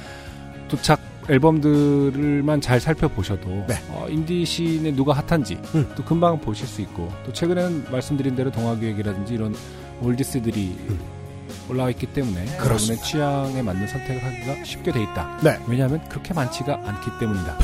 도착 0.68 0.99
앨범들만 1.30 2.62
잘 2.62 2.80
살펴보셔도 2.80 3.49
네. 3.68 3.76
어, 3.90 4.08
인디 4.10 4.45
씬에 4.45 4.91
누가 4.94 5.14
핫한지 5.14 5.58
음. 5.76 5.90
또 5.95 6.04
금방 6.04 6.40
보실 6.40 6.68
수 6.68 6.82
있고 6.82 7.12
또 7.26 7.34
최근에는 7.34 7.86
말씀드린 7.91 8.36
대로 8.36 8.52
동화기획이라든지 8.52 9.34
이런 9.34 9.56
올디스들이 10.02 10.78
음. 10.90 10.99
올라와 11.70 11.90
있기 11.91 12.08
때문에 12.08 12.45
여러분의 12.58 12.98
취향에 12.98 13.62
맞는 13.62 13.88
선택을 13.88 14.24
하기가 14.24 14.64
쉽게 14.64 14.91
돼 14.91 15.04
있다. 15.04 15.40
네. 15.44 15.58
왜냐하면 15.68 16.02
그렇게 16.08 16.34
많지가 16.34 16.82
않기 16.86 17.12
때문이다. 17.20 17.58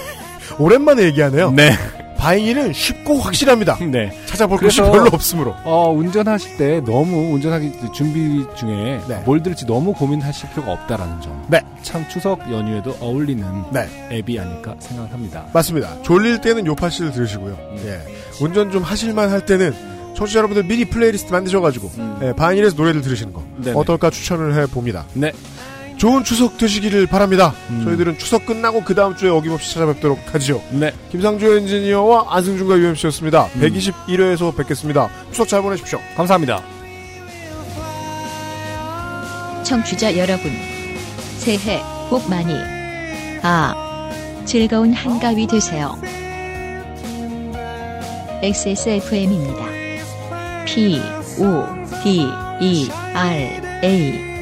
오랜만에 0.58 1.04
얘기하네요. 1.04 1.50
네. 1.52 1.72
바이닐은 2.18 2.72
쉽고 2.72 3.18
확실합니다. 3.20 3.76
네. 3.90 4.10
찾아볼 4.26 4.58
것이 4.58 4.80
별로 4.80 5.08
없으므로. 5.12 5.54
어, 5.64 5.90
운전하실 5.92 6.56
때 6.56 6.80
너무 6.80 7.34
운전하기 7.34 7.92
준비 7.92 8.44
중에 8.56 9.00
네. 9.08 9.22
뭘 9.24 9.42
들을지 9.42 9.66
너무 9.66 9.92
고민하실 9.92 10.50
필요가 10.50 10.72
없다라는 10.72 11.20
점. 11.20 11.46
네. 11.48 11.60
참 11.82 12.04
추석 12.08 12.40
연휴에도 12.50 12.96
어울리는 13.00 13.44
네. 13.72 13.88
앱이 14.10 14.38
아닐까 14.40 14.74
생각합니다. 14.78 15.44
맞습니다. 15.52 16.02
졸릴 16.02 16.40
때는 16.40 16.66
요파 16.66 16.90
씨를 16.90 17.12
들으시고요. 17.12 17.56
예. 17.84 18.00
운전 18.40 18.70
좀 18.70 18.82
하실만 18.82 19.30
할 19.30 19.44
때는 19.46 19.74
청취자 20.16 20.38
여러분들 20.38 20.64
미리 20.64 20.86
플레이리스트 20.86 21.30
만드셔가지고 21.32 21.90
음. 21.98 22.18
예, 22.22 22.32
바이닐에서 22.32 22.74
노래를 22.76 23.02
들으시는 23.02 23.32
거 23.32 23.44
네네. 23.58 23.76
어떨까 23.78 24.10
추천을 24.10 24.54
해봅니다. 24.54 25.04
네. 25.12 25.30
좋은 25.96 26.24
추석 26.24 26.58
되시기를 26.58 27.06
바랍니다. 27.06 27.54
음. 27.70 27.82
저희들은 27.84 28.18
추석 28.18 28.44
끝나고 28.44 28.84
그 28.84 28.94
다음 28.94 29.16
주에 29.16 29.30
어김없이 29.30 29.72
찾아뵙도록 29.74 30.34
하지요. 30.34 30.60
네. 30.70 30.92
김상조 31.10 31.56
엔지니어와 31.56 32.26
안승준과 32.36 32.78
UMC였습니다. 32.78 33.46
음. 33.46 33.60
121회에서 33.60 34.54
뵙겠습니다. 34.56 35.08
추석 35.30 35.48
잘 35.48 35.62
보내십시오. 35.62 35.98
감사합니다. 36.16 36.62
청취자 39.64 40.16
여러분, 40.16 40.52
새해 41.38 41.82
복 42.08 42.28
많이 42.30 42.54
아 43.42 43.74
즐거운 44.44 44.92
한가위 44.92 45.46
되세요. 45.46 45.98
XSFM입니다. 48.42 49.64
P 50.66 51.00
O 51.40 51.64
D 52.04 52.28
E 52.60 52.88
R 53.14 53.32
A 53.82 54.35